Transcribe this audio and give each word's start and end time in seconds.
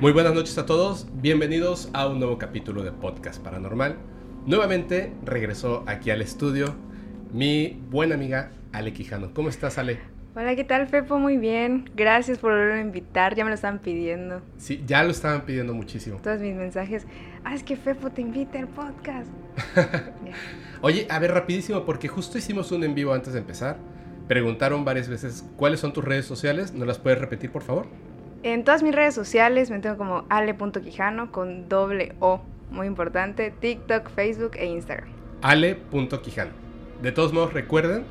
Muy 0.00 0.12
buenas 0.12 0.32
noches 0.32 0.56
a 0.56 0.64
todos, 0.64 1.06
bienvenidos 1.12 1.90
a 1.92 2.06
un 2.08 2.20
nuevo 2.20 2.38
capítulo 2.38 2.82
de 2.82 2.90
Podcast 2.90 3.44
Paranormal. 3.44 3.96
Nuevamente 4.46 5.12
regresó 5.26 5.84
aquí 5.86 6.10
al 6.10 6.22
estudio 6.22 6.74
mi 7.34 7.82
buena 7.90 8.14
amiga 8.14 8.50
Ale 8.72 8.94
Quijano. 8.94 9.34
¿Cómo 9.34 9.50
estás, 9.50 9.76
Ale? 9.76 9.98
Hola, 10.34 10.56
¿qué 10.56 10.64
tal, 10.64 10.86
Fepo? 10.86 11.18
Muy 11.18 11.36
bien. 11.36 11.90
Gracias 11.94 12.38
por 12.38 12.52
volver 12.52 12.72
a 12.72 12.80
invitar. 12.80 13.34
Ya 13.34 13.44
me 13.44 13.50
lo 13.50 13.54
estaban 13.56 13.80
pidiendo. 13.80 14.40
Sí, 14.56 14.82
ya 14.86 15.04
lo 15.04 15.10
estaban 15.10 15.42
pidiendo 15.42 15.74
muchísimo. 15.74 16.16
Todos 16.22 16.40
mis 16.40 16.56
mensajes. 16.56 17.06
Ah, 17.44 17.54
es 17.54 17.62
que 17.62 17.76
Fepo 17.76 18.08
te 18.08 18.22
invita 18.22 18.58
al 18.58 18.68
podcast. 18.68 19.30
Oye, 20.80 21.06
a 21.10 21.18
ver, 21.18 21.32
rapidísimo, 21.32 21.84
porque 21.84 22.08
justo 22.08 22.38
hicimos 22.38 22.72
un 22.72 22.84
en 22.84 22.94
vivo 22.94 23.12
antes 23.12 23.34
de 23.34 23.40
empezar. 23.40 23.76
Preguntaron 24.28 24.82
varias 24.82 25.10
veces 25.10 25.44
cuáles 25.56 25.80
son 25.80 25.92
tus 25.92 26.04
redes 26.04 26.24
sociales. 26.24 26.72
¿No 26.72 26.86
las 26.86 26.98
puedes 26.98 27.18
repetir, 27.18 27.52
por 27.52 27.62
favor? 27.62 27.86
En 28.42 28.64
todas 28.64 28.82
mis 28.82 28.94
redes 28.94 29.14
sociales 29.14 29.68
me 29.70 29.80
tengo 29.80 29.98
como 29.98 30.24
ale.quijano 30.30 31.30
con 31.30 31.68
doble 31.68 32.14
O, 32.20 32.40
muy 32.70 32.86
importante, 32.86 33.50
TikTok, 33.50 34.08
Facebook 34.08 34.52
e 34.54 34.64
Instagram. 34.64 35.10
Ale.quijano. 35.42 36.52
De 37.02 37.12
todos 37.12 37.34
modos, 37.34 37.52
recuerden, 37.52 38.04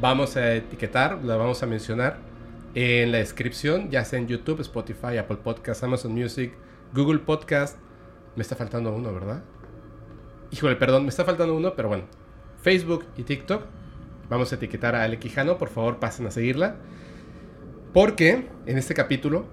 vamos 0.00 0.36
a 0.36 0.54
etiquetar, 0.54 1.22
la 1.22 1.36
vamos 1.36 1.62
a 1.62 1.66
mencionar 1.66 2.18
en 2.74 3.12
la 3.12 3.18
descripción, 3.18 3.88
ya 3.88 4.04
sea 4.04 4.18
en 4.18 4.26
YouTube, 4.26 4.60
Spotify, 4.62 5.16
Apple 5.16 5.36
Podcast, 5.36 5.84
Amazon 5.84 6.12
Music, 6.12 6.54
Google 6.92 7.20
Podcast. 7.20 7.78
Me 8.34 8.42
está 8.42 8.56
faltando 8.56 8.92
uno, 8.92 9.14
¿verdad? 9.14 9.44
Híjole, 10.50 10.74
perdón, 10.74 11.04
me 11.04 11.10
está 11.10 11.24
faltando 11.24 11.54
uno, 11.54 11.74
pero 11.74 11.86
bueno. 11.86 12.04
Facebook 12.62 13.04
y 13.16 13.22
TikTok. 13.22 13.62
Vamos 14.28 14.50
a 14.50 14.56
etiquetar 14.56 14.96
a 14.96 15.04
Ale 15.04 15.20
Quijano, 15.20 15.56
por 15.56 15.68
favor 15.68 16.00
pasen 16.00 16.26
a 16.26 16.32
seguirla. 16.32 16.74
Porque 17.92 18.48
en 18.66 18.76
este 18.76 18.94
capítulo 18.94 19.46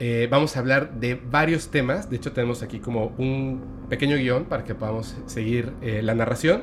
eh, 0.00 0.28
vamos 0.30 0.56
a 0.56 0.60
hablar 0.60 0.94
de 0.94 1.14
varios 1.16 1.70
temas. 1.70 2.08
De 2.08 2.16
hecho, 2.16 2.32
tenemos 2.32 2.62
aquí 2.62 2.78
como 2.78 3.14
un 3.18 3.86
pequeño 3.88 4.16
guion 4.16 4.44
para 4.44 4.64
que 4.64 4.74
podamos 4.74 5.16
seguir 5.26 5.72
eh, 5.82 6.02
la 6.02 6.14
narración. 6.14 6.62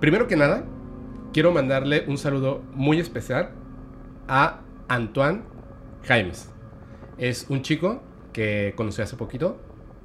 Primero 0.00 0.26
que 0.26 0.36
nada, 0.36 0.64
quiero 1.32 1.52
mandarle 1.52 2.04
un 2.08 2.18
saludo 2.18 2.62
muy 2.74 2.98
especial 2.98 3.50
a 4.26 4.60
Antoine 4.88 5.42
Jaimes. 6.04 6.50
Es 7.18 7.46
un 7.48 7.62
chico 7.62 8.02
que 8.32 8.74
conocí 8.76 9.00
hace 9.00 9.16
poquito 9.16 9.58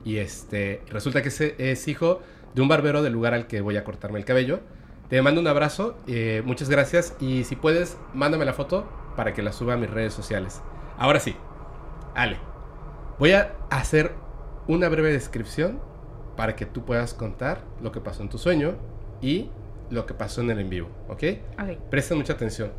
y 0.04 0.17
este 0.17 0.82
resulta 0.89 1.22
que 1.22 1.30
es, 1.30 1.88
hijo 1.88 2.22
de 2.56 2.62
un 2.62 2.67
barbero 2.67 3.02
del 3.02 3.14
lugar 3.14 3.34
al 3.34 3.48
que 3.48 3.62
voy 3.62 3.78
a 3.78 3.84
cortarme 3.84 4.20
el 4.20 4.26
cabello. 4.26 4.62
Te 5.09 5.22
mando 5.22 5.42
un 5.42 5.48
abrazo, 5.48 5.98
eh, 6.08 6.42
muchas 6.45 6.70
gracias 6.70 7.16
y 7.20 7.44
si 7.44 7.56
puedes, 7.56 7.98
mándame 8.14 8.45
la 8.45 8.54
foto 8.54 8.88
para 9.17 9.34
que 9.34 9.42
la 9.42 9.52
suba 9.52 9.73
a 9.73 9.78
mis 9.78 9.89
redes 9.89 10.14
sociales. 10.14 10.62
Ahora 10.98 11.20
sí, 11.20 11.36
Ale. 12.16 12.50
Voy 13.20 13.34
a 13.34 13.56
hacer 13.70 14.14
una 14.67 14.90
breve 14.90 15.12
descripción 15.12 15.80
para 16.36 16.56
que 16.56 16.66
tú 16.66 16.86
puedas 16.86 17.14
contar 17.14 17.62
lo 17.81 17.92
que 17.92 18.02
pasó 18.02 18.23
en 18.23 18.30
tu 18.30 18.38
sueño 18.38 18.76
y 19.22 19.50
lo 19.90 20.06
que 20.06 20.14
pasó 20.14 20.42
en 20.42 20.52
el 20.52 20.59
en 20.59 20.70
vivo, 20.70 20.90
¿ok? 21.09 21.23
Ok. 21.59 21.78
Presten 21.89 22.17
mucha 22.17 22.34
atención. 22.34 22.72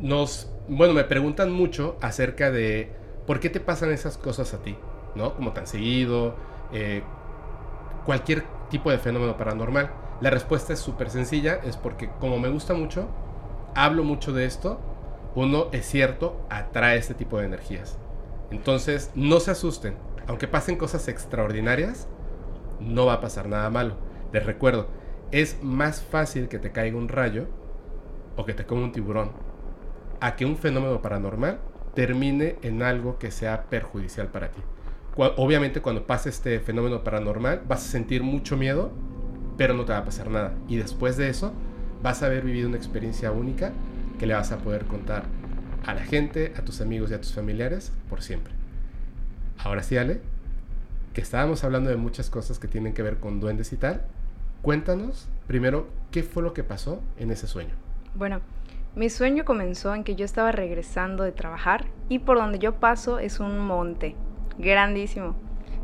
Nos, 0.00 0.50
bueno, 0.68 0.94
me 0.94 1.04
preguntan 1.04 1.52
mucho 1.52 1.96
acerca 2.00 2.50
de 2.50 2.90
por 3.26 3.38
qué 3.38 3.50
te 3.50 3.60
pasan 3.60 3.90
esas 3.92 4.16
cosas 4.16 4.54
a 4.54 4.62
ti, 4.62 4.76
¿no? 5.14 5.34
Como 5.34 5.52
tan 5.52 5.66
seguido, 5.66 6.34
eh, 6.72 7.02
cualquier 8.04 8.44
tipo 8.70 8.90
de 8.90 8.98
fenómeno 8.98 9.36
paranormal. 9.36 9.90
La 10.20 10.30
respuesta 10.30 10.72
es 10.72 10.78
súper 10.78 11.10
sencilla, 11.10 11.60
es 11.64 11.76
porque 11.76 12.10
como 12.18 12.38
me 12.38 12.48
gusta 12.48 12.74
mucho, 12.74 13.08
hablo 13.74 14.04
mucho 14.04 14.32
de 14.32 14.46
esto, 14.46 14.80
uno 15.34 15.68
es 15.72 15.86
cierto, 15.86 16.44
atrae 16.50 16.98
este 16.98 17.14
tipo 17.14 17.38
de 17.38 17.46
energías. 17.46 17.98
Entonces, 18.50 19.10
no 19.14 19.40
se 19.40 19.50
asusten. 19.50 19.94
Aunque 20.26 20.48
pasen 20.48 20.76
cosas 20.76 21.08
extraordinarias, 21.08 22.08
no 22.80 23.06
va 23.06 23.14
a 23.14 23.20
pasar 23.20 23.48
nada 23.48 23.70
malo. 23.70 23.94
Les 24.32 24.44
recuerdo, 24.44 24.88
es 25.30 25.62
más 25.62 26.02
fácil 26.02 26.48
que 26.48 26.58
te 26.58 26.72
caiga 26.72 26.96
un 26.96 27.08
rayo 27.08 27.46
o 28.36 28.44
que 28.44 28.54
te 28.54 28.64
coma 28.64 28.82
un 28.82 28.92
tiburón 28.92 29.32
a 30.20 30.36
que 30.36 30.44
un 30.44 30.56
fenómeno 30.56 31.02
paranormal 31.02 31.60
termine 31.94 32.56
en 32.62 32.82
algo 32.82 33.18
que 33.18 33.30
sea 33.30 33.64
perjudicial 33.64 34.28
para 34.28 34.50
ti. 34.50 34.60
Obviamente 35.16 35.82
cuando 35.82 36.06
pase 36.06 36.28
este 36.28 36.60
fenómeno 36.60 37.02
paranormal 37.02 37.62
vas 37.66 37.84
a 37.86 37.90
sentir 37.90 38.22
mucho 38.22 38.56
miedo, 38.56 38.92
pero 39.56 39.74
no 39.74 39.84
te 39.84 39.92
va 39.92 39.98
a 39.98 40.04
pasar 40.04 40.30
nada. 40.30 40.54
Y 40.68 40.76
después 40.76 41.16
de 41.16 41.28
eso 41.28 41.52
vas 42.02 42.22
a 42.22 42.26
haber 42.26 42.44
vivido 42.44 42.68
una 42.68 42.76
experiencia 42.76 43.32
única 43.32 43.72
que 44.18 44.26
le 44.26 44.34
vas 44.34 44.52
a 44.52 44.58
poder 44.58 44.86
contar 44.86 45.24
a 45.84 45.94
la 45.94 46.02
gente, 46.02 46.52
a 46.56 46.62
tus 46.62 46.80
amigos 46.80 47.10
y 47.10 47.14
a 47.14 47.20
tus 47.20 47.32
familiares 47.32 47.92
por 48.08 48.22
siempre. 48.22 48.52
Ahora 49.58 49.82
sí, 49.82 49.96
Ale, 49.96 50.20
que 51.12 51.20
estábamos 51.20 51.64
hablando 51.64 51.90
de 51.90 51.96
muchas 51.96 52.30
cosas 52.30 52.58
que 52.58 52.68
tienen 52.68 52.94
que 52.94 53.02
ver 53.02 53.18
con 53.18 53.40
duendes 53.40 53.72
y 53.72 53.76
tal. 53.76 54.02
Cuéntanos 54.62 55.28
primero 55.46 55.88
qué 56.10 56.22
fue 56.22 56.42
lo 56.42 56.52
que 56.52 56.64
pasó 56.64 57.02
en 57.18 57.30
ese 57.30 57.46
sueño. 57.46 57.74
Bueno, 58.14 58.40
mi 58.94 59.08
sueño 59.08 59.44
comenzó 59.44 59.94
en 59.94 60.04
que 60.04 60.16
yo 60.16 60.24
estaba 60.24 60.52
regresando 60.52 61.24
de 61.24 61.32
trabajar 61.32 61.86
y 62.08 62.20
por 62.20 62.38
donde 62.38 62.58
yo 62.58 62.74
paso 62.74 63.18
es 63.18 63.40
un 63.40 63.58
monte 63.58 64.16
grandísimo. 64.58 65.34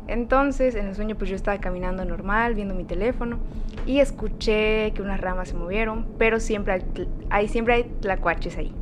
Entonces, 0.07 0.75
en 0.75 0.87
el 0.87 0.95
sueño 0.95 1.15
pues 1.15 1.29
yo 1.29 1.35
estaba 1.35 1.59
caminando 1.59 2.05
normal, 2.05 2.55
viendo 2.55 2.73
mi 2.73 2.85
teléfono 2.85 3.39
y 3.85 3.99
escuché 3.99 4.91
que 4.93 5.01
unas 5.01 5.19
ramas 5.19 5.49
se 5.49 5.55
movieron, 5.55 6.07
pero 6.17 6.39
siempre 6.39 6.85
hay, 7.29 7.47
siempre 7.47 7.73
hay 7.73 7.83
tlacuaches 8.01 8.57
ahí. 8.57 8.73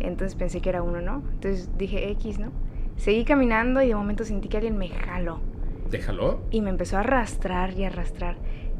Entonces 0.00 0.34
pensé 0.34 0.60
que 0.60 0.68
era 0.68 0.82
uno, 0.82 1.00
¿no? 1.00 1.22
Entonces 1.32 1.70
dije 1.76 2.10
X, 2.10 2.38
¿no? 2.38 2.50
Seguí 2.96 3.24
caminando 3.24 3.82
y 3.82 3.88
de 3.88 3.94
momento 3.94 4.24
sentí 4.24 4.48
que 4.48 4.56
alguien 4.56 4.76
me 4.76 4.88
jaló. 4.88 5.40
¿Te 5.90 6.00
jaló? 6.00 6.40
Y 6.50 6.60
me 6.60 6.70
empezó 6.70 6.96
a 6.96 7.00
arrastrar 7.00 7.72
y 7.78 7.84
arrastrar. 7.84 8.36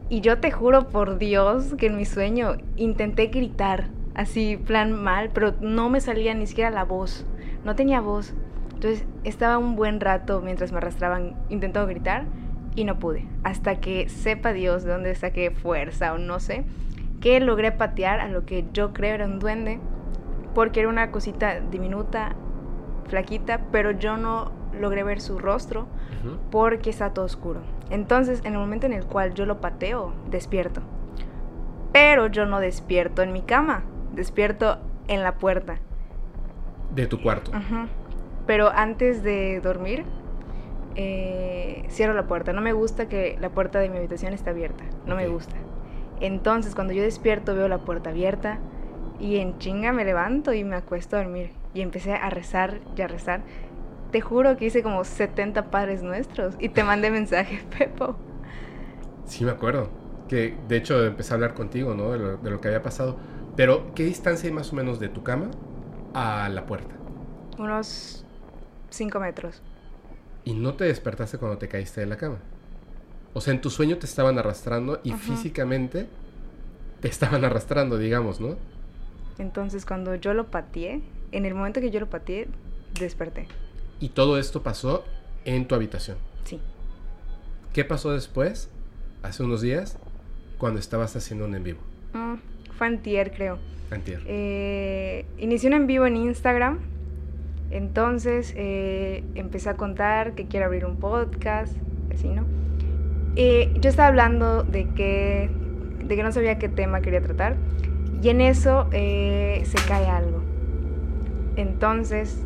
Y 0.08 0.20
yo 0.20 0.38
te 0.38 0.50
juro 0.50 0.88
por 0.88 1.18
Dios 1.18 1.74
que 1.76 1.86
en 1.86 1.96
mi 1.96 2.04
sueño 2.04 2.56
intenté 2.76 3.26
gritar, 3.26 3.88
así, 4.14 4.56
plan 4.56 4.92
mal, 4.92 5.30
pero 5.32 5.54
no 5.60 5.90
me 5.90 6.00
salía 6.00 6.34
ni 6.34 6.46
siquiera 6.46 6.70
la 6.70 6.84
voz. 6.84 7.26
No 7.64 7.76
tenía 7.76 8.00
voz. 8.00 8.34
Entonces 8.74 9.04
estaba 9.24 9.58
un 9.58 9.76
buen 9.76 10.00
rato 10.00 10.40
mientras 10.40 10.72
me 10.72 10.78
arrastraban 10.78 11.34
intentando 11.48 11.88
gritar 11.88 12.24
y 12.74 12.84
no 12.84 12.98
pude. 12.98 13.26
Hasta 13.42 13.80
que 13.80 14.08
sepa 14.08 14.52
Dios 14.52 14.84
de 14.84 14.92
dónde 14.92 15.14
saqué 15.14 15.50
fuerza 15.50 16.12
o 16.14 16.18
no 16.18 16.40
sé, 16.40 16.64
que 17.20 17.40
logré 17.40 17.72
patear 17.72 18.20
a 18.20 18.28
lo 18.28 18.46
que 18.46 18.64
yo 18.72 18.92
creo 18.92 19.16
era 19.16 19.26
un 19.26 19.40
duende 19.40 19.80
porque 20.58 20.80
era 20.80 20.88
una 20.88 21.12
cosita 21.12 21.60
diminuta, 21.60 22.34
flaquita, 23.06 23.60
pero 23.70 23.92
yo 23.92 24.16
no 24.16 24.50
logré 24.72 25.04
ver 25.04 25.20
su 25.20 25.38
rostro 25.38 25.86
porque 26.50 26.90
está 26.90 27.14
todo 27.14 27.26
oscuro. 27.26 27.60
Entonces, 27.90 28.40
en 28.40 28.54
el 28.54 28.58
momento 28.58 28.84
en 28.84 28.92
el 28.92 29.04
cual 29.04 29.34
yo 29.34 29.46
lo 29.46 29.60
pateo, 29.60 30.14
despierto. 30.28 30.80
Pero 31.92 32.26
yo 32.26 32.44
no 32.44 32.58
despierto 32.58 33.22
en 33.22 33.32
mi 33.32 33.42
cama, 33.42 33.84
despierto 34.12 34.78
en 35.06 35.22
la 35.22 35.36
puerta. 35.36 35.78
De 36.92 37.06
tu 37.06 37.22
cuarto. 37.22 37.52
Pero 38.44 38.68
antes 38.68 39.22
de 39.22 39.60
dormir, 39.60 40.06
eh, 40.96 41.86
cierro 41.88 42.14
la 42.14 42.26
puerta. 42.26 42.52
No 42.52 42.62
me 42.62 42.72
gusta 42.72 43.06
que 43.06 43.38
la 43.40 43.50
puerta 43.50 43.78
de 43.78 43.90
mi 43.90 43.98
habitación 43.98 44.32
esté 44.32 44.50
abierta. 44.50 44.82
No 45.06 45.14
me 45.14 45.28
gusta. 45.28 45.54
Entonces, 46.18 46.74
cuando 46.74 46.94
yo 46.94 47.02
despierto, 47.04 47.54
veo 47.54 47.68
la 47.68 47.78
puerta 47.78 48.10
abierta 48.10 48.58
y 49.18 49.38
en 49.38 49.58
chinga 49.58 49.92
me 49.92 50.04
levanto 50.04 50.52
y 50.52 50.64
me 50.64 50.76
acuesto 50.76 51.16
a 51.16 51.22
dormir. 51.22 51.50
Y 51.74 51.80
empecé 51.80 52.12
a 52.12 52.30
rezar 52.30 52.80
y 52.96 53.02
a 53.02 53.08
rezar. 53.08 53.42
Te 54.12 54.20
juro 54.20 54.56
que 54.56 54.66
hice 54.66 54.82
como 54.82 55.04
70 55.04 55.70
padres 55.70 56.02
nuestros 56.02 56.54
y 56.58 56.70
te 56.70 56.84
mandé 56.84 57.10
mensaje, 57.10 57.62
Pepo. 57.78 58.16
Sí, 59.26 59.44
me 59.44 59.50
acuerdo. 59.50 59.90
Que 60.28 60.56
de 60.68 60.76
hecho 60.76 61.04
empecé 61.04 61.32
a 61.32 61.34
hablar 61.34 61.54
contigo, 61.54 61.94
¿no? 61.94 62.12
De 62.12 62.50
lo, 62.50 62.60
que 62.60 62.68
había 62.68 62.82
pasado. 62.82 63.16
Pero, 63.56 63.94
¿qué 63.94 64.04
distancia 64.04 64.48
hay 64.48 64.54
más 64.54 64.72
o 64.72 64.76
menos 64.76 65.00
de 65.00 65.08
tu 65.08 65.22
cama 65.22 65.50
a 66.14 66.48
la 66.48 66.64
puerta? 66.66 66.94
Unos 67.58 68.24
5 68.90 69.20
metros. 69.20 69.62
¿Y 70.44 70.54
no 70.54 70.74
te 70.74 70.84
despertaste 70.84 71.38
cuando 71.38 71.58
te 71.58 71.68
caíste 71.68 72.00
de 72.00 72.06
la 72.06 72.16
cama? 72.16 72.38
O 73.34 73.40
sea, 73.40 73.52
en 73.52 73.60
tu 73.60 73.68
sueño 73.70 73.98
te 73.98 74.06
estaban 74.06 74.38
arrastrando 74.38 75.00
y 75.02 75.12
físicamente 75.12 76.08
te 77.00 77.08
estaban 77.08 77.44
arrastrando, 77.44 77.98
digamos, 77.98 78.40
¿no? 78.40 78.56
Entonces 79.38 79.86
cuando 79.86 80.14
yo 80.14 80.34
lo 80.34 80.50
pateé, 80.50 81.02
en 81.32 81.44
el 81.46 81.54
momento 81.54 81.80
que 81.80 81.90
yo 81.90 82.00
lo 82.00 82.10
pateé, 82.10 82.48
desperté. 82.98 83.46
Y 84.00 84.10
todo 84.10 84.38
esto 84.38 84.62
pasó 84.62 85.04
en 85.44 85.66
tu 85.66 85.74
habitación. 85.74 86.18
Sí. 86.44 86.60
¿Qué 87.72 87.84
pasó 87.84 88.12
después, 88.12 88.70
hace 89.22 89.42
unos 89.42 89.60
días, 89.60 89.98
cuando 90.58 90.80
estabas 90.80 91.14
haciendo 91.16 91.44
un 91.44 91.54
en 91.54 91.64
vivo? 91.64 91.80
Mm, 92.12 92.34
fue 92.76 92.86
antier, 92.86 93.32
creo. 93.32 93.58
Antier. 93.90 94.22
Eh, 94.26 95.24
inicié 95.38 95.68
un 95.68 95.74
en 95.74 95.86
vivo 95.86 96.06
en 96.06 96.16
Instagram. 96.16 96.78
Entonces 97.70 98.54
eh, 98.56 99.24
empecé 99.34 99.68
a 99.68 99.76
contar 99.76 100.34
que 100.34 100.46
quiero 100.46 100.66
abrir 100.66 100.86
un 100.86 100.96
podcast, 100.96 101.76
así, 102.12 102.28
¿no? 102.28 102.46
Eh, 103.36 103.72
yo 103.80 103.90
estaba 103.90 104.08
hablando 104.08 104.64
de 104.64 104.88
que, 104.94 105.50
de 106.02 106.16
que 106.16 106.22
no 106.22 106.32
sabía 106.32 106.58
qué 106.58 106.68
tema 106.68 107.02
quería 107.02 107.20
tratar. 107.20 107.56
Y 108.22 108.28
en 108.30 108.40
eso 108.40 108.86
eh, 108.92 109.62
se 109.64 109.76
cae 109.86 110.06
algo. 110.06 110.42
Entonces 111.56 112.36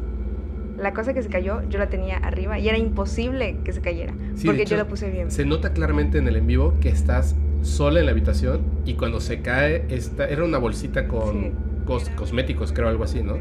la 0.78 0.94
cosa 0.94 1.12
que 1.14 1.22
se 1.22 1.28
cayó, 1.28 1.62
yo 1.68 1.78
la 1.78 1.88
tenía 1.88 2.16
arriba 2.16 2.58
y 2.58 2.68
era 2.68 2.78
imposible 2.78 3.56
que 3.64 3.72
se 3.72 3.80
cayera. 3.80 4.14
Sí, 4.34 4.46
porque 4.46 4.62
hecho, 4.62 4.72
yo 4.72 4.78
la 4.78 4.88
puse 4.88 5.10
bien. 5.10 5.30
Se 5.30 5.44
nota 5.44 5.72
claramente 5.72 6.18
en 6.18 6.26
el 6.28 6.36
en 6.36 6.46
vivo 6.46 6.74
que 6.80 6.88
estás 6.88 7.36
sola 7.62 8.00
en 8.00 8.06
la 8.06 8.12
habitación 8.12 8.62
y 8.84 8.94
cuando 8.94 9.20
se 9.20 9.40
cae, 9.42 9.84
esta, 9.90 10.26
era 10.28 10.44
una 10.44 10.58
bolsita 10.58 11.06
con 11.06 11.30
Sí. 11.32 11.50
cos- 11.86 12.10
cosméticos, 12.16 12.72
creo, 12.72 12.88
algo 12.88 13.04
así, 13.04 13.22
¿no? 13.22 13.36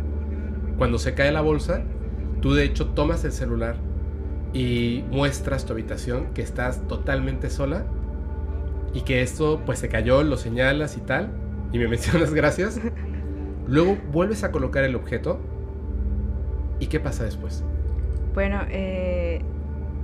Cuando 0.77 0.99
se 0.99 1.13
cae 1.13 1.31
la 1.31 1.41
bolsa, 1.41 1.81
tú 2.41 2.53
de 2.53 2.65
hecho 2.65 2.87
tomas 2.87 3.23
el 3.23 3.31
celular 3.31 3.75
y 4.53 5.03
muestras 5.09 5.65
tu 5.65 5.73
habitación 5.73 6.27
que 6.35 6.41
estás 6.41 6.87
totalmente 6.87 7.49
sola 7.49 7.85
y 8.93 9.01
que 9.01 9.21
esto 9.21 9.61
pues 9.65 9.79
se 9.79 9.87
cayó, 9.89 10.21
lo 10.23 10.37
señalas 10.37 10.97
y 10.97 11.01
tal, 11.01 11.29
y 11.71 11.79
me 11.79 11.87
mencionas 11.89 12.33
gracias. 12.33 12.79
Luego 13.67 13.97
vuelves 14.11 14.43
a 14.43 14.51
colocar 14.51 14.83
el 14.83 14.95
objeto 14.95 15.39
y 16.79 16.87
¿qué 16.87 16.99
pasa 16.99 17.23
después? 17.23 17.63
Bueno, 18.33 18.61
eh, 18.69 19.41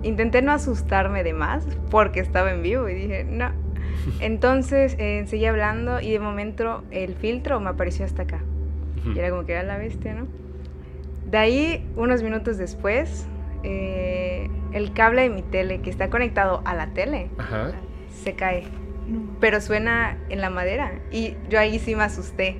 intenté 0.03 0.41
no 0.41 0.51
asustarme 0.51 1.23
de 1.23 1.33
más 1.33 1.65
porque 1.89 2.19
estaba 2.19 2.51
en 2.51 2.61
vivo 2.61 2.87
y 2.87 2.93
dije, 2.93 3.23
no. 3.23 3.51
Entonces 4.19 4.95
eh, 4.99 5.23
seguí 5.27 5.45
hablando 5.45 5.99
y 5.99 6.11
de 6.11 6.19
momento 6.19 6.83
el 6.91 7.15
filtro 7.15 7.59
me 7.59 7.69
apareció 7.69 8.05
hasta 8.05 8.23
acá. 8.23 8.41
Y 9.13 9.17
era 9.17 9.29
como 9.29 9.45
que 9.45 9.53
era 9.53 9.63
la 9.63 9.77
bestia, 9.77 10.13
¿no? 10.13 10.27
De 11.29 11.37
ahí, 11.37 11.87
unos 11.95 12.23
minutos 12.23 12.57
después, 12.57 13.25
eh, 13.63 14.49
el 14.73 14.93
cable 14.93 15.23
de 15.23 15.29
mi 15.29 15.41
tele 15.43 15.81
que 15.81 15.89
está 15.89 16.09
conectado 16.09 16.61
a 16.65 16.75
la 16.75 16.87
tele 16.87 17.29
Ajá. 17.37 17.71
se 18.23 18.33
cae. 18.33 18.65
Pero 19.39 19.61
suena 19.61 20.17
en 20.29 20.41
la 20.41 20.49
madera. 20.49 20.99
Y 21.11 21.35
yo 21.49 21.59
ahí 21.59 21.79
sí 21.79 21.95
me 21.95 22.03
asusté. 22.03 22.57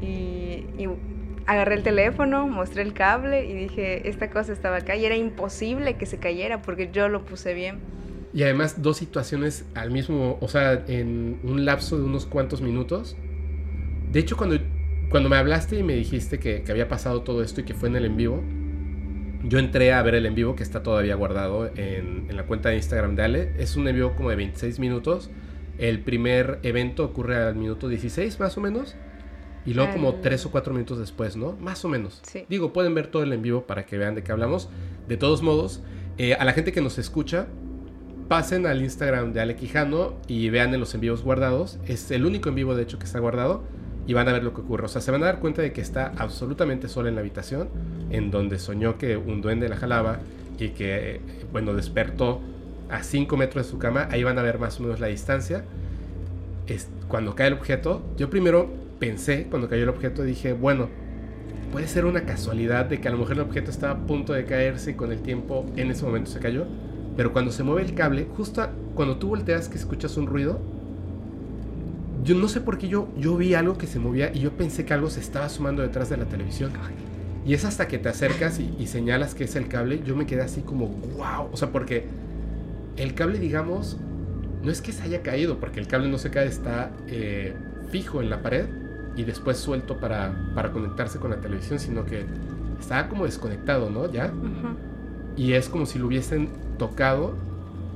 Y, 0.00 0.64
agarré 1.46 1.76
el 1.76 1.84
teléfono, 1.84 2.48
mostré 2.48 2.82
el 2.82 2.92
cable 2.92 3.46
y 3.46 3.54
dije, 3.54 4.08
esta 4.08 4.30
cosa 4.30 4.52
estaba 4.52 4.78
acá. 4.78 4.96
Y 4.96 5.04
era 5.04 5.16
imposible 5.16 5.96
que 5.96 6.04
se 6.04 6.18
cayera 6.18 6.60
porque 6.62 6.90
yo 6.92 7.08
lo 7.08 7.24
puse 7.24 7.54
bien. 7.54 7.78
Y 8.34 8.42
además 8.42 8.82
dos 8.82 8.96
situaciones 8.96 9.64
al 9.74 9.92
mismo, 9.92 10.38
o 10.40 10.48
sea, 10.48 10.84
en 10.88 11.38
un 11.44 11.64
lapso 11.64 11.96
de 11.96 12.04
unos 12.04 12.26
cuantos 12.26 12.60
minutos. 12.60 13.16
De 14.10 14.18
hecho, 14.18 14.36
cuando, 14.36 14.58
cuando 15.08 15.28
me 15.28 15.36
hablaste 15.36 15.78
y 15.78 15.82
me 15.84 15.94
dijiste 15.94 16.40
que 16.40 16.64
había 16.68 16.88
pasado 16.88 17.22
todo 17.22 17.42
esto 17.42 17.60
y 17.60 17.64
que 17.64 17.74
fue 17.74 17.88
en 17.88 17.96
el 17.96 18.06
en 18.06 18.16
vivo, 18.16 18.42
yo 19.48 19.58
entré 19.58 19.92
a 19.92 20.02
ver 20.02 20.14
el 20.14 20.26
en 20.26 20.34
vivo 20.34 20.56
que 20.56 20.62
está 20.62 20.82
todavía 20.82 21.14
guardado 21.14 21.66
en, 21.76 22.26
en 22.28 22.36
la 22.36 22.46
cuenta 22.46 22.70
de 22.70 22.76
Instagram 22.76 23.14
de 23.14 23.22
Ale. 23.22 23.52
Es 23.58 23.76
un 23.76 23.86
en 23.88 23.94
vivo 23.94 24.14
como 24.16 24.30
de 24.30 24.36
26 24.36 24.78
minutos. 24.78 25.30
El 25.78 26.00
primer 26.00 26.58
evento 26.62 27.04
ocurre 27.04 27.36
al 27.36 27.54
minuto 27.54 27.88
16 27.88 28.40
más 28.40 28.56
o 28.58 28.60
menos. 28.60 28.96
Y 29.66 29.74
luego 29.74 29.92
como 29.92 30.14
3 30.14 30.46
o 30.46 30.50
4 30.52 30.72
minutos 30.72 30.98
después, 30.98 31.36
¿no? 31.36 31.52
Más 31.60 31.84
o 31.84 31.88
menos. 31.88 32.20
Sí. 32.22 32.46
Digo, 32.48 32.72
pueden 32.72 32.94
ver 32.94 33.08
todo 33.08 33.24
el 33.24 33.32
en 33.32 33.42
vivo 33.42 33.66
para 33.66 33.84
que 33.84 33.98
vean 33.98 34.14
de 34.14 34.22
qué 34.22 34.30
hablamos. 34.30 34.68
De 35.08 35.16
todos 35.16 35.42
modos, 35.42 35.82
eh, 36.18 36.34
a 36.34 36.44
la 36.44 36.52
gente 36.52 36.72
que 36.72 36.80
nos 36.80 36.98
escucha, 36.98 37.48
pasen 38.28 38.64
al 38.66 38.80
Instagram 38.80 39.32
de 39.32 39.40
Ale 39.40 39.56
Quijano 39.56 40.14
y 40.28 40.50
vean 40.50 40.72
en 40.72 40.78
los 40.78 40.94
en 40.94 41.00
vivos 41.00 41.22
guardados. 41.22 41.80
Es 41.84 42.12
el 42.12 42.26
único 42.26 42.48
en 42.48 42.54
vivo, 42.54 42.76
de 42.76 42.84
hecho, 42.84 43.00
que 43.00 43.06
está 43.06 43.18
guardado. 43.18 43.64
Y 44.06 44.14
van 44.14 44.28
a 44.28 44.32
ver 44.32 44.44
lo 44.44 44.54
que 44.54 44.60
ocurre. 44.60 44.84
O 44.84 44.88
sea, 44.88 45.00
se 45.00 45.10
van 45.10 45.22
a 45.22 45.26
dar 45.26 45.40
cuenta 45.40 45.62
de 45.62 45.72
que 45.72 45.80
está 45.80 46.12
absolutamente 46.16 46.88
sola 46.88 47.08
en 47.08 47.16
la 47.16 47.20
habitación, 47.20 47.68
en 48.10 48.30
donde 48.30 48.58
soñó 48.58 48.98
que 48.98 49.16
un 49.16 49.42
duende 49.42 49.68
la 49.68 49.76
jalaba 49.76 50.20
y 50.58 50.70
que, 50.70 51.16
eh, 51.16 51.20
bueno, 51.52 51.74
despertó 51.74 52.40
a 52.88 53.02
5 53.02 53.36
metros 53.36 53.66
de 53.66 53.70
su 53.70 53.78
cama. 53.78 54.08
Ahí 54.10 54.22
van 54.22 54.38
a 54.38 54.42
ver 54.42 54.58
más 54.58 54.78
o 54.78 54.84
menos 54.84 55.00
la 55.00 55.08
distancia. 55.08 55.64
Es, 56.66 56.88
cuando 57.08 57.34
cae 57.34 57.48
el 57.48 57.54
objeto, 57.54 58.02
yo 58.16 58.30
primero 58.30 58.70
pensé, 58.98 59.46
cuando 59.50 59.68
cayó 59.68 59.82
el 59.82 59.88
objeto, 59.88 60.22
dije, 60.22 60.52
bueno, 60.52 60.88
puede 61.72 61.88
ser 61.88 62.04
una 62.04 62.24
casualidad 62.24 62.86
de 62.86 63.00
que 63.00 63.08
a 63.08 63.10
lo 63.10 63.18
mejor 63.18 63.34
el 63.34 63.40
objeto 63.40 63.70
estaba 63.70 63.92
a 63.94 64.06
punto 64.06 64.32
de 64.32 64.44
caerse 64.44 64.92
y 64.92 64.94
con 64.94 65.12
el 65.12 65.20
tiempo 65.20 65.66
en 65.76 65.90
ese 65.90 66.04
momento 66.04 66.30
se 66.30 66.40
cayó. 66.40 66.66
Pero 67.16 67.32
cuando 67.32 67.50
se 67.50 67.62
mueve 67.62 67.82
el 67.82 67.94
cable, 67.94 68.26
justo 68.36 68.66
cuando 68.94 69.16
tú 69.16 69.28
volteas 69.28 69.68
que 69.68 69.78
escuchas 69.78 70.16
un 70.16 70.26
ruido, 70.26 70.60
yo 72.22 72.34
no 72.34 72.48
sé 72.48 72.60
por 72.60 72.78
qué 72.78 72.88
yo, 72.88 73.08
yo 73.16 73.36
vi 73.36 73.54
algo 73.54 73.78
que 73.78 73.86
se 73.86 73.98
movía 73.98 74.32
y 74.34 74.40
yo 74.40 74.52
pensé 74.52 74.84
que 74.84 74.94
algo 74.94 75.10
se 75.10 75.20
estaba 75.20 75.48
sumando 75.48 75.82
detrás 75.82 76.08
de 76.10 76.16
la 76.16 76.24
televisión. 76.24 76.72
Y 77.44 77.54
es 77.54 77.64
hasta 77.64 77.86
que 77.86 77.98
te 77.98 78.08
acercas 78.08 78.58
y, 78.58 78.74
y 78.78 78.86
señalas 78.88 79.34
que 79.34 79.44
es 79.44 79.54
el 79.54 79.68
cable, 79.68 80.02
yo 80.04 80.16
me 80.16 80.26
quedé 80.26 80.42
así 80.42 80.62
como, 80.62 80.88
wow. 80.88 81.48
O 81.52 81.56
sea, 81.56 81.70
porque 81.70 82.06
el 82.96 83.14
cable, 83.14 83.38
digamos, 83.38 83.98
no 84.62 84.72
es 84.72 84.80
que 84.80 84.92
se 84.92 85.02
haya 85.02 85.22
caído, 85.22 85.58
porque 85.60 85.78
el 85.78 85.86
cable 85.86 86.08
no 86.08 86.18
se 86.18 86.30
cae, 86.30 86.46
está 86.46 86.90
eh, 87.06 87.54
fijo 87.90 88.20
en 88.20 88.30
la 88.30 88.42
pared 88.42 88.66
y 89.14 89.22
después 89.22 89.58
suelto 89.58 89.98
para, 89.98 90.34
para 90.54 90.72
conectarse 90.72 91.18
con 91.18 91.30
la 91.30 91.40
televisión, 91.40 91.78
sino 91.78 92.04
que 92.04 92.24
estaba 92.80 93.08
como 93.08 93.24
desconectado, 93.24 93.90
¿no? 93.90 94.10
Ya. 94.10 94.32
Y 95.36 95.52
es 95.52 95.68
como 95.68 95.86
si 95.86 95.98
lo 95.98 96.06
hubiesen 96.06 96.48
tocado 96.78 97.34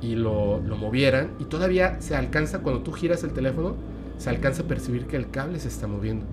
y 0.01 0.15
lo, 0.15 0.61
lo 0.61 0.77
movieran. 0.77 1.31
Y 1.39 1.45
todavía 1.45 1.99
se 1.99 2.15
alcanza, 2.15 2.59
cuando 2.59 2.81
tú 2.81 2.91
giras 2.91 3.23
el 3.23 3.31
teléfono, 3.31 3.75
se 4.21 4.29
alcanza 4.29 4.61
a 4.61 4.65
percibir 4.67 5.07
que 5.07 5.17
el 5.17 5.31
cable 5.31 5.59
se 5.59 5.67
está 5.67 5.87
moviendo. 5.87 6.27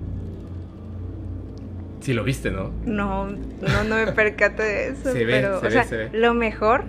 Si 2.00 2.12
lo 2.12 2.22
viste, 2.22 2.50
¿no? 2.50 2.70
No, 2.84 3.28
no, 3.28 3.84
no 3.88 3.96
me 3.96 4.12
percaté 4.12 4.62
de 4.62 4.88
eso. 4.88 5.10
Se 5.10 5.24
ve, 5.24 5.40
pero, 5.40 5.60
se 5.60 5.66
o 5.66 5.70
ve, 5.70 5.70
sea, 5.70 5.84
se 5.84 5.96
ve. 5.96 6.10
lo 6.12 6.34
mejor 6.34 6.84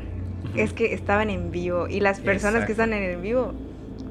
es 0.57 0.73
que 0.73 0.93
estaban 0.93 1.29
en 1.29 1.51
vivo 1.51 1.87
y 1.87 2.01
las 2.01 2.19
personas 2.19 2.65
que 2.65 2.73
están 2.73 2.91
en 2.91 3.03
el 3.03 3.21
vivo 3.21 3.53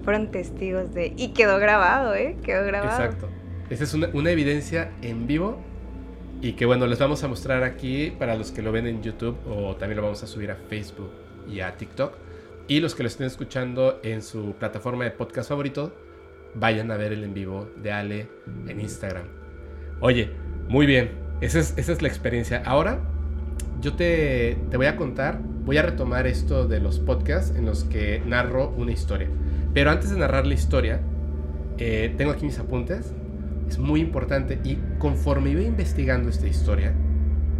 fueron 0.03 0.31
testigos 0.31 0.95
de... 0.95 1.13
Y 1.15 1.35
quedó 1.35 1.59
grabado, 1.59 2.15
¿eh? 2.15 2.39
Quedó 2.43 2.65
grabado. 2.65 2.91
Exacto. 2.91 3.29
Esa 3.69 3.85
es 3.85 3.93
una, 3.93 4.09
una 4.15 4.31
evidencia 4.31 4.91
en 5.03 5.27
vivo 5.27 5.59
y 6.41 6.53
que 6.53 6.65
bueno, 6.65 6.87
les 6.87 6.99
vamos 6.99 7.23
a 7.23 7.29
mostrar 7.29 7.65
aquí 7.65 8.15
para 8.19 8.35
los 8.35 8.51
que 8.51 8.63
lo 8.63 8.73
ven 8.73 8.87
en 8.87 9.03
YouTube 9.03 9.37
o 9.47 9.77
también 9.77 9.99
lo 9.99 10.05
vamos 10.05 10.23
a 10.23 10.27
subir 10.27 10.51
a 10.51 10.57
Facebook 10.57 11.11
y 11.47 11.61
a 11.61 11.77
TikTok. 11.77 12.15
Y 12.67 12.81
los 12.81 12.95
que 12.95 13.03
lo 13.03 13.09
estén 13.09 13.27
escuchando 13.27 14.01
en 14.03 14.23
su 14.23 14.55
plataforma 14.55 15.05
de 15.05 15.11
podcast 15.11 15.51
favorito, 15.51 15.93
vayan 16.55 16.91
a 16.91 16.97
ver 16.97 17.13
el 17.13 17.25
en 17.25 17.35
vivo 17.35 17.71
de 17.83 17.93
Ale 17.93 18.29
en 18.67 18.81
Instagram. 18.81 19.27
Oye, 20.01 20.31
muy 20.69 20.87
bien, 20.87 21.11
esa 21.41 21.59
es, 21.59 21.75
esa 21.77 21.93
es 21.93 22.03
la 22.03 22.09
experiencia. 22.09 22.63
Ahora 22.65 23.01
yo 23.81 23.95
te, 23.95 24.59
te 24.71 24.77
voy 24.77 24.87
a 24.87 24.97
contar, 24.97 25.41
voy 25.65 25.77
a 25.77 25.83
retomar 25.83 26.27
esto 26.27 26.67
de 26.67 26.81
los 26.81 26.99
podcasts 26.99 27.55
en 27.57 27.67
los 27.67 27.85
que 27.85 28.23
narro 28.27 28.71
una 28.71 28.93
historia. 28.93 29.29
Pero 29.75 29.91
antes 29.91 30.11
de 30.11 30.19
narrar 30.19 30.47
la 30.47 30.55
historia, 30.55 31.01
eh, 31.79 32.13
tengo 32.17 32.33
aquí 32.33 32.45
mis 32.45 32.59
apuntes. 32.59 33.13
Es 33.69 33.79
muy 33.79 34.01
importante 34.01 34.59
y 34.65 34.79
conforme 34.99 35.51
iba 35.51 35.61
investigando 35.63 36.31
esta 36.31 36.47
historia, 36.47 36.95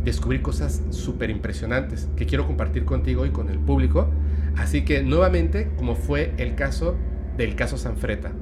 descubrí 0.05 0.41
cosas 0.41 0.83
súper 0.91 1.31
impresionantes 1.31 2.09
que 2.17 2.27
quiero 2.27 2.47
compartir 2.47 2.85
contigo 2.85 3.27
y 3.27 3.31
con 3.31 3.51
el 3.51 3.59
público. 3.59 4.11
Así 4.57 4.85
que 4.85 5.03
nuevamente, 5.03 5.71
como 5.77 5.95
fue 5.95 6.33
el 6.39 6.55
caso 6.55 6.97
del 7.37 7.55
caso 7.55 7.77
Sanfreta, 7.77 8.33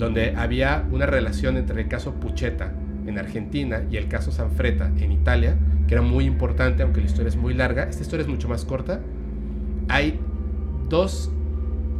donde 0.00 0.34
había 0.34 0.84
una 0.90 1.06
relación 1.06 1.56
entre 1.56 1.82
el 1.82 1.88
caso 1.88 2.14
Pucheta 2.14 2.72
en 3.06 3.18
Argentina 3.18 3.84
y 3.90 3.96
el 3.96 4.08
caso 4.08 4.32
Sanfreta 4.32 4.90
en 4.98 5.12
Italia, 5.12 5.56
que 5.86 5.94
era 5.94 6.02
muy 6.02 6.24
importante, 6.24 6.82
aunque 6.82 7.00
la 7.00 7.06
historia 7.06 7.28
es 7.28 7.36
muy 7.36 7.54
larga. 7.54 7.84
Esta 7.84 8.02
historia 8.02 8.22
es 8.22 8.28
mucho 8.28 8.48
más 8.48 8.64
corta. 8.64 9.00
Hay 9.88 10.18
dos 10.88 11.30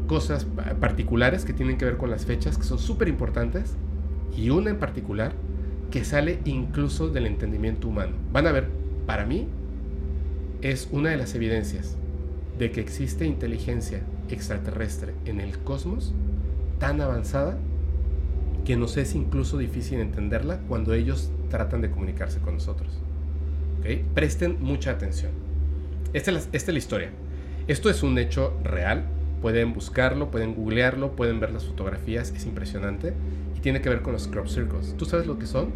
cosas 0.06 0.44
pa- 0.44 0.74
particulares 0.80 1.44
que 1.44 1.52
tienen 1.52 1.78
que 1.78 1.84
ver 1.84 1.96
con 1.96 2.10
las 2.10 2.26
fechas 2.26 2.58
que 2.58 2.64
son 2.64 2.78
súper 2.78 3.06
importantes 3.08 3.76
y 4.36 4.50
una 4.50 4.70
en 4.70 4.78
particular 4.78 5.32
que 5.90 6.04
sale 6.04 6.40
incluso 6.44 7.08
del 7.08 7.26
entendimiento 7.26 7.88
humano. 7.88 8.12
Van 8.32 8.46
a 8.46 8.52
ver, 8.52 8.68
para 9.06 9.26
mí 9.26 9.48
es 10.62 10.88
una 10.92 11.10
de 11.10 11.16
las 11.16 11.34
evidencias 11.34 11.96
de 12.58 12.70
que 12.70 12.80
existe 12.80 13.26
inteligencia 13.26 14.00
extraterrestre 14.28 15.14
en 15.24 15.40
el 15.40 15.58
cosmos 15.58 16.14
tan 16.78 17.00
avanzada 17.00 17.58
que 18.64 18.76
nos 18.76 18.96
es 18.96 19.14
incluso 19.14 19.58
difícil 19.58 20.00
entenderla 20.00 20.60
cuando 20.68 20.92
ellos 20.92 21.30
tratan 21.48 21.80
de 21.80 21.90
comunicarse 21.90 22.40
con 22.40 22.54
nosotros. 22.54 23.00
¿Ok? 23.80 24.04
Presten 24.14 24.58
mucha 24.60 24.90
atención. 24.90 25.32
Esta 26.12 26.30
es, 26.30 26.36
la, 26.36 26.42
esta 26.52 26.70
es 26.70 26.74
la 26.74 26.78
historia. 26.78 27.10
Esto 27.68 27.90
es 27.90 28.02
un 28.02 28.18
hecho 28.18 28.58
real. 28.62 29.04
Pueden 29.42 29.72
buscarlo, 29.72 30.30
pueden 30.30 30.54
googlearlo, 30.54 31.16
pueden 31.16 31.40
ver 31.40 31.52
las 31.52 31.64
fotografías. 31.64 32.32
Es 32.36 32.46
impresionante. 32.46 33.14
Y 33.56 33.60
tiene 33.60 33.80
que 33.80 33.88
ver 33.88 34.02
con 34.02 34.12
los 34.12 34.28
crop 34.28 34.46
circles. 34.48 34.94
¿Tú 34.96 35.04
sabes 35.04 35.26
lo 35.26 35.38
que 35.38 35.46
son? 35.46 35.72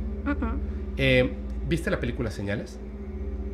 Eh, 0.97 1.33
¿Viste 1.69 1.91
la 1.91 2.01
película 2.01 2.31
Señales? 2.31 2.79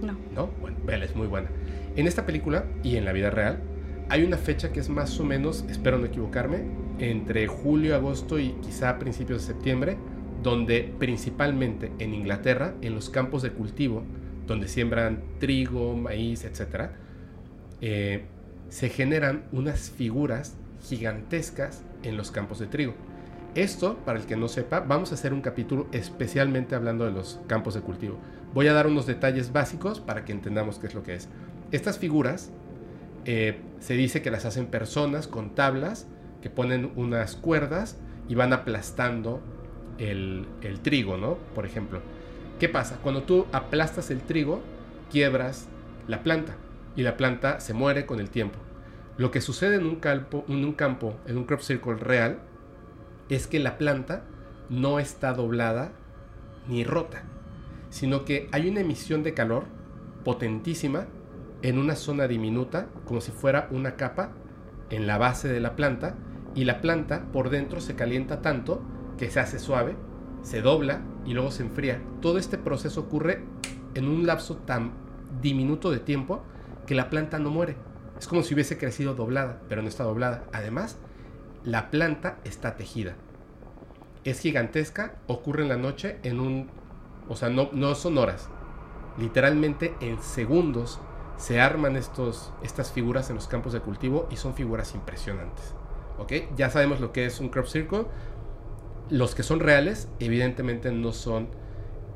No. 0.03 0.17
¿No? 0.35 0.51
Bueno, 0.85 1.05
es 1.05 1.15
muy 1.15 1.27
buena. 1.27 1.49
En 1.97 2.07
esta 2.07 2.27
película 2.27 2.65
y 2.83 2.97
en 2.97 3.05
la 3.05 3.13
vida 3.13 3.31
real 3.31 3.61
hay 4.09 4.25
una 4.25 4.37
fecha 4.37 4.73
que 4.73 4.81
es 4.81 4.89
más 4.89 5.21
o 5.21 5.25
menos, 5.25 5.65
espero 5.69 5.99
no 5.99 6.07
equivocarme, 6.07 6.65
entre 7.01 7.47
julio, 7.47 7.97
agosto 7.97 8.39
y 8.39 8.53
quizá 8.63 8.99
principios 8.99 9.43
de 9.43 9.55
septiembre, 9.55 9.97
donde 10.43 10.95
principalmente 10.99 11.91
en 11.99 12.15
Inglaterra, 12.15 12.75
en 12.83 12.95
los 12.95 13.11
campos 13.11 13.43
de 13.43 13.53
cultivo, 13.53 14.05
donde 14.47 14.69
siembran 14.69 15.23
trigo, 15.39 15.97
maíz, 15.97 16.45
etc., 16.45 16.91
eh, 17.81 18.25
se 18.69 18.89
generan 18.89 19.45
unas 19.53 19.91
figuras 19.91 20.57
gigantescas 20.83 21.83
en 22.03 22.17
los 22.17 22.31
campos 22.31 22.59
de 22.59 22.67
trigo. 22.67 22.95
Esto, 23.55 23.97
para 24.05 24.19
el 24.19 24.27
que 24.27 24.37
no 24.37 24.47
sepa, 24.47 24.81
vamos 24.81 25.11
a 25.11 25.15
hacer 25.15 25.33
un 25.33 25.41
capítulo 25.41 25.89
especialmente 25.91 26.77
hablando 26.77 27.05
de 27.05 27.11
los 27.11 27.41
campos 27.49 27.75
de 27.75 27.81
cultivo. 27.81 28.17
Voy 28.55 28.69
a 28.69 28.73
dar 28.73 28.87
unos 28.87 29.07
detalles 29.07 29.53
básicos 29.53 30.01
para 30.01 30.25
que 30.25 30.33
entendamos 30.33 30.79
qué 30.79 30.87
es 30.87 30.95
lo 30.95 31.03
que 31.03 31.15
es. 31.15 31.29
Estas 31.73 31.99
figuras 31.99 32.51
eh, 33.25 33.59
se 33.81 33.95
dice 33.95 34.23
que 34.23 34.31
las 34.31 34.45
hacen 34.45 34.67
personas 34.67 35.27
con 35.27 35.55
tablas 35.55 36.07
que 36.43 36.51
ponen 36.51 36.93
unas 36.97 37.37
cuerdas 37.37 37.99
y 38.29 38.35
van 38.35 38.53
aplastando 38.53 39.41
el, 39.99 40.47
el 40.63 40.81
trigo, 40.81 41.17
¿no? 41.17 41.37
Por 41.55 41.67
ejemplo. 41.67 42.01
¿Qué 42.59 42.69
pasa? 42.69 42.99
Cuando 43.03 43.23
tú 43.23 43.47
aplastas 43.53 44.11
el 44.11 44.21
trigo, 44.21 44.63
quiebras 45.11 45.69
la 46.07 46.23
planta 46.23 46.57
y 46.97 47.03
la 47.03 47.17
planta 47.17 47.61
se 47.61 47.75
muere 47.75 48.07
con 48.07 48.21
el 48.21 48.31
tiempo. 48.31 48.59
Lo 49.17 49.31
que 49.31 49.41
sucede 49.41 49.77
en 49.77 49.87
un 49.87 50.01
en 50.03 50.65
un, 50.65 50.73
campo, 50.73 51.15
en 51.27 51.37
un 51.37 51.45
crop 51.45 51.61
circle 51.61 51.95
real, 51.95 52.41
es 53.29 53.47
que 53.47 53.61
la 53.61 53.79
planta 53.79 54.25
no 54.69 54.99
está 54.99 55.33
doblada 55.33 55.93
ni 56.69 56.85
rota, 56.85 57.23
sino 57.91 58.25
que 58.25 58.49
hay 58.53 58.69
una 58.69 58.81
emisión 58.81 59.23
de 59.23 59.35
calor 59.35 59.65
potentísima 60.25 61.07
en 61.63 61.79
una 61.79 61.97
zona 61.97 62.29
diminuta, 62.29 62.89
como 63.05 63.21
si 63.21 63.31
fuera 63.31 63.69
una 63.71 63.97
capa 63.97 64.33
en 64.91 65.07
la 65.07 65.19
base 65.19 65.49
de 65.49 65.61
la 65.61 65.77
planta, 65.77 66.17
y 66.55 66.65
la 66.65 66.81
planta 66.81 67.27
por 67.33 67.51
dentro 67.51 67.81
se 67.81 67.95
calienta 67.95 68.43
tanto 68.43 68.83
que 69.19 69.31
se 69.31 69.41
hace 69.41 69.59
suave, 69.59 69.97
se 70.43 70.63
dobla 70.63 71.03
y 71.25 71.35
luego 71.35 71.51
se 71.51 71.63
enfría. 71.63 72.03
Todo 72.21 72.39
este 72.39 72.59
proceso 72.59 73.01
ocurre 73.01 73.45
en 73.95 74.09
un 74.09 74.27
lapso 74.27 74.57
tan 74.57 74.93
diminuto 75.41 75.91
de 75.91 75.99
tiempo 76.01 76.43
que 76.87 76.95
la 76.95 77.11
planta 77.11 77.39
no 77.39 77.51
muere. 77.51 77.77
Es 78.19 78.27
como 78.27 78.43
si 78.43 78.55
hubiese 78.55 78.79
crecido 78.79 79.15
doblada, 79.15 79.61
pero 79.69 79.83
no 79.83 79.89
está 79.89 80.05
doblada. 80.05 80.45
Además, 80.53 80.99
la 81.65 81.91
planta 81.91 82.39
está 82.45 82.77
tejida. 82.77 83.15
Es 84.25 84.41
gigantesca, 84.41 85.17
ocurre 85.27 85.63
en 85.63 85.69
la 85.69 85.77
noche 85.77 86.19
en 86.23 86.41
un... 86.41 86.71
O 87.29 87.37
sea, 87.37 87.49
no, 87.49 87.95
son 87.95 88.19
horas. 88.19 88.49
Literalmente 89.19 89.95
en 90.01 90.21
segundos 90.23 91.01
se 91.37 91.61
arman 91.61 91.97
estas 91.97 92.93
figuras 92.93 93.31
en 93.31 93.37
los 93.37 93.47
campos 93.47 93.73
de 93.73 93.81
cultivo 93.81 94.29
y 94.31 94.37
son 94.37 94.55
figuras 94.55 94.95
impresionantes. 94.95 95.75
Ya 96.57 96.71
sabemos 96.71 97.01
lo 97.01 97.13
que 97.13 97.27
es 97.27 97.41
un 97.41 97.49
crop 97.49 97.67
circle. 97.67 98.05
Los 99.09 99.35
que 99.35 99.43
son 99.43 99.61
reales, 99.61 100.09
evidentemente 100.21 100.93
no 100.93 101.13
son 101.13 101.49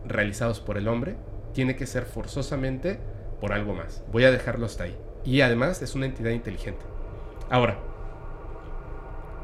realizados 0.06 0.60
por 0.60 0.78
el 0.78 0.88
hombre. 0.88 1.16
Tiene 1.52 1.76
que 1.76 1.86
ser 1.86 2.04
forzosamente 2.04 2.98
por 3.40 3.52
algo 3.52 3.74
más. 3.74 4.04
Voy 4.12 4.24
a 4.24 4.30
dejarlo 4.30 4.66
hasta 4.66 4.84
ahí. 4.84 4.96
Y 5.24 5.40
además 5.40 5.82
es 5.82 5.94
una 5.94 6.06
entidad 6.06 6.30
inteligente. 6.30 6.84
Ahora, 7.50 7.78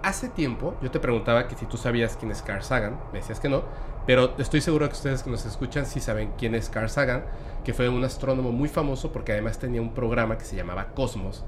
hace 0.02 0.28
tiempo 0.28 0.76
yo 0.82 0.90
te 0.90 1.00
preguntaba 1.00 1.48
que 1.48 1.56
si 1.56 1.66
tú 1.66 1.76
sabías 1.76 2.16
quién 2.16 2.30
es 2.30 2.42
Carl 2.42 2.62
Sagan, 2.62 2.98
me 3.12 3.18
decías 3.18 3.40
que 3.40 3.48
no, 3.48 3.64
pero 4.06 4.34
estoy 4.38 4.60
seguro 4.60 4.88
que 4.88 4.94
ustedes 4.94 5.22
que 5.22 5.30
nos 5.30 5.44
escuchan 5.44 5.86
sí 5.86 6.00
saben 6.00 6.32
quién 6.38 6.54
es 6.54 6.68
Carl 6.68 6.88
Sagan, 6.88 7.24
que 7.64 7.74
fue 7.74 7.88
un 7.88 8.02
astrónomo 8.04 8.52
muy 8.52 8.68
famoso 8.68 9.12
porque 9.12 9.32
además 9.32 9.58
tenía 9.58 9.80
un 9.80 9.94
programa 9.94 10.38
que 10.38 10.44
se 10.44 10.56
llamaba 10.56 10.88
Cosmos. 10.94 11.44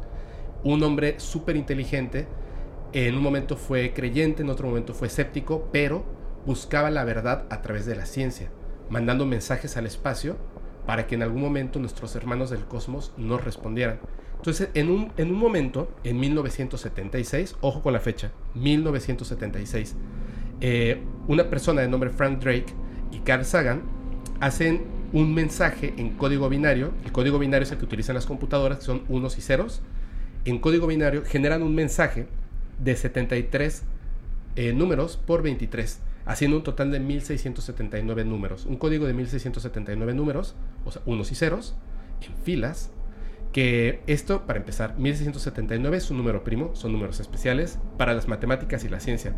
Un 0.62 0.83
hombre 0.83 1.19
súper 1.19 1.57
inteligente, 1.57 2.28
en 2.92 3.14
un 3.14 3.22
momento 3.22 3.56
fue 3.56 3.92
creyente, 3.92 4.42
en 4.42 4.50
otro 4.50 4.68
momento 4.68 4.94
fue 4.94 5.08
escéptico, 5.08 5.68
pero 5.72 6.04
buscaba 6.46 6.90
la 6.90 7.04
verdad 7.04 7.44
a 7.50 7.62
través 7.62 7.87
de 7.87 7.96
la 7.96 8.06
ciencia, 8.06 8.50
mandando 8.90 9.26
mensajes 9.26 9.76
al 9.76 9.87
espacio 9.87 10.37
para 10.87 11.06
que 11.06 11.14
en 11.14 11.22
algún 11.22 11.40
momento 11.40 11.78
nuestros 11.78 12.14
hermanos 12.16 12.50
del 12.50 12.64
cosmos 12.64 13.12
nos 13.16 13.44
respondieran. 13.44 14.00
Entonces, 14.37 14.70
en 14.75 14.90
un, 14.90 15.12
en 15.16 15.30
un 15.30 15.38
momento, 15.38 15.88
en 16.02 16.18
1976, 16.18 17.56
ojo 17.61 17.80
con 17.80 17.92
la 17.92 18.00
fecha, 18.00 18.32
1976, 18.54 19.94
eh, 20.61 21.00
una 21.28 21.49
persona 21.49 21.80
de 21.80 21.88
nombre 21.88 22.11
Frank 22.11 22.40
Drake 22.40 22.66
y 23.12 23.20
Carl 23.20 23.44
Sagan 23.44 23.82
hacen 24.40 24.82
un 25.12 25.32
mensaje 25.32 25.94
en 25.96 26.11
código 26.16 26.49
binario. 26.49 26.92
El 27.04 27.12
código 27.12 27.38
binario 27.38 27.62
es 27.62 27.72
el 27.72 27.78
que 27.78 27.84
utilizan 27.84 28.16
las 28.16 28.26
computadoras, 28.26 28.78
que 28.78 28.84
son 28.84 29.02
unos 29.08 29.38
y 29.38 29.42
ceros. 29.42 29.82
En 30.44 30.58
código 30.58 30.88
binario 30.88 31.22
generan 31.25 31.62
un 31.62 31.75
mensaje 31.76 32.26
de 32.82 32.96
73 32.96 33.84
eh, 34.56 34.72
números 34.72 35.16
por 35.16 35.42
23, 35.42 36.00
haciendo 36.26 36.56
un 36.56 36.62
total 36.62 36.90
de 36.90 37.00
1679 37.00 38.24
números. 38.24 38.66
Un 38.66 38.76
código 38.76 39.06
de 39.06 39.14
1679 39.14 40.14
números, 40.14 40.54
o 40.84 40.90
sea, 40.90 41.02
unos 41.06 41.32
y 41.32 41.34
ceros, 41.34 41.74
en 42.20 42.34
filas, 42.44 42.90
que 43.52 44.00
esto, 44.06 44.46
para 44.46 44.58
empezar, 44.58 44.98
1679 44.98 45.96
es 45.96 46.10
un 46.10 46.16
número 46.16 46.42
primo, 46.42 46.74
son 46.74 46.92
números 46.92 47.20
especiales 47.20 47.78
para 47.98 48.14
las 48.14 48.26
matemáticas 48.26 48.84
y 48.84 48.88
la 48.88 49.00
ciencia. 49.00 49.34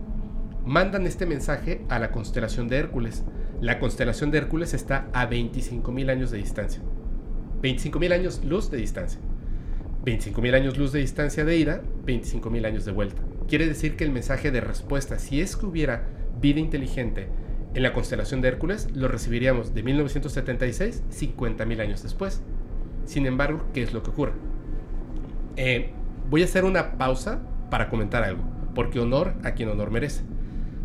Mandan 0.64 1.06
este 1.06 1.26
mensaje 1.26 1.84
a 1.88 1.98
la 1.98 2.10
constelación 2.10 2.68
de 2.68 2.78
Hércules. 2.78 3.24
La 3.60 3.78
constelación 3.78 4.30
de 4.30 4.38
Hércules 4.38 4.72
está 4.72 5.08
a 5.12 5.28
25.000 5.28 6.10
años 6.10 6.30
de 6.30 6.38
distancia. 6.38 6.82
25.000 7.60 8.12
años 8.12 8.44
luz 8.44 8.70
de 8.70 8.78
distancia. 8.78 9.20
25.000 10.04 10.54
años 10.54 10.78
luz 10.78 10.92
de 10.92 11.00
distancia 11.00 11.44
de 11.44 11.56
ida, 11.56 11.82
25.000 12.06 12.66
años 12.66 12.84
de 12.84 12.92
vuelta. 12.92 13.22
Quiere 13.48 13.66
decir 13.66 13.96
que 13.96 14.04
el 14.04 14.10
mensaje 14.10 14.50
de 14.50 14.60
respuesta, 14.60 15.18
si 15.18 15.40
es 15.40 15.56
que 15.56 15.66
hubiera 15.66 16.08
vida 16.40 16.60
inteligente 16.60 17.28
en 17.74 17.82
la 17.82 17.92
constelación 17.92 18.40
de 18.40 18.48
Hércules, 18.48 18.88
lo 18.94 19.08
recibiríamos 19.08 19.74
de 19.74 19.82
1976, 19.82 21.02
50.000 21.10 21.80
años 21.80 22.02
después. 22.02 22.42
Sin 23.04 23.26
embargo, 23.26 23.66
¿qué 23.74 23.82
es 23.82 23.92
lo 23.92 24.02
que 24.02 24.10
ocurre? 24.10 24.32
Eh, 25.56 25.90
voy 26.30 26.42
a 26.42 26.46
hacer 26.46 26.64
una 26.64 26.96
pausa 26.96 27.42
para 27.70 27.90
comentar 27.90 28.22
algo, 28.22 28.42
porque 28.74 29.00
honor 29.00 29.34
a 29.44 29.52
quien 29.52 29.68
honor 29.68 29.90
merece. 29.90 30.22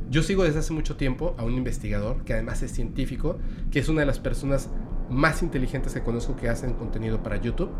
Yo 0.09 0.23
sigo 0.23 0.43
desde 0.43 0.59
hace 0.59 0.73
mucho 0.73 0.95
tiempo 0.95 1.35
a 1.37 1.43
un 1.43 1.53
investigador 1.53 2.23
que 2.23 2.33
además 2.33 2.63
es 2.63 2.71
científico, 2.71 3.37
que 3.71 3.79
es 3.79 3.89
una 3.89 4.01
de 4.01 4.07
las 4.07 4.19
personas 4.19 4.69
más 5.09 5.43
inteligentes 5.43 5.93
que 5.93 6.01
conozco 6.01 6.35
que 6.35 6.49
hacen 6.49 6.73
contenido 6.73 7.21
para 7.21 7.37
YouTube, 7.37 7.71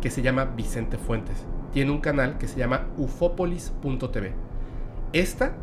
que 0.00 0.10
se 0.10 0.22
llama 0.22 0.44
Vicente 0.44 0.98
Fuentes. 0.98 1.46
Tiene 1.72 1.90
un 1.90 2.00
canal 2.00 2.38
que 2.38 2.48
se 2.48 2.58
llama 2.58 2.86
ufopolis.tv. 2.96 4.32
Esta 5.12 5.56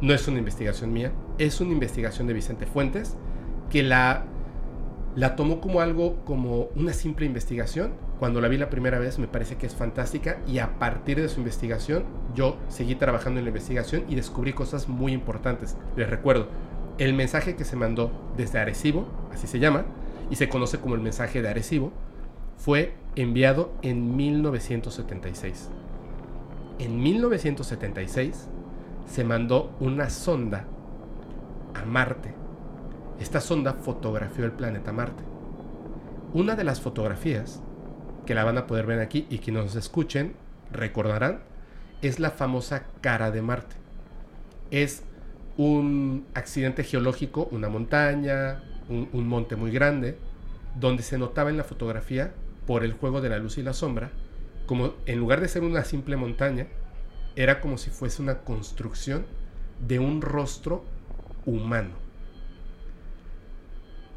no 0.00 0.12
es 0.12 0.26
una 0.28 0.38
investigación 0.38 0.92
mía, 0.92 1.12
es 1.38 1.60
una 1.60 1.72
investigación 1.72 2.26
de 2.26 2.34
Vicente 2.34 2.66
Fuentes 2.66 3.16
que 3.70 3.82
la 3.82 4.24
la 5.14 5.36
tomó 5.36 5.60
como 5.60 5.80
algo, 5.80 6.24
como 6.24 6.68
una 6.74 6.92
simple 6.92 7.26
investigación. 7.26 7.92
Cuando 8.18 8.40
la 8.40 8.48
vi 8.48 8.56
la 8.56 8.70
primera 8.70 8.98
vez 8.98 9.18
me 9.18 9.28
parece 9.28 9.56
que 9.56 9.66
es 9.66 9.74
fantástica 9.74 10.38
y 10.46 10.58
a 10.58 10.78
partir 10.78 11.20
de 11.20 11.28
su 11.28 11.40
investigación 11.40 12.04
yo 12.34 12.56
seguí 12.68 12.94
trabajando 12.94 13.38
en 13.38 13.44
la 13.44 13.50
investigación 13.50 14.04
y 14.08 14.14
descubrí 14.14 14.52
cosas 14.52 14.88
muy 14.88 15.12
importantes. 15.12 15.76
Les 15.96 16.08
recuerdo, 16.08 16.48
el 16.98 17.14
mensaje 17.14 17.56
que 17.56 17.64
se 17.64 17.76
mandó 17.76 18.10
desde 18.36 18.58
Arecibo, 18.58 19.06
así 19.32 19.46
se 19.46 19.58
llama, 19.58 19.84
y 20.30 20.36
se 20.36 20.48
conoce 20.48 20.78
como 20.78 20.94
el 20.94 21.00
mensaje 21.00 21.42
de 21.42 21.48
Arecibo, 21.48 21.92
fue 22.56 22.94
enviado 23.16 23.72
en 23.82 24.16
1976. 24.16 25.70
En 26.78 27.00
1976 27.00 28.48
se 29.06 29.24
mandó 29.24 29.74
una 29.80 30.10
sonda 30.10 30.66
a 31.74 31.84
Marte 31.84 32.42
esta 33.22 33.40
sonda 33.40 33.74
fotografió 33.74 34.44
el 34.44 34.50
planeta 34.50 34.92
Marte. 34.92 35.22
Una 36.34 36.56
de 36.56 36.64
las 36.64 36.80
fotografías, 36.80 37.62
que 38.26 38.34
la 38.34 38.42
van 38.42 38.58
a 38.58 38.66
poder 38.66 38.84
ver 38.84 38.98
aquí 38.98 39.28
y 39.30 39.38
que 39.38 39.52
nos 39.52 39.76
escuchen, 39.76 40.34
recordarán, 40.72 41.38
es 42.02 42.18
la 42.18 42.32
famosa 42.32 42.82
cara 43.00 43.30
de 43.30 43.40
Marte. 43.40 43.76
Es 44.72 45.04
un 45.56 46.26
accidente 46.34 46.82
geológico, 46.82 47.48
una 47.52 47.68
montaña, 47.68 48.60
un, 48.88 49.28
monte 49.28 49.54
muy 49.54 49.70
grande, 49.70 50.18
donde 50.74 51.04
se 51.04 51.16
notaba 51.16 51.50
en 51.50 51.58
la 51.58 51.64
fotografía, 51.64 52.32
por 52.66 52.84
el 52.84 52.92
juego 52.92 53.20
de 53.20 53.28
la 53.28 53.38
luz 53.38 53.58
y 53.58 53.62
la 53.62 53.72
sombra, 53.72 54.10
como 54.66 54.94
en 55.06 55.18
lugar 55.18 55.40
de 55.40 55.48
ser 55.48 55.62
una 55.62 55.84
simple 55.84 56.16
montaña, 56.16 56.66
era 57.36 57.60
como 57.60 57.78
si 57.78 57.90
fuese 57.90 58.22
una 58.22 58.40
construcción 58.40 59.24
de 59.86 59.98
un 59.98 60.22
rostro 60.22 60.84
humano 61.44 62.02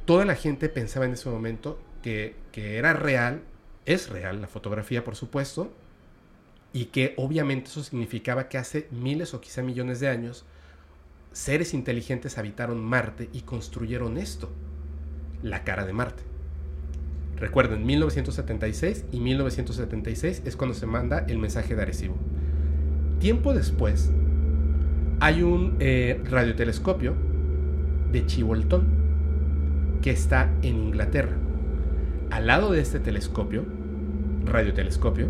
toda 0.06 0.26
la 0.26 0.36
gente 0.36 0.70
pensaba 0.70 1.06
en 1.06 1.14
ese 1.14 1.30
momento 1.30 1.80
que, 2.02 2.36
era 2.54 2.94
real, 2.94 3.42
es 3.86 4.10
real 4.10 4.40
la 4.40 4.48
fotografía 4.48 5.04
por 5.04 5.16
supuesto, 5.16 5.74
y 6.72 6.86
que 6.86 7.14
obviamente 7.18 7.70
eso 7.70 7.84
significaba 7.84 8.48
que 8.48 8.58
hace 8.58 8.88
miles 8.92 9.34
o 9.34 9.42
quizá 9.42 9.64
millones 9.64 10.00
de 10.00 10.10
años 10.10 10.46
seres 11.32 11.74
inteligentes 11.74 12.38
habitaron 12.38 12.84
Marte 12.84 13.30
y 13.34 13.42
construyeron 13.42 14.18
esto, 14.18 14.50
la 15.42 15.64
cara 15.64 15.86
de 15.86 15.94
Marte. 15.94 16.35
Recuerden, 17.38 17.86
1976 17.86 19.06
y 19.12 19.20
1976 19.20 20.44
es 20.46 20.56
cuando 20.56 20.74
se 20.74 20.86
manda 20.86 21.26
el 21.28 21.38
mensaje 21.38 21.76
de 21.76 21.82
Arecibo. 21.82 22.16
Tiempo 23.20 23.54
después, 23.54 24.12
hay 25.20 25.44
un 25.44 25.76
eh, 25.80 26.22
radiotelescopio 26.30 27.14
de 28.12 28.26
Chiboltón 28.26 28.88
que 30.02 30.12
está 30.12 30.50
en 30.62 30.78
Inglaterra. 30.78 31.36
Al 32.32 32.48
lado 32.48 32.72
de 32.72 32.80
este 32.80 33.00
telescopio, 33.00 33.66
radiotelescopio, 34.46 35.28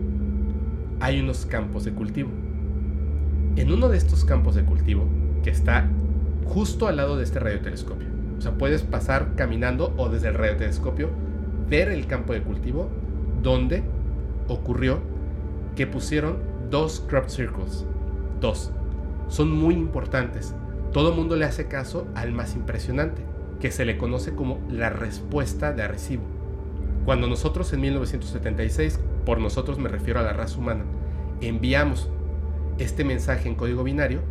hay 1.00 1.20
unos 1.20 1.46
campos 1.46 1.86
de 1.86 1.92
cultivo. 1.94 2.30
En 3.56 3.72
uno 3.72 3.90
de 3.90 3.98
estos 3.98 4.26
campos 4.26 4.54
de 4.54 4.64
cultivo, 4.64 5.08
que 5.44 5.50
está 5.50 5.90
justo 6.46 6.88
al 6.88 6.98
lado 6.98 7.18
de 7.18 7.24
este 7.24 7.40
radiotelescopio. 7.40 8.08
O 8.38 8.42
sea, 8.42 8.52
puedes 8.58 8.84
pasar 8.84 9.34
caminando 9.36 9.94
o 9.98 10.10
desde 10.10 10.28
el 10.28 10.36
radiotelescopio 10.36 11.10
ver 11.70 11.90
el 11.90 12.08
campo 12.08 12.34
de 12.34 12.42
cultivo 12.42 12.90
donde 13.42 13.84
ocurrió 14.48 15.00
que 15.76 15.88
pusieron 15.88 16.38
dos 16.70 17.04
crop 17.08 17.28
circles. 17.28 17.86
Dos. 18.40 18.72
Son 19.28 19.52
muy 19.52 19.74
importantes. 19.74 20.56
Todo 20.92 21.10
el 21.10 21.16
mundo 21.16 21.36
le 21.36 21.46
hace 21.46 21.68
caso 21.68 22.08
al 22.16 22.32
más 22.32 22.56
impresionante, 22.56 23.22
que 23.60 23.72
se 23.72 23.86
le 23.86 23.98
conoce 23.98 24.34
como 24.34 24.60
la 24.70 24.90
respuesta 24.90 25.74
de 25.74 25.84
Arecibo. 25.84 26.24
Cuando 27.06 27.28
nosotros 27.28 27.72
en 27.74 27.82
1976, 27.82 29.00
por 29.26 29.40
nosotros 29.40 29.78
me 29.78 29.90
refiero 29.90 30.20
a 30.20 30.24
la 30.24 30.34
raza 30.34 30.58
humana, 30.58 30.84
enviamos 31.42 32.10
este 32.78 33.04
mensaje 33.04 33.48
en 33.48 33.56
código 33.56 33.84
binario, 33.84 34.22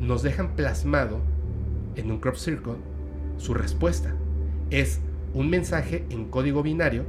nos 0.00 0.22
dejan 0.22 0.54
plasmado 0.54 1.20
en 1.96 2.10
un 2.10 2.18
crop 2.20 2.36
circle 2.36 2.74
su 3.38 3.54
respuesta. 3.54 4.14
Es 4.70 5.00
un 5.34 5.50
mensaje 5.50 6.04
en 6.10 6.26
código 6.26 6.62
binario 6.62 7.04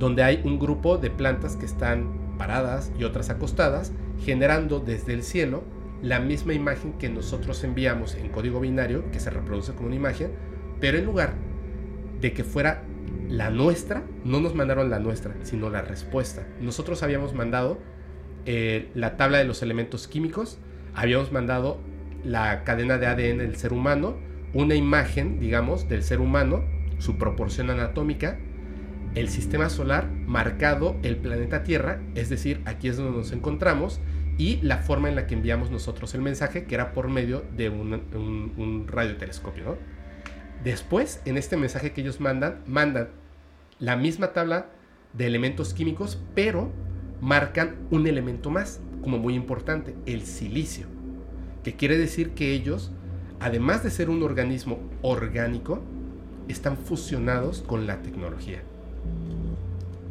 donde 0.00 0.22
hay 0.22 0.40
un 0.44 0.58
grupo 0.58 0.96
de 0.96 1.10
plantas 1.10 1.56
que 1.56 1.66
están 1.66 2.36
paradas 2.38 2.90
y 2.98 3.04
otras 3.04 3.28
acostadas, 3.28 3.92
generando 4.24 4.80
desde 4.80 5.12
el 5.12 5.22
cielo 5.22 5.62
la 6.02 6.18
misma 6.20 6.54
imagen 6.54 6.94
que 6.94 7.10
nosotros 7.10 7.62
enviamos 7.64 8.14
en 8.14 8.30
código 8.30 8.60
binario, 8.60 9.10
que 9.10 9.20
se 9.20 9.28
reproduce 9.28 9.72
como 9.74 9.88
una 9.88 9.96
imagen, 9.96 10.30
pero 10.80 10.96
en 10.96 11.04
lugar 11.04 11.34
de 12.22 12.32
que 12.32 12.44
fuera 12.44 12.82
la 13.28 13.50
nuestra, 13.50 14.02
no 14.24 14.40
nos 14.40 14.54
mandaron 14.54 14.88
la 14.88 14.98
nuestra, 14.98 15.34
sino 15.42 15.68
la 15.68 15.82
respuesta. 15.82 16.46
Nosotros 16.62 17.02
habíamos 17.02 17.34
mandado 17.34 17.78
eh, 18.46 18.88
la 18.94 19.18
tabla 19.18 19.36
de 19.36 19.44
los 19.44 19.62
elementos 19.62 20.08
químicos, 20.08 20.58
habíamos 20.94 21.30
mandado 21.30 21.78
la 22.24 22.64
cadena 22.64 22.96
de 22.96 23.06
ADN 23.06 23.38
del 23.38 23.56
ser 23.56 23.74
humano, 23.74 24.16
una 24.54 24.74
imagen, 24.74 25.38
digamos, 25.38 25.90
del 25.90 26.02
ser 26.02 26.20
humano, 26.20 26.64
su 27.00 27.16
proporción 27.16 27.70
anatómica, 27.70 28.38
el 29.14 29.28
sistema 29.28 29.70
solar 29.70 30.08
marcado 30.08 30.96
el 31.02 31.16
planeta 31.16 31.64
Tierra, 31.64 32.00
es 32.14 32.28
decir, 32.28 32.60
aquí 32.66 32.88
es 32.88 32.96
donde 32.96 33.16
nos 33.16 33.32
encontramos, 33.32 34.00
y 34.38 34.58
la 34.62 34.78
forma 34.78 35.08
en 35.08 35.16
la 35.16 35.26
que 35.26 35.34
enviamos 35.34 35.70
nosotros 35.70 36.14
el 36.14 36.22
mensaje, 36.22 36.64
que 36.64 36.74
era 36.74 36.92
por 36.92 37.08
medio 37.08 37.44
de 37.56 37.68
un, 37.68 38.86
radiotelescopio. 38.88 39.76
Después, 40.62 41.20
en 41.24 41.36
este 41.36 41.56
mensaje 41.56 41.92
que 41.92 42.02
ellos 42.02 42.20
mandan, 42.20 42.62
mandan 42.66 43.08
la 43.78 43.96
misma 43.96 44.32
tabla 44.32 44.66
de 45.12 45.26
elementos 45.26 45.74
químicos, 45.74 46.22
pero 46.34 46.70
marcan 47.20 47.76
un 47.90 48.06
elemento 48.06 48.50
más, 48.50 48.80
como 49.02 49.18
muy 49.18 49.34
importante, 49.34 49.94
el 50.06 50.22
silicio, 50.22 50.86
que 51.64 51.76
quiere 51.76 51.98
decir 51.98 52.30
que 52.30 52.52
ellos, 52.52 52.92
además 53.40 53.82
de 53.82 53.90
ser 53.90 54.08
un 54.08 54.22
organismo 54.22 54.78
orgánico, 55.02 55.82
están 56.50 56.76
fusionados 56.76 57.62
con 57.62 57.86
la 57.86 58.02
tecnología. 58.02 58.62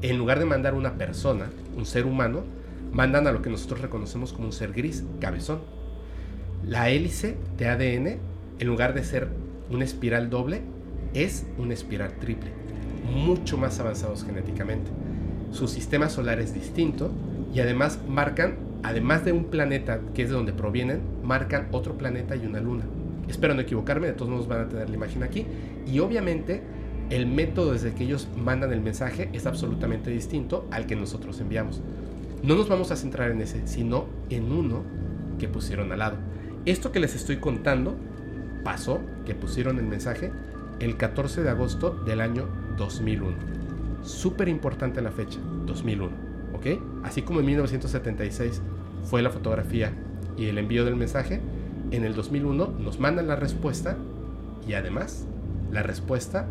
En 0.02 0.18
lugar 0.18 0.40
de 0.40 0.46
mandar 0.46 0.74
una 0.74 0.94
persona, 0.94 1.50
un 1.76 1.86
ser 1.86 2.06
humano, 2.06 2.44
mandan 2.92 3.28
a 3.28 3.32
lo 3.32 3.42
que 3.42 3.50
nosotros 3.50 3.82
reconocemos 3.82 4.34
como 4.34 4.48
un 4.48 4.54
ser 4.54 4.72
gris, 4.74 5.04
cabezón. 5.20 5.60
La 6.66 6.90
hélice 6.90 7.38
de 7.58 7.68
ADN, 7.68 8.20
en 8.60 8.68
lugar 8.68 8.94
de 8.94 9.04
ser 9.04 9.28
una 9.70 9.84
espiral 9.84 10.30
doble, 10.30 10.62
es 11.14 11.46
una 11.58 11.74
espiral 11.74 12.14
triple, 12.20 12.52
mucho 13.14 13.58
más 13.58 13.80
avanzados 13.80 14.24
genéticamente. 14.24 14.92
Su 15.52 15.68
sistema 15.68 16.10
solar 16.10 16.40
es 16.40 16.54
distinto 16.54 17.12
y 17.54 17.60
además 17.60 18.00
marcan, 18.08 18.58
además 18.84 19.26
de 19.26 19.32
un 19.32 19.46
planeta 19.46 20.00
que 20.14 20.24
es 20.24 20.30
de 20.30 20.36
donde 20.36 20.54
provienen, 20.54 21.02
marcan 21.24 21.68
otro 21.72 21.98
planeta 21.98 22.36
y 22.36 22.46
una 22.46 22.60
luna. 22.60 22.86
Espero 23.30 23.54
no 23.54 23.62
equivocarme, 23.62 24.08
de 24.08 24.14
todos 24.14 24.32
modos 24.32 24.48
van 24.48 24.62
a 24.62 24.70
tener 24.70 24.90
la 24.90 24.96
imagen 24.96 25.24
aquí. 25.24 25.46
Y 25.88 26.00
obviamente 26.00 26.62
el 27.10 27.26
método 27.26 27.74
desde 27.74 27.94
que 27.94 28.04
ellos 28.04 28.28
mandan 28.36 28.72
el 28.74 28.82
mensaje 28.82 29.30
es 29.34 29.46
absolutamente 29.46 30.12
distinto 30.12 30.68
al 30.72 30.86
que 30.86 30.96
nosotros 30.96 31.40
enviamos. 31.40 31.82
No 32.44 32.56
nos 32.56 32.70
vamos 32.70 32.92
a 32.92 32.96
centrar 32.96 33.32
en 33.32 33.42
ese, 33.42 33.68
sino 33.68 34.06
en 34.30 34.52
uno 34.52 34.84
que 35.38 35.48
pusieron 35.48 35.92
al 35.92 36.00
lado. 36.00 36.18
Esto 36.66 36.92
que 36.92 37.00
les 37.00 37.16
estoy 37.16 37.38
contando 37.38 37.96
pasó, 38.64 39.02
que 39.26 39.36
pusieron 39.36 39.80
el 39.80 39.86
mensaje, 39.86 40.32
el 40.80 40.98
14 40.98 41.44
de 41.44 41.50
agosto 41.50 41.92
del 41.92 42.22
año 42.22 42.48
2001. 42.78 43.36
Súper 44.04 44.48
importante 44.48 45.02
la 45.02 45.12
fecha, 45.12 45.40
2001, 45.66 46.12
¿ok? 46.54 46.68
Así 47.04 47.22
como 47.22 47.40
en 47.42 47.48
1976 47.48 48.62
fue 49.04 49.22
la 49.22 49.30
fotografía 49.30 49.92
y 50.38 50.46
el 50.46 50.58
envío 50.58 50.86
del 50.86 50.96
mensaje, 50.96 51.42
en 51.92 52.04
el 52.04 52.14
2001 52.14 52.74
nos 52.80 53.00
mandan 53.00 53.28
la 53.28 53.36
respuesta 53.36 53.98
y 54.68 54.74
además 54.74 55.26
la 55.72 55.84
respuesta 55.84 56.48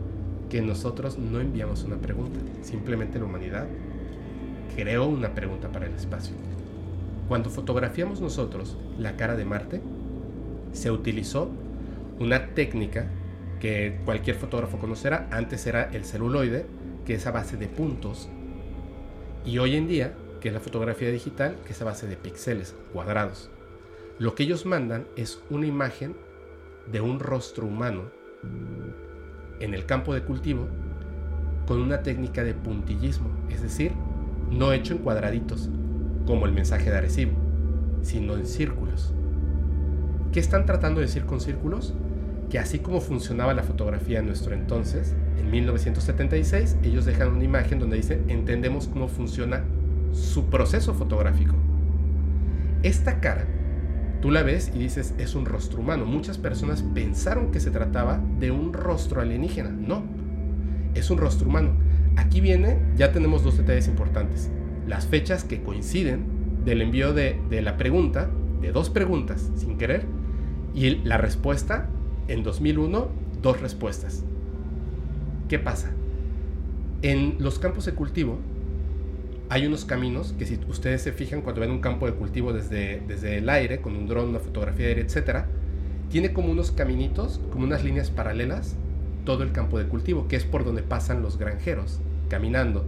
que 0.51 0.63
nosotros 0.63 1.19
no 1.19 1.41
enviamos 1.41 1.85
una 1.85 1.97
pregunta, 1.97 2.41
simplemente 2.63 3.19
la 3.19 3.27
humanidad 3.27 3.67
creó 4.75 5.07
una 5.07 5.35
pregunta 5.35 5.71
para 5.71 5.87
el 5.87 5.95
espacio. 5.95 6.35
Cuando 7.29 7.51
fotografiamos 7.51 8.21
nosotros 8.21 8.77
la 8.99 9.17
cara 9.17 9.37
de 9.37 9.45
Marte, 9.45 9.81
se 10.73 10.91
utilizó 10.91 11.51
una 12.19 12.55
técnica 12.55 13.07
que 13.61 14.01
cualquier 14.05 14.37
fotógrafo 14.37 14.79
conocerá, 14.79 15.29
antes 15.31 15.67
era 15.67 15.91
el 15.93 16.05
celuloide, 16.05 16.67
que 17.05 17.15
es 17.15 17.27
a 17.27 17.33
base 17.33 17.57
de 17.57 17.67
puntos, 17.67 18.29
y 19.45 19.59
hoy 19.59 19.77
en 19.77 19.89
día, 19.89 20.15
que 20.41 20.49
es 20.49 20.55
la 20.55 20.61
fotografía 20.61 21.11
digital, 21.11 21.57
que 21.67 21.73
es 21.73 21.83
a 21.83 21.85
base 21.85 22.07
de 22.07 22.17
píxeles 22.17 22.75
cuadrados. 22.93 23.51
Lo 24.19 24.35
que 24.35 24.43
ellos 24.43 24.67
mandan 24.67 25.07
es 25.15 25.41
una 25.49 25.67
imagen 25.67 26.17
de 26.91 27.01
un 27.01 27.21
rostro 27.21 27.67
humano 27.67 28.11
en 29.61 29.75
el 29.75 29.87
campo 29.87 30.13
de 30.13 30.23
cultivo 30.23 30.67
con 31.69 31.81
una 31.81 32.03
técnica 32.03 32.43
de 32.43 32.53
puntillismo, 32.53 33.29
es 33.49 33.63
decir, 33.63 33.93
no 34.51 34.73
hecho 34.73 34.95
en 34.95 35.03
cuadraditos, 35.03 35.71
como 36.27 36.47
el 36.47 36.53
mensaje 36.53 36.91
de 36.91 36.97
Arecibo, 36.97 37.33
sino 38.03 38.37
en 38.37 38.47
círculos. 38.47 39.15
¿Qué 40.33 40.41
están 40.41 40.67
tratando 40.67 40.99
de 40.99 41.07
decir 41.07 41.25
con 41.25 41.41
círculos? 41.41 41.95
Que 42.51 42.59
así 42.59 42.81
como 42.81 43.01
funcionaba 43.01 43.55
la 43.55 43.63
fotografía 43.63 44.19
en 44.19 44.27
nuestro 44.27 44.53
entonces, 44.53 45.15
en 45.39 45.49
1976, 45.49 46.79
ellos 46.83 47.05
dejan 47.05 47.29
una 47.29 47.45
imagen 47.45 47.79
donde 47.79 47.99
dicen 47.99 48.25
entendemos 48.29 48.89
cómo 48.89 49.07
funciona 49.07 49.63
su 50.11 50.47
proceso 50.47 50.93
fotográfico. 50.93 51.55
Esta 52.83 53.21
cara 53.21 53.47
Tú 54.21 54.33
la 54.33 54.43
ves 54.43 54.73
y 54.75 54.79
dices, 54.79 55.15
es 55.19 55.35
un 55.35 55.45
rostro 55.45 55.81
humano. 55.81 56.05
Muchas 56.05 56.39
personas 56.39 56.83
pensaron 56.83 57.53
que 57.53 57.61
se 57.61 57.71
trataba 57.71 58.21
de 58.41 58.51
un 58.51 58.73
rostro 58.73 59.21
alienígena. 59.21 59.71
No, 59.71 60.03
es 60.95 61.11
un 61.11 61.19
rostro 61.19 61.49
humano. 61.49 61.71
Aquí 62.17 62.41
viene, 62.41 62.79
ya 62.97 63.13
tenemos 63.13 63.45
dos 63.45 63.57
detalles 63.57 63.87
importantes. 63.87 64.51
Las 64.89 65.07
fechas 65.07 65.45
que 65.45 65.63
coinciden 65.63 66.65
del 66.65 66.83
envío 66.83 67.13
de, 67.13 67.41
la 67.63 67.77
pregunta, 67.77 68.29
de 68.61 68.73
dos 68.73 68.91
preguntas 68.91 69.51
sin 69.55 69.79
querer, 69.79 70.05
y 70.75 70.97
la 70.97 71.17
respuesta 71.17 71.89
en 72.27 72.43
2001, 72.43 73.09
dos 73.41 73.61
respuestas. 73.61 74.25
¿Qué 75.49 75.61
pasa? 75.61 75.93
En 77.03 77.37
los 77.39 77.61
campos 77.61 77.87
de 77.87 77.95
cultivo, 77.95 78.39
hay 79.51 79.67
unos 79.67 79.85
caminos 79.85 80.35
que 80.39 80.45
si 80.45 80.59
ustedes 80.69 81.03
se 81.03 81.13
fijan 81.13 81.41
cuando 81.41 81.63
ven 81.63 81.71
un 81.71 81.81
campo 81.81 82.07
de 82.07 82.13
cultivo 82.13 82.53
desde, 82.53 83.01
desde 83.07 83.39
el 83.39 83.49
aire, 83.49 83.81
con 83.81 83.97
un 83.97 84.07
dron, 84.07 84.29
una 84.29 84.41
fotografía 84.41 84.87
aérea, 84.87 85.05
etc., 85.05 85.47
tiene 86.11 86.33
como 86.33 86.51
unos 86.51 86.71
caminitos, 86.71 87.41
como 87.51 87.65
unas 87.65 87.83
líneas 87.83 88.11
paralelas, 88.11 88.77
todo 89.25 89.43
el 89.43 89.53
campo 89.53 89.79
de 89.79 89.87
cultivo, 89.87 90.29
que 90.29 90.37
es 90.37 90.45
por 90.45 90.65
donde 90.65 90.83
pasan 90.83 91.23
los 91.23 91.39
granjeros, 91.39 92.01
caminando. 92.29 92.85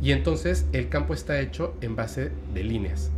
Y 0.00 0.12
entonces 0.12 0.66
el 0.72 0.88
campo 0.88 1.14
está 1.14 1.40
hecho 1.40 1.74
en 1.80 1.96
base 1.96 2.30
de 2.54 2.64
líneas. 2.64 3.10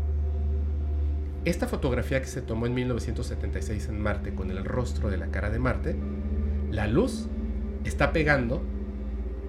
Esta 1.45 1.67
fotografía 1.67 2.21
que 2.21 2.27
se 2.27 2.41
tomó 2.41 2.67
en 2.67 2.75
1976 2.75 3.89
en 3.89 4.01
Marte 4.01 4.35
con 4.35 4.51
el 4.51 4.65
rostro 4.65 5.11
de 5.11 5.19
la 5.19 5.27
cara 5.27 5.51
de 5.51 5.59
Marte, 5.59 5.97
la 6.71 6.87
luz 6.87 7.29
está 7.85 8.13
pegando 8.13 8.63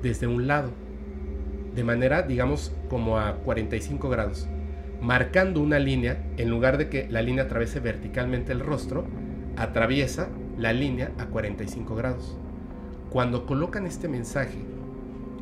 desde 0.01 0.27
un 0.27 0.47
lado 0.47 0.71
de 1.75 1.83
manera, 1.83 2.23
digamos, 2.23 2.73
como 2.89 3.19
a 3.19 3.35
45 3.35 4.09
grados, 4.09 4.47
marcando 5.01 5.61
una 5.61 5.77
línea, 5.77 6.23
en 6.37 6.49
lugar 6.49 6.77
de 6.77 6.89
que 6.89 7.07
la 7.09 7.21
línea 7.21 7.43
atraviese 7.43 7.79
verticalmente 7.79 8.53
el 8.53 8.61
rostro, 8.61 9.05
atraviesa 9.57 10.29
la 10.57 10.73
línea 10.73 11.11
a 11.17 11.25
45 11.25 11.95
grados. 11.95 12.37
Cuando 13.09 13.45
colocan 13.45 13.85
este 13.85 14.07
mensaje 14.07 14.59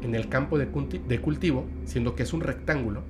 en 0.02 0.16
el 0.16 0.28
campo 0.28 0.58
de, 0.58 0.68
cultivo, 0.68 1.66
siendo 1.86 2.16
que 2.16 2.24
es 2.24 2.34
un 2.34 2.42
rectángulo, 2.42 3.04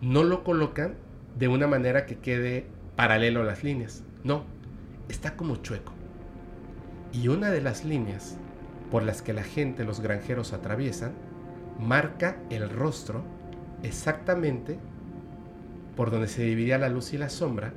no 0.00 0.24
lo 0.24 0.42
colocan 0.42 0.94
de 1.38 1.48
una 1.48 1.66
manera 1.66 2.06
que 2.06 2.18
quede 2.18 2.66
paralelo 2.96 3.42
a 3.42 3.44
las 3.44 3.62
líneas. 3.62 4.02
No, 4.24 4.44
está 5.08 5.36
como 5.36 5.56
chueco. 5.56 5.92
Y 7.12 7.28
una 7.28 7.50
de 7.50 7.60
las 7.60 7.84
líneas 7.84 8.38
por 8.90 9.02
las 9.02 9.22
que 9.22 9.32
la 9.32 9.42
gente, 9.42 9.84
los 9.84 10.00
granjeros 10.00 10.52
atraviesan, 10.52 11.12
marca 11.78 12.36
el 12.50 12.68
rostro 12.70 13.22
exactamente 13.82 14.78
por 15.96 16.10
donde 16.10 16.28
se 16.28 16.42
dividía 16.42 16.78
la 16.78 16.88
luz 16.88 17.12
y 17.12 17.18
la 17.18 17.28
sombra 17.28 17.72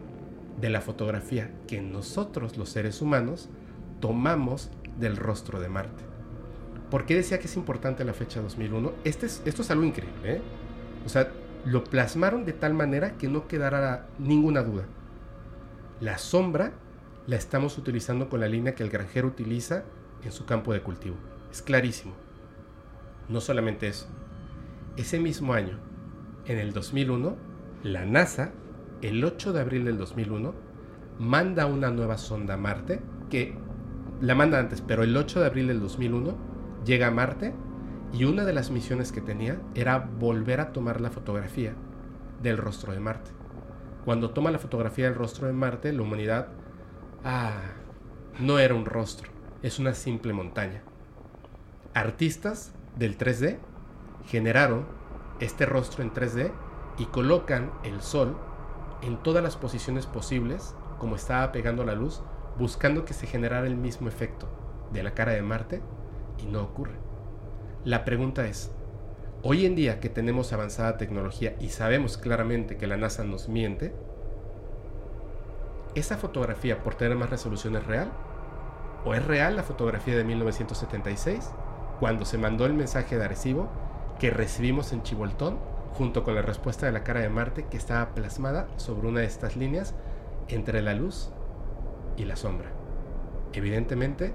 de 0.59 0.69
la 0.69 0.81
fotografía 0.81 1.51
que 1.67 1.81
nosotros 1.81 2.57
los 2.57 2.69
seres 2.69 3.01
humanos 3.01 3.49
tomamos 3.99 4.69
del 4.99 5.15
rostro 5.15 5.59
de 5.59 5.69
Marte. 5.69 6.03
¿Por 6.91 7.05
qué 7.05 7.15
decía 7.15 7.39
que 7.39 7.47
es 7.47 7.55
importante 7.55 8.03
la 8.03 8.13
fecha 8.13 8.41
2001? 8.41 8.91
Este 9.03 9.27
es, 9.27 9.41
esto 9.45 9.62
es 9.62 9.71
algo 9.71 9.83
increíble. 9.83 10.35
¿eh? 10.35 10.41
O 11.05 11.09
sea, 11.09 11.31
lo 11.65 11.83
plasmaron 11.83 12.45
de 12.45 12.53
tal 12.53 12.73
manera 12.73 13.17
que 13.17 13.27
no 13.27 13.47
quedara 13.47 14.07
ninguna 14.17 14.63
duda. 14.63 14.85
La 16.01 16.17
sombra 16.17 16.71
la 17.27 17.35
estamos 17.35 17.77
utilizando 17.77 18.29
con 18.29 18.39
la 18.39 18.47
línea 18.47 18.73
que 18.73 18.83
el 18.83 18.89
granjero 18.89 19.27
utiliza 19.27 19.83
en 20.23 20.31
su 20.31 20.45
campo 20.45 20.73
de 20.73 20.81
cultivo. 20.81 21.15
Es 21.51 21.62
clarísimo. 21.62 22.13
No 23.29 23.41
solamente 23.41 23.87
eso. 23.87 24.07
Ese 24.97 25.19
mismo 25.19 25.53
año, 25.53 25.77
en 26.45 26.57
el 26.57 26.73
2001, 26.73 27.37
la 27.83 28.05
NASA, 28.05 28.51
el 29.01 29.23
8 29.23 29.53
de 29.53 29.61
abril 29.61 29.85
del 29.85 29.97
2001, 29.97 30.53
manda 31.19 31.67
una 31.67 31.91
nueva 31.91 32.17
sonda 32.17 32.55
a 32.55 32.57
Marte, 32.57 33.01
que 33.29 33.55
la 34.19 34.35
manda 34.35 34.59
antes, 34.59 34.81
pero 34.81 35.03
el 35.03 35.15
8 35.15 35.41
de 35.41 35.45
abril 35.45 35.67
del 35.67 35.79
2001 35.79 36.35
llega 36.85 37.07
a 37.07 37.11
Marte 37.11 37.53
y 38.11 38.23
una 38.23 38.43
de 38.45 38.53
las 38.53 38.71
misiones 38.71 39.11
que 39.11 39.21
tenía 39.21 39.61
era 39.75 39.99
volver 39.99 40.59
a 40.59 40.73
tomar 40.73 40.99
la 40.99 41.11
fotografía 41.11 41.73
del 42.41 42.57
rostro 42.57 42.93
de 42.93 42.99
Marte. 42.99 43.31
Cuando 44.05 44.31
toma 44.31 44.51
la 44.51 44.59
fotografía 44.59 45.05
del 45.05 45.15
rostro 45.15 45.47
de 45.47 45.53
Marte, 45.53 45.93
la 45.93 46.01
humanidad, 46.01 46.47
ah, 47.23 47.61
no 48.39 48.57
era 48.57 48.73
un 48.73 48.85
rostro, 48.85 49.29
es 49.61 49.77
una 49.77 49.93
simple 49.93 50.33
montaña. 50.33 50.81
Artistas 51.93 52.73
del 52.99 53.17
3D 53.17 53.57
generaron 54.27 54.85
este 55.39 55.65
rostro 55.65 56.03
en 56.03 56.13
3D 56.13 56.51
y 56.97 57.05
colocan 57.05 57.71
el 57.83 58.01
sol 58.01 58.38
en 59.01 59.23
todas 59.23 59.41
las 59.41 59.55
posiciones 59.55 60.05
posibles, 60.05 60.75
como 60.97 61.15
estaba 61.15 61.53
pegando 61.53 61.85
la 61.85 61.95
luz, 61.95 62.21
buscando 62.57 63.05
que 63.05 63.13
se 63.13 63.25
generara 63.25 63.67
el 63.67 63.77
mismo 63.77 64.09
efecto 64.09 64.49
de 64.91 65.01
la 65.01 65.13
cara 65.13 65.31
de 65.31 65.41
Marte 65.41 65.81
y 66.39 66.45
no 66.45 66.62
ocurre. 66.62 66.95
La 67.85 68.03
pregunta 68.03 68.45
es, 68.45 68.69
hoy 69.43 69.65
en 69.65 69.75
día 69.75 70.01
que 70.01 70.09
tenemos 70.09 70.51
avanzada 70.51 70.97
tecnología 70.97 71.55
y 71.62 71.69
sabemos 71.69 72.17
claramente 72.17 72.75
que 72.75 72.88
la 72.88 72.97
NASA 72.97 73.23
nos 73.23 73.47
miente, 73.47 73.95
¿esa 75.95 76.17
fotografía 76.17 76.83
por 76.83 76.95
tener 76.95 77.15
más 77.15 77.29
resolución 77.29 77.77
es 77.77 77.88
real? 77.88 78.12
¿O 79.05 79.13
es 79.13 79.25
real 79.25 79.55
la 79.55 79.63
fotografía 79.63 80.17
de 80.17 80.25
1976, 80.25 81.53
cuando 81.99 82.25
se 82.25 82.38
mandó 82.38 82.65
el 82.65 82.73
mensaje 82.73 83.17
de 83.17 83.25
Arecibo 83.25 83.69
que 84.19 84.29
recibimos 84.29 84.93
en 84.93 85.03
Chiboltón, 85.03 85.57
junto 85.93 86.23
con 86.23 86.35
la 86.35 86.41
respuesta 86.41 86.85
de 86.85 86.91
la 86.91 87.03
cara 87.03 87.19
de 87.19 87.29
Marte 87.29 87.65
que 87.69 87.77
estaba 87.77 88.13
plasmada 88.13 88.67
sobre 88.77 89.07
una 89.07 89.21
de 89.21 89.25
estas 89.25 89.55
líneas 89.55 89.95
entre 90.47 90.81
la 90.81 90.93
luz 90.93 91.31
y 92.15 92.25
la 92.25 92.35
sombra? 92.35 92.71
Evidentemente, 93.53 94.33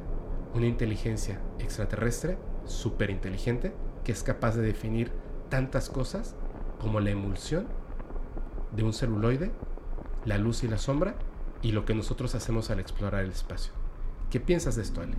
una 0.54 0.66
inteligencia 0.66 1.40
extraterrestre 1.58 2.38
súper 2.64 3.10
inteligente 3.10 3.72
que 4.04 4.12
es 4.12 4.22
capaz 4.22 4.56
de 4.56 4.62
definir 4.62 5.12
tantas 5.48 5.88
cosas 5.88 6.34
como 6.80 7.00
la 7.00 7.10
emulsión 7.10 7.66
de 8.72 8.82
un 8.82 8.92
celuloide, 8.92 9.52
la 10.24 10.38
luz 10.38 10.64
y 10.64 10.68
la 10.68 10.78
sombra 10.78 11.14
y 11.62 11.72
lo 11.72 11.84
que 11.84 11.94
nosotros 11.94 12.34
hacemos 12.34 12.70
al 12.70 12.80
explorar 12.80 13.24
el 13.24 13.30
espacio. 13.30 13.72
¿Qué 14.30 14.40
piensas 14.40 14.76
de 14.76 14.82
esto, 14.82 15.00
Ale? 15.00 15.16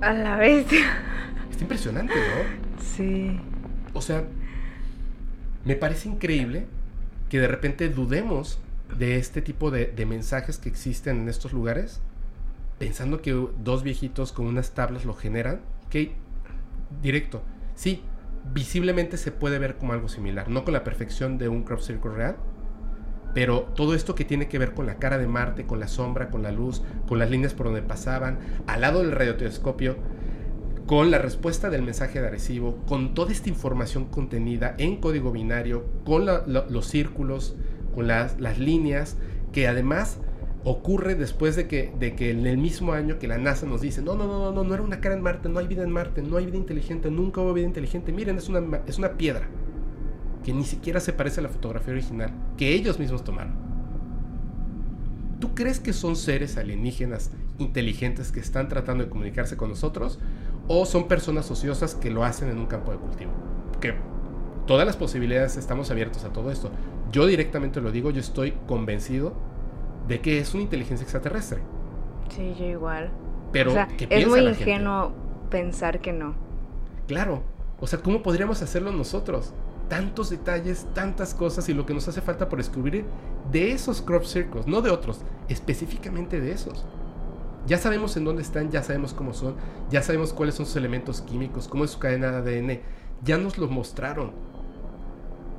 A 0.00 0.12
la 0.12 0.36
vez. 0.36 0.66
Está 1.50 1.62
impresionante, 1.62 2.14
¿no? 2.14 2.82
Sí. 2.82 3.38
O 3.92 4.02
sea, 4.02 4.24
me 5.64 5.76
parece 5.76 6.08
increíble 6.08 6.66
que 7.28 7.40
de 7.40 7.48
repente 7.48 7.88
dudemos 7.88 8.58
de 8.98 9.16
este 9.16 9.42
tipo 9.42 9.70
de, 9.70 9.86
de 9.86 10.06
mensajes 10.06 10.58
que 10.58 10.68
existen 10.68 11.20
en 11.20 11.28
estos 11.28 11.52
lugares 11.52 12.00
pensando 12.80 13.20
que 13.20 13.32
dos 13.58 13.82
viejitos 13.82 14.32
con 14.32 14.46
unas 14.46 14.70
tablas 14.70 15.04
lo 15.04 15.12
generan, 15.12 15.60
que 15.90 16.12
directo, 17.02 17.42
sí, 17.74 18.02
visiblemente 18.54 19.18
se 19.18 19.32
puede 19.32 19.58
ver 19.58 19.76
como 19.76 19.92
algo 19.92 20.08
similar, 20.08 20.48
no 20.48 20.64
con 20.64 20.72
la 20.72 20.82
perfección 20.82 21.36
de 21.36 21.50
un 21.50 21.62
crop 21.62 21.80
circle 21.80 22.10
real, 22.10 22.36
pero 23.34 23.68
todo 23.74 23.94
esto 23.94 24.14
que 24.14 24.24
tiene 24.24 24.48
que 24.48 24.58
ver 24.58 24.74
con 24.74 24.86
la 24.86 24.96
cara 24.96 25.18
de 25.18 25.26
Marte, 25.26 25.66
con 25.66 25.80
la 25.80 25.88
sombra, 25.88 26.30
con 26.30 26.42
la 26.42 26.52
luz, 26.52 26.82
con 27.08 27.18
las 27.18 27.30
líneas 27.30 27.54
por 27.54 27.66
donde 27.66 27.82
pasaban, 27.82 28.38
al 28.66 28.80
lado 28.80 29.00
del 29.00 29.12
radiotelescopio, 29.12 29.96
con 30.86 31.10
la 31.10 31.18
respuesta 31.18 31.70
del 31.70 31.82
mensaje 31.82 32.20
de 32.20 32.26
Arecibo, 32.26 32.78
con 32.86 33.14
toda 33.14 33.30
esta 33.30 33.48
información 33.48 34.06
contenida 34.06 34.74
en 34.78 34.96
código 34.96 35.30
binario, 35.30 35.84
con 36.04 36.26
los 36.26 36.86
círculos, 36.86 37.54
con 37.94 38.08
las, 38.08 38.40
las 38.40 38.58
líneas, 38.58 39.16
que 39.52 39.68
además 39.68 40.18
ocurre 40.64 41.14
después 41.14 41.56
de 41.56 41.68
que, 41.68 41.92
de 41.98 42.16
que 42.16 42.30
en 42.30 42.46
el 42.46 42.58
mismo 42.58 42.92
año 42.92 43.18
que 43.18 43.28
la 43.28 43.38
NASA 43.38 43.66
nos 43.66 43.80
dice, 43.80 44.02
no, 44.02 44.16
no, 44.16 44.26
no, 44.26 44.52
no, 44.52 44.64
no 44.64 44.74
era 44.74 44.82
una 44.82 45.00
cara 45.00 45.14
en 45.14 45.22
Marte, 45.22 45.48
no 45.48 45.60
hay 45.60 45.68
vida 45.68 45.84
en 45.84 45.90
Marte, 45.90 46.22
no 46.22 46.36
hay 46.36 46.46
vida 46.46 46.58
inteligente, 46.58 47.10
nunca 47.10 47.40
hubo 47.40 47.54
vida 47.54 47.66
inteligente, 47.66 48.12
miren, 48.12 48.36
es 48.36 48.48
una, 48.48 48.80
es 48.86 48.98
una 48.98 49.12
piedra 49.12 49.48
que 50.44 50.52
ni 50.52 50.64
siquiera 50.64 51.00
se 51.00 51.12
parece 51.12 51.40
a 51.40 51.42
la 51.42 51.48
fotografía 51.48 51.92
original, 51.92 52.30
que 52.56 52.74
ellos 52.74 52.98
mismos 52.98 53.24
tomaron. 53.24 53.54
¿Tú 55.40 55.54
crees 55.54 55.80
que 55.80 55.92
son 55.92 56.16
seres 56.16 56.56
alienígenas 56.58 57.30
inteligentes 57.58 58.30
que 58.30 58.40
están 58.40 58.68
tratando 58.68 59.04
de 59.04 59.10
comunicarse 59.10 59.56
con 59.56 59.70
nosotros? 59.70 60.18
¿O 60.68 60.84
son 60.84 61.08
personas 61.08 61.50
ociosas 61.50 61.94
que 61.94 62.10
lo 62.10 62.24
hacen 62.24 62.50
en 62.50 62.58
un 62.58 62.66
campo 62.66 62.92
de 62.92 62.98
cultivo? 62.98 63.32
Que 63.80 63.94
todas 64.66 64.86
las 64.86 64.96
posibilidades 64.96 65.56
estamos 65.56 65.90
abiertos 65.90 66.24
a 66.24 66.32
todo 66.32 66.50
esto. 66.50 66.70
Yo 67.10 67.26
directamente 67.26 67.80
lo 67.80 67.90
digo, 67.90 68.10
yo 68.10 68.20
estoy 68.20 68.52
convencido 68.66 69.32
de 70.08 70.20
que 70.20 70.38
es 70.38 70.52
una 70.54 70.62
inteligencia 70.62 71.04
extraterrestre. 71.04 71.60
Sí, 72.34 72.54
yo 72.58 72.66
igual. 72.66 73.10
Pero, 73.50 73.70
o 73.70 73.74
sea, 73.74 73.88
es 74.10 74.28
muy 74.28 74.40
ingenuo 74.40 75.12
pensar 75.50 76.00
que 76.00 76.12
no. 76.12 76.34
Claro. 77.08 77.42
O 77.80 77.86
sea, 77.86 78.00
¿cómo 78.00 78.22
podríamos 78.22 78.62
hacerlo 78.62 78.92
nosotros? 78.92 79.54
Tantos 79.90 80.30
detalles, 80.30 80.86
tantas 80.94 81.34
cosas 81.34 81.68
y 81.68 81.74
lo 81.74 81.84
que 81.84 81.92
nos 81.92 82.08
hace 82.08 82.22
falta 82.22 82.48
por 82.48 82.58
descubrir 82.58 83.04
de 83.52 83.72
esos 83.72 84.00
crop 84.00 84.24
circles, 84.24 84.66
no 84.66 84.80
de 84.80 84.90
otros, 84.90 85.20
específicamente 85.48 86.40
de 86.40 86.52
esos. 86.52 86.86
Ya 87.66 87.76
sabemos 87.76 88.16
en 88.16 88.24
dónde 88.24 88.40
están, 88.40 88.70
ya 88.70 88.82
sabemos 88.82 89.12
cómo 89.12 89.34
son, 89.34 89.56
ya 89.90 90.00
sabemos 90.00 90.32
cuáles 90.32 90.54
son 90.54 90.64
sus 90.64 90.76
elementos 90.76 91.20
químicos, 91.20 91.68
cómo 91.68 91.84
es 91.84 91.90
su 91.90 91.98
cadena 91.98 92.40
de 92.40 92.58
ADN. 92.58 92.80
Ya 93.22 93.36
nos 93.36 93.58
lo 93.58 93.68
mostraron. 93.68 94.30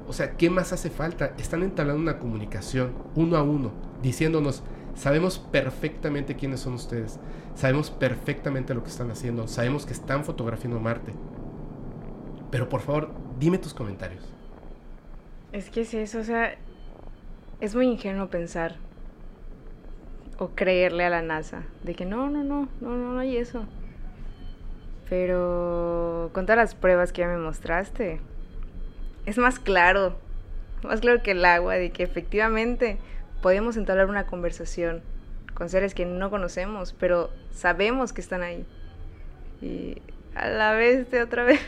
O 0.08 0.14
sea, 0.14 0.36
¿qué 0.38 0.50
más 0.50 0.74
hace 0.74 0.90
falta? 0.90 1.34
Están 1.38 1.62
entablando 1.62 2.02
una 2.02 2.18
comunicación 2.18 2.94
uno 3.16 3.38
a 3.38 3.44
uno 3.44 3.72
diciéndonos, 4.02 4.64
sabemos 4.96 5.40
perfectamente 5.40 6.36
quiénes 6.36 6.62
son 6.62 6.74
ustedes, 6.74 7.20
sabemos 7.56 7.92
perfectamente 7.92 8.74
lo 8.74 8.84
que 8.84 8.90
están 8.90 9.12
haciendo, 9.12 9.48
sabemos 9.48 9.86
que 9.86 9.94
están 9.94 10.26
fotografiando 10.26 10.80
Marte. 10.80 11.14
Pero 12.50 12.68
por 12.68 12.82
favor, 12.82 13.12
dime 13.42 13.58
tus 13.58 13.74
comentarios. 13.74 14.24
Es 15.52 15.72
que 15.72 15.82
es 15.82 15.94
eso, 15.96 16.20
o 16.20 16.24
sea, 16.24 16.56
es 17.60 17.76
muy 17.76 17.88
ingenuo 17.88 18.28
pensar 18.30 18.76
o 20.38 20.50
creerle 20.50 21.04
a 21.04 21.10
la 21.10 21.24
NASA 21.24 21.64
de 21.84 21.96
que 21.96 22.06
no, 22.06 22.30
no, 22.30 22.44
no, 22.44 22.70
no, 22.80 22.90
no, 22.96 23.14
no 23.14 23.20
hay 23.20 23.38
eso. 23.38 23.66
Pero 25.10 26.30
con 26.34 26.46
todas 26.46 26.58
las 26.58 26.76
pruebas 26.76 27.12
que 27.12 27.22
ya 27.22 27.28
me 27.28 27.38
mostraste, 27.38 28.22
es 29.26 29.38
más 29.40 29.60
claro, 29.60 30.16
más 30.84 31.02
claro 31.02 31.24
que 31.24 31.32
el 31.32 31.44
agua 31.44 31.74
de 31.76 31.90
que 31.90 32.04
efectivamente 32.04 33.00
podemos 33.42 33.76
entablar 33.76 34.08
una 34.08 34.28
conversación 34.28 35.02
con 35.56 35.68
seres 35.68 35.96
que 35.96 36.06
no 36.06 36.30
conocemos, 36.30 36.94
pero 36.94 37.32
sabemos 37.52 38.14
que 38.14 38.22
están 38.22 38.44
ahí. 38.44 38.66
Y 39.62 39.98
a 40.36 40.48
la 40.50 40.74
vez 40.74 41.10
de 41.12 41.22
otra 41.22 41.44
vez. 41.44 41.60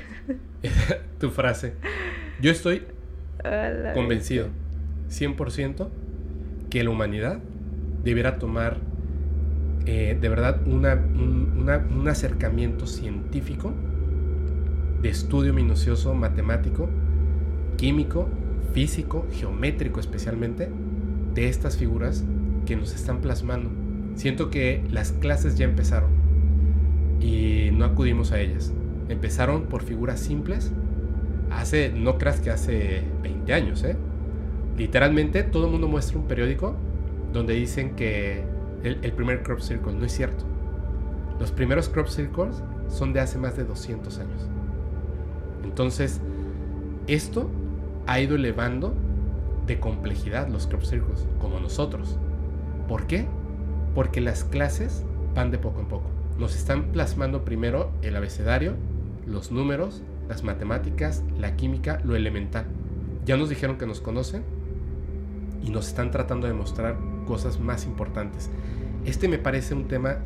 tu 1.19 1.29
frase. 1.29 1.73
Yo 2.41 2.51
estoy 2.51 2.83
convencido, 3.93 4.47
100%, 5.09 5.89
que 6.69 6.83
la 6.83 6.89
humanidad 6.89 7.39
deberá 8.03 8.39
tomar 8.39 8.77
eh, 9.85 10.17
de 10.19 10.29
verdad 10.29 10.65
una, 10.65 10.95
un 10.95 12.07
acercamiento 12.07 12.87
científico, 12.87 13.73
de 15.01 15.09
estudio 15.09 15.53
minucioso, 15.53 16.13
matemático, 16.13 16.89
químico, 17.75 18.29
físico, 18.73 19.27
geométrico 19.31 19.99
especialmente, 19.99 20.69
de 21.33 21.49
estas 21.49 21.77
figuras 21.77 22.23
que 22.65 22.75
nos 22.77 22.95
están 22.95 23.19
plasmando. 23.19 23.69
Siento 24.15 24.49
que 24.49 24.83
las 24.89 25.11
clases 25.11 25.57
ya 25.57 25.65
empezaron 25.65 26.22
y 27.23 27.71
no 27.71 27.85
acudimos 27.85 28.33
a 28.33 28.39
ellas. 28.39 28.73
Empezaron 29.07 29.63
por 29.63 29.81
figuras 29.83 30.19
simples. 30.19 30.71
Hace, 31.49 31.89
no 31.89 32.17
creas 32.17 32.41
que 32.41 32.51
hace 32.51 33.03
20 33.21 33.53
años, 33.53 33.83
¿eh? 33.83 33.95
Literalmente 34.77 35.43
todo 35.43 35.65
el 35.65 35.71
mundo 35.71 35.87
muestra 35.87 36.17
un 36.17 36.27
periódico 36.27 36.75
donde 37.31 37.53
dicen 37.53 37.95
que 37.95 38.43
el, 38.83 38.99
el, 39.03 39.13
primer 39.13 39.43
crop 39.43 39.59
circle 39.59 39.93
no 39.93 40.05
es 40.05 40.11
cierto. 40.11 40.43
Los 41.39 41.51
primeros 41.51 41.89
crop 41.89 42.07
circles 42.07 42.61
son 42.89 43.13
de 43.13 43.19
hace 43.21 43.37
más 43.37 43.55
de 43.55 43.63
200 43.63 44.19
años. 44.19 44.49
Entonces, 45.63 46.19
esto 47.07 47.49
ha 48.07 48.19
ido 48.19 48.35
elevando 48.35 48.93
de 49.65 49.79
complejidad 49.79 50.49
los 50.49 50.67
crop 50.67 50.83
circles, 50.83 51.25
como 51.39 51.59
nosotros. 51.59 52.17
¿Por 52.87 53.07
qué? 53.07 53.27
Porque 53.95 54.21
las 54.21 54.43
clases 54.43 55.05
van 55.35 55.51
de 55.51 55.59
poco 55.59 55.79
en 55.79 55.87
poco. 55.87 56.12
Nos 56.37 56.55
están 56.55 56.91
plasmando 56.91 57.45
primero 57.45 57.91
el 58.01 58.15
abecedario, 58.15 58.75
los 59.25 59.51
números, 59.51 60.01
las 60.27 60.43
matemáticas, 60.43 61.23
la 61.37 61.55
química, 61.55 62.01
lo 62.03 62.15
elemental. 62.15 62.65
Ya 63.25 63.37
nos 63.37 63.49
dijeron 63.49 63.77
que 63.77 63.85
nos 63.85 64.01
conocen 64.01 64.43
y 65.63 65.69
nos 65.69 65.87
están 65.87 66.11
tratando 66.11 66.47
de 66.47 66.53
mostrar 66.53 66.97
cosas 67.25 67.59
más 67.59 67.85
importantes. 67.85 68.49
Este 69.05 69.27
me 69.27 69.37
parece 69.37 69.75
un 69.75 69.87
tema 69.87 70.17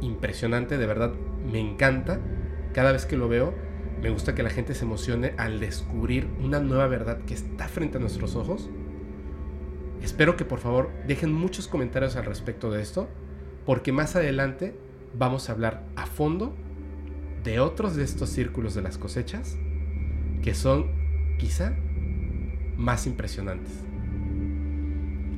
impresionante, 0.00 0.78
de 0.78 0.86
verdad 0.86 1.12
me 1.50 1.60
encanta. 1.60 2.18
Cada 2.72 2.92
vez 2.92 3.06
que 3.06 3.16
lo 3.16 3.28
veo, 3.28 3.54
me 4.02 4.10
gusta 4.10 4.34
que 4.34 4.42
la 4.42 4.50
gente 4.50 4.74
se 4.74 4.84
emocione 4.84 5.34
al 5.38 5.60
descubrir 5.60 6.28
una 6.42 6.58
nueva 6.58 6.88
verdad 6.88 7.18
que 7.18 7.34
está 7.34 7.68
frente 7.68 7.98
a 7.98 8.00
nuestros 8.00 8.34
ojos. 8.34 8.68
Espero 10.02 10.36
que 10.36 10.44
por 10.44 10.58
favor 10.58 10.90
dejen 11.06 11.32
muchos 11.32 11.68
comentarios 11.68 12.16
al 12.16 12.24
respecto 12.24 12.70
de 12.70 12.82
esto, 12.82 13.08
porque 13.64 13.92
más 13.92 14.16
adelante 14.16 14.74
vamos 15.14 15.48
a 15.48 15.52
hablar 15.52 15.82
a 15.96 16.06
fondo 16.06 16.54
de 17.44 17.60
otros 17.60 17.96
de 17.96 18.04
estos 18.04 18.30
círculos 18.30 18.74
de 18.74 18.82
las 18.82 18.98
cosechas 18.98 19.56
que 20.42 20.54
son 20.54 20.90
quizá 21.38 21.72
más 22.76 23.06
impresionantes. 23.06 23.72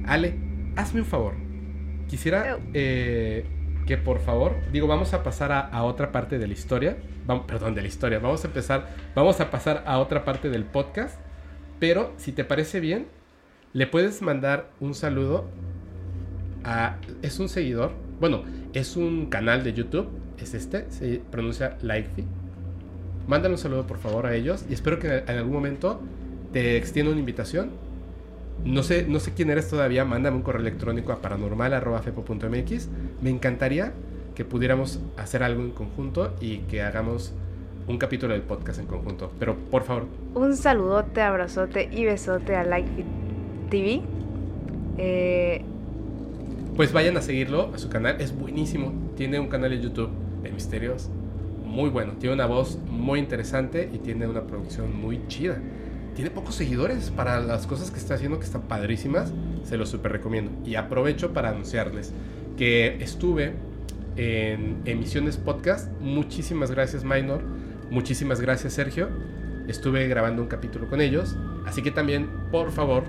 Ale, 0.07 0.35
hazme 0.77 1.01
un 1.01 1.07
favor. 1.07 1.35
Quisiera 2.09 2.59
eh, 2.75 3.47
que 3.87 3.97
por 3.97 4.21
favor, 4.21 4.57
digo, 4.73 4.87
vamos 4.87 5.15
a 5.15 5.23
pasar 5.23 5.53
a, 5.53 5.83
otra 5.85 6.13
parte 6.13 6.39
de 6.39 6.47
la 6.47 6.53
historia. 6.53 6.97
Vamos, 7.27 7.45
perdón, 7.47 7.75
de 7.75 7.83
la 7.83 7.89
historia. 7.89 8.19
Vamos 8.19 8.45
a 8.45 8.49
empezar, 8.49 8.89
vamos 9.15 9.41
a 9.41 9.51
pasar 9.51 9.85
a 9.87 9.99
otra 9.99 10.25
parte 10.25 10.51
del 10.51 10.65
podcast. 10.65 11.19
Pero 11.81 12.13
si 12.17 12.33
te 12.33 12.45
parece 12.45 12.81
bien, 12.81 13.07
le 13.73 13.87
puedes 13.87 14.23
mandar 14.23 14.71
un 14.81 14.95
saludo 14.95 15.49
a... 16.65 16.97
Es 17.23 17.39
un 17.39 17.49
seguidor. 17.49 17.93
Bueno, 18.21 18.43
es 18.73 18.97
un 18.97 19.27
canal 19.27 19.65
de 19.65 19.73
YouTube. 19.73 20.09
Es 20.39 20.55
este. 20.55 20.91
Se 20.91 21.21
pronuncia 21.31 21.77
Livefeed. 21.83 22.25
Mándale 23.27 23.55
un 23.55 23.59
saludo 23.59 23.87
por 23.87 23.99
favor 23.99 24.27
a 24.27 24.35
ellos. 24.35 24.65
Y 24.69 24.75
espero 24.75 24.99
que 24.99 25.19
en 25.19 25.39
algún 25.39 25.53
momento 25.53 26.01
te 26.53 26.77
extienda 26.77 27.11
una 27.11 27.21
invitación 27.21 27.71
no 28.63 28.83
sé, 28.83 29.07
no 29.07 29.21
sé 29.21 29.33
quién 29.35 29.51
eres 29.51 29.69
todavía, 29.69 30.05
mándame 30.05 30.37
un 30.37 30.43
correo 30.43 30.63
electrónico 30.63 31.13
a 31.13 31.21
paranormal.fepo.mx. 31.21 32.89
Me 33.21 33.31
encantaría 33.31 33.93
que 34.35 34.45
pudiéramos 34.45 35.01
hacer 35.17 35.43
algo 35.43 35.63
en 35.63 35.71
conjunto 35.71 36.35
y 36.41 36.59
que 36.59 36.83
hagamos 36.83 37.35
un 37.87 37.99
capítulo 37.99 38.33
del 38.33 38.43
podcast 38.43 38.81
en 38.81 38.87
conjunto. 38.87 39.31
Pero 39.39 39.57
por 39.71 39.83
favor. 39.83 40.07
Un 40.35 40.57
saludote, 40.57 41.21
abrazote 41.21 41.89
y 41.93 42.05
besote 42.05 42.57
a 42.57 42.65
Like 42.65 43.05
TV. 43.69 44.03
Eh, 44.97 45.65
pues 46.77 46.93
vayan 46.93 47.17
a 47.17 47.23
seguirlo 47.23 47.73
a 47.75 47.79
su 47.79 47.89
canal, 47.89 48.21
es 48.21 48.37
buenísimo. 48.37 48.93
Tiene 49.17 49.41
un 49.41 49.49
canal 49.49 49.71
de 49.71 49.81
YouTube 49.81 50.11
de 50.43 50.51
misterios 50.51 51.09
muy 51.65 51.91
bueno. 51.91 52.15
Tiene 52.19 52.35
una 52.35 52.47
voz 52.47 52.79
muy 52.89 53.19
interesante 53.19 53.91
y 53.93 53.99
tiene 53.99 54.27
una 54.27 54.47
producción 54.47 54.95
muy 55.01 55.27
chida 55.29 55.59
tiene 56.15 56.31
pocos 56.31 56.55
seguidores 56.55 57.11
para 57.11 57.41
las 57.41 57.67
cosas 57.67 57.91
que 57.91 57.99
está 57.99 58.15
haciendo 58.15 58.39
que 58.39 58.45
están 58.45 58.63
padrísimas. 58.63 59.33
Se 59.65 59.77
los 59.77 59.89
super 59.89 60.13
recomiendo. 60.13 60.53
Y 60.65 60.77
aprovecho 60.77 61.33
para 61.33 61.51
anunciarles 61.51 62.13
que 62.57 63.03
estuve 63.03 63.55
en 64.17 64.81
emisiones 64.85 65.37
podcast. 65.37 65.91
Muchísimas 66.01 66.71
gracias 66.71 67.05
Minor. 67.05 67.43
Muchísimas 67.91 68.41
gracias 68.41 68.75
Sergio. 68.75 69.09
Estuve 69.67 70.07
grabando 70.07 70.41
un 70.43 70.49
capítulo 70.49 70.89
con 70.89 71.01
ellos. 71.01 71.37
Así 71.67 71.83
que 71.83 71.91
también, 71.91 72.29
por 72.53 72.71
favor, 72.71 73.05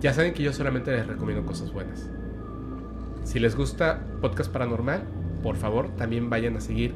ya 0.00 0.14
saben 0.14 0.32
que 0.32 0.42
yo 0.42 0.52
solamente 0.52 0.92
les 0.92 1.06
recomiendo 1.06 1.44
cosas 1.44 1.72
buenas. 1.72 2.08
Si 3.24 3.40
les 3.40 3.56
gusta 3.56 4.04
Podcast 4.20 4.52
Paranormal, 4.52 5.02
por 5.42 5.56
favor, 5.56 5.88
también 5.96 6.28
vayan 6.28 6.56
a 6.58 6.60
seguir 6.60 6.94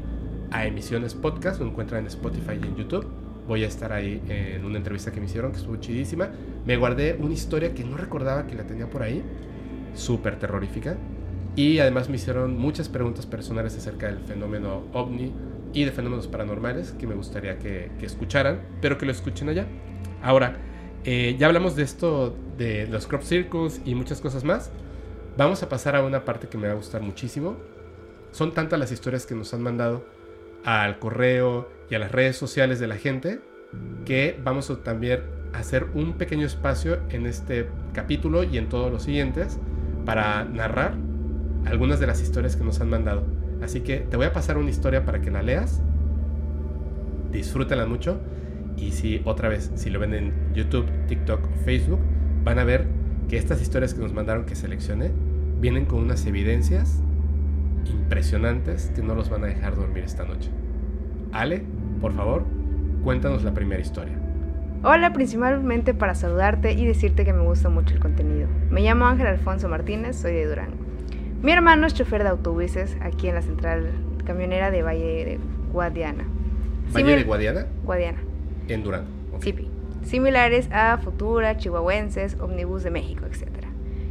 a 0.51 0.67
Emisiones 0.67 1.14
Podcast. 1.14 1.59
Lo 1.59 1.67
encuentran 1.67 2.03
en 2.03 2.07
Spotify 2.07 2.61
y 2.62 2.67
en 2.67 2.77
YouTube 2.77 3.07
voy 3.49 3.64
a 3.64 3.67
estar 3.67 3.93
ahí 3.93 4.23
en 4.29 4.64
una 4.67 4.77
entrevista 4.77 5.11
que 5.11 5.21
me 5.21 5.27
hicieron, 5.27 5.53
que 5.53 5.57
estuvo 5.57 5.77
chidísima. 5.77 6.29
Me 6.67 6.77
guardé 6.77 7.17
una 7.19 7.33
historia 7.33 7.73
que 7.73 7.83
no 7.83 7.97
recordaba 7.97 8.47
que 8.47 8.55
la 8.55 8.64
tenía 8.64 8.91
por 8.91 9.03
ahí, 9.03 9.25
súper 9.95 10.38
terrorífica. 10.38 10.99
Y 11.57 11.79
además 11.79 12.11
me 12.11 12.17
hicieron 12.17 12.59
muchas 12.59 12.91
preguntas 12.91 13.25
personales 13.25 13.75
acerca 13.77 14.07
del 14.07 14.19
fenómeno 14.19 14.85
ovni 14.93 15.33
y 15.73 15.85
de 15.85 15.91
fenómenos 15.91 16.29
paranormales 16.29 16.93
que 16.93 17.07
me 17.07 17.14
gustaría 17.14 17.59
que, 17.59 17.91
escucharan, 18.03 18.61
pero 18.83 18.99
que 18.99 19.07
lo 19.07 19.12
escuchen 19.12 19.49
allá. 19.49 19.67
Ahora, 20.23 20.59
eh, 21.05 21.37
ya 21.38 21.47
hablamos 21.47 21.75
de 21.75 21.85
esto, 21.85 22.37
de 22.59 22.87
los 22.87 23.07
crop 23.07 23.23
circles 23.23 23.81
y 23.87 23.95
muchas 23.95 24.21
cosas 24.21 24.45
más. 24.45 24.71
Vamos 25.38 25.62
a 25.62 25.68
pasar 25.68 25.94
a 25.94 26.03
una 26.03 26.24
parte 26.24 26.48
que 26.48 26.59
me 26.59 26.66
va 26.66 26.72
a 26.72 26.77
gustar 26.77 27.01
muchísimo. 27.01 27.57
Son 28.33 28.55
tantas 28.55 28.77
las 28.77 28.90
historias 28.90 29.24
que 29.24 29.37
nos 29.37 29.55
han 29.55 29.62
mandado 29.62 30.05
al 30.64 30.98
correo 30.98 31.68
y 31.88 31.94
a 31.94 32.01
las 32.01 32.11
redes 32.11 32.37
sociales 32.37 32.81
de 32.81 32.88
la 32.88 32.96
gente 32.96 33.38
que 34.05 34.37
vamos 34.42 34.68
a 34.68 34.83
también 34.83 35.20
hacer 35.53 35.87
un 35.94 36.14
pequeño 36.14 36.44
espacio 36.44 36.98
en 37.11 37.24
este 37.24 37.68
capítulo 37.92 38.42
y 38.42 38.59
en 38.59 38.68
todos 38.68 38.90
los 38.90 39.05
siguientes 39.05 39.61
para 40.05 40.44
narrar 40.44 40.94
algunas 41.66 42.01
de 42.01 42.09
las 42.09 42.20
historias 42.20 42.57
que 42.57 42.64
nos 42.64 42.81
han 42.81 42.90
mandado. 42.90 43.22
Así 43.62 43.83
que 43.83 43.98
te 43.98 44.16
voy 44.16 44.27
a 44.27 44.33
pasar 44.33 44.59
una 44.59 44.70
historia 44.70 45.05
para 45.05 45.20
que 45.20 45.31
la 45.31 45.42
leas, 45.42 45.81
disfrútala 47.31 47.87
mucho 47.87 48.18
y 48.77 48.90
si 48.90 49.22
otra 49.24 49.48
vez, 49.48 49.70
si 49.77 49.88
lo 49.88 50.01
ven 50.01 50.14
en 50.14 50.53
YouTube, 50.53 50.87
TikTok 51.07 51.48
Facebook, 51.64 52.01
van 52.42 52.59
a 52.59 52.64
ver 52.64 52.88
que 53.29 53.37
estas 53.37 53.62
historias 53.62 53.94
que 53.94 54.01
nos 54.01 54.12
mandaron 54.12 54.44
que 54.44 54.57
seleccioné 54.57 55.12
vienen 55.61 55.87
con 55.87 56.01
unas 56.01 56.25
evidencias 56.27 57.03
impresionantes 57.85 58.92
que 58.94 59.03
no 59.03 59.14
los 59.14 59.31
van 59.31 59.44
a 59.44 59.47
dejar 59.49 59.77
dormir 59.77 60.05
esta 60.05 60.25
noche. 60.25 60.51
Ale, 61.33 61.62
por 62.01 62.12
favor, 62.12 62.44
cuéntanos 63.03 63.44
la 63.44 63.55
primera 63.55 63.81
historia. 63.81 64.14
Hola, 64.83 65.12
principalmente 65.12 65.92
para 65.94 66.14
saludarte 66.14 66.73
y 66.73 66.87
decirte 66.87 67.25
que 67.25 67.33
me 67.33 67.42
gusta 67.42 67.68
mucho 67.68 67.94
el 67.94 68.01
contenido. 68.01 68.49
Me 68.71 68.83
llamo 68.83 69.07
Ángel 69.07 69.27
Alfonso 69.27 69.68
Martínez, 69.68 70.16
soy 70.16 70.33
de 70.35 70.47
Durango. 70.47 70.77
Mi 71.42 71.53
hermano 71.53 71.87
es 71.87 71.94
chofer 71.94 72.23
de 72.23 72.29
autobuses 72.29 72.97
aquí 73.01 73.29
en 73.29 73.35
la 73.35 73.42
central 73.42 73.90
camionera 74.25 74.71
de 74.71 74.83
Valle 74.83 75.25
de 75.25 75.40
Guadiana. 75.73 76.25
¿Valle 76.94 77.16
de 77.16 77.25
Guadiana? 77.25 77.66
Guadiana. 77.85 78.18
En 78.68 78.83
Durango. 78.83 79.09
Sí, 79.40 79.55
Similares 80.03 80.68
a 80.73 80.99
Futura, 80.99 81.57
Chihuahuenses, 81.57 82.37
Omnibus 82.40 82.83
de 82.83 82.90
México, 82.90 83.25
etc. 83.27 83.68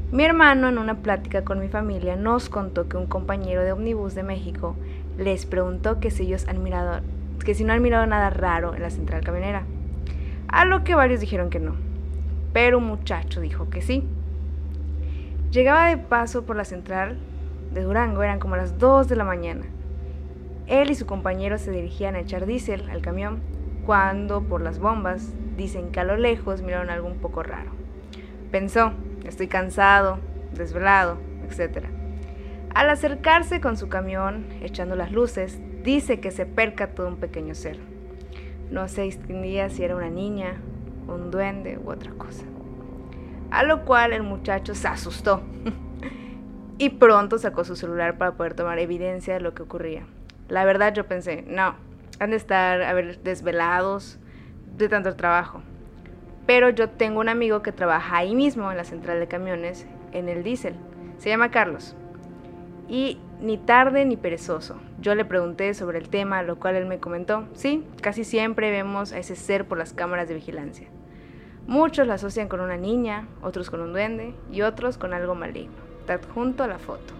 Mi 0.09 0.23
hermano 0.23 0.69
en 0.69 0.77
una 0.77 1.01
plática 1.01 1.43
con 1.43 1.59
mi 1.59 1.67
familia 1.67 2.15
nos 2.15 2.47
contó 2.47 2.87
que 2.87 2.95
un 2.95 3.07
compañero 3.07 3.61
de 3.61 3.73
Omnibus 3.73 4.15
de 4.15 4.23
México 4.23 4.77
les 5.17 5.45
preguntó 5.45 5.99
que 5.99 6.11
si 6.11 6.23
ellos 6.23 6.47
han 6.47 6.63
que 7.43 7.53
si 7.53 7.65
no 7.65 7.73
han 7.73 7.81
mirado 7.81 8.05
nada 8.05 8.29
raro 8.29 8.73
en 8.73 8.83
la 8.83 8.89
central 8.89 9.25
camionera. 9.25 9.63
A 10.47 10.63
lo 10.63 10.85
que 10.85 10.95
varios 10.95 11.19
dijeron 11.19 11.49
que 11.49 11.59
no. 11.59 11.75
Pero 12.53 12.77
un 12.77 12.85
muchacho 12.85 13.41
dijo 13.41 13.69
que 13.69 13.81
sí. 13.81 14.05
Llegaba 15.51 15.89
de 15.89 15.97
paso 15.97 16.45
por 16.45 16.55
la 16.55 16.63
central 16.63 17.17
de 17.73 17.81
Durango, 17.81 18.23
eran 18.23 18.39
como 18.39 18.55
las 18.55 18.79
2 18.79 19.09
de 19.09 19.15
la 19.17 19.25
mañana. 19.25 19.65
Él 20.67 20.89
y 20.89 20.95
su 20.95 21.05
compañero 21.05 21.57
se 21.57 21.71
dirigían 21.71 22.15
a 22.15 22.21
echar 22.21 22.45
diésel 22.45 22.89
al 22.89 23.01
camión 23.01 23.41
cuando 23.85 24.41
por 24.41 24.61
las 24.61 24.79
bombas 24.79 25.33
dicen 25.57 25.91
que 25.91 25.99
a 25.99 26.05
lo 26.05 26.15
lejos 26.15 26.61
miraron 26.61 26.89
algo 26.89 27.07
un 27.07 27.17
poco 27.17 27.43
raro. 27.43 27.71
Pensó, 28.51 28.93
estoy 29.29 29.47
cansado, 29.47 30.19
desvelado, 30.53 31.17
etc. 31.49 31.85
Al 32.73 32.89
acercarse 32.89 33.61
con 33.61 33.77
su 33.77 33.89
camión, 33.89 34.45
echando 34.61 34.95
las 34.95 35.11
luces, 35.11 35.59
dice 35.83 36.19
que 36.19 36.31
se 36.31 36.45
percató 36.45 37.03
de 37.03 37.09
un 37.09 37.17
pequeño 37.17 37.55
ser. 37.55 37.79
No 38.69 38.87
se 38.87 39.03
distinguía 39.03 39.69
si 39.69 39.83
era 39.83 39.95
una 39.95 40.09
niña, 40.09 40.57
un 41.07 41.31
duende 41.31 41.77
u 41.77 41.89
otra 41.89 42.11
cosa. 42.11 42.43
A 43.49 43.63
lo 43.63 43.85
cual 43.85 44.13
el 44.13 44.23
muchacho 44.23 44.75
se 44.75 44.87
asustó 44.87 45.41
y 46.77 46.89
pronto 46.89 47.39
sacó 47.39 47.63
su 47.63 47.75
celular 47.75 48.17
para 48.17 48.33
poder 48.33 48.53
tomar 48.53 48.79
evidencia 48.79 49.33
de 49.33 49.39
lo 49.39 49.53
que 49.53 49.63
ocurría. 49.63 50.05
La 50.49 50.65
verdad 50.65 50.93
yo 50.93 51.07
pensé, 51.07 51.43
no, 51.47 51.75
han 52.19 52.31
de 52.31 52.37
estar 52.37 52.81
a 52.81 52.93
ver, 52.93 53.21
desvelados 53.23 54.19
de 54.77 54.89
tanto 54.89 55.15
trabajo. 55.15 55.61
Pero 56.47 56.69
yo 56.69 56.89
tengo 56.89 57.19
un 57.19 57.27
amigo 57.27 57.61
que 57.61 57.73
trabaja 57.73 58.17
ahí 58.17 58.33
mismo 58.33 58.71
en 58.71 58.77
la 58.77 58.85
central 58.85 59.19
de 59.19 59.27
camiones, 59.27 59.85
en 60.13 60.29
el 60.29 60.43
diésel. 60.43 60.75
Se 61.17 61.29
llama 61.29 61.51
Carlos. 61.51 61.93
Y 62.87 63.19
ni 63.41 63.57
tarde 63.57 64.05
ni 64.05 64.15
perezoso. 64.15 64.77
Yo 65.01 65.13
le 65.13 65.25
pregunté 65.25 65.73
sobre 65.73 65.99
el 65.99 66.07
tema, 66.07 66.41
lo 66.43 66.57
cual 66.57 66.75
él 66.75 66.85
me 66.85 66.99
comentó, 66.99 67.47
sí, 67.53 67.85
casi 68.01 68.23
siempre 68.23 68.71
vemos 68.71 69.11
a 69.11 69.19
ese 69.19 69.35
ser 69.35 69.67
por 69.67 69.77
las 69.77 69.91
cámaras 69.93 70.29
de 70.29 70.35
vigilancia. 70.35 70.87
Muchos 71.67 72.07
lo 72.07 72.13
asocian 72.13 72.47
con 72.47 72.61
una 72.61 72.77
niña, 72.77 73.27
otros 73.41 73.69
con 73.69 73.81
un 73.81 73.91
duende 73.91 74.33
y 74.49 74.61
otros 74.61 74.97
con 74.97 75.13
algo 75.13 75.35
maligno. 75.35 75.75
Te 76.05 76.13
adjunto 76.13 76.63
a 76.63 76.67
la 76.67 76.79
foto. 76.79 77.13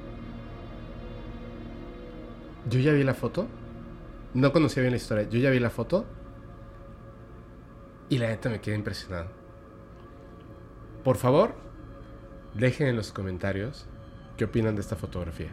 Yo 2.70 2.80
ya 2.80 2.94
vi 2.94 3.04
la 3.04 3.14
foto. 3.14 3.48
No 4.34 4.54
conocía 4.54 4.82
bien 4.82 4.92
la 4.92 4.98
historia. 4.98 5.28
Yo 5.30 5.38
ya 5.40 5.50
vi 5.50 5.60
la 5.60 5.70
foto 5.70 6.06
y 8.10 8.18
la 8.18 8.28
neta 8.28 8.50
me 8.50 8.62
quedé 8.62 8.76
impresionado. 8.76 9.30
por 11.04 11.18
favor, 11.18 11.56
dejen 12.54 12.88
en 12.88 12.98
los 12.98 13.12
comentarios 13.14 13.88
qué 14.36 14.46
opinan 14.46 14.76
de 14.76 14.82
esta 14.82 14.96
fotografía. 14.98 15.52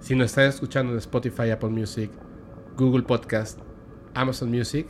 Si 0.00 0.14
nos 0.14 0.26
están 0.26 0.44
escuchando 0.44 0.92
en 0.92 0.98
Spotify, 0.98 1.50
Apple 1.50 1.70
Music, 1.70 2.10
Google 2.76 3.02
Podcast, 3.02 3.58
Amazon 4.14 4.50
Music, 4.50 4.88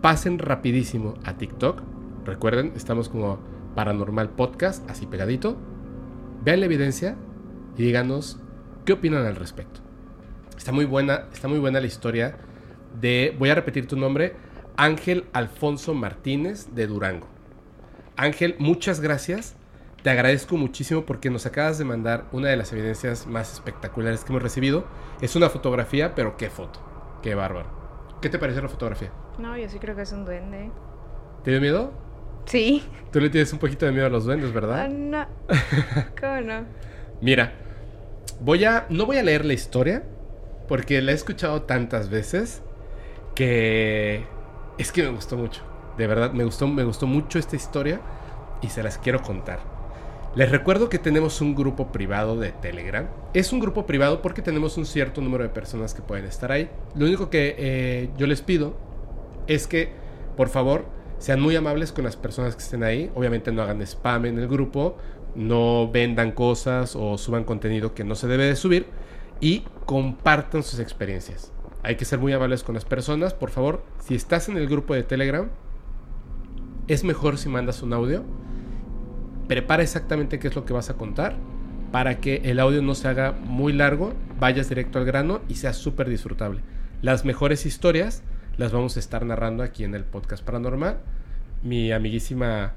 pasen 0.00 0.38
rapidísimo 0.38 1.14
a 1.24 1.36
TikTok. 1.36 1.82
Recuerden, 2.24 2.72
estamos 2.76 3.08
como 3.08 3.40
Paranormal 3.74 4.30
Podcast, 4.30 4.88
así 4.88 5.06
pegadito. 5.06 5.56
Vean 6.44 6.60
la 6.60 6.66
evidencia 6.66 7.16
y 7.76 7.82
díganos 7.82 8.38
qué 8.84 8.92
opinan 8.92 9.26
al 9.26 9.36
respecto. 9.36 9.80
Está 10.56 10.72
muy 10.72 10.84
buena, 10.84 11.26
está 11.32 11.48
muy 11.48 11.58
buena 11.58 11.80
la 11.80 11.86
historia 11.86 12.38
de, 13.00 13.34
voy 13.38 13.50
a 13.50 13.54
repetir 13.54 13.88
tu 13.88 13.96
nombre, 13.96 14.36
Ángel 14.76 15.26
Alfonso 15.32 15.94
Martínez 15.94 16.74
de 16.74 16.86
Durango. 16.86 17.28
Ángel, 18.16 18.56
muchas 18.58 19.00
gracias. 19.00 19.56
Te 20.02 20.10
agradezco 20.10 20.56
muchísimo 20.56 21.06
porque 21.06 21.30
nos 21.30 21.46
acabas 21.46 21.78
de 21.78 21.84
mandar 21.84 22.26
una 22.32 22.48
de 22.48 22.56
las 22.56 22.72
evidencias 22.72 23.26
más 23.26 23.54
espectaculares 23.54 24.22
que 24.22 24.32
hemos 24.32 24.42
recibido. 24.42 24.86
Es 25.20 25.34
una 25.34 25.48
fotografía, 25.48 26.14
pero 26.14 26.36
qué 26.36 26.50
foto. 26.50 26.80
Qué 27.22 27.34
bárbaro. 27.34 27.68
¿Qué 28.20 28.28
te 28.28 28.38
pareció 28.38 28.62
la 28.62 28.68
fotografía? 28.68 29.10
No, 29.38 29.56
yo 29.56 29.68
sí 29.68 29.78
creo 29.78 29.96
que 29.96 30.02
es 30.02 30.12
un 30.12 30.24
duende. 30.24 30.70
¿Te 31.42 31.50
dio 31.50 31.60
miedo? 31.60 31.92
Sí. 32.44 32.82
Tú 33.10 33.20
le 33.20 33.30
tienes 33.30 33.52
un 33.52 33.58
poquito 33.58 33.86
de 33.86 33.92
miedo 33.92 34.06
a 34.06 34.10
los 34.10 34.24
duendes, 34.24 34.52
¿verdad? 34.52 34.82
Ah, 34.82 34.88
no. 34.88 35.26
¿Cómo 36.20 36.40
no? 36.40 36.66
Mira, 37.20 37.54
voy 38.40 38.64
a. 38.64 38.86
No 38.90 39.06
voy 39.06 39.16
a 39.18 39.22
leer 39.22 39.44
la 39.44 39.54
historia. 39.54 40.04
Porque 40.68 41.00
la 41.02 41.12
he 41.12 41.14
escuchado 41.14 41.62
tantas 41.62 42.10
veces. 42.10 42.62
Que. 43.34 44.24
Es 44.78 44.92
que 44.92 45.02
me 45.02 45.10
gustó 45.10 45.36
mucho. 45.36 45.62
De 45.96 46.06
verdad, 46.06 46.32
me 46.32 46.44
gustó, 46.44 46.66
me 46.66 46.84
gustó 46.84 47.06
mucho 47.06 47.38
esta 47.38 47.56
historia. 47.56 48.00
Y 48.62 48.68
se 48.68 48.82
las 48.82 48.98
quiero 48.98 49.22
contar. 49.22 49.60
Les 50.34 50.50
recuerdo 50.50 50.88
que 50.88 50.98
tenemos 50.98 51.40
un 51.40 51.54
grupo 51.54 51.92
privado 51.92 52.36
de 52.36 52.50
Telegram. 52.50 53.06
Es 53.34 53.52
un 53.52 53.60
grupo 53.60 53.86
privado 53.86 54.20
porque 54.20 54.42
tenemos 54.42 54.76
un 54.76 54.84
cierto 54.84 55.20
número 55.20 55.44
de 55.44 55.50
personas 55.50 55.94
que 55.94 56.02
pueden 56.02 56.24
estar 56.24 56.50
ahí. 56.50 56.68
Lo 56.96 57.06
único 57.06 57.30
que 57.30 57.54
eh, 57.56 58.10
yo 58.16 58.26
les 58.26 58.42
pido 58.42 58.74
es 59.46 59.68
que, 59.68 59.92
por 60.36 60.48
favor, 60.48 60.86
sean 61.18 61.40
muy 61.40 61.54
amables 61.54 61.92
con 61.92 62.04
las 62.04 62.16
personas 62.16 62.56
que 62.56 62.62
estén 62.62 62.82
ahí. 62.82 63.12
Obviamente 63.14 63.52
no 63.52 63.62
hagan 63.62 63.80
spam 63.82 64.26
en 64.26 64.38
el 64.40 64.48
grupo, 64.48 64.96
no 65.36 65.88
vendan 65.88 66.32
cosas 66.32 66.96
o 66.96 67.16
suban 67.16 67.44
contenido 67.44 67.94
que 67.94 68.02
no 68.02 68.16
se 68.16 68.26
debe 68.26 68.46
de 68.46 68.56
subir 68.56 68.86
y 69.40 69.62
compartan 69.86 70.64
sus 70.64 70.80
experiencias. 70.80 71.53
Hay 71.84 71.96
que 71.96 72.04
ser 72.04 72.18
muy 72.18 72.32
amables 72.32 72.64
con 72.64 72.74
las 72.74 72.84
personas. 72.84 73.34
Por 73.34 73.50
favor, 73.50 73.84
si 74.00 74.14
estás 74.14 74.48
en 74.48 74.56
el 74.56 74.68
grupo 74.68 74.94
de 74.94 75.04
Telegram, 75.04 75.48
es 76.88 77.04
mejor 77.04 77.38
si 77.38 77.48
mandas 77.48 77.82
un 77.82 77.92
audio 77.92 78.24
prepara 79.46 79.82
exactamente 79.82 80.38
qué 80.38 80.48
es 80.48 80.56
lo 80.56 80.64
que 80.64 80.72
vas 80.72 80.90
a 80.90 80.94
contar 80.94 81.36
para 81.92 82.18
que 82.18 82.42
el 82.44 82.58
audio 82.58 82.82
no 82.82 82.94
se 82.94 83.08
haga 83.08 83.32
muy 83.32 83.72
largo, 83.72 84.14
vayas 84.40 84.68
directo 84.68 84.98
al 84.98 85.04
grano 85.04 85.42
y 85.48 85.54
sea 85.56 85.72
súper 85.72 86.08
disfrutable. 86.08 86.60
Las 87.02 87.24
mejores 87.24 87.66
historias 87.66 88.24
las 88.56 88.72
vamos 88.72 88.96
a 88.96 89.00
estar 89.00 89.24
narrando 89.24 89.62
aquí 89.62 89.84
en 89.84 89.94
el 89.94 90.04
podcast 90.04 90.44
paranormal. 90.44 90.98
Mi 91.62 91.92
amiguísima, 91.92 92.72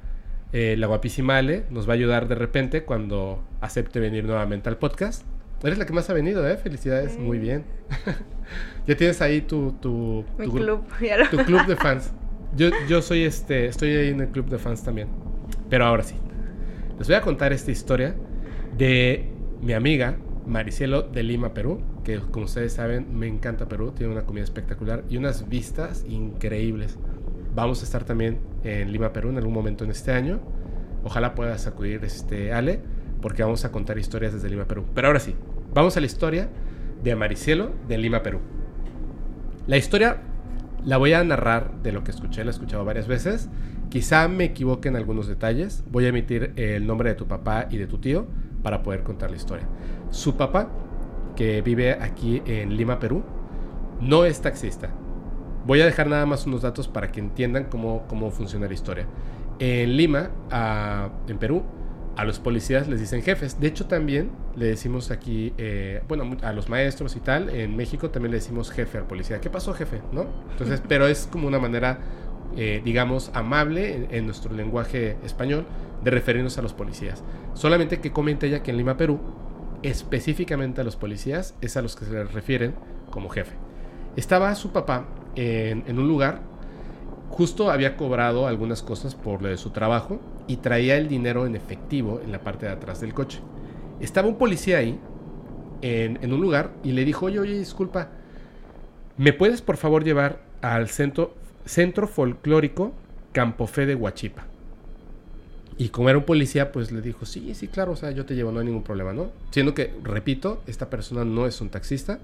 eh, 0.54 0.76
la 0.78 0.88
guapísima 0.88 1.38
Ale, 1.38 1.66
nos 1.72 1.88
va 1.88 1.94
a 1.94 1.96
ayudar 1.96 2.28
de 2.28 2.36
repente 2.36 2.84
cuando 2.84 3.44
acepte 3.60 4.00
venir 4.00 4.26
nuevamente 4.26 4.70
al 4.70 4.78
podcast. 4.78 5.24
Eres 5.64 5.78
la 5.78 5.86
que 5.86 5.94
más 5.94 6.10
ha 6.10 6.14
venido, 6.14 6.48
¿eh? 6.48 6.58
Felicidades, 6.58 7.18
muy 7.18 7.40
bien. 7.40 7.64
ya 8.88 8.96
tienes 8.96 9.22
ahí 9.22 9.42
tu, 9.42 9.72
tu, 9.74 10.24
club, 10.38 10.86
tu 11.32 11.38
club 11.38 11.66
de 11.66 11.76
fans. 11.76 12.12
Yo, 12.56 12.70
yo 12.88 13.02
soy 13.02 13.24
este, 13.24 13.66
estoy 13.66 13.90
ahí 13.96 14.10
en 14.10 14.22
el 14.22 14.28
club 14.30 14.48
de 14.50 14.60
fans 14.60 14.84
también. 14.84 15.08
Pero 15.70 15.86
ahora 15.86 16.04
sí, 16.04 16.16
les 16.98 17.08
voy 17.08 17.16
a 17.16 17.22
contar 17.22 17.54
esta 17.54 17.72
historia 17.72 18.16
de 18.78 19.30
mi 19.62 19.74
amiga 19.74 20.18
Maricielo 20.46 21.02
de 21.02 21.24
Lima, 21.24 21.54
Perú, 21.54 21.82
que 22.04 22.20
como 22.20 22.46
ustedes 22.46 22.74
saben 22.74 23.18
me 23.18 23.28
encanta 23.28 23.68
Perú, 23.68 23.92
tiene 23.92 24.14
una 24.14 24.24
comida 24.24 24.44
espectacular 24.44 25.04
y 25.10 25.18
unas 25.18 25.50
vistas 25.50 26.06
increíbles. 26.08 26.98
Vamos 27.54 27.82
a 27.82 27.86
estar 27.86 28.06
también 28.06 28.40
en 28.64 28.92
Lima, 28.92 29.12
Perú 29.12 29.30
en 29.30 29.38
algún 29.38 29.54
momento 29.54 29.84
en 29.84 29.92
este 29.92 30.12
año. 30.12 30.40
Ojalá 31.04 31.36
puedas 31.36 31.68
acudir 31.68 32.04
este 32.04 32.54
Ale, 32.54 32.80
porque 33.22 33.44
vamos 33.44 33.66
a 33.66 33.72
contar 33.72 33.98
historias 33.98 34.34
desde 34.34 34.50
Lima, 34.50 34.66
Perú. 34.66 34.86
Pero 34.94 35.08
ahora 35.08 35.20
sí, 35.20 35.36
vamos 35.74 35.98
a 35.98 36.00
la 36.00 36.06
historia 36.06 36.50
de 37.04 37.16
Maricielo 37.16 37.72
de 37.88 37.98
Lima, 37.98 38.24
Perú. 38.24 38.40
La 39.68 39.78
historia 39.78 40.22
la 40.86 40.98
voy 40.98 41.14
a 41.14 41.24
narrar 41.24 41.72
de 41.84 41.92
lo 41.92 42.04
que 42.04 42.12
escuché, 42.12 42.44
la 42.44 42.52
he 42.52 42.54
escuchado 42.54 42.86
varias 42.86 43.08
veces 43.08 43.50
Quizá 43.90 44.28
me 44.28 44.44
equivoque 44.44 44.90
en 44.90 44.98
algunos 44.98 45.28
detalles. 45.28 45.84
Voy 45.90 46.06
a 46.06 46.10
emitir 46.10 46.52
el 46.58 46.86
nombre 46.86 47.10
de 47.10 47.16
tu 47.16 47.26
papá 47.26 47.68
y 47.70 47.78
de 47.78 47.88
tu 47.88 48.00
tío 48.00 48.28
para 48.62 48.84
poder 48.84 49.04
contar 49.04 49.30
la 49.30 49.38
historia. 49.38 49.66
Su 50.12 50.36
papá, 50.36 50.70
que 51.36 51.62
vive 51.62 51.94
aquí 51.94 52.42
en 52.46 52.76
Lima, 52.76 53.00
Perú, 53.00 53.24
no 54.02 54.26
es 54.26 54.42
taxista. 54.42 54.90
Voy 55.66 55.82
a 55.82 55.86
dejar 55.86 56.08
nada 56.08 56.26
más 56.26 56.46
unos 56.46 56.64
datos 56.64 56.88
para 56.88 57.12
que 57.12 57.20
entiendan 57.20 57.66
cómo, 57.66 58.06
cómo 58.08 58.30
funciona 58.30 58.68
la 58.68 58.74
historia. 58.74 59.06
En 59.60 59.96
Lima, 59.96 60.32
en 61.28 61.38
Perú, 61.38 61.64
a 62.18 62.26
los 62.26 62.40
policías 62.40 62.88
les 62.88 63.00
dicen 63.00 63.22
jefes. 63.22 63.60
De 63.60 63.68
hecho, 63.68 63.86
también 63.86 64.32
le 64.56 64.66
decimos 64.66 65.12
aquí, 65.12 65.54
eh, 65.58 66.02
bueno, 66.08 66.36
a 66.42 66.52
los 66.52 66.68
maestros 66.68 67.16
y 67.16 67.20
tal, 67.20 67.50
en 67.50 67.78
México 67.78 68.10
también 68.10 68.32
le 68.32 68.38
decimos 68.38 68.72
jefe 68.72 68.98
al 68.98 69.06
policía. 69.06 69.40
¿Qué 69.40 69.50
pasó, 69.50 69.74
jefe? 69.74 70.02
¿No? 70.12 70.26
Entonces, 70.52 70.82
pero 70.88 71.08
es 71.08 71.28
como 71.32 71.48
una 71.48 71.60
manera 71.60 72.00
eh, 72.56 72.82
digamos, 72.84 73.30
amable 73.36 74.08
en, 74.10 74.26
nuestro 74.26 74.52
lenguaje 74.52 75.18
español 75.24 75.68
de 76.04 76.10
referirnos 76.10 76.58
a 76.58 76.64
los 76.64 76.74
policías. 76.74 77.24
Solamente 77.54 78.00
que 78.00 78.12
comenta 78.12 78.48
ella 78.48 78.64
que 78.64 78.72
en 78.72 78.78
Lima, 78.78 78.98
Perú, 78.98 79.20
específicamente 79.84 80.82
a 80.82 80.84
los 80.84 80.96
policías 80.96 81.54
es 81.62 81.78
a 81.78 81.84
los 81.84 81.96
que 81.96 82.06
se 82.06 82.14
les 82.14 82.34
refieren 82.34 82.74
como 83.12 83.30
jefe. 83.30 83.54
Estaba 84.16 84.56
su 84.56 84.72
papá 84.72 85.06
en, 85.36 85.84
en 85.86 86.00
un 86.00 86.08
lugar, 86.08 86.42
justo 87.30 87.70
había 87.70 87.96
cobrado 87.96 88.48
algunas 88.48 88.82
cosas 88.82 89.14
por 89.14 89.44
lo 89.44 89.50
de 89.50 89.58
su 89.58 89.70
trabajo 89.70 90.20
y 90.48 90.58
traía 90.58 90.98
el 90.98 91.08
dinero 91.08 91.46
en 91.46 91.56
efectivo 91.56 92.22
en 92.24 92.32
la 92.32 92.40
parte 92.40 92.66
de 92.66 92.72
atrás 92.72 93.02
del 93.02 93.14
coche. 93.14 93.40
Estaba 94.00 94.28
un 94.28 94.38
policía 94.38 94.78
ahí, 94.78 95.00
en, 95.82 96.34
un 96.34 96.42
lugar, 96.42 96.72
y 96.84 96.92
le 96.94 97.06
dijo, 97.06 97.28
oye, 97.28 97.40
oye, 97.40 97.58
disculpa, 97.58 98.10
¿me 99.18 99.34
puedes 99.34 99.62
por 99.62 99.78
favor 99.78 100.04
llevar 100.04 100.42
al 100.62 100.88
centro 100.90 101.36
Centro 101.68 102.08
Folclórico 102.08 102.94
Campofé 103.34 103.86
de 103.86 103.96
Huachipa. 103.96 104.48
Y 105.78 105.90
como 105.90 106.10
era 106.10 106.18
un 106.18 106.24
policía, 106.24 106.72
pues 106.72 106.92
le 106.92 107.02
dijo, 107.02 107.26
sí, 107.26 107.54
sí, 107.54 107.68
claro, 107.68 107.92
o 107.92 107.96
sea, 107.96 108.10
yo 108.10 108.26
te 108.26 108.34
llevo, 108.34 108.52
no 108.52 108.60
hay 108.60 108.66
ningún 108.66 108.84
problema, 108.84 109.14
¿no? 109.14 109.30
Siendo 109.52 109.76
que, 109.76 109.94
repito, 110.04 110.64
esta 110.66 110.90
persona 110.90 111.24
no 111.24 111.46
es 111.46 111.62
un 111.62 111.70
taxista. 111.70 112.20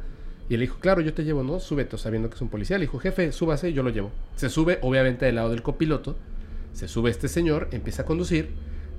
Y 0.49 0.57
le 0.57 0.61
dijo, 0.61 0.79
claro, 0.79 1.01
yo 1.01 1.13
te 1.13 1.23
llevo, 1.23 1.43
¿no? 1.43 1.59
Súbete, 1.59 1.97
sabiendo 1.97 2.29
que 2.29 2.35
es 2.35 2.41
un 2.41 2.49
policía. 2.49 2.77
Le 2.77 2.85
dijo, 2.85 2.97
jefe, 2.97 3.31
súbase, 3.31 3.73
yo 3.73 3.83
lo 3.83 3.91
llevo. 3.91 4.11
Se 4.35 4.49
sube, 4.49 4.79
obviamente, 4.81 5.25
del 5.25 5.35
lado 5.35 5.51
del 5.51 5.61
copiloto. 5.61 6.15
Se 6.73 6.87
sube 6.87 7.09
este 7.09 7.27
señor, 7.27 7.69
empieza 7.71 8.01
a 8.01 8.05
conducir, 8.05 8.49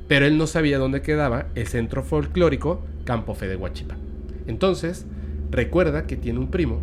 pero 0.09 0.27
él 0.27 0.39
no 0.39 0.47
sabía 0.47 0.79
dónde 0.79 1.03
quedaba 1.03 1.47
el 1.55 1.67
centro 1.67 2.03
folclórico 2.03 2.85
Campofé 3.05 3.49
de 3.49 3.57
Huachipa. 3.57 3.97
Entonces, 4.47 5.07
recuerda 5.51 6.07
que 6.07 6.17
tiene 6.17 6.39
un 6.39 6.51
primo 6.51 6.81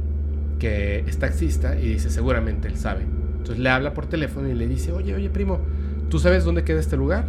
que 0.60 0.99
es 0.99 1.17
taxista 1.17 1.80
y 1.80 1.88
dice, 1.88 2.10
seguramente 2.10 2.67
él 2.67 2.77
sabe. 2.77 3.01
Entonces 3.32 3.58
le 3.58 3.69
habla 3.69 3.93
por 3.93 4.06
teléfono 4.06 4.47
y 4.47 4.54
le 4.54 4.67
dice, 4.67 4.91
oye, 4.91 5.15
oye, 5.15 5.30
primo, 5.30 5.60
¿tú 6.10 6.19
sabes 6.19 6.45
dónde 6.45 6.63
queda 6.63 6.80
este 6.80 6.97
lugar? 6.97 7.25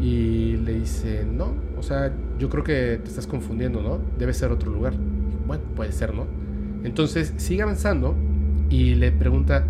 Y 0.00 0.56
le 0.56 0.74
dice, 0.74 1.26
no, 1.30 1.54
o 1.78 1.82
sea, 1.82 2.12
yo 2.38 2.48
creo 2.48 2.64
que 2.64 3.00
te 3.02 3.08
estás 3.08 3.26
confundiendo, 3.26 3.82
¿no? 3.82 4.00
Debe 4.18 4.32
ser 4.32 4.50
otro 4.50 4.70
lugar. 4.70 4.94
bueno, 5.46 5.62
puede 5.76 5.92
ser, 5.92 6.14
¿no? 6.14 6.26
Entonces 6.84 7.34
sigue 7.36 7.62
avanzando 7.62 8.14
y 8.70 8.94
le 8.94 9.12
pregunta 9.12 9.66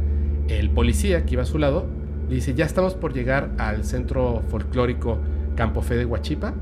el 0.48 0.70
policía 0.70 1.24
que 1.24 1.34
iba 1.34 1.42
a 1.42 1.46
su 1.46 1.58
lado, 1.58 1.87
dice, 2.28 2.54
ya 2.54 2.64
estamos 2.64 2.94
por 2.94 3.12
llegar 3.12 3.50
al 3.58 3.85
centro 3.85 4.42
folclórico 4.48 5.18
Campo 5.54 5.83
Fe 5.83 5.96
de 5.96 6.06
Huachipa. 6.06 6.54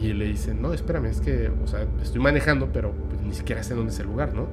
Y 0.00 0.12
le 0.12 0.26
dice, 0.26 0.54
no, 0.54 0.72
espérame, 0.72 1.06
es 1.06 1.20
que, 1.20 1.50
o 1.62 1.66
sea, 1.66 1.86
estoy 2.02 2.20
manejando, 2.20 2.70
pero 2.72 2.92
pues, 3.08 3.20
ni 3.22 3.32
siquiera 3.32 3.62
sé 3.62 3.74
dónde 3.74 3.92
es 3.92 4.00
el 4.00 4.06
lugar, 4.06 4.34
¿no? 4.34 4.48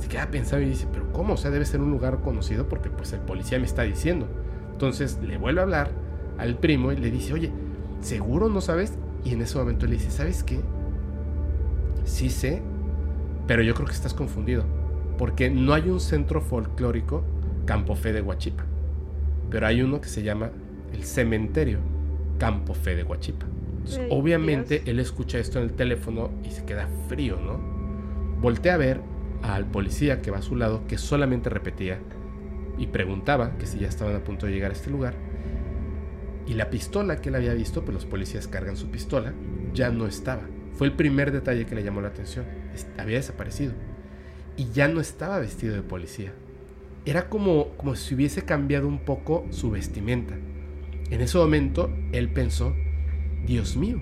se 0.00 0.08
queda 0.08 0.30
pensando 0.30 0.66
y 0.66 0.70
dice, 0.70 0.86
pero 0.90 1.12
¿cómo? 1.12 1.34
O 1.34 1.36
sea, 1.36 1.50
debe 1.50 1.64
ser 1.64 1.80
un 1.80 1.90
lugar 1.90 2.20
conocido 2.20 2.68
porque 2.68 2.90
pues 2.90 3.12
el 3.12 3.20
policía 3.20 3.58
me 3.58 3.66
está 3.66 3.82
diciendo. 3.82 4.26
Entonces 4.72 5.18
le 5.22 5.36
vuelve 5.36 5.60
a 5.60 5.64
hablar 5.64 5.90
al 6.38 6.56
primo 6.56 6.90
y 6.92 6.96
le 6.96 7.10
dice, 7.10 7.34
oye, 7.34 7.52
¿seguro 8.00 8.48
no 8.48 8.60
sabes? 8.60 8.94
Y 9.24 9.34
en 9.34 9.42
ese 9.42 9.58
momento 9.58 9.86
le 9.86 9.92
dice, 9.92 10.10
¿sabes 10.10 10.42
qué? 10.42 10.60
Sí 12.04 12.30
sé, 12.30 12.62
pero 13.46 13.62
yo 13.62 13.74
creo 13.74 13.86
que 13.86 13.92
estás 13.92 14.14
confundido. 14.14 14.64
Porque 15.18 15.50
no 15.50 15.74
hay 15.74 15.90
un 15.90 16.00
centro 16.00 16.40
folclórico 16.40 17.22
Campo 17.66 17.94
Fe 17.94 18.14
de 18.14 18.22
Huachipa. 18.22 18.64
Pero 19.50 19.66
hay 19.66 19.82
uno 19.82 20.00
que 20.00 20.08
se 20.08 20.22
llama 20.22 20.50
el 20.92 21.04
cementerio 21.04 21.78
Campo 22.38 22.74
Fe 22.74 22.96
de 22.96 23.04
Huachipa. 23.04 23.46
obviamente 24.10 24.82
él 24.86 25.00
escucha 25.00 25.38
esto 25.38 25.58
en 25.58 25.64
el 25.64 25.72
teléfono 25.72 26.30
y 26.44 26.50
se 26.50 26.64
queda 26.64 26.88
frío, 27.08 27.38
¿no? 27.40 27.58
Voltea 28.40 28.74
a 28.74 28.78
ver 28.78 29.00
al 29.42 29.66
policía 29.66 30.22
que 30.22 30.30
va 30.30 30.38
a 30.38 30.42
su 30.42 30.56
lado, 30.56 30.86
que 30.86 30.98
solamente 30.98 31.50
repetía 31.50 31.98
y 32.78 32.86
preguntaba 32.86 33.56
que 33.58 33.66
si 33.66 33.78
ya 33.78 33.88
estaban 33.88 34.16
a 34.16 34.24
punto 34.24 34.46
de 34.46 34.52
llegar 34.52 34.70
a 34.70 34.74
este 34.74 34.90
lugar. 34.90 35.14
Y 36.46 36.54
la 36.54 36.70
pistola 36.70 37.20
que 37.20 37.28
él 37.28 37.34
había 37.34 37.54
visto, 37.54 37.84
pues 37.84 37.94
los 37.94 38.06
policías 38.06 38.48
cargan 38.48 38.76
su 38.76 38.90
pistola, 38.90 39.34
ya 39.74 39.90
no 39.90 40.06
estaba. 40.06 40.42
Fue 40.74 40.86
el 40.86 40.94
primer 40.94 41.30
detalle 41.30 41.66
que 41.66 41.74
le 41.74 41.82
llamó 41.82 42.00
la 42.00 42.08
atención. 42.08 42.46
Había 42.98 43.16
desaparecido. 43.16 43.72
Y 44.56 44.70
ya 44.72 44.88
no 44.88 45.00
estaba 45.00 45.38
vestido 45.38 45.74
de 45.74 45.82
policía. 45.82 46.32
Era 47.10 47.28
como, 47.28 47.70
como 47.76 47.96
si 47.96 48.14
hubiese 48.14 48.44
cambiado 48.44 48.86
un 48.86 49.00
poco 49.00 49.44
su 49.50 49.72
vestimenta. 49.72 50.36
En 51.10 51.20
ese 51.20 51.38
momento, 51.38 51.92
él 52.12 52.28
pensó, 52.28 52.72
Dios 53.44 53.76
mío, 53.76 54.00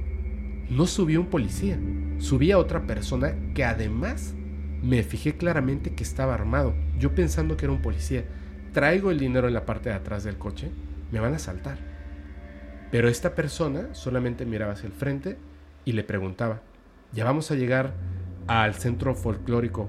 no 0.68 0.86
subió 0.86 1.18
un 1.18 1.28
policía, 1.28 1.78
subía 2.18 2.58
otra 2.58 2.86
persona 2.86 3.34
que 3.54 3.64
además 3.64 4.34
me 4.82 5.02
fijé 5.02 5.38
claramente 5.38 5.94
que 5.94 6.02
estaba 6.02 6.34
armado. 6.34 6.74
Yo 6.98 7.14
pensando 7.14 7.56
que 7.56 7.64
era 7.64 7.72
un 7.72 7.80
policía. 7.80 8.26
Traigo 8.74 9.10
el 9.10 9.18
dinero 9.18 9.48
en 9.48 9.54
la 9.54 9.64
parte 9.64 9.88
de 9.88 9.94
atrás 9.94 10.22
del 10.22 10.36
coche, 10.36 10.70
me 11.10 11.18
van 11.18 11.32
a 11.32 11.38
saltar. 11.38 11.78
Pero 12.90 13.08
esta 13.08 13.34
persona 13.34 13.94
solamente 13.94 14.44
miraba 14.44 14.74
hacia 14.74 14.86
el 14.86 14.92
frente 14.92 15.38
y 15.86 15.92
le 15.92 16.04
preguntaba, 16.04 16.60
¿ya 17.14 17.24
vamos 17.24 17.50
a 17.50 17.54
llegar 17.54 17.94
al 18.48 18.74
centro 18.74 19.14
folclórico 19.14 19.88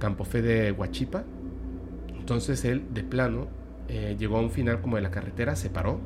Campofé 0.00 0.42
de 0.42 0.72
Huachipa? 0.72 1.22
Entonces 2.26 2.64
él, 2.64 2.82
de 2.92 3.04
plano, 3.04 3.46
eh, 3.88 4.16
llegó 4.18 4.38
a 4.38 4.40
un 4.40 4.50
final 4.50 4.80
como 4.80 4.96
de 4.96 5.02
la 5.02 5.12
carretera, 5.12 5.54
se 5.54 5.70
paró 5.70 6.00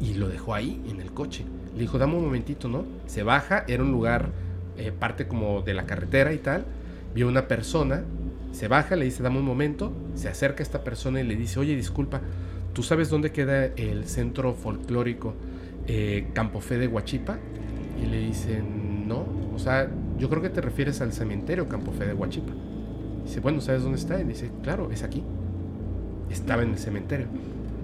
y 0.00 0.14
lo 0.14 0.26
dejó 0.26 0.52
ahí, 0.52 0.82
en 0.90 1.00
el 1.00 1.12
coche. 1.12 1.44
Le 1.74 1.82
dijo, 1.82 1.96
dame 1.96 2.16
un 2.16 2.24
momentito, 2.24 2.68
¿no? 2.68 2.84
Se 3.06 3.22
baja, 3.22 3.62
era 3.68 3.84
un 3.84 3.92
lugar, 3.92 4.30
eh, 4.76 4.90
parte 4.90 5.28
como 5.28 5.62
de 5.62 5.74
la 5.74 5.86
carretera 5.86 6.32
y 6.32 6.38
tal. 6.38 6.64
Vio 7.14 7.28
una 7.28 7.46
persona, 7.46 8.02
se 8.50 8.66
baja, 8.66 8.96
le 8.96 9.04
dice, 9.04 9.22
dame 9.22 9.38
un 9.38 9.44
momento. 9.44 9.92
Se 10.16 10.28
acerca 10.28 10.62
a 10.62 10.64
esta 10.64 10.82
persona 10.82 11.20
y 11.20 11.22
le 11.22 11.36
dice, 11.36 11.60
oye, 11.60 11.76
disculpa, 11.76 12.20
¿tú 12.72 12.82
sabes 12.82 13.08
dónde 13.08 13.30
queda 13.30 13.66
el 13.66 14.08
centro 14.08 14.54
folclórico 14.54 15.34
eh, 15.86 16.30
Campofé 16.32 16.78
de 16.78 16.88
Huachipa? 16.88 17.38
Y 18.02 18.06
le 18.06 18.18
dice, 18.18 18.60
no, 18.60 19.24
o 19.54 19.58
sea, 19.60 19.88
yo 20.18 20.28
creo 20.28 20.42
que 20.42 20.50
te 20.50 20.60
refieres 20.60 21.00
al 21.00 21.12
cementerio 21.12 21.68
Campofé 21.68 22.06
de 22.06 22.12
Huachipa. 22.12 22.52
Dice, 23.26 23.40
bueno, 23.40 23.60
¿sabes 23.60 23.82
dónde 23.82 23.98
está? 23.98 24.20
Y 24.20 24.24
dice, 24.24 24.50
claro, 24.62 24.90
es 24.92 25.02
aquí. 25.02 25.24
Estaba 26.30 26.62
en 26.62 26.70
el 26.70 26.78
cementerio. 26.78 27.26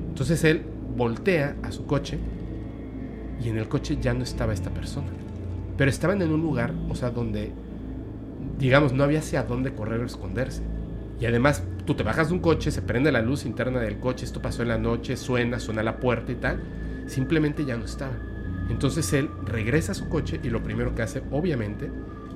Entonces 0.09 0.45
él 0.45 0.63
voltea 0.97 1.57
a 1.63 1.73
su 1.73 1.85
coche 1.85 2.19
y 3.43 3.49
en 3.49 3.59
el 3.59 3.69
coche 3.69 3.99
ya 4.01 4.15
no 4.15 4.23
estaba 4.23 4.53
esta 4.53 4.71
persona. 4.71 5.09
Pero 5.77 5.91
estaban 5.91 6.23
en 6.23 6.31
un 6.31 6.41
lugar, 6.41 6.73
o 6.89 6.95
sea, 6.95 7.11
donde, 7.11 7.51
digamos, 8.57 8.93
no 8.93 9.03
había 9.03 9.19
hacia 9.19 9.43
dónde 9.43 9.75
correr 9.75 10.01
o 10.01 10.07
esconderse. 10.07 10.63
Y 11.19 11.27
además, 11.27 11.65
tú 11.87 11.95
te 11.95 12.05
bajas 12.05 12.29
de 12.29 12.35
un 12.35 12.41
coche, 12.41 12.71
se 12.71 12.83
prende 12.83 13.11
la 13.11 13.21
luz 13.21 13.45
interna 13.45 13.81
del 13.81 13.99
coche, 13.99 14.25
esto 14.25 14.41
pasó 14.41 14.63
en 14.63 14.69
la 14.69 14.79
noche, 14.79 15.17
suena, 15.17 15.59
suena 15.59 15.83
la 15.83 15.99
puerta 15.99 16.31
y 16.31 16.37
tal. 16.37 16.63
Simplemente 17.07 17.65
ya 17.65 17.77
no 17.77 17.85
estaba. 17.85 18.15
Entonces 18.71 19.13
él 19.13 19.29
regresa 19.45 19.91
a 19.91 19.97
su 19.97 20.09
coche 20.09 20.39
y 20.41 20.51
lo 20.51 20.63
primero 20.63 20.95
que 20.95 21.03
hace, 21.03 21.21
obviamente, 21.33 21.91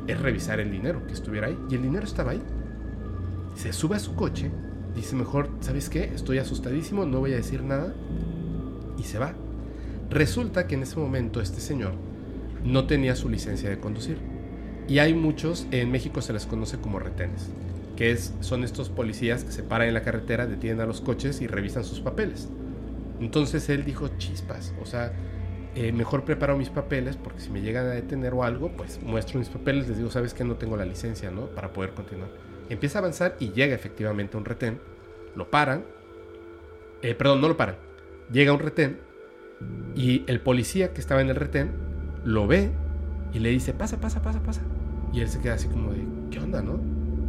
es 0.08 0.20
revisar 0.20 0.58
el 0.58 0.72
dinero 0.72 1.06
que 1.06 1.12
estuviera 1.12 1.46
ahí. 1.46 1.58
Y 1.70 1.76
el 1.76 1.82
dinero 1.82 2.04
estaba 2.04 2.32
ahí. 2.32 2.42
Se 3.56 3.72
sube 3.72 3.96
a 3.96 3.98
su 3.98 4.14
coche, 4.14 4.50
dice 4.94 5.16
mejor, 5.16 5.48
¿sabes 5.60 5.88
qué? 5.88 6.04
Estoy 6.14 6.38
asustadísimo, 6.38 7.06
no 7.06 7.20
voy 7.20 7.32
a 7.32 7.36
decir 7.36 7.62
nada 7.62 7.94
y 8.98 9.02
se 9.04 9.18
va. 9.18 9.34
Resulta 10.10 10.66
que 10.66 10.74
en 10.74 10.82
ese 10.82 10.98
momento 10.98 11.40
este 11.40 11.60
señor 11.60 11.94
no 12.62 12.86
tenía 12.86 13.16
su 13.16 13.30
licencia 13.30 13.70
de 13.70 13.80
conducir. 13.80 14.18
Y 14.88 14.98
hay 14.98 15.14
muchos, 15.14 15.66
en 15.70 15.90
México 15.90 16.20
se 16.20 16.34
les 16.34 16.46
conoce 16.46 16.78
como 16.78 16.98
retenes, 16.98 17.48
que 17.96 18.12
es, 18.12 18.34
son 18.40 18.62
estos 18.62 18.90
policías 18.90 19.42
que 19.42 19.52
se 19.52 19.62
paran 19.62 19.88
en 19.88 19.94
la 19.94 20.02
carretera, 20.02 20.46
detienen 20.46 20.80
a 20.80 20.86
los 20.86 21.00
coches 21.00 21.40
y 21.40 21.46
revisan 21.46 21.82
sus 21.82 22.00
papeles. 22.00 22.48
Entonces 23.20 23.68
él 23.70 23.84
dijo, 23.84 24.08
chispas, 24.18 24.74
o 24.82 24.86
sea, 24.86 25.12
eh, 25.74 25.92
mejor 25.92 26.24
preparo 26.24 26.58
mis 26.58 26.68
papeles 26.68 27.16
porque 27.16 27.40
si 27.40 27.50
me 27.50 27.62
llegan 27.62 27.86
a 27.86 27.90
detener 27.90 28.34
o 28.34 28.44
algo, 28.44 28.76
pues 28.76 29.00
muestro 29.02 29.38
mis 29.38 29.48
papeles, 29.48 29.88
les 29.88 29.96
digo, 29.96 30.10
sabes 30.10 30.34
que 30.34 30.44
no 30.44 30.56
tengo 30.56 30.76
la 30.76 30.84
licencia, 30.84 31.30
¿no? 31.30 31.46
Para 31.46 31.72
poder 31.72 31.94
continuar. 31.94 32.28
Empieza 32.68 32.98
a 32.98 33.00
avanzar 33.00 33.36
y 33.38 33.50
llega 33.52 33.74
efectivamente 33.74 34.36
un 34.36 34.44
retén, 34.44 34.80
lo 35.34 35.50
paran, 35.50 35.84
eh, 37.02 37.14
perdón, 37.14 37.40
no 37.40 37.48
lo 37.48 37.56
paran, 37.56 37.76
llega 38.32 38.52
un 38.52 38.60
retén 38.60 38.98
y 39.94 40.24
el 40.26 40.40
policía 40.40 40.92
que 40.92 41.00
estaba 41.00 41.20
en 41.20 41.28
el 41.28 41.36
retén 41.36 41.70
lo 42.24 42.46
ve 42.46 42.70
y 43.32 43.38
le 43.38 43.50
dice, 43.50 43.72
pasa, 43.72 44.00
pasa, 44.00 44.22
pasa, 44.22 44.42
pasa. 44.42 44.62
Y 45.12 45.20
él 45.20 45.28
se 45.28 45.40
queda 45.40 45.54
así 45.54 45.68
como 45.68 45.92
de, 45.92 46.04
¿qué 46.30 46.38
onda, 46.38 46.62
no? 46.62 46.80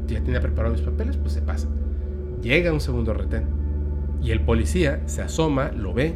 Ya 0.07 0.23
tenía 0.23 0.41
preparado 0.41 0.73
mis 0.73 0.83
papeles, 0.83 1.17
pues 1.17 1.33
se 1.33 1.41
pasa. 1.41 1.67
Llega 2.41 2.73
un 2.73 2.81
segundo 2.81 3.13
retén. 3.13 3.45
Y 4.21 4.31
el 4.31 4.41
policía 4.41 5.01
se 5.05 5.21
asoma, 5.21 5.71
lo 5.71 5.93
ve 5.93 6.15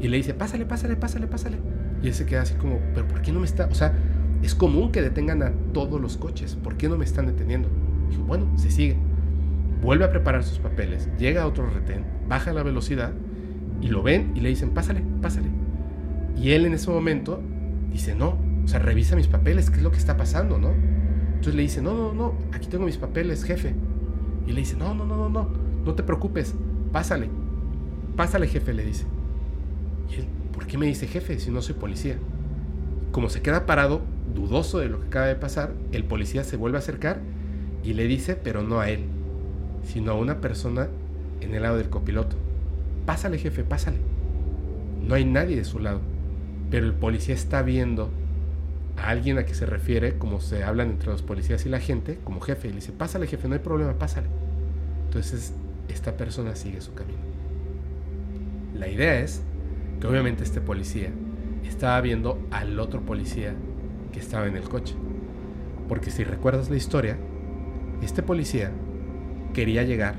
y 0.00 0.08
le 0.08 0.16
dice, 0.16 0.34
pásale, 0.34 0.64
pásale, 0.64 0.96
pásale, 0.96 1.26
pásale. 1.26 1.58
Y 2.02 2.08
él 2.08 2.14
se 2.14 2.26
queda 2.26 2.42
así 2.42 2.54
como, 2.54 2.80
pero 2.94 3.06
¿por 3.06 3.22
qué 3.22 3.32
no 3.32 3.40
me 3.40 3.46
está? 3.46 3.66
O 3.66 3.74
sea, 3.74 3.94
es 4.42 4.54
común 4.54 4.90
que 4.90 5.02
detengan 5.02 5.42
a 5.42 5.52
todos 5.72 6.00
los 6.00 6.16
coches. 6.16 6.56
¿Por 6.56 6.76
qué 6.76 6.88
no 6.88 6.96
me 6.96 7.04
están 7.04 7.26
deteniendo? 7.26 7.68
Dijo, 8.12 8.24
bueno, 8.24 8.46
se 8.56 8.70
sigue. 8.70 8.96
Vuelve 9.80 10.04
a 10.04 10.10
preparar 10.10 10.44
sus 10.44 10.58
papeles, 10.58 11.08
llega 11.18 11.42
a 11.42 11.46
otro 11.46 11.66
retén, 11.68 12.04
baja 12.28 12.52
la 12.52 12.62
velocidad 12.62 13.12
y 13.80 13.88
lo 13.88 14.02
ven 14.02 14.32
y 14.34 14.40
le 14.40 14.50
dicen, 14.50 14.70
pásale, 14.70 15.02
pásale. 15.22 15.48
Y 16.36 16.50
él 16.50 16.66
en 16.66 16.74
ese 16.74 16.90
momento 16.90 17.40
dice, 17.90 18.14
no, 18.14 18.36
o 18.64 18.68
sea, 18.68 18.80
revisa 18.80 19.16
mis 19.16 19.28
papeles, 19.28 19.70
¿qué 19.70 19.78
es 19.78 19.82
lo 19.82 19.90
que 19.90 19.96
está 19.96 20.18
pasando, 20.18 20.58
no? 20.58 20.72
Entonces 21.28 21.54
le 21.54 21.62
dice, 21.62 21.80
no, 21.80 21.94
no, 21.94 22.12
no, 22.12 22.34
aquí 22.52 22.68
tengo 22.68 22.84
mis 22.84 22.98
papeles, 22.98 23.44
jefe. 23.44 23.74
Y 24.46 24.52
le 24.52 24.60
dice, 24.60 24.76
no, 24.76 24.94
no, 24.94 25.06
no, 25.06 25.16
no, 25.16 25.30
no, 25.30 25.48
no 25.84 25.94
te 25.94 26.02
preocupes, 26.02 26.54
pásale. 26.92 27.30
Pásale, 28.14 28.46
jefe, 28.46 28.74
le 28.74 28.84
dice. 28.84 29.06
Y 30.10 30.20
él, 30.20 30.26
¿por 30.52 30.66
qué 30.66 30.76
me 30.76 30.84
dice 30.84 31.06
jefe 31.06 31.38
si 31.38 31.50
no 31.50 31.62
soy 31.62 31.76
policía? 31.76 32.18
Como 33.10 33.30
se 33.30 33.40
queda 33.40 33.64
parado, 33.64 34.02
dudoso 34.34 34.80
de 34.80 34.90
lo 34.90 35.00
que 35.00 35.06
acaba 35.06 35.26
de 35.26 35.34
pasar, 35.34 35.72
el 35.92 36.04
policía 36.04 36.44
se 36.44 36.58
vuelve 36.58 36.76
a 36.76 36.80
acercar 36.80 37.20
y 37.82 37.94
le 37.94 38.06
dice, 38.06 38.36
pero 38.36 38.62
no 38.62 38.80
a 38.80 38.90
él, 38.90 39.04
sino 39.84 40.12
a 40.12 40.14
una 40.14 40.40
persona 40.40 40.88
en 41.40 41.54
el 41.54 41.62
lado 41.62 41.76
del 41.76 41.90
copiloto. 41.90 42.36
Pásale, 43.06 43.38
jefe, 43.38 43.64
pásale. 43.64 43.98
No 45.06 45.14
hay 45.14 45.24
nadie 45.24 45.56
de 45.56 45.64
su 45.64 45.78
lado. 45.78 46.00
Pero 46.70 46.86
el 46.86 46.94
policía 46.94 47.34
está 47.34 47.62
viendo 47.62 48.10
a 48.96 49.08
alguien 49.08 49.38
a 49.38 49.44
que 49.44 49.54
se 49.54 49.66
refiere, 49.66 50.16
como 50.18 50.40
se 50.40 50.62
hablan 50.62 50.90
entre 50.90 51.10
los 51.10 51.22
policías 51.22 51.66
y 51.66 51.68
la 51.68 51.80
gente, 51.80 52.18
como 52.24 52.40
jefe. 52.40 52.68
Y 52.68 52.70
le 52.70 52.76
dice, 52.76 52.92
pásale, 52.92 53.26
jefe, 53.26 53.48
no 53.48 53.54
hay 53.54 53.60
problema, 53.60 53.94
pásale. 53.94 54.28
Entonces, 55.06 55.52
esta 55.88 56.16
persona 56.16 56.54
sigue 56.54 56.80
su 56.80 56.94
camino. 56.94 57.18
La 58.74 58.88
idea 58.88 59.20
es 59.20 59.42
que 60.00 60.06
obviamente 60.06 60.44
este 60.44 60.60
policía 60.60 61.10
estaba 61.66 62.00
viendo 62.00 62.38
al 62.50 62.78
otro 62.78 63.00
policía 63.00 63.54
que 64.12 64.20
estaba 64.20 64.46
en 64.46 64.56
el 64.56 64.68
coche. 64.68 64.94
Porque 65.88 66.10
si 66.10 66.24
recuerdas 66.24 66.70
la 66.70 66.76
historia, 66.76 67.18
este 68.02 68.22
policía 68.22 68.70
quería 69.54 69.82
llegar 69.82 70.14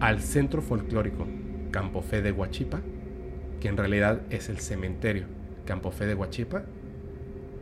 al 0.00 0.20
centro 0.20 0.62
folclórico 0.62 1.26
Campo 1.70 2.02
Fe 2.02 2.22
de 2.22 2.32
Huachipa, 2.32 2.80
que 3.60 3.68
en 3.68 3.76
realidad 3.76 4.20
es 4.30 4.48
el 4.48 4.58
cementerio 4.58 5.26
Campo 5.64 5.90
Fe 5.90 6.06
de 6.06 6.14
Huachipa, 6.14 6.62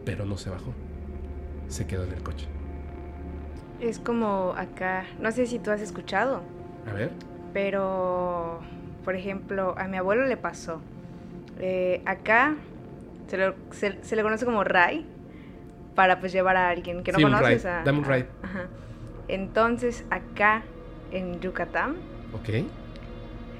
pero 0.05 0.24
no 0.24 0.36
se 0.36 0.51
bajó. 0.51 0.72
Se 1.68 1.86
quedó 1.86 2.05
en 2.05 2.12
el 2.12 2.22
coche. 2.22 2.46
Es 3.80 3.98
como 3.98 4.55
acá, 4.57 5.05
no 5.20 5.30
sé 5.32 5.46
si 5.46 5.59
tú 5.59 5.70
has 5.70 5.80
escuchado. 5.80 6.42
A 6.90 6.92
ver. 6.92 7.11
Pero, 7.53 8.61
por 9.05 9.14
ejemplo, 9.14 9.74
a 9.78 9.88
mi 9.88 9.96
abuelo 9.96 10.26
le 10.26 10.36
pasó. 10.36 10.80
Eh, 11.59 12.03
acá 12.07 12.57
se, 13.72 14.16
le 14.16 14.22
conoce 14.22 14.44
como 14.44 14.64
Ray 14.64 15.07
para 15.94 16.20
pues 16.20 16.32
llevar 16.32 16.57
a 16.57 16.68
alguien 16.68 17.03
que 17.03 17.12
no 17.12 17.20
conoces. 17.20 17.64
A, 17.66 17.82
Dame 17.84 17.98
un 17.98 18.05
ride. 18.05 18.26
Entonces, 19.34 20.04
acá 20.10 20.62
en 21.10 21.40
Yucatán. 21.40 21.96
Ok 22.32 22.50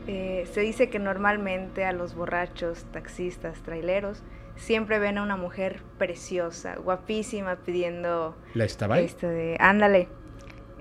eh, 0.07 0.49
se 0.51 0.61
dice 0.61 0.89
que 0.89 0.99
normalmente 0.99 1.85
a 1.85 1.93
los 1.93 2.15
borrachos, 2.15 2.85
taxistas, 2.93 3.61
traileros, 3.61 4.23
siempre 4.57 4.99
ven 4.99 5.19
a 5.19 5.23
una 5.23 5.37
mujer 5.37 5.83
preciosa, 5.99 6.75
guapísima, 6.77 7.57
pidiendo... 7.57 8.37
¿La 8.55 8.65
estaba 8.65 8.99
Este 8.99 9.29
de, 9.29 9.57
ándale. 9.61 10.09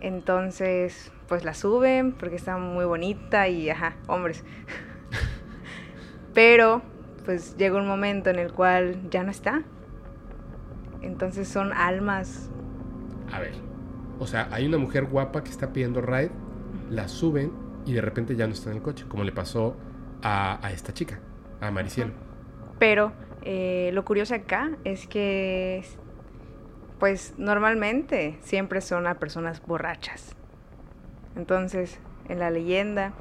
Entonces, 0.02 1.12
pues 1.28 1.44
la 1.44 1.54
suben 1.54 2.14
porque 2.14 2.38
está 2.38 2.58
muy 2.58 2.86
bonita 2.86 3.48
y, 3.50 3.70
ajá, 3.70 3.98
hombres. 4.08 4.44
Pero, 6.34 6.82
pues 7.26 7.56
llega 7.58 7.78
un 7.78 7.88
momento 7.88 8.30
en 8.30 8.40
el 8.40 8.52
cual 8.52 8.98
ya 9.12 9.24
no 9.24 9.32
está. 9.32 9.64
Entonces 11.02 11.48
son 11.48 11.74
almas. 11.74 12.50
A 13.32 13.40
ver. 13.40 13.69
O 14.20 14.28
sea, 14.28 14.50
hay 14.52 14.66
una 14.66 14.78
mujer 14.78 15.06
guapa 15.06 15.44
que 15.44 15.50
está 15.50 15.72
pidiendo 15.72 16.02
ride, 16.02 16.32
la 16.90 17.08
suben 17.08 17.52
y 17.86 17.94
de 17.94 18.02
repente 18.02 18.36
ya 18.36 18.46
no 18.48 18.54
está 18.54 18.70
en 18.70 18.78
el 18.78 18.82
coche, 18.82 19.06
como 19.08 19.24
le 19.24 19.32
pasó 19.32 19.76
a, 20.22 20.60
esta 20.74 20.94
chica, 20.94 21.20
a 21.62 21.72
Maricielo. 21.72 22.12
Pero 22.78 23.14
eh, 23.42 23.92
lo 23.94 24.04
curioso 24.04 24.36
acá 24.36 24.72
es 24.84 25.08
que, 25.08 25.84
pues 27.00 27.34
normalmente 27.38 28.38
siempre 28.42 28.82
son 28.82 29.08
a 29.08 29.16
personas 29.16 29.66
borrachas. 29.66 30.36
Entonces, 31.36 32.00
en 32.28 32.40
la 32.40 32.52
leyenda, 32.52 33.14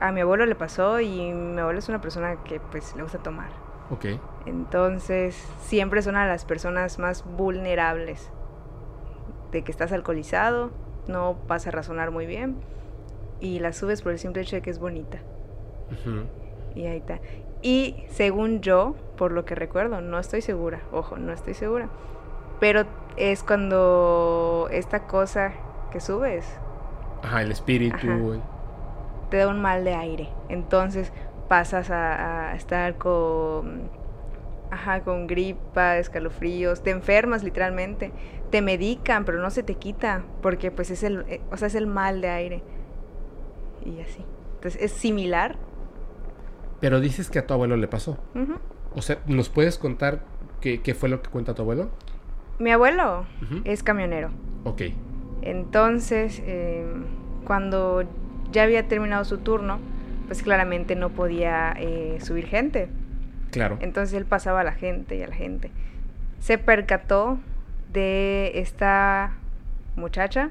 a 0.00 0.12
mi 0.12 0.20
abuelo 0.20 0.46
le 0.46 0.54
pasó 0.54 1.00
y 1.00 1.32
mi 1.32 1.60
abuelo 1.60 1.78
es 1.78 1.88
una 1.88 2.00
persona 2.00 2.42
que 2.44 2.60
pues 2.60 2.96
le 2.96 3.02
gusta 3.02 3.18
tomar. 3.18 3.50
Ok. 3.90 4.06
Entonces, 4.46 5.36
siempre 5.60 6.02
son 6.02 6.16
a 6.16 6.26
las 6.26 6.44
personas 6.44 6.98
más 6.98 7.24
vulnerables. 7.24 8.30
De 9.52 9.62
que 9.62 9.70
estás 9.72 9.92
alcoholizado, 9.92 10.70
no 11.06 11.36
vas 11.46 11.66
a 11.66 11.70
razonar 11.70 12.10
muy 12.10 12.26
bien 12.26 12.56
y 13.40 13.60
la 13.60 13.72
subes 13.72 14.02
por 14.02 14.12
el 14.12 14.18
simple 14.18 14.42
hecho 14.42 14.56
de 14.56 14.62
que 14.62 14.70
es 14.70 14.78
bonita. 14.78 15.18
Y 16.74 16.86
ahí 16.86 16.98
está. 16.98 17.20
Y 17.62 18.04
según 18.08 18.60
yo, 18.60 18.94
por 19.16 19.32
lo 19.32 19.44
que 19.44 19.54
recuerdo, 19.54 20.00
no 20.00 20.18
estoy 20.18 20.42
segura, 20.42 20.80
ojo, 20.92 21.16
no 21.16 21.32
estoy 21.32 21.54
segura. 21.54 21.88
Pero 22.60 22.84
es 23.16 23.42
cuando 23.42 24.68
esta 24.70 25.06
cosa 25.06 25.52
que 25.90 26.00
subes 26.00 26.44
Ajá, 27.22 27.42
el 27.42 27.50
espíritu. 27.50 27.96
Ajá. 27.96 28.40
te 29.30 29.38
da 29.38 29.48
un 29.48 29.60
mal 29.60 29.84
de 29.84 29.94
aire. 29.94 30.28
Entonces 30.48 31.12
pasas 31.48 31.90
a, 31.90 32.50
a 32.50 32.54
estar 32.56 32.96
con, 32.96 33.90
ajá, 34.70 35.00
con 35.00 35.26
gripa, 35.26 35.96
escalofríos, 35.96 36.82
te 36.82 36.90
enfermas 36.90 37.42
literalmente, 37.42 38.12
te 38.50 38.62
medican, 38.62 39.24
pero 39.24 39.40
no 39.40 39.50
se 39.50 39.62
te 39.62 39.74
quita, 39.74 40.24
porque 40.42 40.70
pues 40.70 40.90
es 40.90 41.02
el, 41.02 41.24
eh, 41.28 41.40
o 41.50 41.56
sea, 41.56 41.68
es 41.68 41.74
el 41.74 41.86
mal 41.86 42.20
de 42.20 42.28
aire. 42.28 42.62
Y 43.84 44.00
así. 44.00 44.24
Entonces 44.54 44.80
es 44.82 44.92
similar. 44.92 45.56
Pero 46.80 47.00
dices 47.00 47.30
que 47.30 47.38
a 47.38 47.46
tu 47.46 47.54
abuelo 47.54 47.76
le 47.76 47.88
pasó. 47.88 48.18
O 48.94 49.02
sea, 49.02 49.18
¿nos 49.26 49.48
puedes 49.48 49.78
contar 49.78 50.24
qué, 50.60 50.80
qué 50.80 50.94
fue 50.94 51.08
lo 51.08 51.22
que 51.22 51.30
cuenta 51.30 51.54
tu 51.54 51.62
abuelo? 51.62 51.90
Mi 52.58 52.70
abuelo 52.70 53.24
es 53.64 53.82
camionero. 53.82 54.30
Ok. 54.64 54.82
Entonces, 55.42 56.42
eh, 56.44 56.84
cuando 57.44 58.04
ya 58.50 58.64
había 58.64 58.88
terminado 58.88 59.24
su 59.24 59.38
turno, 59.38 59.78
pues 60.26 60.42
claramente 60.42 60.96
no 60.96 61.10
podía 61.10 61.74
eh, 61.78 62.18
subir 62.20 62.46
gente. 62.46 62.88
Claro. 63.50 63.78
Entonces 63.80 64.14
él 64.14 64.24
pasaba 64.24 64.60
a 64.60 64.64
la 64.64 64.72
gente 64.72 65.16
y 65.16 65.22
a 65.22 65.28
la 65.28 65.34
gente. 65.34 65.70
Se 66.40 66.58
percató 66.58 67.38
de 67.92 68.52
esta 68.60 69.32
muchacha 69.96 70.50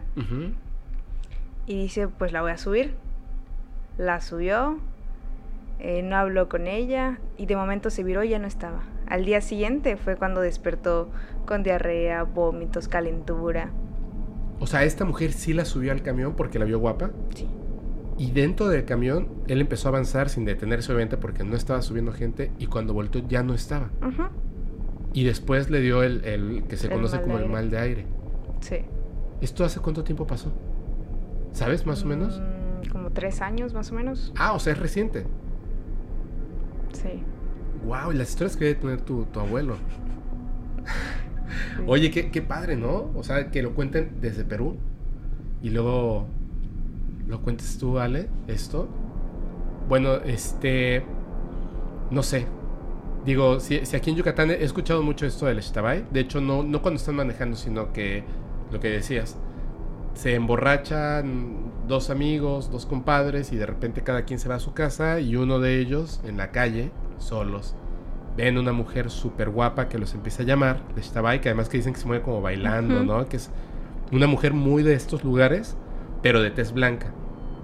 y 1.66 1.82
dice, 1.82 2.08
pues 2.08 2.32
la 2.32 2.42
voy 2.42 2.52
a 2.52 2.58
subir. 2.58 2.96
La 3.98 4.22
subió, 4.22 4.78
eh, 5.80 6.02
no 6.04 6.16
habló 6.16 6.50
con 6.50 6.68
ella 6.68 7.20
y 7.38 7.46
de 7.46 7.56
momento 7.56 7.90
se 7.90 8.04
viró 8.04 8.24
y 8.24 8.30
ya 8.30 8.40
no 8.40 8.48
estaba. 8.48 8.84
Al 9.08 9.26
día 9.26 9.42
siguiente 9.42 9.98
fue 9.98 10.16
cuando 10.16 10.42
despertó 10.42 11.10
con 11.46 11.64
diarrea, 11.64 12.24
vómitos, 12.24 12.88
calentura. 12.88 13.72
O 14.60 14.68
sea, 14.68 14.84
esta 14.84 15.06
mujer 15.06 15.34
sí 15.34 15.54
la 15.54 15.66
subió 15.66 15.92
al 15.92 16.02
camión 16.02 16.34
porque 16.36 16.60
la 16.60 16.66
vio 16.66 16.80
guapa. 16.80 17.12
Sí. 17.36 17.48
Y 18.18 18.32
dentro 18.32 18.68
del 18.68 18.86
camión, 18.86 19.28
él 19.48 19.62
empezó 19.62 19.88
a 19.88 19.92
avanzar 19.92 20.30
sin 20.30 20.44
detenerse, 20.46 20.92
obviamente, 20.92 21.18
porque 21.18 21.44
no 21.44 21.56
estaba 21.56 21.82
subiendo 21.84 22.12
gente. 22.12 22.52
Y 22.58 22.66
cuando 22.66 22.94
volteó, 22.94 23.22
ya 23.28 23.44
no 23.44 23.54
estaba. 23.54 23.92
Y 25.14 25.24
después 25.24 25.70
le 25.70 25.82
dio 25.82 26.04
el, 26.04 26.24
el 26.26 26.64
que 26.68 26.78
se 26.78 26.88
El 26.88 26.94
conoce 26.94 27.22
como 27.22 27.38
el 27.38 27.50
mal 27.50 27.70
de 27.70 27.80
aire. 27.80 28.06
Sí. 28.62 28.78
¿Esto 29.42 29.64
hace 29.64 29.80
cuánto 29.80 30.04
tiempo 30.04 30.28
pasó? 30.28 30.52
¿Sabes 31.54 31.86
más 31.86 32.04
o 32.04 32.08
menos? 32.08 32.40
Mm, 32.40 32.90
como 32.92 33.12
tres 33.12 33.42
años 33.42 33.74
más 33.74 33.92
o 33.92 33.96
menos. 33.96 34.34
Ah, 34.38 34.54
o 34.54 34.60
sea, 34.60 34.74
es 34.74 34.80
reciente. 34.80 35.26
Sí. 36.94 37.24
Wow, 37.86 38.12
y 38.12 38.18
las 38.18 38.30
historias 38.30 38.58
que 38.58 38.66
debe 38.66 38.80
tener 38.80 39.02
tu, 39.02 39.26
tu 39.26 39.40
abuelo. 39.40 39.76
sí. 39.76 39.82
Oye, 41.86 42.12
qué, 42.12 42.32
qué 42.32 42.42
padre, 42.42 42.76
¿no? 42.76 43.10
O 43.16 43.24
sea, 43.24 43.52
que 43.52 43.62
lo 43.62 43.74
cuenten 43.74 44.18
desde 44.22 44.44
Perú. 44.44 44.78
Y 45.62 45.70
luego 45.70 46.26
lo 47.28 47.42
cuentes 47.42 47.78
tú, 47.78 48.00
Ale, 48.00 48.28
esto. 48.48 48.88
Bueno, 49.88 50.16
este. 50.16 51.04
No 52.12 52.24
sé. 52.24 52.46
Digo, 53.28 53.60
si, 53.60 53.86
si 53.86 53.98
aquí 53.98 54.10
en 54.10 54.16
Yucatán 54.16 54.52
he 54.52 54.64
escuchado 54.64 55.04
mucho 55.04 55.26
esto 55.26 55.48
del 55.48 55.62
Xtabay. 55.62 56.06
De 56.12 56.22
hecho, 56.22 56.40
no, 56.40 56.64
no 56.64 56.82
cuando 56.82 56.98
están 56.98 57.16
manejando, 57.16 57.58
sino 57.58 57.92
que 57.92 58.24
lo 58.72 58.80
que 58.80 58.90
decías. 58.90 59.36
Se 60.14 60.34
emborrachan 60.34 61.74
dos 61.90 62.10
amigos, 62.10 62.72
dos 62.72 62.86
compadres, 62.86 63.52
y 63.52 63.58
de 63.58 63.66
repente 63.66 64.02
cada 64.02 64.24
quien 64.24 64.40
se 64.40 64.48
va 64.48 64.56
a 64.56 64.60
su 64.60 64.74
casa. 64.74 65.20
Y 65.20 65.36
uno 65.36 65.60
de 65.60 65.78
ellos, 65.78 66.22
en 66.24 66.38
la 66.38 66.52
calle, 66.52 66.90
solos, 67.18 67.76
ven 68.38 68.58
una 68.58 68.72
mujer 68.72 69.10
súper 69.10 69.50
guapa 69.50 69.90
que 69.90 69.98
los 69.98 70.14
empieza 70.14 70.44
a 70.44 70.46
llamar, 70.46 70.88
de 70.96 71.04
Xtabay, 71.04 71.42
que 71.42 71.50
además 71.50 71.68
que 71.68 71.76
dicen 71.76 71.92
que 71.92 72.00
se 72.00 72.08
mueve 72.08 72.24
como 72.24 72.42
bailando. 72.42 73.04
¿no? 73.04 73.28
Que 73.28 73.36
es 73.36 73.50
una 74.10 74.28
mujer 74.28 74.54
muy 74.54 74.84
de 74.84 74.94
estos 74.94 75.26
lugares, 75.26 75.76
pero 76.22 76.42
de 76.42 76.50
tez 76.50 76.72
blanca. 76.72 77.12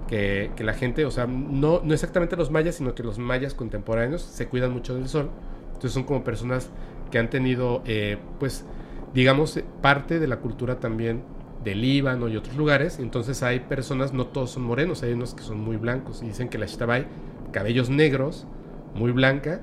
Que, 0.08 0.50
que 0.56 0.62
la 0.62 0.74
gente, 0.74 1.06
o 1.06 1.10
sea, 1.10 1.26
no, 1.26 1.80
no 1.82 1.94
exactamente 1.94 2.36
los 2.36 2.50
mayas, 2.50 2.74
sino 2.74 2.94
que 2.94 3.02
los 3.02 3.18
mayas 3.18 3.54
contemporáneos 3.54 4.20
se 4.20 4.46
cuidan 4.46 4.70
mucho 4.70 4.94
del 4.94 5.08
sol. 5.08 5.30
Entonces 5.74 5.92
son 5.92 6.04
como 6.04 6.24
personas 6.24 6.70
que 7.10 7.18
han 7.18 7.30
tenido, 7.30 7.82
eh, 7.86 8.18
pues, 8.40 8.64
digamos, 9.12 9.58
parte 9.82 10.18
de 10.18 10.26
la 10.26 10.38
cultura 10.38 10.80
también 10.80 11.22
del 11.62 11.80
Líbano 11.82 12.28
y 12.28 12.36
otros 12.36 12.56
lugares. 12.56 12.98
Entonces 12.98 13.42
hay 13.42 13.60
personas, 13.60 14.12
no 14.12 14.26
todos 14.26 14.50
son 14.50 14.64
morenos, 14.64 15.02
hay 15.02 15.12
unos 15.12 15.34
que 15.34 15.42
son 15.42 15.60
muy 15.60 15.76
blancos. 15.76 16.22
Y 16.22 16.26
dicen 16.26 16.48
que 16.48 16.58
la 16.58 16.66
Xtabay, 16.66 17.06
cabellos 17.52 17.90
negros, 17.90 18.46
muy 18.94 19.12
blanca. 19.12 19.60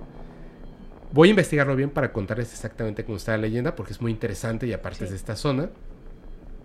Voy 1.14 1.28
a 1.28 1.32
investigarlo 1.32 1.76
bien 1.76 1.90
para 1.90 2.14
contarles 2.14 2.54
exactamente 2.54 3.04
cómo 3.04 3.18
está 3.18 3.34
la 3.34 3.40
leyenda, 3.40 3.76
porque 3.76 3.92
es 3.94 4.02
muy 4.02 4.12
interesante 4.12 4.66
y 4.68 4.74
aparte 4.74 5.00
Sí. 5.00 5.04
es 5.06 5.10
de 5.10 5.16
esta 5.18 5.36
zona. 5.36 5.70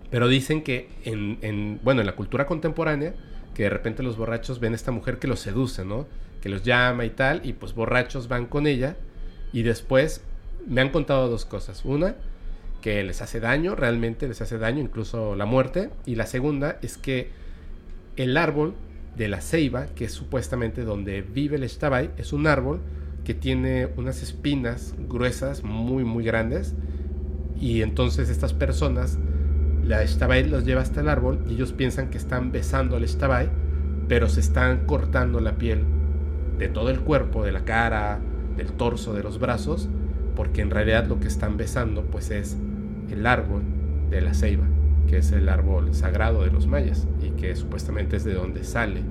Pero 0.09 0.27
dicen 0.29 0.63
que 0.63 0.89
en, 1.03 1.37
en, 1.41 1.79
bueno, 1.83 1.99
en 2.01 2.07
la 2.07 2.15
cultura 2.15 2.45
contemporánea, 2.45 3.13
que 3.53 3.63
de 3.63 3.69
repente 3.69 4.03
los 4.03 4.17
borrachos 4.17 4.59
ven 4.59 4.71
a 4.73 4.75
esta 4.77 4.91
mujer 4.91 5.19
que 5.19 5.27
los 5.27 5.39
seduce, 5.41 5.83
¿no? 5.83 6.05
Que 6.41 6.47
los 6.47 6.63
llama 6.63 7.03
y 7.03 7.09
tal, 7.09 7.41
y 7.45 7.53
pues 7.53 7.73
borrachos 7.73 8.27
van 8.29 8.45
con 8.45 8.67
ella. 8.67 8.95
Y 9.53 9.63
después 9.63 10.21
me 10.67 10.81
han 10.81 10.89
contado 10.89 11.29
dos 11.29 11.45
cosas. 11.45 11.83
Una, 11.85 12.15
que 12.81 13.03
les 13.03 13.21
hace 13.21 13.39
daño, 13.39 13.75
realmente 13.75 14.27
les 14.27 14.41
hace 14.41 14.57
daño, 14.57 14.81
incluso 14.81 15.35
la 15.35 15.45
muerte. 15.45 15.89
Y 16.05 16.15
la 16.15 16.25
segunda 16.25 16.77
es 16.81 16.97
que 16.97 17.29
el 18.15 18.37
árbol 18.37 18.73
de 19.15 19.27
la 19.27 19.41
ceiba, 19.41 19.87
que 19.87 20.05
es 20.05 20.11
supuestamente 20.11 20.83
donde 20.83 21.21
vive 21.21 21.57
el 21.57 21.67
Xtabay, 21.67 22.11
es 22.17 22.33
un 22.33 22.47
árbol 22.47 22.81
que 23.23 23.33
tiene 23.33 23.89
unas 23.97 24.21
espinas 24.21 24.95
gruesas, 25.09 25.63
muy, 25.63 26.03
muy 26.03 26.23
grandes. 26.23 26.75
Y 27.59 27.81
entonces 27.81 28.29
estas 28.29 28.53
personas, 28.53 29.17
la 29.83 30.05
Xtabay 30.05 30.47
los 30.47 30.65
lleva 30.65 30.81
hasta 30.81 31.01
el 31.01 31.09
árbol 31.09 31.43
y 31.49 31.53
ellos 31.53 31.73
piensan 31.73 32.09
que 32.09 32.17
están 32.17 32.51
besando 32.51 32.95
al 32.95 33.07
Xtabay, 33.07 33.49
pero 34.07 34.29
se 34.29 34.39
están 34.39 34.85
cortando 34.85 35.39
la 35.41 35.57
piel 35.57 35.83
de 36.57 36.69
todo 36.69 36.89
el 36.89 37.01
cuerpo, 37.01 37.43
de 37.43 37.51
la 37.51 37.65
cara, 37.65 38.19
del 38.57 38.71
torso, 38.73 39.13
de 39.13 39.23
los 39.23 39.39
brazos, 39.39 39.87
porque 40.35 40.61
en 40.61 40.69
realidad 40.69 41.07
lo 41.07 41.19
que 41.19 41.27
están 41.27 41.57
besando 41.57 42.03
pues 42.03 42.29
es 42.31 42.57
el 43.09 43.25
árbol 43.25 43.61
de 44.09 44.21
la 44.21 44.33
ceiba, 44.33 44.65
que 45.07 45.17
es 45.17 45.31
el 45.31 45.47
árbol 45.49 45.93
sagrado 45.93 46.43
de 46.43 46.51
los 46.51 46.67
mayas 46.67 47.07
y 47.21 47.29
que 47.31 47.55
supuestamente 47.55 48.17
es 48.17 48.23
de 48.23 48.33
donde 48.33 48.63
sale 48.63 49.01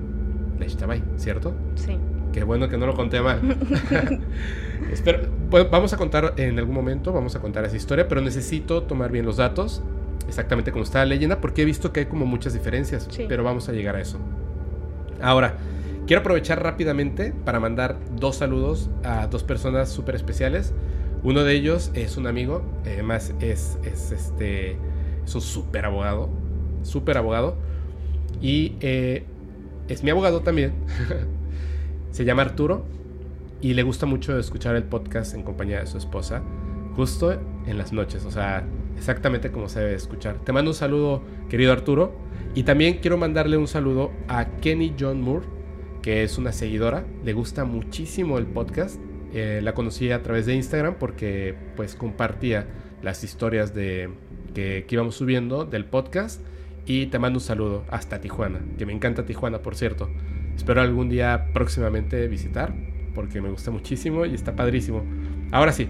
la 0.59 0.67
Xtabay, 0.67 1.03
¿cierto? 1.17 1.53
Sí. 1.75 1.97
Qué 2.33 2.43
bueno 2.43 2.69
que 2.69 2.77
no 2.77 2.85
lo 2.85 2.93
conté 2.95 3.21
mal. 3.21 3.39
Espero, 4.91 5.27
bueno, 5.49 5.69
vamos 5.71 5.93
a 5.93 5.97
contar 5.97 6.33
en 6.37 6.57
algún 6.59 6.75
momento, 6.75 7.11
vamos 7.13 7.35
a 7.35 7.39
contar 7.41 7.65
esa 7.65 7.75
historia, 7.75 8.07
pero 8.07 8.21
necesito 8.21 8.83
tomar 8.83 9.11
bien 9.11 9.25
los 9.25 9.37
datos, 9.37 9.81
exactamente 10.27 10.71
como 10.71 10.83
está 10.83 10.99
la 10.99 11.05
leyenda, 11.05 11.39
porque 11.41 11.61
he 11.63 11.65
visto 11.65 11.91
que 11.91 12.01
hay 12.01 12.05
como 12.05 12.25
muchas 12.25 12.53
diferencias, 12.53 13.07
Sí. 13.09 13.25
pero 13.27 13.43
vamos 13.43 13.69
a 13.69 13.71
llegar 13.71 13.95
a 13.95 14.01
eso. 14.01 14.17
Ahora, 15.21 15.55
quiero 16.07 16.21
aprovechar 16.21 16.63
rápidamente 16.63 17.33
para 17.45 17.59
mandar 17.59 17.97
dos 18.15 18.37
saludos 18.37 18.89
a 19.03 19.27
dos 19.27 19.43
personas 19.43 19.89
súper 19.89 20.15
especiales. 20.15 20.73
Uno 21.21 21.43
de 21.43 21.53
ellos 21.53 21.91
es 21.93 22.15
un 22.15 22.27
amigo, 22.27 22.63
además 22.85 23.33
es, 23.41 23.77
es 23.83 24.13
este, 24.13 24.77
es 25.25 25.35
un 25.35 25.41
súper 25.41 25.85
abogado, 25.85 26.29
súper 26.83 27.17
abogado, 27.17 27.57
y 28.41 28.75
eh, 28.79 29.25
es 29.89 30.03
mi 30.03 30.09
abogado 30.09 30.41
también. 30.41 30.73
Se 32.11 32.23
llama 32.23 32.43
Arturo 32.43 32.85
y 33.59 33.73
le 33.73 33.83
gusta 33.83 34.05
mucho 34.05 34.39
escuchar 34.39 34.75
el 34.75 34.83
podcast 34.83 35.35
en 35.35 35.43
compañía 35.43 35.81
de 35.81 35.87
su 35.87 35.97
esposa, 35.97 36.41
justo 36.95 37.33
en 37.65 37.77
las 37.77 37.91
noches, 37.91 38.23
o 38.23 38.31
sea, 38.31 38.63
exactamente 38.95 39.51
como 39.51 39.67
se 39.67 39.81
debe 39.81 39.95
escuchar. 39.95 40.37
Te 40.43 40.53
mando 40.53 40.71
un 40.71 40.75
saludo, 40.75 41.21
querido 41.49 41.73
Arturo, 41.73 42.15
y 42.55 42.63
también 42.63 42.99
quiero 43.01 43.17
mandarle 43.17 43.57
un 43.57 43.67
saludo 43.67 44.11
a 44.27 44.45
Kenny 44.61 44.95
John 44.97 45.21
Moore, 45.21 45.56
que 46.07 46.23
es 46.23 46.37
una 46.37 46.53
seguidora, 46.53 47.05
le 47.25 47.33
gusta 47.33 47.65
muchísimo 47.65 48.37
el 48.37 48.45
podcast. 48.45 48.97
Eh, 49.33 49.59
la 49.61 49.73
conocí 49.73 50.09
a 50.09 50.23
través 50.23 50.45
de 50.45 50.55
Instagram 50.55 50.95
porque 50.97 51.53
pues 51.75 51.95
compartía 51.95 52.65
las 53.01 53.25
historias 53.25 53.73
de 53.73 54.11
que, 54.53 54.85
que 54.87 54.95
íbamos 54.95 55.15
subiendo 55.15 55.65
del 55.65 55.83
podcast 55.83 56.39
y 56.85 57.07
te 57.07 57.19
mando 57.19 57.39
un 57.39 57.43
saludo 57.43 57.83
hasta 57.89 58.21
Tijuana, 58.21 58.61
que 58.77 58.85
me 58.85 58.93
encanta 58.93 59.25
Tijuana, 59.25 59.61
por 59.61 59.75
cierto. 59.75 60.09
Espero 60.55 60.79
algún 60.79 61.09
día 61.09 61.49
próximamente 61.53 62.25
visitar, 62.29 62.73
porque 63.13 63.41
me 63.41 63.49
gusta 63.49 63.71
muchísimo 63.71 64.25
y 64.25 64.33
está 64.33 64.55
padrísimo. 64.55 65.03
Ahora 65.51 65.73
sí, 65.73 65.89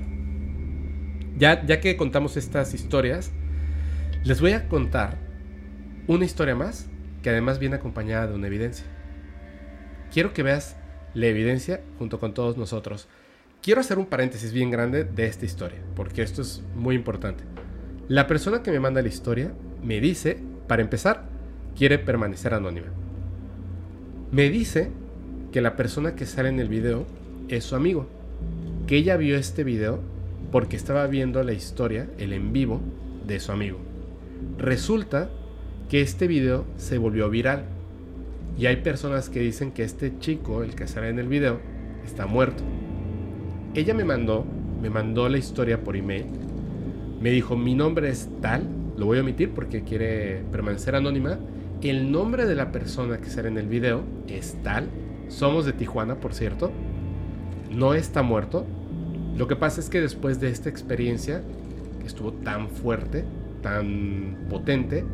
ya, 1.37 1.63
ya 1.63 1.79
que 1.79 1.95
contamos 1.95 2.37
estas 2.37 2.73
historias, 2.73 3.31
les 4.23 4.41
voy 4.41 4.53
a 4.53 4.67
contar 4.67 5.19
una 6.07 6.25
historia 6.25 6.55
más 6.55 6.89
que 7.21 7.29
además 7.29 7.59
viene 7.59 7.75
acompañada 7.75 8.25
de 8.25 8.33
una 8.33 8.47
evidencia. 8.47 8.96
Quiero 10.11 10.33
que 10.33 10.43
veas 10.43 10.77
la 11.13 11.27
evidencia 11.27 11.81
junto 11.97 12.19
con 12.19 12.33
todos 12.33 12.57
nosotros. 12.57 13.07
quiero 13.61 13.81
hacer 13.81 13.97
un 13.97 14.05
paréntesis 14.05 14.53
bien 14.53 14.71
grande 14.71 15.03
de 15.03 15.25
esta 15.25 15.45
historia, 15.45 15.79
porque 15.95 16.21
esto 16.21 16.41
es 16.41 16.63
muy 16.75 16.95
importante. 16.95 17.43
La 18.07 18.27
persona 18.27 18.63
que 18.63 18.71
me 18.71 18.79
manda 18.79 19.01
la 19.01 19.09
historia 19.09 19.51
me 19.83 19.99
dice, 19.99 20.37
para 20.67 20.81
empezar, 20.81 21.27
quiere 21.75 21.99
permanecer 21.99 22.53
anónima. 22.53 22.87
Me 24.31 24.49
dice 24.49 24.91
que 25.51 25.61
la 25.61 25.75
persona 25.75 26.15
que 26.15 26.25
sale 26.25 26.49
en 26.49 26.59
el 26.59 26.69
video 26.69 27.05
es 27.49 27.65
su 27.65 27.75
amigo, 27.75 28.07
que 28.85 28.95
ella 28.95 29.17
vio 29.17 29.35
este 29.37 29.63
video 29.63 29.99
porque 30.51 30.77
estaba 30.77 31.07
viendo 31.07 31.43
la 31.43 31.53
historia, 31.53 32.09
el 32.17 32.31
en 32.31 32.53
vivo, 32.53 32.79
de 33.25 33.39
su 33.39 33.51
amigo. 33.51 33.79
Resulta 34.57 35.29
que 35.89 36.01
este 36.01 36.27
video 36.27 36.65
se 36.77 36.97
volvió 36.97 37.29
viral 37.29 37.65
y 38.57 38.65
hay 38.65 38.77
personas 38.77 39.29
que 39.29 39.39
dicen 39.39 39.71
que 39.71 39.83
este 39.83 40.17
chico, 40.19 40.63
el 40.63 40.75
que 40.75 40.87
sale 40.87 41.09
en 41.09 41.19
el 41.19 41.27
video, 41.27 41.59
está 42.03 42.25
muerto. 42.25 42.63
Ella 43.75 43.93
me 43.93 44.03
mandó, 44.03 44.45
me 44.81 44.89
mandó 44.89 45.29
la 45.29 45.37
historia 45.37 45.83
por 45.83 45.95
email. 45.95 46.25
Me 47.21 47.29
dijo, 47.29 47.55
mi 47.55 47.75
nombre 47.75 48.09
es 48.09 48.29
tal, 48.41 48.63
lo 48.97 49.05
voy 49.05 49.19
a 49.19 49.21
omitir 49.21 49.51
porque 49.51 49.83
quiere 49.83 50.41
permanecer 50.51 50.95
anónima. 50.95 51.37
El 51.81 52.11
nombre 52.11 52.47
de 52.47 52.55
la 52.55 52.71
persona 52.71 53.19
que 53.19 53.29
sale 53.29 53.49
en 53.49 53.59
el 53.59 53.67
video 53.67 54.03
es 54.27 54.57
tal. 54.63 54.89
Somos 55.27 55.65
de 55.65 55.73
Tijuana, 55.73 56.15
por 56.15 56.33
cierto. 56.33 56.71
No 57.71 57.93
está 57.93 58.23
muerto. 58.23 58.65
Lo 59.37 59.47
que 59.47 59.55
pasa 59.55 59.79
es 59.79 59.89
que 59.89 60.01
después 60.01 60.39
de 60.39 60.49
esta 60.49 60.69
experiencia, 60.69 61.43
que 61.99 62.07
estuvo 62.07 62.33
tan 62.33 62.69
fuerte, 62.69 63.23
tan 63.61 64.47
potente, 64.49 65.05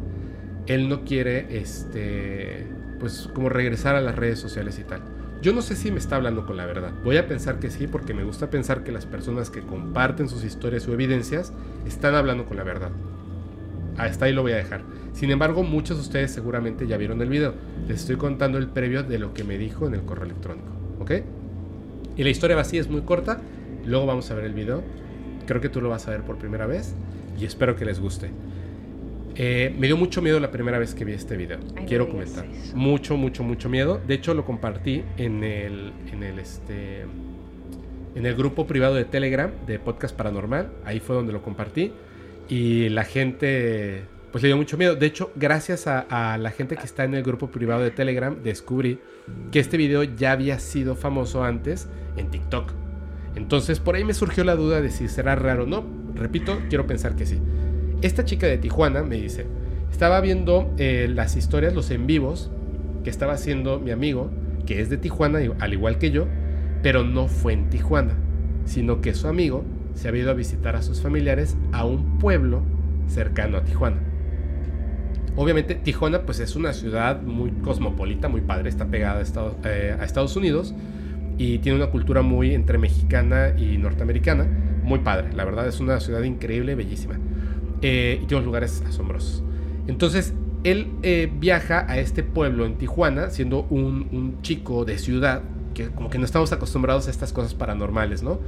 él 0.67 0.87
no 0.87 1.03
quiere, 1.03 1.57
este, 1.57 2.65
pues 3.03 3.29
como 3.33 3.49
regresar 3.49 3.97
a 3.97 4.01
las 4.01 4.15
redes 4.15 4.39
sociales 4.39 4.79
y 4.79 4.85
tal. 4.85 5.01
Yo 5.41 5.51
no 5.51 5.61
sé 5.61 5.75
si 5.75 5.91
me 5.91 5.99
está 5.99 6.15
hablando 6.15 6.45
con 6.45 6.55
la 6.55 6.65
verdad. 6.65 6.93
Voy 7.03 7.17
a 7.17 7.27
pensar 7.27 7.59
que 7.59 7.69
sí 7.69 7.85
porque 7.85 8.13
me 8.13 8.23
gusta 8.23 8.49
pensar 8.49 8.85
que 8.85 8.93
las 8.93 9.05
personas 9.05 9.49
que 9.49 9.59
comparten 9.59 10.29
sus 10.29 10.45
historias 10.45 10.87
o 10.87 10.93
evidencias 10.93 11.51
están 11.85 12.15
hablando 12.15 12.45
con 12.45 12.55
la 12.55 12.63
verdad. 12.63 12.91
Hasta 13.97 14.23
ahí 14.23 14.31
lo 14.31 14.41
voy 14.41 14.53
a 14.53 14.55
dejar. 14.55 14.83
Sin 15.11 15.31
embargo, 15.31 15.63
muchos 15.63 15.97
de 15.97 16.03
ustedes 16.03 16.31
seguramente 16.31 16.87
ya 16.87 16.95
vieron 16.95 17.21
el 17.21 17.27
video. 17.27 17.55
Les 17.89 17.99
estoy 17.99 18.15
contando 18.15 18.57
el 18.57 18.69
previo 18.69 19.03
de 19.03 19.19
lo 19.19 19.33
que 19.33 19.43
me 19.43 19.57
dijo 19.57 19.85
en 19.85 19.95
el 19.95 20.03
correo 20.03 20.23
electrónico. 20.23 20.69
¿Ok? 21.01 21.11
Y 22.15 22.23
la 22.23 22.29
historia 22.29 22.57
así, 22.57 22.77
es 22.77 22.89
muy 22.89 23.01
corta. 23.01 23.41
Luego 23.85 24.05
vamos 24.05 24.31
a 24.31 24.35
ver 24.35 24.45
el 24.45 24.53
video. 24.53 24.81
Creo 25.45 25.59
que 25.59 25.67
tú 25.67 25.81
lo 25.81 25.89
vas 25.89 26.07
a 26.07 26.11
ver 26.11 26.21
por 26.21 26.37
primera 26.37 26.67
vez. 26.67 26.95
Y 27.37 27.43
espero 27.43 27.75
que 27.75 27.83
les 27.83 27.99
guste. 27.99 28.29
Eh, 29.35 29.73
me 29.77 29.87
dio 29.87 29.97
mucho 29.97 30.21
miedo 30.21 30.39
la 30.39 30.51
primera 30.51 30.77
vez 30.77 30.93
que 30.93 31.05
vi 31.05 31.13
este 31.13 31.35
video. 31.37 31.59
Quiero 31.87 32.07
comentar. 32.07 32.45
Mucho, 32.75 33.17
mucho, 33.17 33.43
mucho 33.43 33.69
miedo. 33.69 33.99
De 34.05 34.13
hecho, 34.13 34.33
lo 34.33 34.45
compartí 34.45 35.03
en 35.17 35.43
el, 35.43 35.91
en 36.11 36.23
el, 36.23 36.39
este, 36.39 37.01
en 38.15 38.25
el 38.25 38.35
grupo 38.35 38.67
privado 38.67 38.95
de 38.95 39.05
Telegram 39.05 39.51
de 39.65 39.79
Podcast 39.79 40.15
Paranormal. 40.15 40.71
Ahí 40.85 40.99
fue 40.99 41.15
donde 41.15 41.33
lo 41.33 41.41
compartí. 41.41 41.91
Y 42.47 42.89
la 42.89 43.05
gente, 43.05 44.03
pues 44.31 44.43
le 44.43 44.49
dio 44.49 44.57
mucho 44.57 44.77
miedo. 44.77 44.95
De 44.95 45.07
hecho, 45.07 45.31
gracias 45.35 45.87
a, 45.87 46.33
a 46.33 46.37
la 46.37 46.51
gente 46.51 46.75
que 46.75 46.85
está 46.85 47.03
en 47.03 47.15
el 47.15 47.23
grupo 47.23 47.47
privado 47.47 47.81
de 47.81 47.91
Telegram, 47.91 48.37
descubrí 48.43 48.99
que 49.51 49.59
este 49.59 49.77
video 49.77 50.03
ya 50.03 50.33
había 50.33 50.59
sido 50.59 50.95
famoso 50.95 51.43
antes 51.43 51.87
en 52.17 52.29
TikTok. 52.29 52.71
Entonces, 53.35 53.79
por 53.79 53.95
ahí 53.95 54.03
me 54.03 54.13
surgió 54.13 54.43
la 54.43 54.55
duda 54.55 54.79
de 54.79 54.91
si 54.91 55.07
será 55.07 55.35
raro 55.35 55.63
o 55.63 55.67
no. 55.67 55.83
Repito, 56.13 56.61
quiero 56.69 56.85
pensar 56.85 57.15
que 57.15 57.25
sí. 57.25 57.39
Esta 58.03 58.25
chica 58.25 58.47
de 58.47 58.57
Tijuana 58.57 59.01
me 59.01 59.15
dice, 59.15 59.45
estaba 59.89 60.19
viendo 60.19 60.73
eh, 60.77 61.07
las 61.09 61.37
historias, 61.37 61.73
los 61.73 61.89
en 61.89 62.05
vivos 62.05 62.51
que 63.05 63.09
estaba 63.09 63.31
haciendo 63.31 63.79
mi 63.79 63.91
amigo, 63.91 64.29
que 64.65 64.81
es 64.81 64.89
de 64.89 64.97
Tijuana, 64.97 65.39
al 65.59 65.73
igual 65.73 65.99
que 65.99 66.11
yo, 66.11 66.27
pero 66.81 67.05
no 67.05 67.29
fue 67.29 67.53
en 67.53 67.69
Tijuana, 67.69 68.15
sino 68.65 68.99
que 68.99 69.13
su 69.13 69.29
amigo 69.29 69.63
se 69.93 70.09
había 70.09 70.23
ido 70.23 70.31
a 70.31 70.33
visitar 70.33 70.75
a 70.75 70.81
sus 70.81 70.99
familiares 70.99 71.55
a 71.71 71.85
un 71.85 72.19
pueblo 72.19 72.61
cercano 73.07 73.55
a 73.55 73.63
Tijuana. 73.63 74.01
Obviamente 75.37 75.73
Tijuana 75.73 76.23
pues 76.23 76.41
es 76.41 76.57
una 76.57 76.73
ciudad 76.73 77.21
muy 77.21 77.51
cosmopolita, 77.51 78.27
muy 78.27 78.41
padre, 78.41 78.67
está 78.67 78.87
pegada 78.87 79.19
a 79.19 79.21
Estados, 79.21 79.55
eh, 79.63 79.95
a 79.97 80.03
Estados 80.03 80.35
Unidos 80.35 80.75
y 81.37 81.59
tiene 81.59 81.77
una 81.77 81.87
cultura 81.87 82.21
muy 82.21 82.53
entre 82.53 82.77
mexicana 82.77 83.53
y 83.57 83.77
norteamericana, 83.77 84.45
muy 84.83 84.99
padre, 84.99 85.31
la 85.31 85.45
verdad 85.45 85.69
es 85.69 85.79
una 85.79 86.01
ciudad 86.01 86.21
increíble, 86.23 86.75
bellísima. 86.75 87.17
Eh, 87.83 88.19
y 88.23 88.25
tiene 88.25 88.45
lugares 88.45 88.81
asombrosos. 88.87 89.43
Entonces, 89.87 90.33
él 90.63 90.87
eh, 91.03 91.29
viaja 91.37 91.85
a 91.91 91.97
este 91.97 92.23
pueblo 92.23 92.65
en 92.65 92.75
Tijuana, 92.77 93.29
siendo 93.29 93.67
un, 93.69 94.37
chico 94.41 94.85
de 94.85 94.97
ciudad, 94.97 95.41
que 95.73 95.89
como 95.89 96.09
que 96.09 96.17
no 96.17 96.23
estamos 96.23 96.53
acostumbrados 96.53 97.07
a 97.07 97.11
estas 97.11 97.33
cosas 97.33 97.53
paranormales, 97.53 98.23
¿no? 98.23 98.39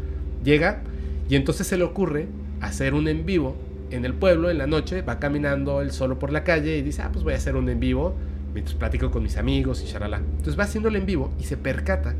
Llega 0.43 0.83
y 1.27 1.35
entonces 1.35 1.67
se 1.67 1.77
le 1.77 1.83
ocurre 1.83 2.27
hacer 2.61 2.93
un 2.93 3.09
en 3.09 3.25
vivo 3.25 3.57
en 3.91 4.05
el 4.05 4.13
pueblo 4.13 4.49
en 4.49 4.57
la 4.57 4.67
noche, 4.67 5.01
va 5.01 5.19
caminando 5.19 5.81
él 5.81 5.91
solo 5.91 6.17
por 6.17 6.31
la 6.31 6.45
calle 6.45 6.77
y 6.77 6.81
dice, 6.81 7.01
ah, 7.01 7.09
pues 7.11 7.23
voy 7.25 7.33
a 7.33 7.37
hacer 7.37 7.57
un 7.57 7.67
en 7.67 7.79
vivo 7.79 8.15
mientras 8.53 8.75
platico 8.75 9.11
con 9.11 9.21
mis 9.21 9.35
amigos 9.35 9.83
y 9.83 9.91
charala. 9.91 10.17
Entonces 10.17 10.57
va 10.57 10.63
haciéndolo 10.63 10.97
en 10.97 11.05
vivo 11.05 11.33
y 11.39 11.43
se 11.43 11.57
percata 11.57 12.15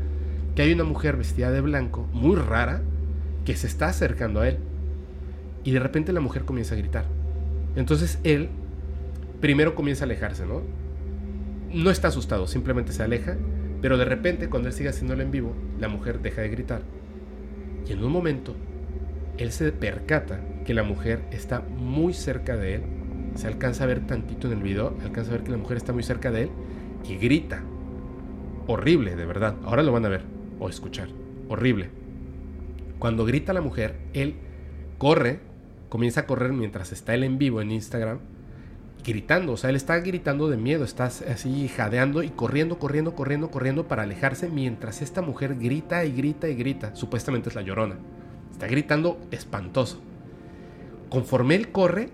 que 0.54 0.62
hay 0.62 0.72
una 0.72 0.84
mujer 0.84 1.16
vestida 1.16 1.50
de 1.50 1.62
blanco, 1.62 2.06
muy 2.12 2.36
rara, 2.36 2.82
que 3.46 3.56
se 3.56 3.66
está 3.66 3.88
acercando 3.88 4.40
a 4.40 4.48
él. 4.48 4.58
Y 5.66 5.72
de 5.72 5.80
repente 5.80 6.12
la 6.12 6.20
mujer 6.20 6.44
comienza 6.44 6.76
a 6.76 6.78
gritar. 6.78 7.06
Entonces 7.74 8.20
él 8.22 8.50
primero 9.40 9.74
comienza 9.74 10.04
a 10.04 10.06
alejarse, 10.06 10.46
¿no? 10.46 10.62
No 11.72 11.90
está 11.90 12.06
asustado, 12.06 12.46
simplemente 12.46 12.92
se 12.92 13.02
aleja, 13.02 13.36
pero 13.82 13.98
de 13.98 14.04
repente 14.04 14.48
cuando 14.48 14.68
él 14.68 14.74
sigue 14.74 14.90
haciéndolo 14.90 15.24
en 15.24 15.32
vivo, 15.32 15.54
la 15.80 15.88
mujer 15.88 16.20
deja 16.20 16.42
de 16.42 16.50
gritar. 16.50 16.82
Y 17.84 17.92
en 17.92 18.04
un 18.04 18.12
momento, 18.12 18.54
él 19.38 19.50
se 19.50 19.72
percata 19.72 20.40
que 20.64 20.72
la 20.72 20.84
mujer 20.84 21.22
está 21.32 21.60
muy 21.60 22.14
cerca 22.14 22.56
de 22.56 22.76
él. 22.76 22.82
Se 23.34 23.48
alcanza 23.48 23.82
a 23.82 23.88
ver 23.88 24.06
tantito 24.06 24.46
en 24.46 24.58
el 24.58 24.62
video, 24.62 24.96
alcanza 25.02 25.32
a 25.32 25.34
ver 25.34 25.42
que 25.42 25.50
la 25.50 25.56
mujer 25.56 25.78
está 25.78 25.92
muy 25.92 26.04
cerca 26.04 26.30
de 26.30 26.42
él 26.42 26.50
y 27.08 27.16
grita. 27.16 27.64
Horrible, 28.68 29.16
de 29.16 29.26
verdad. 29.26 29.56
Ahora 29.64 29.82
lo 29.82 29.90
van 29.90 30.04
a 30.04 30.10
ver 30.10 30.22
o 30.60 30.68
escuchar. 30.68 31.08
Horrible. 31.48 31.90
Cuando 33.00 33.24
grita 33.24 33.52
la 33.52 33.62
mujer, 33.62 33.96
él 34.14 34.36
corre 34.98 35.40
comienza 35.88 36.20
a 36.20 36.26
correr 36.26 36.52
mientras 36.52 36.92
está 36.92 37.14
él 37.14 37.24
en 37.24 37.38
vivo 37.38 37.60
en 37.60 37.70
Instagram, 37.70 38.18
gritando, 39.04 39.52
o 39.52 39.56
sea, 39.56 39.70
él 39.70 39.76
está 39.76 39.98
gritando 40.00 40.48
de 40.48 40.56
miedo, 40.56 40.84
está 40.84 41.04
así 41.04 41.68
jadeando 41.68 42.22
y 42.22 42.30
corriendo, 42.30 42.78
corriendo, 42.78 43.14
corriendo, 43.14 43.50
corriendo 43.50 43.86
para 43.86 44.02
alejarse 44.02 44.48
mientras 44.48 45.00
esta 45.00 45.22
mujer 45.22 45.56
grita 45.56 46.04
y 46.04 46.12
grita 46.12 46.48
y 46.48 46.56
grita, 46.56 46.94
supuestamente 46.96 47.48
es 47.48 47.54
la 47.54 47.62
llorona, 47.62 47.96
está 48.50 48.66
gritando 48.66 49.20
espantoso. 49.30 50.00
Conforme 51.08 51.54
él 51.54 51.70
corre 51.70 52.10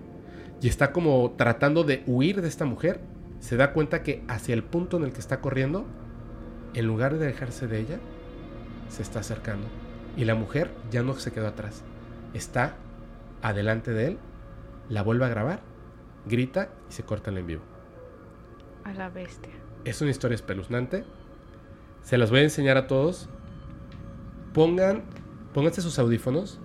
y 0.60 0.68
está 0.68 0.92
como 0.92 1.32
tratando 1.38 1.82
de 1.82 2.02
huir 2.06 2.42
de 2.42 2.48
esta 2.48 2.66
mujer, 2.66 3.00
se 3.40 3.56
da 3.56 3.72
cuenta 3.72 4.02
que 4.02 4.22
hacia 4.28 4.54
el 4.54 4.62
punto 4.62 4.98
en 4.98 5.04
el 5.04 5.12
que 5.12 5.20
está 5.20 5.40
corriendo, 5.40 5.86
en 6.74 6.86
lugar 6.86 7.18
de 7.18 7.26
alejarse 7.26 7.66
de 7.66 7.80
ella, 7.80 7.98
se 8.88 9.02
está 9.02 9.20
acercando. 9.20 9.66
Y 10.16 10.26
la 10.26 10.34
mujer 10.34 10.70
ya 10.90 11.02
no 11.02 11.14
se 11.14 11.32
quedó 11.32 11.48
atrás, 11.48 11.82
está 12.34 12.76
adelante 13.42 13.92
de 13.92 14.06
él, 14.06 14.18
la 14.88 15.02
vuelve 15.02 15.24
a 15.24 15.28
grabar, 15.28 15.60
grita 16.26 16.70
y 16.88 16.92
se 16.92 17.02
corta 17.02 17.30
en 17.30 17.46
vivo. 17.46 17.62
A 18.84 18.92
la 18.92 19.10
bestia. 19.10 19.52
Es 19.84 20.00
una 20.00 20.10
historia 20.10 20.34
espeluznante. 20.34 21.04
Se 22.02 22.18
las 22.18 22.30
voy 22.30 22.40
a 22.40 22.44
enseñar 22.44 22.76
a 22.76 22.86
todos. 22.86 23.28
Pongan, 24.52 25.02
pónganse 25.54 25.82
sus 25.82 25.98
audífonos, 25.98 26.60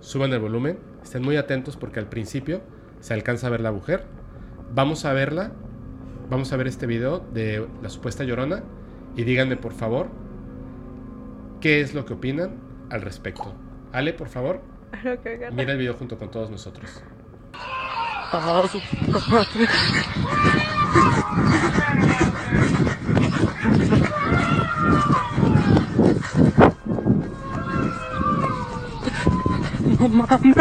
suban 0.00 0.32
el 0.32 0.40
volumen, 0.40 0.78
estén 1.02 1.22
muy 1.22 1.36
atentos 1.36 1.76
porque 1.76 2.00
al 2.00 2.08
principio 2.08 2.60
se 3.00 3.14
alcanza 3.14 3.48
a 3.48 3.50
ver 3.50 3.60
la 3.60 3.72
mujer. 3.72 4.04
Vamos 4.72 5.04
a 5.04 5.12
verla, 5.12 5.52
vamos 6.30 6.52
a 6.52 6.56
ver 6.56 6.66
este 6.66 6.86
video 6.86 7.20
de 7.32 7.66
la 7.82 7.88
supuesta 7.88 8.24
llorona 8.24 8.62
y 9.16 9.24
díganme 9.24 9.56
por 9.56 9.72
favor 9.72 10.08
qué 11.60 11.80
es 11.80 11.94
lo 11.94 12.04
que 12.04 12.14
opinan 12.14 12.56
al 12.90 13.02
respecto. 13.02 13.54
Ale, 13.92 14.12
por 14.12 14.28
favor. 14.28 14.60
Mira 15.52 15.72
el 15.72 15.78
video 15.78 15.94
junto 15.94 16.18
con 16.18 16.30
todos 16.30 16.50
nosotros. 16.50 17.02
No 29.98 30.08
mames. 30.08 30.56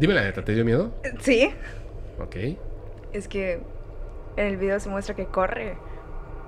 Dime 0.00 0.14
la 0.14 0.22
neta, 0.22 0.42
¿te 0.42 0.54
dio 0.54 0.64
miedo? 0.64 0.92
Sí. 1.20 1.50
Ok. 2.18 2.36
Es 3.12 3.28
que 3.28 3.60
en 4.36 4.46
el 4.46 4.56
video 4.56 4.80
se 4.80 4.88
muestra 4.88 5.14
que 5.14 5.26
corre, 5.26 5.76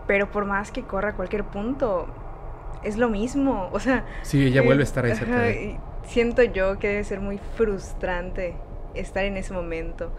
pero 0.07 0.31
por 0.31 0.47
más 0.47 0.73
que 0.73 0.83
corra 0.85 1.11
a 1.11 1.17
cualquier 1.17 1.45
punto, 1.45 2.07
es 2.83 2.97
lo 2.97 3.11
mismo. 3.11 3.69
O 3.73 3.79
sea. 3.79 4.07
Sí, 4.23 4.47
ella 4.47 4.63
vuelve 4.63 4.83
a 4.83 4.85
estar 4.85 5.05
ahí 5.05 5.15
cerca. 5.15 5.45
siento 6.05 6.43
yo 6.43 6.79
que 6.79 6.89
debe 6.89 7.05
ser 7.05 7.21
muy 7.21 7.39
frustrante 7.55 8.57
estar 8.95 9.27
en 9.27 9.37
ese 9.37 9.53
momento, 9.53 10.13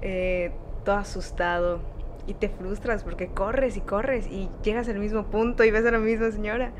eh, 0.00 0.52
todo 0.84 0.96
asustado, 0.96 1.80
y 2.28 2.34
te 2.34 2.48
frustras 2.48 3.02
porque 3.02 3.26
corres 3.26 3.76
y 3.76 3.80
corres 3.80 4.28
y 4.28 4.48
llegas 4.62 4.88
al 4.88 5.00
mismo 5.00 5.26
punto 5.26 5.64
y 5.64 5.72
ves 5.72 5.84
a 5.86 5.90
la 5.90 5.98
misma 5.98 6.30
señora. 6.30 6.70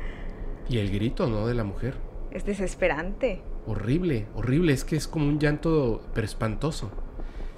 Y 0.69 0.77
el 0.77 0.89
grito, 0.89 1.27
¿no? 1.27 1.47
De 1.47 1.53
la 1.53 1.65
mujer. 1.65 1.95
Es 2.31 2.45
desesperante. 2.45 3.41
Horrible, 3.67 4.27
horrible. 4.33 4.73
Es 4.73 4.85
que 4.85 4.95
es 4.95 5.07
como 5.07 5.27
un 5.27 5.39
llanto, 5.39 6.01
pero 6.13 6.25
espantoso. 6.25 6.89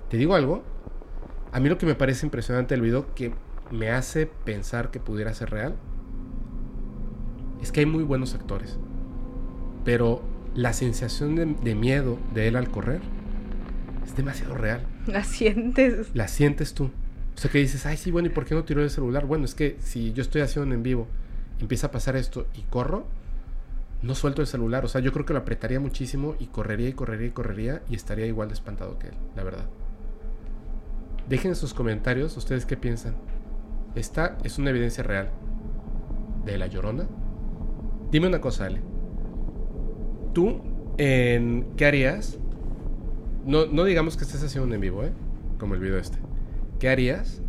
¿Te 0.09 0.17
digo 0.17 0.35
algo? 0.35 0.63
A 1.51 1.59
mí 1.59 1.69
lo 1.69 1.77
que 1.77 1.85
me 1.85 1.95
parece 1.95 2.25
impresionante 2.25 2.73
del 2.73 2.81
video, 2.81 3.13
que 3.13 3.31
me 3.71 3.91
hace 3.91 4.25
pensar 4.25 4.89
que 4.89 4.99
pudiera 4.99 5.33
ser 5.33 5.51
real, 5.51 5.75
es 7.61 7.71
que 7.71 7.81
hay 7.81 7.85
muy 7.85 8.03
buenos 8.03 8.33
actores. 8.33 8.79
Pero 9.85 10.23
la 10.55 10.73
sensación 10.73 11.35
de, 11.35 11.45
de 11.45 11.75
miedo 11.75 12.17
de 12.33 12.47
él 12.47 12.55
al 12.55 12.69
correr 12.69 13.01
es 14.03 14.15
demasiado 14.15 14.55
real. 14.55 14.85
La 15.05 15.23
sientes. 15.23 16.09
La 16.15 16.27
sientes 16.27 16.73
tú. 16.73 16.85
O 17.35 17.37
sea 17.41 17.51
que 17.51 17.59
dices, 17.59 17.85
ay, 17.85 17.97
sí, 17.97 18.11
bueno, 18.11 18.27
¿y 18.27 18.31
por 18.31 18.45
qué 18.45 18.55
no 18.55 18.63
tiró 18.63 18.81
el 18.81 18.89
celular? 18.89 19.25
Bueno, 19.25 19.45
es 19.45 19.55
que 19.55 19.77
si 19.79 20.11
yo 20.11 20.21
estoy 20.21 20.41
haciendo 20.41 20.73
en 20.73 20.83
vivo, 20.83 21.07
empieza 21.59 21.87
a 21.87 21.91
pasar 21.91 22.15
esto 22.15 22.47
y 22.55 22.63
corro, 22.63 23.05
no 24.01 24.15
suelto 24.15 24.41
el 24.41 24.47
celular. 24.47 24.85
O 24.85 24.87
sea, 24.87 25.01
yo 25.01 25.11
creo 25.11 25.25
que 25.25 25.33
lo 25.33 25.39
apretaría 25.39 25.79
muchísimo 25.79 26.35
y 26.39 26.47
correría 26.47 26.89
y 26.89 26.93
correría 26.93 27.27
y 27.27 27.31
correría 27.31 27.81
y 27.89 27.95
estaría 27.95 28.25
igual 28.25 28.47
de 28.49 28.53
espantado 28.53 28.97
que 28.97 29.07
él, 29.07 29.15
la 29.35 29.43
verdad. 29.43 29.65
Dejen 31.27 31.51
en 31.51 31.55
sus 31.55 31.73
comentarios 31.73 32.35
ustedes 32.37 32.65
qué 32.65 32.77
piensan. 32.77 33.15
Esta 33.95 34.37
es 34.43 34.57
una 34.57 34.69
evidencia 34.69 35.03
real 35.03 35.29
de 36.45 36.57
la 36.57 36.67
llorona. 36.67 37.07
Dime 38.11 38.27
una 38.27 38.41
cosa, 38.41 38.65
Ale. 38.65 38.81
¿Tú 40.33 40.61
en 40.97 41.67
qué 41.75 41.85
harías? 41.85 42.39
No, 43.45 43.65
no 43.65 43.83
digamos 43.83 44.17
que 44.17 44.23
estés 44.23 44.43
haciendo 44.43 44.67
un 44.67 44.73
en 44.73 44.81
vivo, 44.81 45.03
¿eh? 45.03 45.11
Como 45.59 45.75
el 45.75 45.79
video 45.79 45.97
este. 45.97 46.17
¿Qué 46.79 46.89
harías 46.89 47.41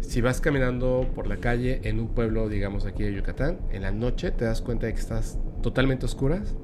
si 0.00 0.20
vas 0.20 0.40
caminando 0.40 1.08
por 1.14 1.26
la 1.26 1.38
calle 1.38 1.80
en 1.84 1.98
un 1.98 2.08
pueblo, 2.08 2.48
digamos 2.48 2.86
aquí 2.86 3.02
de 3.02 3.14
Yucatán, 3.14 3.58
en 3.70 3.82
la 3.82 3.90
noche 3.90 4.30
te 4.30 4.44
das 4.44 4.60
cuenta 4.60 4.86
de 4.86 4.94
que 4.94 5.00
estás 5.00 5.38
totalmente 5.64 6.04
oscuras, 6.04 6.54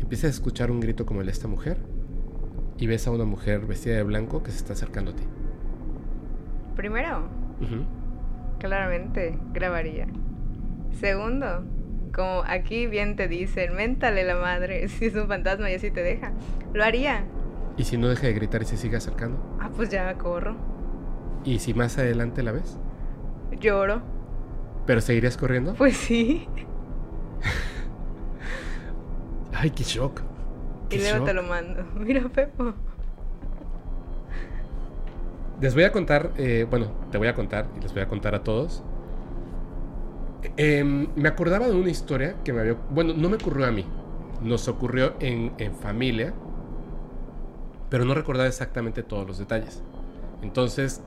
empiezas 0.00 0.24
a 0.24 0.30
escuchar 0.30 0.72
un 0.72 0.80
grito 0.80 1.06
como 1.06 1.20
el 1.20 1.26
de 1.26 1.32
esta 1.32 1.46
mujer 1.46 1.78
y 2.78 2.88
ves 2.88 3.06
a 3.06 3.12
una 3.12 3.24
mujer 3.24 3.64
vestida 3.64 3.94
de 3.94 4.02
blanco 4.02 4.42
que 4.42 4.50
se 4.50 4.56
está 4.56 4.72
acercando 4.72 5.12
a 5.12 5.14
ti? 5.14 5.22
Primero, 6.74 7.28
claramente 8.58 9.38
grabaría. 9.52 10.08
Segundo, 10.98 11.64
como 12.12 12.42
aquí 12.44 12.88
bien 12.88 13.14
te 13.14 13.28
dicen, 13.28 13.76
méntale 13.76 14.24
la 14.24 14.34
madre, 14.34 14.88
si 14.88 15.04
es 15.04 15.14
un 15.14 15.28
fantasma 15.28 15.70
y 15.70 15.74
así 15.74 15.92
te 15.92 16.02
deja, 16.02 16.32
lo 16.74 16.82
haría. 16.82 17.26
¿Y 17.76 17.84
si 17.84 17.98
no 17.98 18.08
deja 18.08 18.26
de 18.26 18.32
gritar 18.32 18.62
y 18.62 18.64
se 18.64 18.76
sigue 18.76 18.96
acercando? 18.96 19.38
Ah, 19.60 19.70
pues 19.72 19.90
ya 19.90 20.12
corro. 20.18 20.56
¿Y 21.44 21.60
si 21.60 21.72
más 21.72 21.98
adelante 21.98 22.42
la 22.42 22.50
ves? 22.50 22.80
Lloro. 23.60 24.02
¿Pero 24.86 25.00
seguirías 25.00 25.36
corriendo? 25.36 25.74
Pues 25.74 25.96
sí. 25.96 26.48
Ay, 29.52 29.70
qué 29.70 29.84
shock. 29.84 30.22
y 30.90 30.98
luego 30.98 31.24
te 31.24 31.34
lo 31.34 31.42
mando. 31.42 31.84
Mira, 31.96 32.28
Pepo. 32.28 32.74
Les 35.60 35.74
voy 35.74 35.84
a 35.84 35.92
contar, 35.92 36.32
eh, 36.38 36.66
bueno, 36.68 36.90
te 37.10 37.18
voy 37.18 37.28
a 37.28 37.34
contar 37.34 37.68
y 37.76 37.80
les 37.80 37.92
voy 37.92 38.02
a 38.02 38.08
contar 38.08 38.34
a 38.34 38.42
todos. 38.42 38.82
Em, 40.56 41.08
me 41.16 41.28
acordaba 41.28 41.68
de 41.68 41.76
una 41.76 41.90
historia 41.90 42.36
que 42.42 42.52
me 42.52 42.60
había... 42.60 42.76
Bueno, 42.90 43.12
no 43.14 43.28
me 43.28 43.36
ocurrió 43.36 43.66
a 43.66 43.70
mí. 43.70 43.84
Nos 44.40 44.68
ocurrió 44.68 45.14
en, 45.20 45.52
en 45.58 45.74
familia. 45.74 46.32
Pero 47.90 48.06
no 48.06 48.14
recordaba 48.14 48.48
exactamente 48.48 49.02
todos 49.02 49.26
los 49.26 49.38
detalles. 49.38 49.82
Entonces 50.42 51.02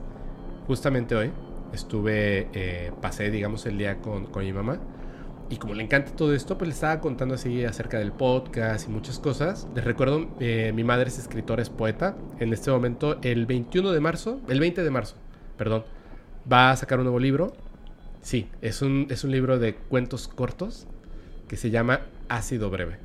justamente 0.66 1.14
hoy 1.14 1.32
estuve, 1.72 2.48
eh, 2.52 2.92
pasé, 3.00 3.30
digamos, 3.30 3.66
el 3.66 3.78
día 3.78 4.00
con, 4.00 4.26
con, 4.26 4.44
mi 4.44 4.52
mamá. 4.52 4.78
Y 5.50 5.56
como 5.56 5.74
le 5.74 5.82
encanta 5.82 6.12
todo 6.16 6.34
esto, 6.34 6.56
pues 6.56 6.68
le 6.68 6.74
estaba 6.74 7.00
contando 7.00 7.34
así 7.34 7.64
acerca 7.64 7.98
del 7.98 8.12
podcast 8.12 8.88
y 8.88 8.90
muchas 8.90 9.18
cosas. 9.18 9.68
Les 9.74 9.84
recuerdo, 9.84 10.28
eh, 10.40 10.72
mi 10.74 10.84
madre 10.84 11.08
es 11.08 11.18
escritora, 11.18 11.62
es 11.62 11.70
poeta. 11.70 12.16
En 12.40 12.52
este 12.52 12.70
momento, 12.70 13.18
el 13.22 13.46
21 13.46 13.92
de 13.92 14.00
marzo, 14.00 14.40
el 14.48 14.58
20 14.58 14.82
de 14.82 14.90
marzo, 14.90 15.16
perdón, 15.58 15.84
va 16.50 16.70
a 16.70 16.76
sacar 16.76 16.98
un 16.98 17.04
nuevo 17.04 17.20
libro. 17.20 17.52
Sí, 18.22 18.48
es 18.62 18.80
un, 18.80 19.06
es 19.10 19.22
un 19.22 19.32
libro 19.32 19.58
de 19.58 19.74
cuentos 19.74 20.28
cortos 20.28 20.86
que 21.46 21.56
se 21.56 21.70
llama 21.70 22.00
Ácido 22.28 22.70
Breve. 22.70 22.96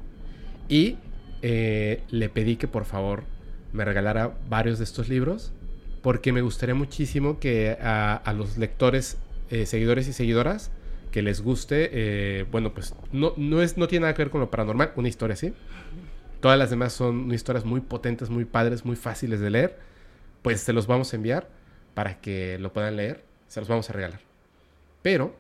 Y 0.70 0.98
eh, 1.42 2.04
le 2.10 2.30
pedí 2.30 2.56
que 2.56 2.68
por 2.68 2.86
favor 2.86 3.24
me 3.74 3.84
regalara 3.86 4.34
varios 4.50 4.78
de 4.78 4.86
estos 4.86 5.10
libros 5.10 5.52
porque 6.02 6.32
me 6.32 6.42
gustaría 6.42 6.76
muchísimo 6.76 7.40
que 7.40 7.78
a, 7.82 8.34
los 8.36 8.58
lectores, 8.58 9.18
eh, 9.50 9.66
seguidores 9.66 10.08
y 10.08 10.14
seguidoras, 10.14 10.72
que 11.12 11.22
les 11.22 11.42
guste, 11.42 11.90
eh, 11.92 12.46
bueno, 12.52 12.74
pues 12.74 12.94
no, 13.12 13.34
no, 13.38 13.62
es, 13.62 13.78
no 13.78 13.88
tiene 13.88 14.04
nada 14.04 14.14
que 14.14 14.24
ver 14.24 14.32
con 14.32 14.42
lo 14.42 14.52
paranormal, 14.52 14.94
una 14.96 15.08
historia 15.08 15.34
así. 15.34 15.54
Todas 16.40 16.58
las 16.58 16.70
demás 16.70 16.94
son 16.94 17.34
historias 17.34 17.66
muy 17.66 17.82
potentes, 17.82 18.30
muy 18.30 18.46
padres, 18.46 18.86
muy 18.86 18.96
fáciles 18.96 19.40
de 19.40 19.50
leer. 19.50 19.80
Pues 20.42 20.62
se 20.62 20.72
los 20.72 20.88
vamos 20.88 21.12
a 21.12 21.16
enviar 21.18 21.50
para 21.94 22.22
que 22.22 22.58
lo 22.60 22.72
puedan 22.72 22.96
leer, 22.96 23.24
se 23.48 23.60
los 23.60 23.68
vamos 23.68 23.90
a 23.90 23.94
regalar. 23.94 24.22
Pero, 25.02 25.36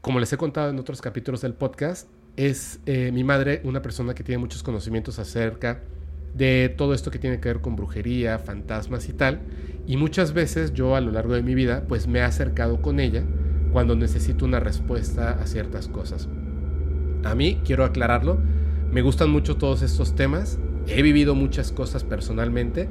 como 0.00 0.20
les 0.20 0.32
he 0.32 0.36
contado 0.36 0.70
en 0.70 0.78
otros 0.78 1.00
capítulos 1.00 1.40
del 1.40 1.54
podcast, 1.54 2.08
es 2.36 2.80
eh, 2.86 3.10
mi 3.12 3.24
madre 3.24 3.62
una 3.64 3.82
persona 3.82 4.14
que 4.14 4.22
tiene 4.22 4.38
muchos 4.38 4.62
conocimientos 4.62 5.18
acerca 5.18 5.80
de 6.34 6.72
todo 6.76 6.92
esto 6.92 7.10
que 7.10 7.18
tiene 7.18 7.40
que 7.40 7.48
ver 7.48 7.60
con 7.60 7.76
brujería, 7.76 8.38
fantasmas 8.38 9.08
y 9.08 9.14
tal. 9.14 9.40
Y 9.86 9.96
muchas 9.96 10.32
veces 10.34 10.74
yo 10.74 10.94
a 10.94 11.00
lo 11.00 11.10
largo 11.10 11.34
de 11.34 11.42
mi 11.42 11.54
vida 11.54 11.84
pues 11.88 12.06
me 12.06 12.18
he 12.18 12.22
acercado 12.22 12.82
con 12.82 13.00
ella 13.00 13.24
cuando 13.76 13.94
necesito 13.94 14.46
una 14.46 14.58
respuesta 14.58 15.32
a 15.32 15.46
ciertas 15.46 15.86
cosas. 15.86 16.30
A 17.24 17.34
mí, 17.34 17.60
quiero 17.62 17.84
aclararlo, 17.84 18.38
me 18.90 19.02
gustan 19.02 19.28
mucho 19.28 19.58
todos 19.58 19.82
estos 19.82 20.14
temas. 20.14 20.58
He 20.86 21.02
vivido 21.02 21.34
muchas 21.34 21.72
cosas 21.72 22.02
personalmente. 22.02 22.88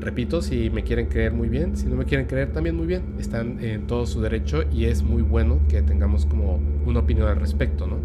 Repito, 0.00 0.42
si 0.42 0.70
me 0.70 0.82
quieren 0.82 1.06
creer 1.06 1.32
muy 1.32 1.48
bien, 1.48 1.76
si 1.76 1.86
no 1.86 1.94
me 1.94 2.04
quieren 2.04 2.26
creer 2.26 2.52
también 2.52 2.74
muy 2.74 2.88
bien. 2.88 3.14
Están 3.16 3.62
en 3.62 3.86
todo 3.86 4.06
su 4.06 4.20
derecho 4.22 4.64
y 4.72 4.86
es 4.86 5.04
muy 5.04 5.22
bueno 5.22 5.60
que 5.68 5.82
tengamos 5.82 6.26
como 6.26 6.60
una 6.84 6.98
opinión 6.98 7.28
al 7.28 7.36
respecto, 7.36 7.86
¿no? 7.86 7.98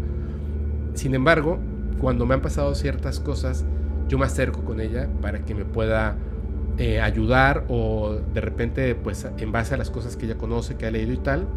Sin 0.94 1.16
embargo, 1.16 1.58
cuando 2.00 2.26
me 2.26 2.34
han 2.34 2.42
pasado 2.42 2.76
ciertas 2.76 3.18
cosas, 3.18 3.64
yo 4.08 4.18
me 4.18 4.26
acerco 4.26 4.62
con 4.62 4.80
ella 4.80 5.08
para 5.20 5.44
que 5.44 5.56
me 5.56 5.64
pueda 5.64 6.16
eh, 6.78 7.00
ayudar 7.00 7.64
o 7.66 8.20
de 8.32 8.40
repente, 8.40 8.94
pues 8.94 9.26
en 9.36 9.50
base 9.50 9.74
a 9.74 9.76
las 9.76 9.90
cosas 9.90 10.16
que 10.16 10.26
ella 10.26 10.38
conoce, 10.38 10.76
que 10.76 10.86
ha 10.86 10.92
leído 10.92 11.12
y 11.12 11.16
tal, 11.16 11.48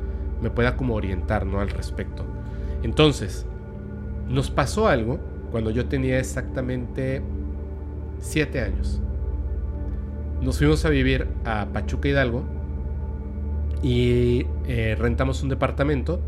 me 0.44 0.52
pueda 0.52 0.78
como 0.78 0.94
orientar 0.94 1.46
¿no? 1.46 1.60
al 1.60 1.70
respecto. 1.70 2.24
Entonces, 2.84 3.48
nos 4.30 4.52
pasó 4.52 4.88
algo 4.88 5.20
cuando 5.52 5.72
yo 5.72 5.86
tenía 5.86 6.20
exactamente 6.20 7.22
siete 8.20 8.62
años. 8.62 9.02
Nos 10.42 10.58
fuimos 10.58 10.84
a 10.86 10.90
vivir 10.90 11.28
a 11.46 11.68
Pachuca 11.72 12.10
Hidalgo 12.10 12.44
y 13.82 14.46
eh, 14.68 14.96
rentamos 15.00 15.42
un 15.42 15.50
departamento 15.50 16.22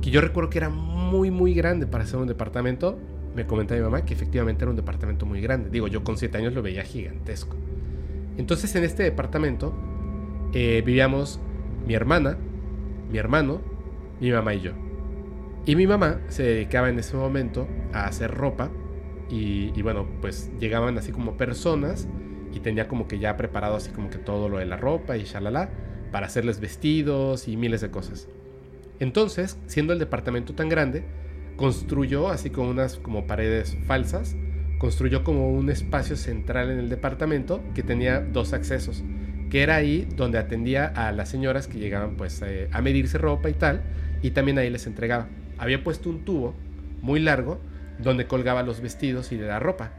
que 0.00 0.10
yo 0.10 0.20
recuerdo 0.20 0.50
que 0.50 0.58
era 0.58 0.70
muy 0.70 1.30
muy 1.30 1.54
grande 1.54 1.86
para 1.86 2.06
ser 2.06 2.18
un 2.18 2.28
departamento 2.28 2.98
me 3.34 3.46
comenta 3.46 3.74
mi 3.74 3.80
mamá 3.80 4.04
que 4.04 4.14
efectivamente 4.14 4.64
era 4.64 4.70
un 4.70 4.76
departamento 4.76 5.26
muy 5.26 5.40
grande. 5.40 5.70
Digo, 5.70 5.86
yo 5.86 6.02
con 6.02 6.16
7 6.16 6.38
años 6.38 6.54
lo 6.54 6.62
veía 6.62 6.82
gigantesco. 6.82 7.56
Entonces 8.36 8.74
en 8.74 8.84
este 8.84 9.02
departamento 9.02 9.74
eh, 10.52 10.82
vivíamos 10.84 11.40
mi 11.86 11.94
hermana, 11.94 12.36
mi 13.10 13.18
hermano, 13.18 13.60
mi 14.20 14.30
mamá 14.30 14.54
y 14.54 14.60
yo. 14.60 14.72
Y 15.66 15.76
mi 15.76 15.86
mamá 15.86 16.20
se 16.28 16.42
dedicaba 16.42 16.88
en 16.88 16.98
ese 16.98 17.16
momento 17.16 17.68
a 17.92 18.06
hacer 18.06 18.30
ropa 18.30 18.70
y, 19.28 19.72
y, 19.78 19.82
bueno, 19.82 20.06
pues 20.20 20.50
llegaban 20.58 20.96
así 20.96 21.12
como 21.12 21.36
personas 21.36 22.08
y 22.52 22.60
tenía 22.60 22.88
como 22.88 23.06
que 23.06 23.18
ya 23.18 23.36
preparado 23.36 23.76
así 23.76 23.90
como 23.90 24.08
que 24.08 24.18
todo 24.18 24.48
lo 24.48 24.58
de 24.58 24.66
la 24.66 24.76
ropa 24.76 25.16
y 25.16 25.24
shalala 25.24 25.70
para 26.10 26.26
hacerles 26.26 26.60
vestidos 26.60 27.48
y 27.48 27.56
miles 27.56 27.80
de 27.80 27.90
cosas. 27.90 28.28
Entonces, 29.00 29.58
siendo 29.66 29.92
el 29.92 29.98
departamento 29.98 30.54
tan 30.54 30.68
grande, 30.68 31.04
construyó, 31.56 32.28
así 32.28 32.50
como 32.50 32.70
unas 32.70 32.96
como 32.96 33.26
paredes 33.26 33.76
falsas, 33.86 34.36
construyó 34.78 35.24
como 35.24 35.50
un 35.50 35.70
espacio 35.70 36.16
central 36.16 36.70
en 36.70 36.78
el 36.78 36.88
departamento 36.88 37.62
que 37.74 37.82
tenía 37.82 38.20
dos 38.20 38.52
accesos, 38.52 39.04
que 39.50 39.62
era 39.62 39.76
ahí 39.76 40.08
donde 40.16 40.38
atendía 40.38 40.86
a 40.86 41.12
las 41.12 41.28
señoras 41.28 41.66
que 41.66 41.78
llegaban 41.78 42.16
pues 42.16 42.42
eh, 42.42 42.68
a 42.72 42.82
medirse 42.82 43.18
ropa 43.18 43.48
y 43.50 43.54
tal, 43.54 43.82
y 44.22 44.30
también 44.30 44.58
ahí 44.58 44.70
les 44.70 44.86
entregaba. 44.86 45.28
Había 45.58 45.82
puesto 45.82 46.10
un 46.10 46.24
tubo 46.24 46.54
muy 47.00 47.20
largo 47.20 47.60
donde 47.98 48.26
colgaba 48.26 48.62
los 48.62 48.80
vestidos 48.80 49.32
y 49.32 49.36
de 49.36 49.46
la 49.46 49.58
ropa. 49.58 49.92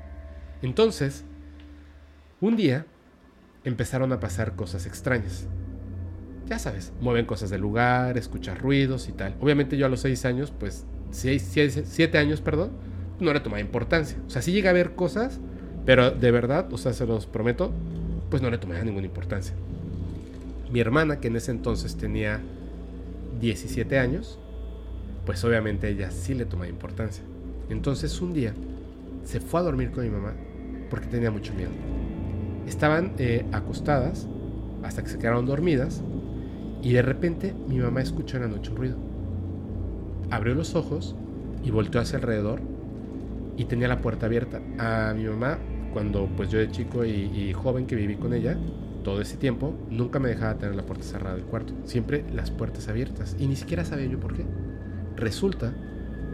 Entonces, 0.61 1.25
un 2.41 2.55
día 2.55 2.85
empezaron 3.63 4.11
a 4.13 4.19
pasar 4.19 4.55
cosas 4.55 4.85
extrañas. 4.85 5.47
Ya 6.47 6.59
sabes, 6.59 6.93
mueven 6.99 7.25
cosas 7.25 7.49
del 7.49 7.61
lugar, 7.61 8.17
escuchas 8.17 8.57
ruidos 8.57 9.07
y 9.09 9.11
tal. 9.11 9.35
Obviamente 9.39 9.77
yo 9.77 9.85
a 9.85 9.89
los 9.89 10.01
seis 10.01 10.25
años 10.25 10.51
pues 10.57 10.85
siete 11.11 12.17
años, 12.17 12.41
perdón, 12.41 12.71
no 13.19 13.33
le 13.33 13.39
tomaba 13.39 13.61
importancia. 13.61 14.17
O 14.27 14.29
sea, 14.29 14.41
sí 14.41 14.51
llega 14.51 14.69
a 14.69 14.73
ver 14.73 14.95
cosas, 14.95 15.39
pero 15.85 16.11
de 16.11 16.31
verdad, 16.31 16.71
o 16.71 16.77
sea, 16.77 16.93
se 16.93 17.05
los 17.05 17.25
prometo, 17.25 17.73
pues 18.29 18.41
no 18.41 18.49
le 18.49 18.57
tomaba 18.57 18.83
ninguna 18.83 19.07
importancia. 19.07 19.55
Mi 20.71 20.79
hermana, 20.79 21.19
que 21.19 21.27
en 21.29 21.35
ese 21.35 21.51
entonces 21.51 21.97
tenía 21.97 22.41
17 23.39 23.97
años, 23.97 24.39
pues 25.25 25.43
obviamente 25.43 25.89
ella 25.89 26.11
sí 26.11 26.33
le 26.33 26.45
tomaba 26.45 26.69
importancia. 26.69 27.23
Entonces 27.69 28.21
un 28.21 28.33
día 28.33 28.53
se 29.23 29.39
fue 29.39 29.59
a 29.59 29.63
dormir 29.63 29.91
con 29.91 30.03
mi 30.03 30.09
mamá 30.09 30.33
porque 30.89 31.07
tenía 31.07 31.31
mucho 31.31 31.53
miedo. 31.53 31.71
Estaban 32.67 33.13
eh, 33.17 33.45
acostadas 33.51 34.27
hasta 34.83 35.03
que 35.03 35.09
se 35.09 35.17
quedaron 35.17 35.45
dormidas 35.45 36.01
y 36.81 36.93
de 36.93 37.01
repente 37.01 37.53
mi 37.67 37.79
mamá 37.79 38.01
escuchó 38.01 38.37
en 38.37 38.43
la 38.43 38.49
noche 38.49 38.71
un 38.71 38.77
ruido. 38.77 38.97
Abrió 40.31 40.55
los 40.55 40.75
ojos 40.75 41.15
y 41.63 41.71
volteó 41.71 42.01
hacia 42.01 42.17
alrededor 42.17 42.61
y 43.57 43.65
tenía 43.65 43.87
la 43.87 44.01
puerta 44.01 44.27
abierta. 44.27 44.61
A 44.77 45.13
mi 45.13 45.25
mamá, 45.25 45.57
cuando 45.93 46.27
pues 46.37 46.49
yo 46.49 46.59
de 46.59 46.69
chico 46.69 47.05
y, 47.05 47.11
y 47.11 47.53
joven 47.53 47.85
que 47.85 47.95
viví 47.95 48.15
con 48.15 48.33
ella, 48.33 48.57
todo 49.03 49.21
ese 49.21 49.37
tiempo, 49.37 49.73
nunca 49.89 50.19
me 50.19 50.29
dejaba 50.29 50.57
tener 50.57 50.75
la 50.75 50.83
puerta 50.83 51.03
cerrada 51.03 51.35
del 51.35 51.45
cuarto. 51.45 51.73
Siempre 51.85 52.25
las 52.33 52.51
puertas 52.51 52.87
abiertas. 52.87 53.35
Y 53.39 53.47
ni 53.47 53.55
siquiera 53.55 53.85
sabía 53.85 54.07
yo 54.07 54.19
por 54.19 54.35
qué. 54.35 54.45
Resulta 55.15 55.73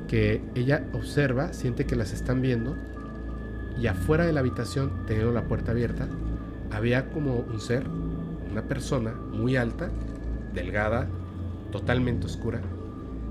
que 0.08 0.42
ella 0.56 0.86
observa, 0.94 1.54
siente 1.54 1.86
que 1.86 1.96
las 1.96 2.14
están 2.14 2.42
viendo 2.42 2.76
y 3.80 3.88
afuera 3.88 4.26
de 4.26 4.34
la 4.34 4.40
habitación, 4.40 4.92
teniendo 5.08 5.34
la 5.34 5.44
puerta 5.44 5.72
abierta, 5.72 6.08
había 6.72 7.10
como 7.10 7.36
un 7.36 7.60
ser, 7.60 7.86
una 8.52 8.64
persona 8.64 9.14
muy 9.14 9.58
alta, 9.58 9.90
delgada, 10.54 11.08
totalmente 11.72 12.26
oscura, 12.26 12.62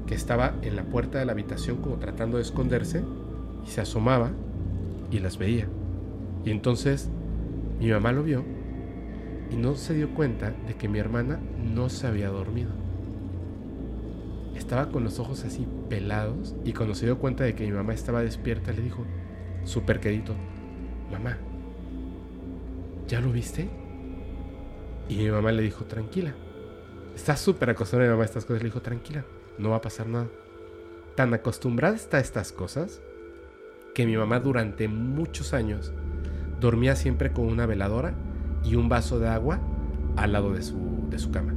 que 0.06 0.14
estaba 0.14 0.54
en 0.62 0.76
la 0.76 0.84
puerta 0.84 1.18
de 1.18 1.24
la 1.24 1.32
habitación 1.32 1.78
como 1.78 1.96
tratando 1.96 2.36
de 2.36 2.42
esconderse 2.42 3.02
y 3.66 3.70
se 3.70 3.80
asomaba 3.80 4.30
y 5.10 5.20
las 5.20 5.38
veía. 5.38 5.66
Y 6.44 6.50
entonces 6.50 7.08
mi 7.78 7.90
mamá 7.90 8.12
lo 8.12 8.22
vio 8.22 8.44
y 9.50 9.56
no 9.56 9.74
se 9.74 9.94
dio 9.94 10.14
cuenta 10.14 10.54
de 10.66 10.74
que 10.74 10.88
mi 10.88 10.98
hermana 10.98 11.40
no 11.62 11.88
se 11.88 12.06
había 12.06 12.28
dormido. 12.28 12.70
Estaba 14.54 14.90
con 14.90 15.04
los 15.04 15.18
ojos 15.18 15.44
así 15.44 15.66
pelados 15.88 16.54
y 16.64 16.72
cuando 16.72 16.94
se 16.94 17.06
dio 17.06 17.18
cuenta 17.18 17.44
de 17.44 17.54
que 17.54 17.64
mi 17.64 17.72
mamá 17.72 17.92
estaba 17.94 18.22
despierta 18.22 18.72
le 18.72 18.82
dijo, 18.82 19.04
súper 19.64 20.00
querido, 20.00 20.34
mamá, 21.10 21.38
¿ya 23.08 23.20
lo 23.20 23.32
viste? 23.32 23.68
Y 25.08 25.16
mi 25.16 25.30
mamá 25.30 25.52
le 25.52 25.62
dijo, 25.62 25.84
tranquila. 25.84 26.34
Está 27.14 27.36
súper 27.36 27.70
acostumbrada 27.70 28.10
mi 28.10 28.14
mamá 28.14 28.22
a 28.24 28.26
estas 28.26 28.44
cosas. 28.44 28.62
Le 28.62 28.68
dijo, 28.68 28.82
tranquila, 28.82 29.24
no 29.58 29.70
va 29.70 29.76
a 29.76 29.80
pasar 29.80 30.06
nada. 30.06 30.28
Tan 31.14 31.32
acostumbrada 31.34 31.94
está 31.94 32.16
a 32.16 32.20
estas 32.20 32.52
cosas 32.52 33.00
que 33.94 34.06
mi 34.06 34.16
mamá 34.16 34.40
durante 34.40 34.88
muchos 34.88 35.52
años 35.52 35.92
dormía 36.60 36.96
siempre 36.96 37.32
con 37.32 37.46
una 37.46 37.66
veladora 37.66 38.14
y 38.64 38.76
un 38.76 38.88
vaso 38.88 39.18
de 39.18 39.28
agua 39.28 39.60
al 40.16 40.32
lado 40.32 40.52
de 40.52 40.62
su, 40.62 40.76
de 41.10 41.18
su 41.18 41.30
cama. 41.30 41.54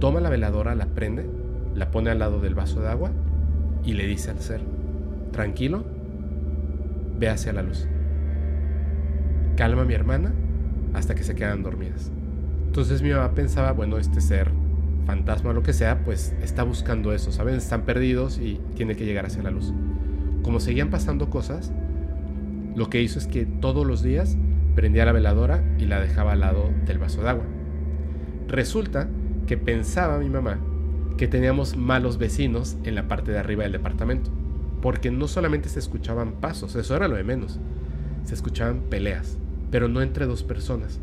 Toma 0.00 0.20
la 0.20 0.30
veladora, 0.30 0.74
la 0.74 0.86
prende, 0.86 1.28
la 1.74 1.90
pone 1.90 2.10
al 2.10 2.18
lado 2.18 2.40
del 2.40 2.54
vaso 2.54 2.80
de 2.80 2.88
agua 2.88 3.10
y 3.84 3.92
le 3.92 4.06
dice 4.06 4.30
al 4.30 4.40
ser, 4.40 4.60
tranquilo, 5.32 5.84
ve 7.18 7.28
hacia 7.28 7.52
la 7.52 7.62
luz. 7.62 7.86
Calma 9.56 9.82
a 9.82 9.84
mi 9.84 9.94
hermana 9.94 10.32
hasta 10.94 11.14
que 11.14 11.22
se 11.22 11.34
quedan 11.34 11.62
dormidas. 11.62 12.10
Entonces 12.66 13.00
mi 13.02 13.10
mamá 13.10 13.32
pensaba, 13.32 13.72
bueno, 13.72 13.96
este 13.96 14.20
ser, 14.20 14.50
fantasma 15.06 15.50
o 15.50 15.52
lo 15.52 15.62
que 15.62 15.72
sea, 15.72 16.04
pues 16.04 16.34
está 16.42 16.62
buscando 16.62 17.12
eso, 17.12 17.32
¿saben? 17.32 17.54
Están 17.54 17.82
perdidos 17.82 18.38
y 18.38 18.60
tiene 18.74 18.96
que 18.96 19.06
llegar 19.06 19.24
hacia 19.24 19.42
la 19.42 19.50
luz. 19.50 19.72
Como 20.42 20.60
seguían 20.60 20.90
pasando 20.90 21.30
cosas, 21.30 21.72
lo 22.76 22.90
que 22.90 23.00
hizo 23.00 23.18
es 23.18 23.26
que 23.26 23.46
todos 23.46 23.86
los 23.86 24.02
días 24.02 24.36
prendía 24.74 25.06
la 25.06 25.12
veladora 25.12 25.64
y 25.78 25.86
la 25.86 25.98
dejaba 25.98 26.32
al 26.32 26.40
lado 26.40 26.70
del 26.84 26.98
vaso 26.98 27.22
de 27.22 27.30
agua. 27.30 27.44
Resulta 28.48 29.08
que 29.46 29.56
pensaba 29.56 30.18
mi 30.18 30.28
mamá 30.28 30.58
que 31.16 31.26
teníamos 31.26 31.74
malos 31.74 32.18
vecinos 32.18 32.76
en 32.84 32.94
la 32.94 33.08
parte 33.08 33.32
de 33.32 33.38
arriba 33.38 33.62
del 33.62 33.72
departamento, 33.72 34.30
porque 34.82 35.10
no 35.10 35.26
solamente 35.26 35.70
se 35.70 35.78
escuchaban 35.78 36.32
pasos, 36.32 36.76
eso 36.76 36.94
era 36.94 37.08
lo 37.08 37.16
de 37.16 37.24
menos, 37.24 37.58
se 38.24 38.34
escuchaban 38.34 38.82
peleas, 38.90 39.38
pero 39.70 39.88
no 39.88 40.02
entre 40.02 40.26
dos 40.26 40.42
personas. 40.42 41.00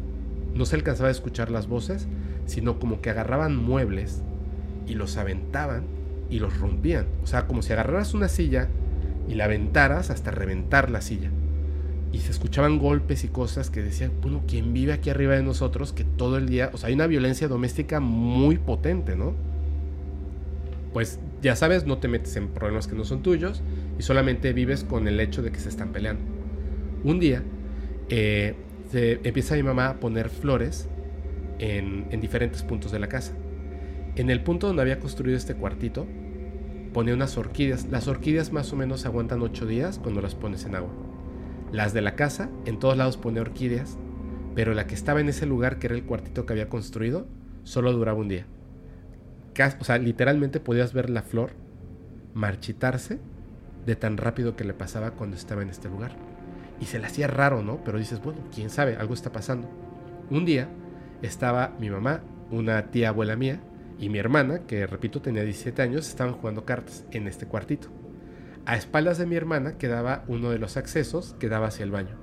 No 0.54 0.66
se 0.66 0.76
alcanzaba 0.76 1.10
a 1.10 1.14
escuchar 1.14 1.50
las 1.50 1.68
voces, 1.68 2.08
sino 2.46 2.78
como 2.78 3.02
que 3.02 3.10
agarraban 3.10 3.56
muebles 3.56 4.22
y 4.86 4.94
los 4.94 5.18
aventaban 5.18 5.86
y 6.30 6.38
los 6.38 6.56
rompían. 6.60 7.08
O 7.24 7.28
sea, 7.28 7.48
como 7.48 7.64
si 7.64 7.74
agarraras 7.74 8.14
una 8.14 8.28
silla 8.28 8.70
y 9.28 9.34
la 9.34 9.46
aventaras 9.46 10.12
hasta 10.12 10.30
reventar 10.30 10.92
la 10.92 11.02
silla 11.02 11.32
y 12.14 12.20
se 12.20 12.32
escuchaban 12.32 12.78
golpes 12.78 13.24
y 13.24 13.28
cosas 13.28 13.72
que 13.72 13.82
decían, 13.82 14.12
bueno, 14.22 14.44
¿quién 14.48 14.72
vive 14.72 14.94
aquí 14.94 15.10
arriba 15.10 15.34
de 15.34 15.42
nosotros 15.42 15.92
que 15.94 16.04
todo 16.04 16.38
el 16.38 16.48
día, 16.48 16.70
o 16.72 16.78
sea, 16.78 16.90
hay 16.90 16.94
una 16.94 17.08
violencia 17.08 17.48
doméstica 17.48 18.00
muy 18.00 18.58
potente, 18.58 19.16
¿no? 19.16 19.34
Pues 20.94 21.20
ya 21.42 21.56
sabes, 21.56 21.88
no 21.88 21.98
te 21.98 22.08
metes 22.08 22.36
en 22.36 22.50
problemas 22.50 22.88
que 22.88 22.96
no 22.96 23.04
son 23.04 23.24
tuyos 23.24 23.64
y 23.98 24.04
solamente 24.04 24.54
vives 24.54 24.84
con 24.84 25.08
el 25.08 25.20
hecho 25.20 25.42
de 25.42 25.52
que 25.52 25.60
se 25.60 25.70
están 25.70 25.92
peleando. 25.92 26.22
Un 27.04 27.20
día 27.20 27.42
eh, 28.10 28.56
empieza 28.94 29.56
mi 29.56 29.64
mamá 29.64 29.90
a 29.90 30.00
poner 30.00 30.30
flores 30.30 30.88
en, 31.58 32.06
en 32.12 32.22
diferentes 32.22 32.62
puntos 32.62 32.92
de 32.92 33.00
la 33.00 33.08
casa. 33.08 33.34
En 34.16 34.30
el 34.30 34.44
punto 34.44 34.68
donde 34.68 34.84
había 34.84 35.00
construido 35.00 35.36
este 35.36 35.56
cuartito, 35.56 36.06
pone 36.94 37.12
unas 37.12 37.40
orquídeas. 37.40 37.88
Las 37.90 38.08
orquídeas 38.08 38.52
más 38.54 38.72
o 38.72 38.76
menos 38.76 39.08
aguantan 39.08 39.42
8 39.42 39.66
días 39.66 39.98
cuando 39.98 40.22
las 40.22 40.36
pones 40.36 40.64
en 40.66 40.76
agua. 40.76 40.92
Las 41.74 41.92
de 41.92 42.02
la 42.02 42.16
casa, 42.16 42.52
en 42.66 42.78
todos 42.78 42.96
lados 42.96 43.18
pone 43.18 43.42
orquídeas, 43.42 43.98
pero 44.54 44.76
la 44.76 44.86
que 44.86 44.94
estaba 44.94 45.22
en 45.22 45.30
ese 45.30 45.48
lugar, 45.48 45.80
que 45.80 45.88
era 45.88 45.96
el 45.96 46.06
cuartito 46.06 46.46
que 46.46 46.54
había 46.54 46.70
construido, 46.70 47.26
solo 47.64 47.92
duraba 47.92 48.20
un 48.20 48.28
día. 48.28 48.46
O 49.80 49.84
sea, 49.84 49.98
literalmente 49.98 50.60
podías 50.60 50.94
ver 50.94 51.10
la 51.10 51.24
flor 51.24 51.54
marchitarse 52.36 53.20
de 53.88 53.96
tan 53.96 54.18
rápido 54.18 54.56
que 54.56 54.66
le 54.66 54.76
pasaba 54.76 55.12
cuando 55.12 55.36
estaba 55.36 55.64
en 55.64 55.70
este 55.70 55.90
lugar. 55.90 56.16
Y 56.80 56.86
se 56.86 57.00
le 57.00 57.08
hacía 57.08 57.26
raro, 57.26 57.64
¿no? 57.64 57.84
Pero 57.84 57.98
dices, 57.98 58.22
bueno, 58.22 58.42
quién 58.54 58.70
sabe, 58.70 58.96
algo 58.96 59.16
está 59.16 59.32
pasando. 59.32 59.68
Un 60.30 60.46
día 60.46 60.70
estaba 61.24 61.74
mi 61.80 61.90
mamá, 61.90 62.22
una 62.52 62.92
tía 62.92 63.10
abuela 63.10 63.36
mía, 63.36 63.62
y 63.98 64.10
mi 64.10 64.20
hermana, 64.20 64.60
que 64.68 64.86
repito 64.86 65.24
tenía 65.24 65.42
17 65.42 65.82
años, 65.82 66.08
estaban 66.08 66.34
jugando 66.34 66.66
cartas 66.66 67.04
en 67.10 67.28
este 67.28 67.48
cuartito. 67.48 67.90
A 68.66 68.76
espaldas 68.76 69.18
de 69.18 69.26
mi 69.26 69.36
hermana 69.36 69.78
quedaba 69.78 70.24
uno 70.28 70.50
de 70.50 70.60
los 70.60 70.78
accesos 70.78 71.36
que 71.40 71.50
daba 71.50 71.68
hacia 71.68 71.84
el 71.84 71.92
baño. 71.92 72.16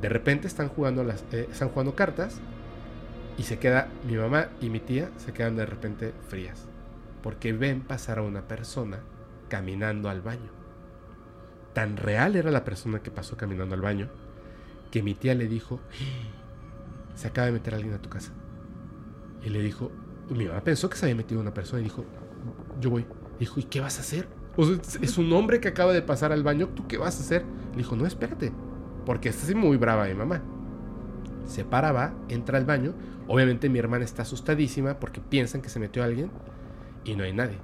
De 0.00 0.08
repente 0.08 0.46
están 0.46 0.68
jugando, 0.68 1.04
las, 1.04 1.24
eh, 1.32 1.48
están 1.50 1.70
cartas 1.92 2.40
y 3.36 3.44
se 3.44 3.58
queda 3.58 3.88
mi 4.06 4.16
mamá 4.16 4.48
y 4.60 4.68
mi 4.68 4.80
tía 4.80 5.10
se 5.16 5.32
quedan 5.32 5.56
de 5.56 5.66
repente 5.66 6.12
frías 6.28 6.68
porque 7.22 7.52
ven 7.52 7.82
pasar 7.82 8.18
a 8.18 8.22
una 8.22 8.46
persona 8.46 9.00
caminando 9.48 10.08
al 10.08 10.22
baño. 10.22 10.50
Tan 11.72 11.96
real 11.96 12.36
era 12.36 12.50
la 12.50 12.64
persona 12.64 13.00
que 13.00 13.10
pasó 13.10 13.36
caminando 13.36 13.74
al 13.74 13.80
baño 13.80 14.08
que 14.90 15.02
mi 15.02 15.14
tía 15.14 15.34
le 15.34 15.48
dijo, 15.48 15.80
se 17.14 17.28
acaba 17.28 17.46
de 17.46 17.52
meter 17.52 17.74
alguien 17.74 17.94
a 17.94 18.02
tu 18.02 18.08
casa. 18.08 18.32
Y 19.44 19.50
le 19.50 19.60
dijo, 19.60 19.92
mi 20.30 20.46
mamá 20.46 20.62
pensó 20.62 20.88
que 20.88 20.96
se 20.96 21.06
había 21.06 21.16
metido 21.16 21.40
una 21.40 21.52
persona 21.54 21.80
y 21.80 21.84
dijo, 21.84 22.04
yo 22.80 22.90
voy. 22.90 23.06
Dijo, 23.38 23.60
¿y 23.60 23.64
qué 23.64 23.80
vas 23.80 23.98
a 23.98 24.00
hacer? 24.00 24.26
Es 24.58 25.18
un 25.18 25.32
hombre 25.32 25.60
que 25.60 25.68
acaba 25.68 25.92
de 25.92 26.02
pasar 26.02 26.32
al 26.32 26.42
baño, 26.42 26.68
¿tú 26.74 26.86
qué 26.86 26.98
vas 26.98 27.18
a 27.18 27.22
hacer? 27.22 27.44
Le 27.72 27.78
dijo, 27.78 27.96
no, 27.96 28.06
espérate, 28.06 28.52
porque 29.06 29.28
está 29.28 29.44
así 29.44 29.54
muy 29.54 29.76
brava 29.76 30.06
mi 30.06 30.14
mamá. 30.14 30.42
Se 31.46 31.64
para, 31.64 31.92
va, 31.92 32.12
entra 32.28 32.58
al 32.58 32.64
baño. 32.64 32.94
Obviamente 33.26 33.68
mi 33.68 33.78
hermana 33.78 34.04
está 34.04 34.22
asustadísima 34.22 34.98
porque 35.00 35.20
piensan 35.20 35.62
que 35.62 35.68
se 35.68 35.80
metió 35.80 36.02
alguien 36.02 36.30
y 37.04 37.14
no 37.14 37.24
hay 37.24 37.32
nadie. 37.32 37.58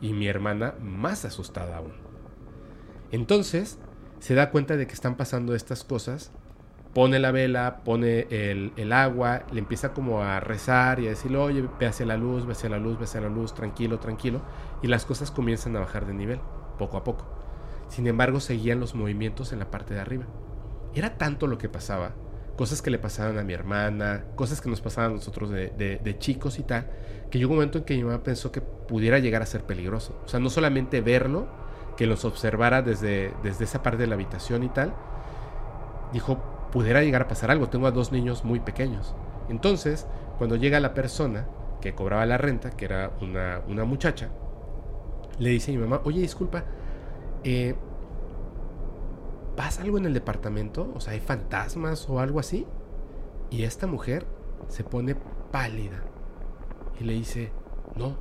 Y 0.00 0.12
mi 0.12 0.26
hermana 0.26 0.74
más 0.80 1.24
asustada 1.24 1.76
aún. 1.76 1.92
Entonces 3.12 3.78
se 4.18 4.34
da 4.34 4.50
cuenta 4.50 4.76
de 4.76 4.86
que 4.86 4.94
están 4.94 5.16
pasando 5.16 5.54
estas 5.54 5.84
cosas 5.84 6.32
pone 6.96 7.18
la 7.18 7.30
vela, 7.30 7.82
pone 7.84 8.26
el, 8.30 8.90
agua, 8.90 9.42
le 9.52 9.58
empieza 9.58 9.92
como 9.92 10.22
a 10.22 10.40
rezar 10.40 10.98
y 10.98 11.04
a 11.06 11.10
decirle, 11.10 11.36
oye, 11.36 11.68
ve 11.78 11.84
hacia 11.84 12.06
la 12.06 12.16
luz, 12.16 12.46
ve 12.46 12.52
hacia 12.52 12.70
la 12.70 12.78
luz, 12.78 12.98
ve 12.98 13.04
hacia 13.04 13.20
la 13.20 13.28
luz, 13.28 13.52
tranquilo, 13.52 13.98
tranquilo. 13.98 14.40
Y 14.82 14.88
las 14.88 15.04
cosas 15.04 15.30
comienzan 15.30 15.76
a 15.76 15.80
bajar 15.80 16.06
de 16.06 16.14
nivel, 16.14 16.40
poco 16.78 16.96
a 16.96 17.04
poco. 17.04 17.26
Sin 17.88 18.06
embargo, 18.06 18.40
seguían 18.40 18.80
los 18.80 18.94
movimientos 18.94 19.52
en 19.52 19.58
la 19.58 19.70
parte 19.70 19.94
de 19.94 20.00
arriba. 20.00 20.24
Era 20.94 21.18
tanto 21.18 21.46
lo 21.46 21.58
que 21.58 21.68
pasaba, 21.68 22.12
cosas 22.56 22.82
que 22.82 22.90
le 22.90 22.98
pasaban 22.98 23.38
a 23.38 23.42
mi 23.42 23.52
hermana, 23.52 24.24
cosas 24.34 24.60
que 24.60 24.68
nos 24.68 24.80
pasaban 24.80 25.12
a 25.12 25.14
nosotros 25.14 25.50
de, 25.50 26.16
chicos 26.18 26.58
y 26.58 26.62
tal, 26.62 26.90
que 27.30 27.38
llegó 27.38 27.52
un 27.52 27.58
momento 27.58 27.78
en 27.78 27.84
que 27.84 27.96
mi 27.96 28.04
mamá 28.04 28.22
pensó 28.22 28.50
que 28.52 28.60
pudiera 28.60 29.18
llegar 29.18 29.42
a 29.42 29.46
ser 29.46 29.62
peligroso. 29.62 30.20
O 30.24 30.28
sea, 30.28 30.40
no 30.40 30.50
solamente 30.50 31.00
verlo, 31.00 31.46
que 31.96 32.06
los 32.06 32.24
observara 32.24 32.82
desde, 32.82 33.32
desde 33.42 33.64
esa 33.64 33.82
parte 33.82 33.98
de 33.98 34.06
la 34.06 34.14
habitación 34.14 34.62
y 34.62 34.68
tal, 34.68 34.94
dijo, 36.12 36.38
pudiera 36.72 37.02
llegar 37.02 37.22
a 37.22 37.28
pasar 37.28 37.50
algo. 37.50 37.68
Tengo 37.68 37.86
a 37.86 37.90
dos 37.90 38.12
niños 38.12 38.44
muy 38.44 38.60
pequeños. 38.60 39.14
Entonces, 39.48 40.06
cuando 40.38 40.56
llega 40.56 40.80
la 40.80 40.94
persona 40.94 41.46
que 41.80 41.94
cobraba 41.94 42.26
la 42.26 42.38
renta, 42.38 42.70
que 42.70 42.84
era 42.84 43.12
una, 43.20 43.84
muchacha, 43.84 44.28
le 45.38 45.50
dice 45.50 45.70
a 45.70 45.74
mi 45.74 45.80
mamá, 45.80 46.00
oye, 46.04 46.20
disculpa, 46.20 46.64
eh, 47.44 47.74
¿pasa 49.56 49.82
algo 49.82 49.98
en 49.98 50.06
el 50.06 50.14
departamento? 50.14 50.92
O 50.94 51.00
sea, 51.00 51.12
¿hay 51.12 51.20
fantasmas 51.20 52.08
o 52.08 52.20
algo 52.20 52.40
así? 52.40 52.66
Y 53.50 53.62
esta 53.62 53.86
mujer 53.86 54.26
se 54.68 54.84
pone 54.84 55.16
pálida 55.52 56.02
y 57.00 57.04
le 57.04 57.12
dice, 57.14 57.52
no, 57.96 58.16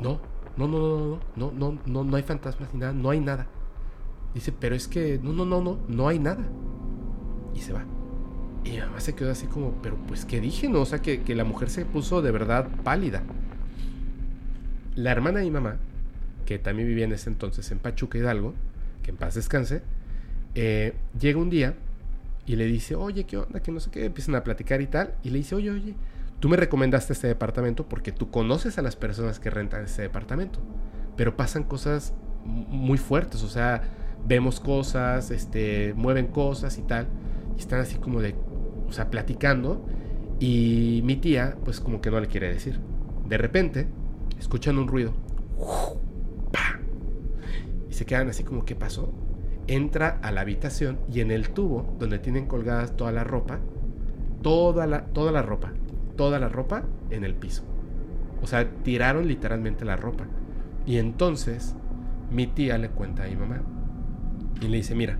no, 0.00 0.20
no, 0.56 0.68
no, 0.68 0.78
no, 0.78 1.20
no, 1.36 1.52
no, 1.52 1.78
no, 1.86 2.04
no 2.04 2.16
hay 2.16 2.22
fantasmas 2.22 2.72
ni 2.74 2.80
nada, 2.80 2.92
no 2.92 3.10
hay 3.10 3.20
nada. 3.20 3.46
Dice, 4.34 4.52
pero 4.52 4.74
es 4.74 4.88
que, 4.88 5.18
no, 5.22 5.32
no, 5.32 5.44
no, 5.46 5.62
no, 5.62 5.78
no 5.88 6.08
hay 6.08 6.18
nada. 6.18 6.44
Y 7.54 7.60
se 7.60 7.72
va. 7.72 7.84
Y 8.64 8.72
mi 8.72 8.78
mamá 8.80 9.00
se 9.00 9.14
quedó 9.14 9.30
así 9.30 9.46
como, 9.46 9.72
pero 9.80 9.96
pues, 10.08 10.24
¿qué 10.24 10.40
dije? 10.40 10.68
No, 10.68 10.80
o 10.80 10.86
sea, 10.86 11.00
que, 11.00 11.22
que 11.22 11.34
la 11.34 11.44
mujer 11.44 11.70
se 11.70 11.86
puso 11.86 12.20
de 12.20 12.32
verdad 12.32 12.68
pálida. 12.82 13.22
La 14.94 15.12
hermana 15.12 15.38
de 15.38 15.44
mi 15.44 15.50
mamá, 15.52 15.78
que 16.46 16.58
también 16.58 16.88
vivía 16.88 17.04
en 17.04 17.12
ese 17.12 17.28
entonces 17.28 17.70
en 17.70 17.78
Pachuca 17.78 18.16
Hidalgo, 18.16 18.54
que 19.02 19.10
en 19.10 19.18
paz 19.18 19.34
descanse, 19.34 19.82
eh, 20.54 20.94
llega 21.18 21.38
un 21.38 21.50
día 21.50 21.74
y 22.46 22.56
le 22.56 22.64
dice, 22.64 22.94
oye, 22.94 23.24
¿qué 23.24 23.36
onda? 23.36 23.60
Que 23.60 23.72
no 23.72 23.80
sé 23.80 23.90
qué, 23.90 24.06
empiezan 24.06 24.36
a 24.36 24.44
platicar 24.44 24.80
y 24.80 24.86
tal. 24.86 25.14
Y 25.22 25.30
le 25.30 25.38
dice, 25.38 25.54
oye, 25.54 25.70
oye, 25.70 25.94
tú 26.40 26.48
me 26.48 26.56
recomendaste 26.56 27.12
este 27.12 27.26
departamento 27.26 27.88
porque 27.88 28.12
tú 28.12 28.30
conoces 28.30 28.78
a 28.78 28.82
las 28.82 28.96
personas 28.96 29.40
que 29.40 29.50
rentan 29.50 29.84
este 29.84 30.02
departamento. 30.02 30.60
Pero 31.16 31.36
pasan 31.36 31.64
cosas 31.64 32.14
muy 32.44 32.98
fuertes, 32.98 33.42
o 33.42 33.48
sea, 33.48 33.82
vemos 34.26 34.60
cosas, 34.60 35.30
este, 35.30 35.92
mueven 35.94 36.28
cosas 36.28 36.78
y 36.78 36.82
tal. 36.82 37.08
Y 37.56 37.60
están 37.60 37.80
así 37.80 37.96
como 37.96 38.22
de, 38.22 38.34
o 38.88 38.92
sea, 38.92 39.10
platicando. 39.10 39.84
Y 40.38 41.00
mi 41.04 41.16
tía, 41.16 41.56
pues 41.64 41.80
como 41.80 42.00
que 42.00 42.10
no 42.10 42.20
le 42.20 42.28
quiere 42.28 42.48
decir. 42.48 42.78
De 43.28 43.38
repente, 43.38 43.88
escuchan 44.38 44.78
un 44.78 44.86
ruido. 44.86 45.12
Y 47.90 47.94
se 47.94 48.06
quedan 48.06 48.28
así 48.28 48.44
como, 48.44 48.64
¿qué 48.64 48.74
pasó? 48.74 49.12
Entra 49.66 50.18
a 50.22 50.30
la 50.32 50.42
habitación 50.42 50.98
y 51.12 51.20
en 51.20 51.30
el 51.30 51.50
tubo 51.50 51.96
donde 51.98 52.18
tienen 52.18 52.46
colgadas 52.46 52.96
toda 52.96 53.12
la 53.12 53.24
ropa, 53.24 53.58
toda 54.42 54.86
la, 54.86 55.06
toda 55.06 55.32
la 55.32 55.42
ropa, 55.42 55.72
toda 56.16 56.38
la 56.38 56.48
ropa 56.48 56.84
en 57.10 57.24
el 57.24 57.34
piso. 57.34 57.64
O 58.42 58.46
sea, 58.46 58.68
tiraron 58.82 59.26
literalmente 59.26 59.84
la 59.84 59.96
ropa. 59.96 60.26
Y 60.86 60.98
entonces 60.98 61.74
mi 62.30 62.46
tía 62.46 62.78
le 62.78 62.90
cuenta 62.90 63.24
a 63.24 63.28
mi 63.28 63.36
mamá. 63.36 63.62
Y 64.60 64.68
le 64.68 64.76
dice, 64.78 64.94
mira, 64.94 65.18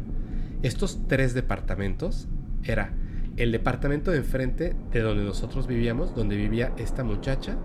estos 0.62 1.06
tres 1.08 1.34
departamentos 1.34 2.28
era 2.62 2.92
el 3.36 3.52
departamento 3.52 4.10
de 4.10 4.18
enfrente 4.18 4.74
de 4.92 5.00
donde 5.00 5.24
nosotros 5.24 5.66
vivíamos, 5.66 6.14
donde 6.14 6.36
vivía 6.36 6.72
esta 6.78 7.04
muchacha 7.04 7.56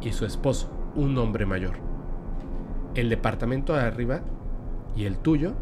y 0.00 0.12
su 0.12 0.24
esposo, 0.24 0.72
un 0.94 1.16
hombre 1.18 1.44
mayor. 1.44 1.87
El 2.98 3.10
departamento 3.10 3.74
de 3.74 3.82
arriba 3.82 4.22
y 4.96 5.04
el 5.04 5.18
tuyo 5.18 5.52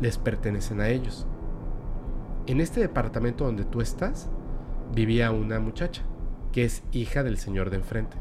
les 0.00 0.18
pertenecen 0.18 0.80
a 0.80 0.88
ellos. 0.88 1.26
En 2.46 2.60
este 2.60 2.78
departamento 2.78 3.44
donde 3.44 3.64
tú 3.64 3.80
estás 3.80 4.30
vivía 4.94 5.32
una 5.32 5.58
muchacha, 5.58 6.04
que 6.52 6.64
es 6.64 6.84
hija 6.92 7.24
del 7.24 7.38
señor 7.38 7.70
de 7.70 7.78
enfrente. 7.78 8.16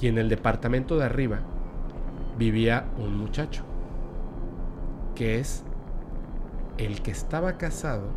Y 0.00 0.08
en 0.08 0.18
el 0.18 0.28
departamento 0.28 0.98
de 0.98 1.04
arriba 1.04 1.38
vivía 2.36 2.86
un 2.98 3.16
muchacho, 3.16 3.62
que 5.14 5.38
es 5.38 5.62
el 6.78 7.00
que 7.00 7.12
estaba 7.12 7.58
casado 7.58 8.08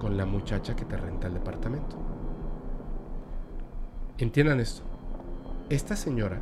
con 0.00 0.16
la 0.16 0.24
muchacha 0.24 0.74
que 0.74 0.86
te 0.86 0.96
renta 0.96 1.26
el 1.26 1.34
departamento. 1.34 1.98
Entiendan 4.16 4.60
esto. 4.60 4.82
Esta 5.68 5.94
señora 5.94 6.40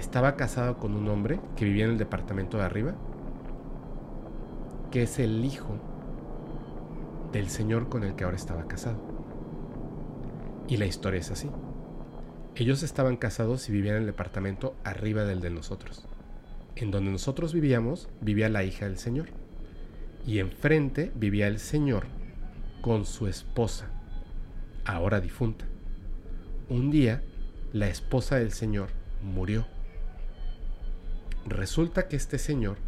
estaba 0.00 0.34
casada 0.34 0.74
con 0.74 0.94
un 0.94 1.08
hombre 1.08 1.40
que 1.56 1.66
vivía 1.66 1.84
en 1.84 1.92
el 1.92 1.98
departamento 1.98 2.56
de 2.56 2.64
arriba, 2.64 2.94
que 4.90 5.02
es 5.02 5.18
el 5.18 5.44
hijo 5.44 5.78
del 7.32 7.48
señor 7.48 7.88
con 7.88 8.02
el 8.02 8.16
que 8.16 8.24
ahora 8.24 8.36
estaba 8.36 8.66
casado. 8.66 8.98
Y 10.66 10.78
la 10.78 10.86
historia 10.86 11.20
es 11.20 11.30
así. 11.30 11.50
Ellos 12.56 12.82
estaban 12.82 13.16
casados 13.16 13.68
y 13.68 13.72
vivían 13.72 13.96
en 13.96 14.02
el 14.02 14.06
departamento 14.06 14.74
arriba 14.84 15.24
del 15.24 15.40
de 15.40 15.50
nosotros. 15.50 16.08
En 16.76 16.90
donde 16.90 17.10
nosotros 17.10 17.52
vivíamos 17.52 18.08
vivía 18.20 18.48
la 18.48 18.64
hija 18.64 18.86
del 18.86 18.98
señor. 18.98 19.28
Y 20.26 20.38
enfrente 20.38 21.12
vivía 21.14 21.46
el 21.46 21.58
señor 21.58 22.06
con 22.80 23.04
su 23.04 23.26
esposa, 23.26 23.90
ahora 24.84 25.20
difunta. 25.20 25.66
Un 26.68 26.90
día, 26.90 27.22
la 27.72 27.88
esposa 27.88 28.36
del 28.36 28.52
señor 28.52 28.88
murió. 29.22 29.66
Resulta 31.50 32.06
que 32.06 32.14
este 32.14 32.38
señor 32.38 32.78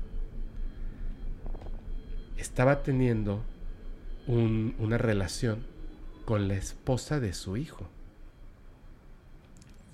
estaba 2.37 2.85
teniendo 2.85 3.43
una 4.29 4.99
relación 4.99 5.67
con 6.25 6.47
la 6.47 6.55
esposa 6.55 7.19
de 7.19 7.33
su 7.33 7.57
hijo. 7.57 7.89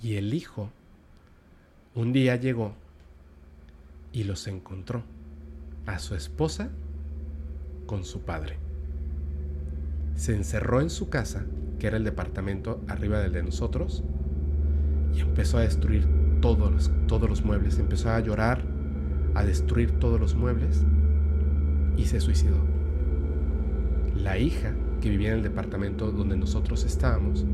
Y 0.03 0.16
el 0.16 0.35
hijo 0.35 0.71
un 1.95 2.12
día 2.12 2.37
llegó 2.37 2.75
y 4.12 4.25
los 4.25 4.47
encontró 4.47 5.03
a 5.87 5.99
su 5.99 6.14
esposa 6.14 6.69
con 7.87 8.05
su 8.05 8.21
padre. 8.21 8.59
Se 10.14 10.37
encerró 10.37 10.83
en 10.83 10.91
su 10.91 11.09
casa, 11.09 11.47
que 11.79 11.87
era 11.87 11.97
el 11.97 12.05
departamento 12.05 12.83
arriba 12.87 13.19
del 13.21 13.33
de 13.33 13.43
nosotros, 13.43 14.05
y 15.14 15.21
empezó 15.21 15.57
a 15.57 15.62
destruir 15.62 16.28
todos 16.41 16.72
los, 16.72 16.91
todos 17.07 17.28
los 17.28 17.45
muebles. 17.45 17.78
Empezó 17.78 18.11
a 18.11 18.20
llorar, 18.20 18.62
a 19.34 19.45
destruir 19.45 19.93
todos 19.93 20.20
los 20.20 20.34
muebles 20.34 20.84
y 21.97 22.05
se 22.07 22.20
suicidó. 22.20 22.57
La 24.16 24.39
hija, 24.39 24.72
que 25.01 25.11
vivía 25.11 25.30
en 25.30 25.36
el 25.36 25.43
departamento 25.43 26.11
donde 26.11 26.36
nosotros 26.36 26.84
estábamos, 26.84 27.45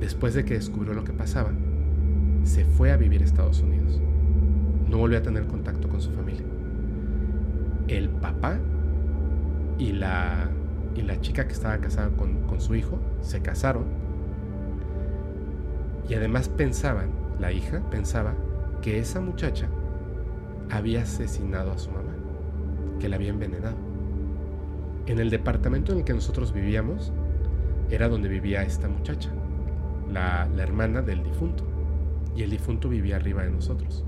después 0.00 0.34
de 0.34 0.44
que 0.44 0.54
descubrió 0.54 0.94
lo 0.94 1.04
que 1.04 1.12
pasaba, 1.12 1.52
se 2.44 2.64
fue 2.64 2.92
a 2.92 2.96
vivir 2.96 3.22
a 3.22 3.24
Estados 3.24 3.60
Unidos. 3.60 4.00
No 4.88 4.98
volvió 4.98 5.18
a 5.18 5.22
tener 5.22 5.46
contacto 5.46 5.88
con 5.88 6.00
su 6.00 6.10
familia. 6.12 6.44
El 7.88 8.08
papá 8.08 8.58
y 9.78 9.92
la, 9.92 10.50
y 10.94 11.02
la 11.02 11.20
chica 11.20 11.46
que 11.46 11.52
estaba 11.52 11.78
casada 11.78 12.10
con, 12.10 12.42
con 12.46 12.60
su 12.60 12.74
hijo 12.74 12.98
se 13.20 13.40
casaron 13.40 13.84
y 16.08 16.14
además 16.14 16.48
pensaban, 16.48 17.10
la 17.38 17.52
hija 17.52 17.80
pensaba 17.90 18.34
que 18.82 18.98
esa 18.98 19.20
muchacha 19.20 19.68
había 20.70 21.02
asesinado 21.02 21.72
a 21.72 21.78
su 21.78 21.90
mamá, 21.90 22.14
que 22.98 23.08
la 23.08 23.16
había 23.16 23.30
envenenado. 23.30 23.76
En 25.06 25.18
el 25.18 25.30
departamento 25.30 25.92
en 25.92 25.98
el 25.98 26.04
que 26.04 26.12
nosotros 26.12 26.52
vivíamos 26.52 27.12
era 27.90 28.08
donde 28.08 28.28
vivía 28.28 28.62
esta 28.62 28.88
muchacha, 28.88 29.30
la, 30.12 30.48
hermana 30.58 31.00
del 31.00 31.22
difunto, 31.22 31.64
y 32.36 32.42
el 32.42 32.50
difunto 32.50 32.88
vivía 32.88 33.16
arriba 33.16 33.42
de 33.42 33.50
nosotros. 33.50 34.04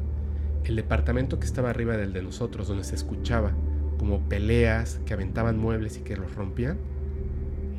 El 0.65 0.77
departamento 0.77 1.39
que 1.39 1.47
estaba 1.47 1.71
arriba 1.71 1.97
del 1.97 2.13
de 2.13 2.23
nosotros, 2.23 2.69
donde 2.69 2.85
se 2.85 2.95
escuchaba 2.95 3.53
como 3.99 4.29
peleas 4.29 5.01
que 5.07 5.15
aventaban 5.15 5.59
muebles 5.59 5.99
y 5.99 6.01
que 6.01 6.17
los 6.17 6.35
rompían, 6.35 6.79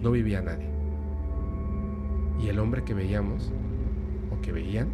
no 0.01 0.11
vivía 0.11 0.41
nadie. 0.41 0.69
Y 2.39 2.47
el 2.47 2.57
hombre 2.57 2.83
que 2.83 2.95
veíamos, 2.95 3.51
o 4.31 4.41
que 4.41 4.51
veían, 4.51 4.89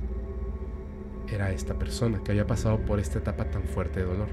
era 1.29 1.51
esta 1.51 1.77
persona 1.77 2.23
que 2.23 2.31
había 2.31 2.47
pasado 2.47 2.79
por 2.79 2.99
esta 2.99 3.19
etapa 3.19 3.45
tan 3.45 3.63
fuerte 3.63 3.99
de 3.99 4.05
dolor. 4.05 4.29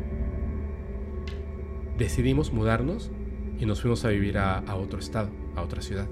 Decidimos 1.98 2.52
mudarnos 2.52 3.10
y 3.58 3.66
nos 3.66 3.80
fuimos 3.80 4.04
a 4.04 4.08
vivir 4.08 4.38
a, 4.38 4.62
otro 4.74 4.98
estado, 4.98 5.30
a 5.56 5.62
otra 5.62 5.82
ciudad. 5.82 6.06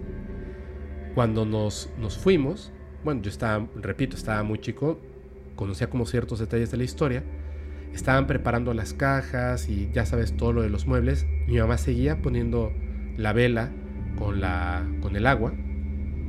Cuando 1.15 1.45
nos, 1.45 1.91
nos 1.99 2.19
fuimos, 2.19 2.73
bueno, 3.05 3.23
yo 3.23 3.31
estaba, 3.31 3.67
repito, 3.77 4.17
estaba 4.17 4.43
muy 4.43 4.59
chico, 4.59 5.01
conocía 5.57 5.91
como 5.91 6.07
ciertos 6.07 6.39
detalles 6.39 6.71
de 6.71 6.77
la 6.77 6.85
historia, 6.85 7.25
estaban 7.93 8.27
preparando 8.27 8.73
las 8.75 8.95
cajas 8.95 9.69
y 9.69 9.91
ya 9.93 10.07
sabes 10.07 10.37
todo 10.37 10.53
lo 10.53 10.63
de 10.63 10.71
los 10.71 10.87
muebles. 10.87 11.27
Mi 11.47 11.59
mamá 11.59 11.79
seguía 11.79 12.23
poniendo 12.23 12.73
la 13.17 13.33
vela 13.33 13.71
con, 14.17 14.41
la, 14.41 14.87
con 15.01 15.17
el 15.17 15.27
agua 15.27 15.53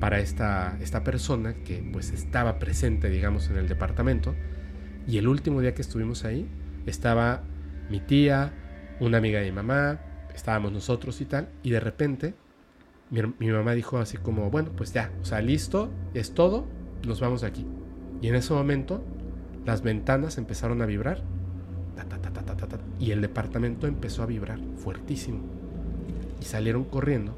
para 0.04 0.20
esta, 0.20 0.78
esta 0.82 1.02
persona 1.02 1.54
que 1.64 1.82
pues 1.94 2.12
estaba 2.12 2.60
presente, 2.60 3.10
digamos, 3.10 3.50
en 3.50 3.56
el 3.56 3.70
departamento. 3.70 4.36
Y 5.08 5.18
el 5.18 5.30
último 5.30 5.62
día 5.62 5.74
que 5.74 5.82
estuvimos 5.82 6.26
ahí, 6.26 6.46
estaba 6.86 7.44
mi 7.90 8.02
tía, 8.02 8.52
una 9.00 9.20
amiga 9.20 9.40
de 9.40 9.46
mi 9.46 9.54
mamá, 9.54 10.02
estábamos 10.36 10.74
nosotros 10.74 11.22
y 11.22 11.26
tal, 11.26 11.48
y 11.64 11.70
de 11.70 11.80
repente 11.80 12.34
mi, 13.12 13.22
mi, 13.40 13.48
mamá 13.50 13.72
dijo 13.76 13.98
así 13.98 14.18
como, 14.18 14.52
bueno, 14.52 14.72
pues 14.76 14.92
ya, 14.92 15.10
o 15.22 15.26
sea, 15.26 15.40
listo, 15.40 15.90
es 16.14 16.34
todo, 16.34 16.68
nos 17.08 17.22
vamos 17.22 17.40
de 17.40 17.48
aquí. 17.48 17.66
Y 18.22 18.28
en 18.28 18.36
ese 18.36 18.54
momento 18.54 19.02
las 19.66 19.84
ventanas 19.84 20.38
empezaron 20.38 20.82
a 20.82 20.86
vibrar 20.86 21.24
y 23.00 23.12
el 23.12 23.22
departamento 23.22 23.88
empezó 23.88 24.22
a 24.22 24.26
vibrar 24.26 24.60
fuertísimo. 24.76 25.40
Y 26.42 26.44
salieron 26.44 26.84
corriendo 26.84 27.38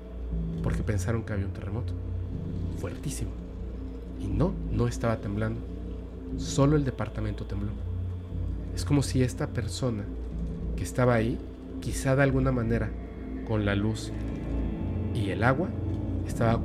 porque 0.64 0.82
pensaron 0.82 1.26
que 1.26 1.34
había 1.34 1.46
un 1.46 1.54
terremoto 1.54 1.94
fuertísimo. 2.86 3.32
Y 4.22 4.28
no, 4.28 4.54
no 4.72 4.88
estaba 4.88 5.18
temblando. 5.18 5.60
Solo 6.38 6.76
el 6.76 6.86
departamento 6.86 7.46
tembló. 7.46 7.72
Es 8.76 8.86
como 8.86 9.02
si 9.02 9.24
esta 9.24 9.48
persona 9.48 10.04
que 10.76 10.84
estaba 10.84 11.16
ahí, 11.16 11.40
quizá 11.82 12.16
de 12.16 12.22
alguna 12.22 12.52
manera, 12.52 12.92
con 13.48 13.66
la 13.66 13.74
luz 13.74 14.12
y 15.16 15.32
el 15.32 15.44
agua, 15.44 15.70
estaba 16.28 16.62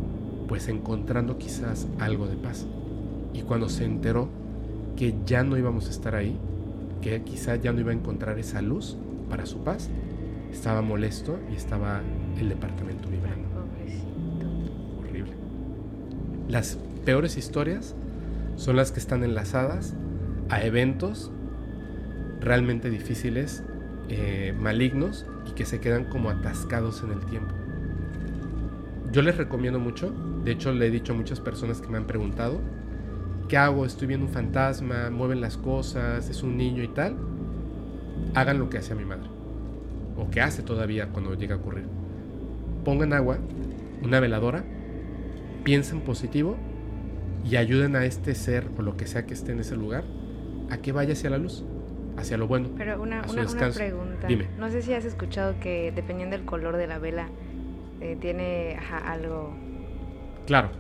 pues 0.47 0.69
encontrando 0.69 1.39
quizás 1.39 1.87
algo 1.99 2.27
de 2.27 2.37
paz. 2.37 2.67
Y 3.33 3.41
cuando 3.41 3.71
se 3.71 3.87
enteró 3.87 4.29
que 4.97 5.15
ya 5.25 5.43
no 5.43 5.57
íbamos 5.57 5.87
a 5.87 5.91
estar 5.91 6.15
ahí, 6.15 6.39
que 7.01 7.23
quizá 7.23 7.57
ya 7.57 7.73
no 7.73 7.81
iba 7.81 7.93
a 7.93 7.95
encontrar 7.95 8.39
esa 8.39 8.61
luz 8.61 8.99
para 9.31 9.47
su 9.47 9.65
paz, 9.65 9.89
estaba 10.53 10.83
molesto 10.83 11.39
y 11.51 11.55
estaba 11.55 12.03
el 12.39 12.51
departamento 12.51 13.09
vibrando. 13.09 13.50
Las 16.51 16.79
peores 17.05 17.37
historias 17.37 17.95
son 18.57 18.75
las 18.75 18.91
que 18.91 18.99
están 18.99 19.23
enlazadas 19.23 19.95
a 20.49 20.65
eventos 20.65 21.31
realmente 22.41 22.91
difíciles, 22.91 23.63
eh, 24.09 24.53
malignos 24.59 25.27
y 25.49 25.53
que 25.53 25.65
se 25.65 25.79
quedan 25.79 26.07
como 26.07 26.29
atascados 26.29 27.05
en 27.05 27.13
el 27.13 27.25
tiempo. 27.27 27.55
Yo 29.13 29.23
les 29.23 29.37
recomiendo 29.37 29.79
mucho, 29.79 30.13
de 30.45 30.51
hecho 30.51 30.73
le 30.73 30.89
he 30.89 30.91
dicho 30.91 31.13
a 31.13 31.17
muchas 31.17 31.39
personas 31.39 31.81
que 31.81 31.87
me 31.87 31.99
han 31.99 32.09
preguntado, 32.09 32.61
¿qué 33.49 33.57
hago? 33.57 33.87
Estoy 33.87 34.09
viendo 34.09 34.27
un 34.27 34.33
fantasma, 34.33 35.09
mueven 35.09 35.41
las 35.41 35.57
cosas, 35.57 36.29
es 36.29 36.43
un 36.43 36.57
niño 36.57 36.83
y 36.83 36.89
tal. 36.89 37.15
Hagan 38.35 38.59
lo 38.59 38.69
que 38.69 38.79
hacía 38.79 38.97
mi 38.97 39.05
madre, 39.05 39.29
o 40.17 40.29
que 40.31 40.41
hace 40.41 40.65
todavía 40.65 41.11
cuando 41.11 41.33
llega 41.35 41.55
a 41.55 41.59
ocurrir. 41.59 41.85
Pongan 42.85 43.13
agua, 43.13 43.39
una 44.03 44.19
veladora, 44.19 44.65
piensen 45.65 46.01
positivo 46.01 46.57
y 47.45 47.57
ayuden 47.57 47.97
a 47.97 48.05
este 48.05 48.35
ser 48.35 48.67
o 48.79 48.83
lo 48.83 48.97
que 48.97 49.07
sea 49.07 49.27
que 49.27 49.35
esté 49.35 49.53
en 49.53 49.61
ese 49.61 49.77
lugar 49.77 50.05
a 50.71 50.79
que 50.79 50.93
vaya 50.93 51.13
hacia 51.15 51.31
la 51.31 51.39
luz, 51.39 51.65
hacia 52.17 52.37
lo 52.37 52.47
bueno. 52.47 52.71
Pero 52.77 53.01
una, 53.03 53.23
una, 53.29 53.47
una 53.47 53.71
pregunta. 53.71 54.27
Dime. 54.27 54.49
No 54.59 54.71
sé 54.71 54.83
si 54.83 54.93
has 54.95 55.05
escuchado 55.05 55.55
que 55.61 55.93
dependiendo 55.95 56.37
del 56.37 56.45
color 56.47 56.77
de 56.77 56.87
la 56.87 56.99
vela, 56.99 57.29
eh, 58.01 58.17
tiene 58.21 58.77
ajá, 58.79 58.99
algo. 59.13 59.55
Claro, 60.47 60.71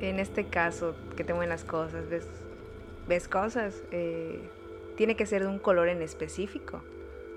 En 0.00 0.18
este 0.18 0.44
caso, 0.44 0.94
que 1.16 1.24
te 1.24 1.32
mueven 1.32 1.48
las 1.50 1.64
cosas, 1.64 2.08
ves, 2.08 2.26
ves 3.08 3.28
cosas, 3.28 3.82
eh, 3.90 4.48
tiene 4.96 5.16
que 5.16 5.26
ser 5.26 5.42
de 5.42 5.48
un 5.48 5.58
color 5.58 5.88
en 5.88 6.02
específico. 6.02 6.82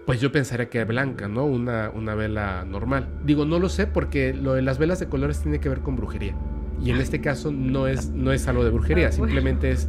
pues 0.05 0.19
yo 0.19 0.32
pensaría 0.32 0.69
que 0.69 0.84
blanca, 0.84 1.28
¿no? 1.28 1.45
Una, 1.45 1.89
una 1.89 2.15
vela 2.15 2.65
normal. 2.65 3.07
Digo, 3.24 3.45
no 3.45 3.59
lo 3.59 3.69
sé 3.69 3.88
porque 3.88 4.34
lo 4.34 4.53
de 4.53 4.61
las 4.61 4.78
velas 4.78 4.99
de 4.99 5.07
colores 5.09 5.41
tiene 5.41 5.59
que 5.59 5.69
ver 5.69 5.82
con 5.82 5.95
brujería. 5.95 6.36
Y 6.84 6.89
en 6.89 6.97
este 6.97 7.21
caso 7.21 7.51
no 7.51 7.88
es, 7.88 8.09
no 8.09 8.32
es 8.32 8.47
algo 8.47 8.63
de 8.63 8.71
brujería, 8.71 9.09
Ah, 9.09 9.11
simplemente 9.11 9.71
es... 9.71 9.88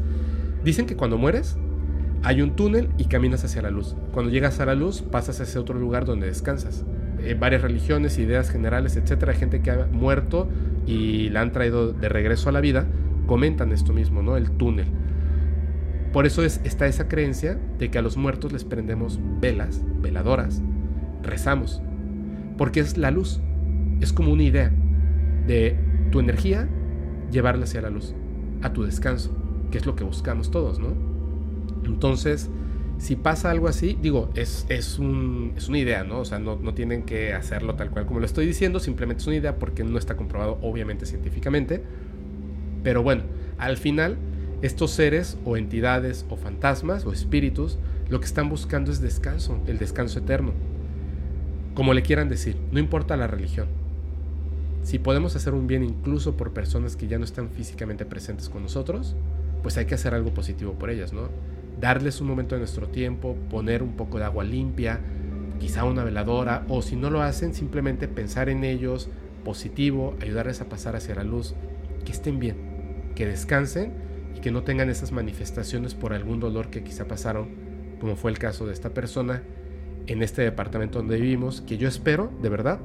Dicen 0.65 0.87
que 0.87 0.97
cuando 0.97 1.19
mueres 1.19 1.57
hay 2.23 2.41
un 2.41 2.55
túnel 2.55 2.89
y 2.99 3.07
caminas 3.07 3.45
hacia 3.45 3.63
la 3.63 3.71
luz. 3.71 3.97
Cuando 4.13 4.31
llegas 4.31 4.61
a 4.61 4.67
la 4.67 4.75
luz 4.75 5.03
pasas 5.03 5.41
a 5.41 5.43
ese 5.43 5.59
otro 5.59 5.79
lugar 5.79 6.05
donde 6.05 6.27
descansas. 6.27 6.85
Eh, 7.21 7.35
varias 7.39 7.63
religiones, 7.63 8.19
ideas 8.19 8.51
generales, 8.51 8.97
etcétera, 8.97 9.33
gente 9.33 9.61
que 9.61 9.71
ha 9.71 9.87
muerto 9.91 10.49
y 10.87 11.31
la 11.31 11.41
han 11.41 11.53
traído 11.53 11.93
de 11.93 12.09
regreso 12.09 12.49
a 12.49 12.53
la 12.53 12.61
vida, 12.61 12.87
comentan 13.27 13.73
esto 13.73 13.93
mismo, 13.93 14.23
¿no? 14.23 14.37
El 14.37 14.51
túnel. 14.51 14.87
Por 16.13 16.27
eso 16.27 16.45
es, 16.45 16.61
está 16.65 16.87
esa 16.87 17.09
creencia 17.09 17.59
de 17.79 17.91
que 17.91 17.99
a 17.99 18.03
los 18.03 18.17
muertos 18.17 18.53
les 18.53 18.65
prendemos 18.65 19.19
velas, 19.41 19.83
veladoras, 20.01 20.61
rezamos. 21.23 21.81
Porque 22.59 22.81
es 22.81 22.99
la 22.99 23.11
luz. 23.11 23.41
Es 24.01 24.13
como 24.13 24.33
una 24.33 24.43
idea 24.43 24.73
de 25.47 25.77
tu 26.11 26.21
energía 26.21 26.69
llevarla 27.33 27.65
hacia 27.65 27.83
la 27.83 27.91
luz, 27.91 28.15
a 28.63 28.73
tu 28.75 28.85
descanso, 28.85 29.33
que 29.73 29.79
es 29.79 29.87
lo 29.87 29.97
que 29.97 30.05
buscamos 30.05 30.53
todos, 30.53 30.79
¿no? 30.81 30.89
Entonces, 31.85 32.51
si 32.99 33.17
pasa 33.17 33.51
algo 33.51 33.69
así, 33.69 33.99
digo, 34.01 34.31
es, 34.35 34.67
es, 34.69 34.99
un- 34.99 35.55
es 35.57 35.69
una 35.69 35.79
idea, 35.79 36.05
¿no? 36.05 36.21
O 36.21 36.25
sea, 36.25 36.39
no, 36.39 36.57
no 36.57 36.75
tienen 36.75 37.05
que 37.05 37.35
hacerlo 37.35 37.75
tal 37.75 37.91
cual 37.91 38.07
como 38.07 38.21
lo 38.21 38.27
estoy 38.27 38.47
diciendo, 38.47 38.81
simplemente 38.81 39.23
es 39.23 39.27
una 39.27 39.37
idea 39.37 39.59
porque 39.59 39.85
no 39.85 39.99
está 39.99 40.17
comprobado, 40.17 40.59
obviamente, 40.63 41.07
científicamente. 41.07 41.83
Pero 42.83 43.03
bueno, 43.03 43.23
al 43.59 43.77
final, 43.77 44.17
estos 44.63 44.91
seres 44.93 45.39
o 45.45 45.57
entidades 45.57 46.27
o 46.31 46.37
fantasmas 46.37 47.05
o 47.07 47.13
espíritus, 47.13 47.79
lo 48.09 48.21
que 48.21 48.27
están 48.27 48.49
buscando 48.49 48.91
es 48.91 49.01
descanso, 49.01 49.61
el 49.67 49.79
descanso 49.79 50.19
eterno. 50.19 50.53
Como 51.75 51.95
le 51.95 52.03
quieran 52.03 52.29
decir, 52.29 52.57
no 52.71 52.79
importa 52.79 53.17
la 53.17 53.27
religión. 53.27 53.69
Si 54.83 54.99
podemos 54.99 55.37
hacer 55.37 55.55
un 55.55 55.67
bien 55.67 55.85
incluso 55.85 56.37
por 56.37 56.53
personas 56.53 56.97
que 56.97 57.07
ya 57.07 57.19
no 57.19 57.25
están 57.25 57.51
físicamente 57.51 58.05
presentes 58.05 58.49
con 58.49 58.63
nosotros, 58.63 59.15
pues 59.63 59.77
hay 59.79 59.87
que 59.87 59.95
hacer 59.95 60.13
algo 60.13 60.35
positivo 60.35 60.73
por 60.73 60.91
ellas, 60.91 61.13
¿no? 61.13 61.29
Darles 61.81 62.21
un 62.21 62.27
momento 62.27 62.55
de 62.55 62.61
nuestro 62.61 62.89
tiempo, 62.89 63.37
poner 63.49 63.83
un 63.83 63.93
poco 63.93 64.19
de 64.19 64.25
agua 64.25 64.45
limpia, 64.45 65.01
quizá 65.61 65.85
una 65.85 66.03
veladora, 66.03 66.65
o 66.69 66.83
si 66.83 66.97
no 66.97 67.11
lo 67.11 67.23
hacen, 67.23 67.55
simplemente 67.55 68.09
pensar 68.09 68.49
en 68.49 68.65
ellos, 68.65 69.09
positivo, 69.45 70.17
ayudarles 70.21 70.61
a 70.61 70.69
pasar 70.69 70.97
hacia 70.97 71.15
la 71.15 71.25
luz, 71.25 71.55
que 72.05 72.13
estén 72.13 72.41
bien, 72.41 72.57
que 73.15 73.27
descansen 73.27 73.93
y 74.37 74.41
que 74.41 74.51
no 74.51 74.65
tengan 74.65 74.91
esas 74.91 75.13
manifestaciones 75.13 75.95
por 75.95 76.13
algún 76.13 76.41
dolor 76.41 76.71
que 76.71 76.83
quizá 76.83 77.07
pasaron, 77.07 77.49
como 78.01 78.17
fue 78.17 78.33
el 78.33 78.39
caso 78.39 78.67
de 78.67 78.73
esta 78.73 78.91
persona 78.91 79.43
en 80.09 80.23
este 80.23 80.43
departamento 80.43 80.99
donde 80.99 81.21
vivimos, 81.21 81.61
que 81.61 81.79
yo 81.79 81.87
espero, 81.87 82.33
de 82.43 82.49
verdad, 82.49 82.81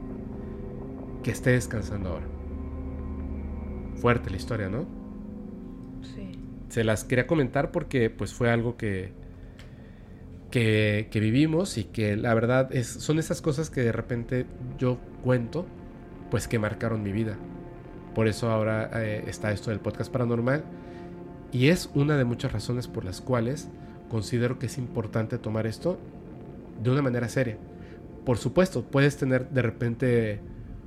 que 1.27 1.33
esté 1.33 1.49
descansando 1.49 2.11
ahora. 2.11 2.25
Fuerte 3.97 4.29
la 4.29 4.37
historia, 4.37 4.69
¿no? 4.69 4.85
Sí. 6.01 6.39
Se 6.69 6.85
las 6.85 7.03
quería 7.03 7.27
comentar 7.27 7.71
porque 7.71 8.09
pues 8.09 8.33
fue 8.33 8.49
algo 8.49 8.77
que, 8.77 9.11
que, 10.51 11.09
que 11.11 11.19
vivimos 11.19 11.77
y 11.77 11.83
que 11.83 12.15
la 12.15 12.33
verdad 12.33 12.73
es, 12.73 12.87
son 12.87 13.19
esas 13.19 13.41
cosas 13.41 13.69
que 13.69 13.81
de 13.81 13.91
repente 13.91 14.45
yo 14.77 14.99
cuento, 15.21 15.65
pues 16.31 16.47
que 16.47 16.59
marcaron 16.59 17.03
mi 17.03 17.11
vida. 17.11 17.37
Por 18.15 18.29
eso 18.29 18.49
ahora 18.49 18.89
eh, 18.93 19.25
está 19.27 19.51
esto 19.51 19.71
del 19.71 19.81
podcast 19.81 20.09
paranormal. 20.09 20.63
Y 21.51 21.67
es 21.67 21.89
una 21.93 22.15
de 22.15 22.23
muchas 22.23 22.53
razones 22.53 22.87
por 22.87 23.03
las 23.03 23.19
cuales 23.19 23.67
considero 24.07 24.59
que 24.59 24.67
es 24.67 24.77
importante 24.77 25.37
tomar 25.39 25.67
esto 25.67 25.99
de 26.81 26.89
una 26.89 27.01
manera 27.01 27.27
seria. 27.27 27.57
Por 28.23 28.37
supuesto, 28.37 28.83
puedes 28.83 29.17
tener 29.17 29.49
de 29.49 29.61
repente 29.61 30.39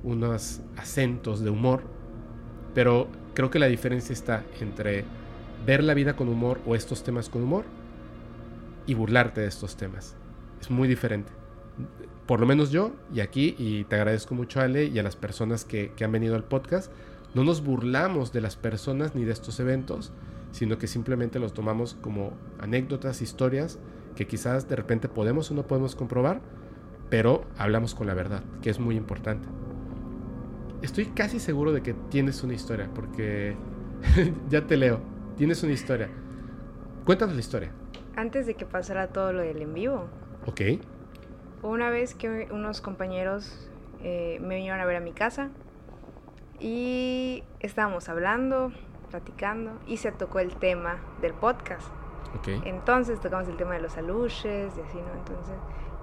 unos 0.03 0.61
acentos 0.77 1.41
de 1.41 1.49
humor, 1.49 1.83
pero 2.73 3.07
creo 3.33 3.49
que 3.49 3.59
la 3.59 3.67
diferencia 3.67 4.13
está 4.13 4.43
entre 4.59 5.05
ver 5.65 5.83
la 5.83 5.93
vida 5.93 6.15
con 6.15 6.27
humor 6.27 6.59
o 6.65 6.75
estos 6.75 7.03
temas 7.03 7.29
con 7.29 7.43
humor 7.43 7.65
y 8.85 8.93
burlarte 8.93 9.41
de 9.41 9.47
estos 9.47 9.75
temas. 9.75 10.15
Es 10.59 10.69
muy 10.69 10.87
diferente. 10.87 11.31
Por 12.25 12.39
lo 12.39 12.45
menos 12.45 12.71
yo, 12.71 12.93
y 13.13 13.19
aquí, 13.19 13.55
y 13.57 13.83
te 13.85 13.95
agradezco 13.95 14.35
mucho 14.35 14.61
Ale 14.61 14.85
y 14.85 14.99
a 14.99 15.03
las 15.03 15.15
personas 15.15 15.65
que, 15.65 15.91
que 15.95 16.03
han 16.03 16.11
venido 16.11 16.35
al 16.35 16.43
podcast, 16.43 16.91
no 17.33 17.43
nos 17.43 17.63
burlamos 17.63 18.31
de 18.31 18.41
las 18.41 18.55
personas 18.55 19.15
ni 19.15 19.23
de 19.23 19.31
estos 19.31 19.59
eventos, 19.59 20.11
sino 20.51 20.77
que 20.77 20.87
simplemente 20.87 21.39
los 21.39 21.53
tomamos 21.53 21.95
como 22.01 22.33
anécdotas, 22.59 23.21
historias 23.21 23.79
que 24.15 24.27
quizás 24.27 24.67
de 24.67 24.75
repente 24.75 25.07
podemos 25.07 25.49
o 25.51 25.53
no 25.53 25.65
podemos 25.65 25.95
comprobar, 25.95 26.41
pero 27.09 27.45
hablamos 27.57 27.95
con 27.95 28.07
la 28.07 28.13
verdad, 28.13 28.43
que 28.61 28.69
es 28.69 28.79
muy 28.79 28.95
importante. 28.95 29.47
Estoy 30.81 31.05
casi 31.07 31.39
seguro 31.39 31.71
de 31.71 31.81
que 31.83 31.93
tienes 31.93 32.43
una 32.43 32.53
historia, 32.53 32.89
porque 32.93 33.55
ya 34.49 34.65
te 34.65 34.77
leo, 34.77 34.99
tienes 35.37 35.61
una 35.63 35.73
historia. 35.73 36.09
Cuéntanos 37.05 37.35
la 37.35 37.39
historia. 37.41 37.71
Antes 38.15 38.45
de 38.45 38.55
que 38.55 38.65
pasara 38.65 39.07
todo 39.07 39.31
lo 39.33 39.41
del 39.41 39.61
en 39.61 39.73
vivo, 39.73 40.07
Ok, 40.47 40.61
una 41.61 41.91
vez 41.91 42.15
que 42.15 42.47
unos 42.51 42.81
compañeros 42.81 43.69
eh, 44.01 44.39
me 44.41 44.55
vinieron 44.55 44.79
a 44.79 44.85
ver 44.85 44.95
a 44.95 44.99
mi 44.99 45.11
casa 45.11 45.51
y 46.59 47.43
estábamos 47.59 48.09
hablando, 48.09 48.71
platicando 49.11 49.79
y 49.85 49.97
se 49.97 50.11
tocó 50.11 50.39
el 50.39 50.55
tema 50.55 50.97
del 51.21 51.33
podcast. 51.33 51.87
ok, 52.35 52.65
Entonces 52.65 53.19
tocamos 53.19 53.47
el 53.47 53.57
tema 53.57 53.75
de 53.75 53.81
los 53.81 53.97
aluches 53.97 54.75
y 54.75 54.81
así, 54.81 54.97
¿no? 54.97 55.13
Entonces 55.19 55.55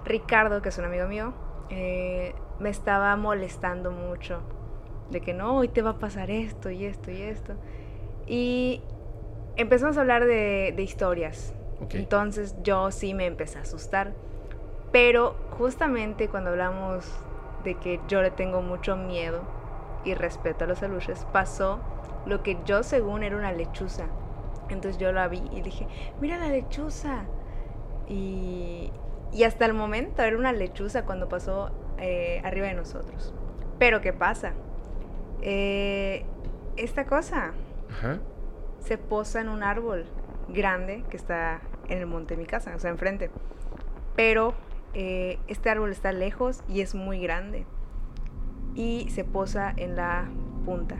Ricardo, 0.05 0.61
que 0.61 0.69
es 0.69 0.77
un 0.77 0.85
amigo 0.85 1.07
mío, 1.07 1.33
eh, 1.69 2.33
me 2.59 2.69
estaba 2.69 3.15
molestando 3.17 3.91
mucho 3.91 4.41
de 5.09 5.21
que 5.21 5.33
no, 5.33 5.57
hoy 5.57 5.67
te 5.67 5.81
va 5.81 5.91
a 5.91 5.99
pasar 5.99 6.29
esto 6.31 6.69
y 6.69 6.85
esto 6.85 7.11
y 7.11 7.21
esto. 7.21 7.53
Y 8.27 8.81
empezamos 9.55 9.97
a 9.97 10.01
hablar 10.01 10.25
de, 10.25 10.73
de 10.75 10.83
historias. 10.83 11.53
ok. 11.81 11.95
Entonces 11.95 12.55
yo 12.63 12.91
sí 12.91 13.13
me 13.13 13.25
empecé 13.25 13.57
a 13.59 13.61
asustar. 13.61 14.13
Pero 14.91 15.35
justamente 15.51 16.29
cuando 16.29 16.49
hablamos 16.51 17.05
de 17.63 17.75
que 17.75 17.99
yo 18.07 18.21
le 18.21 18.31
tengo 18.31 18.61
mucho 18.61 18.95
miedo 18.95 19.41
y 20.03 20.13
respeto 20.13 20.65
a 20.65 20.67
los 20.67 20.81
aluches, 20.81 21.25
pasó 21.31 21.79
lo 22.25 22.41
que 22.43 22.57
yo 22.65 22.83
según 22.83 23.23
era 23.23 23.37
una 23.37 23.51
lechuza. 23.51 24.05
Entonces 24.69 24.99
yo 24.99 25.11
la 25.11 25.27
vi 25.27 25.43
y 25.51 25.61
dije, 25.61 25.87
mira 26.21 26.37
la 26.37 26.47
lechuza. 26.49 27.25
Y, 28.07 28.91
y 29.31 29.43
hasta 29.43 29.65
el 29.65 29.73
momento 29.73 30.23
era 30.23 30.37
una 30.37 30.51
lechuza 30.51 31.05
cuando 31.05 31.29
pasó 31.29 31.71
eh, 31.97 32.41
arriba 32.43 32.67
de 32.67 32.73
nosotros. 32.73 33.33
Pero 33.77 34.01
¿qué 34.01 34.13
pasa? 34.13 34.53
Eh, 35.41 36.25
esta 36.77 37.05
cosa 37.05 37.51
Ajá, 37.91 38.19
se 38.79 38.97
posa 38.97 39.41
en 39.41 39.49
un 39.49 39.63
árbol 39.63 40.05
grande 40.47 41.03
que 41.09 41.17
está 41.17 41.61
en 41.87 41.97
el 41.99 42.05
monte 42.05 42.35
de 42.35 42.41
mi 42.41 42.47
casa, 42.47 42.75
o 42.75 42.79
sea, 42.79 42.91
enfrente. 42.91 43.29
Pero 44.15 44.53
eh, 44.93 45.39
este 45.47 45.69
árbol 45.69 45.91
está 45.91 46.11
lejos 46.11 46.63
y 46.67 46.81
es 46.81 46.95
muy 46.95 47.19
grande. 47.19 47.65
Y 48.75 49.07
se 49.09 49.23
posa 49.23 49.73
en 49.75 49.95
la 49.95 50.29
punta. 50.65 50.95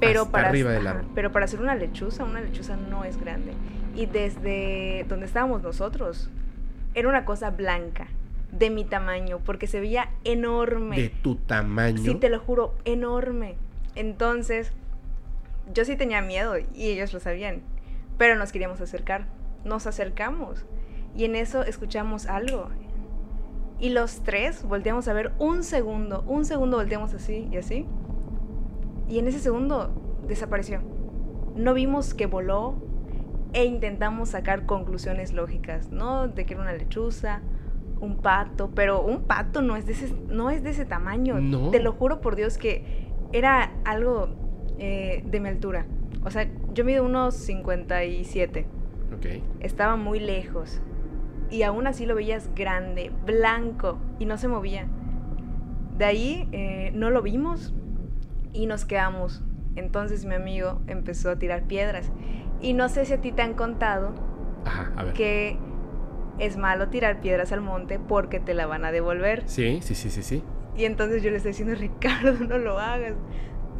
Pero 0.00 0.22
Hasta 0.22 0.32
para, 0.32 0.48
arriba 0.48 0.70
del 0.70 0.86
ajá, 0.86 0.98
árbol. 0.98 1.10
pero 1.14 1.32
para 1.32 1.44
hacer 1.46 1.60
una 1.60 1.74
lechuza, 1.74 2.24
una 2.24 2.40
lechuza 2.40 2.76
no 2.76 3.04
es 3.04 3.18
grande. 3.20 3.52
Y 3.94 4.06
desde 4.06 5.04
donde 5.08 5.26
estábamos 5.26 5.62
nosotros, 5.62 6.30
era 6.94 7.08
una 7.08 7.24
cosa 7.24 7.50
blanca, 7.50 8.06
de 8.52 8.70
mi 8.70 8.84
tamaño, 8.84 9.40
porque 9.44 9.66
se 9.66 9.80
veía 9.80 10.10
enorme. 10.24 10.96
De 10.96 11.08
tu 11.08 11.36
tamaño. 11.36 12.02
Sí, 12.02 12.14
te 12.14 12.28
lo 12.28 12.40
juro, 12.40 12.74
enorme. 12.84 13.56
Entonces, 13.94 14.72
yo 15.72 15.84
sí 15.84 15.96
tenía 15.96 16.22
miedo 16.22 16.56
y 16.58 16.88
ellos 16.88 17.12
lo 17.12 17.20
sabían, 17.20 17.62
pero 18.16 18.36
nos 18.36 18.52
queríamos 18.52 18.80
acercar. 18.80 19.26
Nos 19.64 19.86
acercamos 19.86 20.64
y 21.16 21.24
en 21.24 21.36
eso 21.36 21.62
escuchamos 21.62 22.26
algo. 22.26 22.68
Y 23.80 23.90
los 23.90 24.20
tres 24.20 24.62
volteamos 24.64 25.08
a 25.08 25.12
ver 25.12 25.32
un 25.38 25.62
segundo, 25.62 26.24
un 26.26 26.44
segundo 26.44 26.78
volteamos 26.78 27.14
así 27.14 27.48
y 27.52 27.56
así. 27.56 27.86
Y 29.08 29.18
en 29.18 29.28
ese 29.28 29.38
segundo 29.38 30.20
desapareció. 30.26 30.80
No 31.54 31.74
vimos 31.74 32.14
que 32.14 32.26
voló 32.26 32.74
e 33.52 33.64
intentamos 33.64 34.30
sacar 34.30 34.66
conclusiones 34.66 35.32
lógicas, 35.32 35.90
¿no? 35.90 36.28
De 36.28 36.44
que 36.44 36.54
era 36.54 36.62
una 36.62 36.72
lechuza, 36.72 37.40
un 38.00 38.18
pato, 38.18 38.70
pero 38.74 39.02
un 39.02 39.22
pato 39.22 39.62
no 39.62 39.76
es 39.76 39.86
de 39.86 39.92
ese, 39.92 40.14
no 40.28 40.50
es 40.50 40.62
de 40.62 40.70
ese 40.70 40.84
tamaño. 40.84 41.40
No. 41.40 41.70
Te 41.70 41.80
lo 41.80 41.92
juro 41.92 42.20
por 42.20 42.36
Dios 42.36 42.58
que 42.58 43.08
era 43.32 43.72
algo 43.84 44.28
eh, 44.78 45.22
de 45.26 45.40
mi 45.40 45.48
altura. 45.48 45.86
O 46.24 46.30
sea, 46.30 46.48
yo 46.74 46.84
mido 46.84 47.04
unos 47.04 47.34
57. 47.34 48.66
Ok. 49.16 49.26
Estaba 49.60 49.96
muy 49.96 50.20
lejos. 50.20 50.80
Y 51.50 51.62
aún 51.62 51.86
así 51.86 52.04
lo 52.04 52.14
veías 52.14 52.50
grande, 52.54 53.10
blanco, 53.24 53.98
y 54.18 54.26
no 54.26 54.36
se 54.36 54.48
movía. 54.48 54.86
De 55.96 56.04
ahí 56.04 56.48
eh, 56.52 56.92
no 56.94 57.10
lo 57.10 57.22
vimos 57.22 57.74
y 58.52 58.66
nos 58.66 58.84
quedamos. 58.84 59.42
Entonces 59.76 60.24
mi 60.24 60.34
amigo 60.34 60.80
empezó 60.86 61.30
a 61.30 61.36
tirar 61.36 61.62
piedras. 61.64 62.10
Y 62.60 62.74
no 62.74 62.88
sé 62.88 63.04
si 63.04 63.14
a 63.14 63.20
ti 63.20 63.32
te 63.32 63.42
han 63.42 63.54
contado 63.54 64.12
Ajá, 64.64 64.92
a 64.96 65.04
ver. 65.04 65.12
que 65.14 65.56
es 66.38 66.56
malo 66.56 66.88
tirar 66.88 67.20
piedras 67.20 67.52
al 67.52 67.60
monte 67.60 67.98
porque 67.98 68.40
te 68.40 68.54
la 68.54 68.66
van 68.66 68.84
a 68.84 68.92
devolver. 68.92 69.42
Sí, 69.46 69.80
sí, 69.82 69.94
sí, 69.94 70.10
sí, 70.10 70.22
sí. 70.22 70.42
Y 70.76 70.84
entonces 70.84 71.22
yo 71.22 71.30
le 71.30 71.36
estoy 71.36 71.50
diciendo, 71.52 71.74
Ricardo, 71.78 72.32
no 72.44 72.58
lo 72.58 72.78
hagas. 72.78 73.14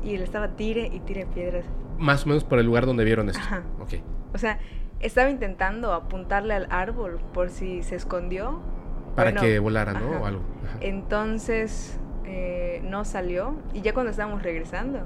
Y 0.02 0.14
él 0.14 0.22
estaba 0.22 0.48
tire 0.56 0.86
y 0.93 1.01
tire 1.01 1.26
piedras. 1.26 1.64
Más 1.98 2.24
o 2.24 2.28
menos 2.28 2.44
por 2.44 2.59
el 2.59 2.66
lugar 2.66 2.86
donde 2.86 3.05
vieron 3.05 3.28
esto. 3.28 3.40
Ajá. 3.43 3.62
Ok. 3.80 3.94
O 4.35 4.39
sea, 4.39 4.59
estaba 5.01 5.30
intentando 5.30 5.93
apuntarle 5.93 6.55
al 6.55 6.66
árbol 6.70 7.18
por 7.32 7.51
si 7.51 7.82
se 7.82 7.97
escondió. 7.97 8.60
Para 9.16 9.30
Bueno, 9.30 9.40
que 9.40 9.59
volara, 9.59 9.93
¿no? 9.93 10.10
ajá. 10.10 10.20
O 10.20 10.26
algo. 10.26 10.43
Ajá. 10.64 10.78
Entonces 10.80 11.98
eh, 12.24 12.80
no 12.85 13.05
salió 13.05 13.56
y 13.72 13.80
ya 13.80 13.93
cuando 13.94 14.10
estábamos 14.10 14.43
regresando, 14.43 15.01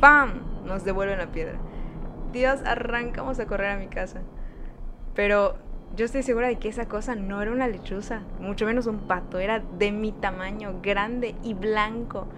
¡pam! 0.00 0.42
Nos 0.64 0.84
devuelven 0.84 1.18
la 1.18 1.32
piedra. 1.32 1.58
Dios, 2.32 2.60
arrancamos 2.64 3.40
a 3.40 3.46
correr 3.46 3.70
a 3.70 3.76
mi 3.78 3.88
casa. 3.88 4.20
Pero 5.14 5.56
yo 5.96 6.04
estoy 6.04 6.22
segura 6.22 6.48
de 6.48 6.56
que 6.56 6.68
esa 6.68 6.86
cosa 6.86 7.14
no 7.16 7.42
era 7.42 7.50
una 7.50 7.66
lechuza, 7.68 8.22
mucho 8.40 8.66
menos 8.66 8.86
un 8.86 8.98
pato, 9.00 9.38
era 9.38 9.60
de 9.78 9.90
mi 9.92 10.12
tamaño, 10.12 10.80
grande 10.82 11.34
y 11.42 11.54
blanco. 11.54 12.28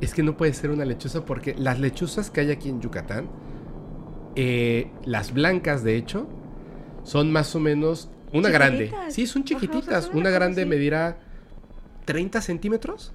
Es 0.00 0.14
que 0.14 0.22
no 0.22 0.36
puede 0.36 0.52
ser 0.52 0.70
una 0.70 0.84
lechuza 0.84 1.24
porque 1.24 1.54
las 1.56 1.80
lechuzas 1.80 2.30
que 2.30 2.40
hay 2.42 2.50
aquí 2.50 2.68
en 2.68 2.80
Yucatán, 2.80 3.28
eh, 4.36 4.90
las 5.04 5.32
blancas 5.32 5.82
de 5.82 5.96
hecho, 5.96 6.28
son 7.02 7.32
más 7.32 7.54
o 7.56 7.60
menos 7.60 8.10
una 8.32 8.50
grande. 8.50 8.92
Sí, 9.08 9.26
son 9.26 9.42
Ajá, 9.42 9.56
o 9.56 9.58
sea, 9.60 9.68
chiquititas. 9.68 10.04
son 10.04 10.18
una 10.18 10.30
grande 10.30 10.66
medirá 10.66 11.18
30 12.04 12.40
centímetros. 12.42 13.12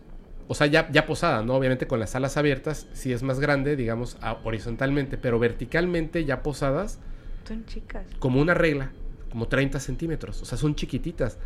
O 0.48 0.56
sea, 0.56 0.68
ya, 0.68 0.90
ya 0.92 1.06
posada, 1.06 1.44
¿no? 1.44 1.54
Obviamente 1.56 1.88
con 1.88 2.00
las 2.00 2.16
alas 2.16 2.36
abiertas, 2.36 2.88
sí 2.94 3.14
es 3.14 3.24
más 3.24 3.40
grande, 3.40 3.76
digamos, 3.78 4.18
horizontalmente, 4.44 5.18
pero 5.18 5.40
verticalmente 5.40 6.26
ya 6.26 6.42
posadas, 6.44 7.00
Son 7.48 7.64
chicas. 7.66 8.06
como 8.20 8.42
una 8.42 8.54
regla, 8.54 8.92
como 9.32 9.48
30 9.48 9.80
centímetros. 9.80 10.42
O 10.42 10.46
sea, 10.46 10.58
son 10.58 10.76
chiquititas. 10.76 11.38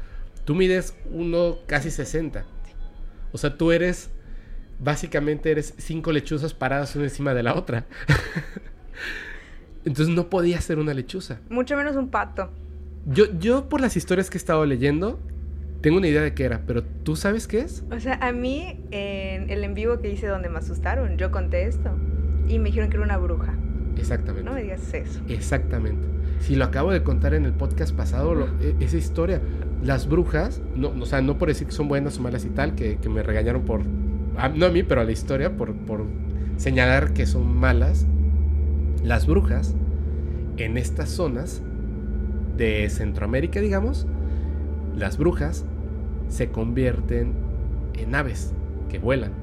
Tú 0.44 0.56
mides 0.56 0.96
uno 1.12 1.60
casi 1.68 1.92
60. 1.92 2.46
O 3.32 3.38
sea, 3.38 3.58
tú 3.58 3.72
eres, 3.72 4.10
básicamente 4.80 5.52
eres 5.52 5.74
cinco 5.78 6.12
lechuzas 6.12 6.54
paradas 6.54 6.96
una 6.96 7.06
encima 7.06 7.34
de 7.34 7.44
la 7.44 7.56
otra. 7.56 7.86
Entonces 9.86 10.14
no 10.14 10.30
podía 10.30 10.60
ser 10.62 10.80
una 10.80 10.94
lechuza. 10.94 11.40
Mucho 11.50 11.78
menos 11.78 11.96
un 11.96 12.10
pato. 12.10 12.52
Yo, 13.06 13.26
yo 13.40 13.70
por 13.70 13.82
las 13.82 13.96
historias 13.96 14.30
que 14.30 14.38
he 14.38 14.40
estado 14.40 14.66
leyendo, 14.66 15.20
tengo 15.82 15.98
una 15.98 16.08
idea 16.08 16.22
de 16.22 16.34
qué 16.34 16.46
era, 16.46 16.64
pero 16.66 16.84
¿tú 16.84 17.16
sabes 17.16 17.48
qué 17.48 17.60
es? 17.60 17.84
O 17.92 18.00
sea, 18.00 18.16
a 18.16 18.32
mí 18.32 18.84
en 18.90 19.50
el 19.52 19.64
en 19.64 19.76
vivo 19.76 20.00
que 20.00 20.10
hice 20.12 20.26
donde 20.26 20.50
me 20.50 20.58
asustaron, 20.58 21.18
yo 21.18 21.32
conté 21.32 21.66
esto. 21.66 21.92
Y 22.48 22.58
me 22.58 22.70
dijeron 22.70 22.90
que 22.90 22.98
era 22.98 23.06
una 23.06 23.18
bruja. 23.18 23.56
Exactamente. 23.98 24.44
No 24.44 24.54
me 24.56 24.64
digas 24.64 24.94
eso. 24.94 25.22
Exactamente. 25.28 26.15
Si 26.40 26.56
lo 26.56 26.66
acabo 26.66 26.92
de 26.92 27.04
contar 27.04 27.34
en 27.34 27.46
el 27.46 27.54
podcast 27.54 27.96
pasado, 27.96 28.48
e- 28.62 28.76
esa 28.80 28.98
historia. 28.98 29.42
Las 29.84 30.08
brujas, 30.08 30.62
no, 30.76 30.90
o 30.90 31.06
sea, 31.06 31.22
no 31.22 31.38
por 31.38 31.48
decir 31.50 31.68
que 31.68 31.74
son 31.74 31.88
buenas 31.88 32.18
o 32.18 32.22
malas 32.22 32.46
y 32.46 32.50
tal, 32.50 32.76
que, 32.76 32.98
me 33.10 33.24
regañaron 33.24 33.64
por, 33.64 33.82
no 33.86 34.66
a 34.66 34.70
mí, 34.70 34.84
pero 34.84 35.02
a 35.02 35.04
la 35.04 35.12
historia, 35.12 35.56
por, 35.56 35.74
por 35.74 36.06
señalar 36.58 37.14
que 37.14 37.26
son 37.26 37.56
malas. 37.58 38.06
Las 39.04 39.28
brujas, 39.28 39.76
en 40.58 40.78
estas 40.78 41.10
zonas 41.10 41.62
de 42.58 42.90
Centroamérica, 42.90 43.60
digamos, 43.60 44.08
las 44.96 45.18
brujas 45.18 45.66
se 46.30 46.50
convierten 46.50 47.34
en 47.94 48.16
aves 48.16 48.54
que 48.90 49.00
vuelan. 49.00 49.34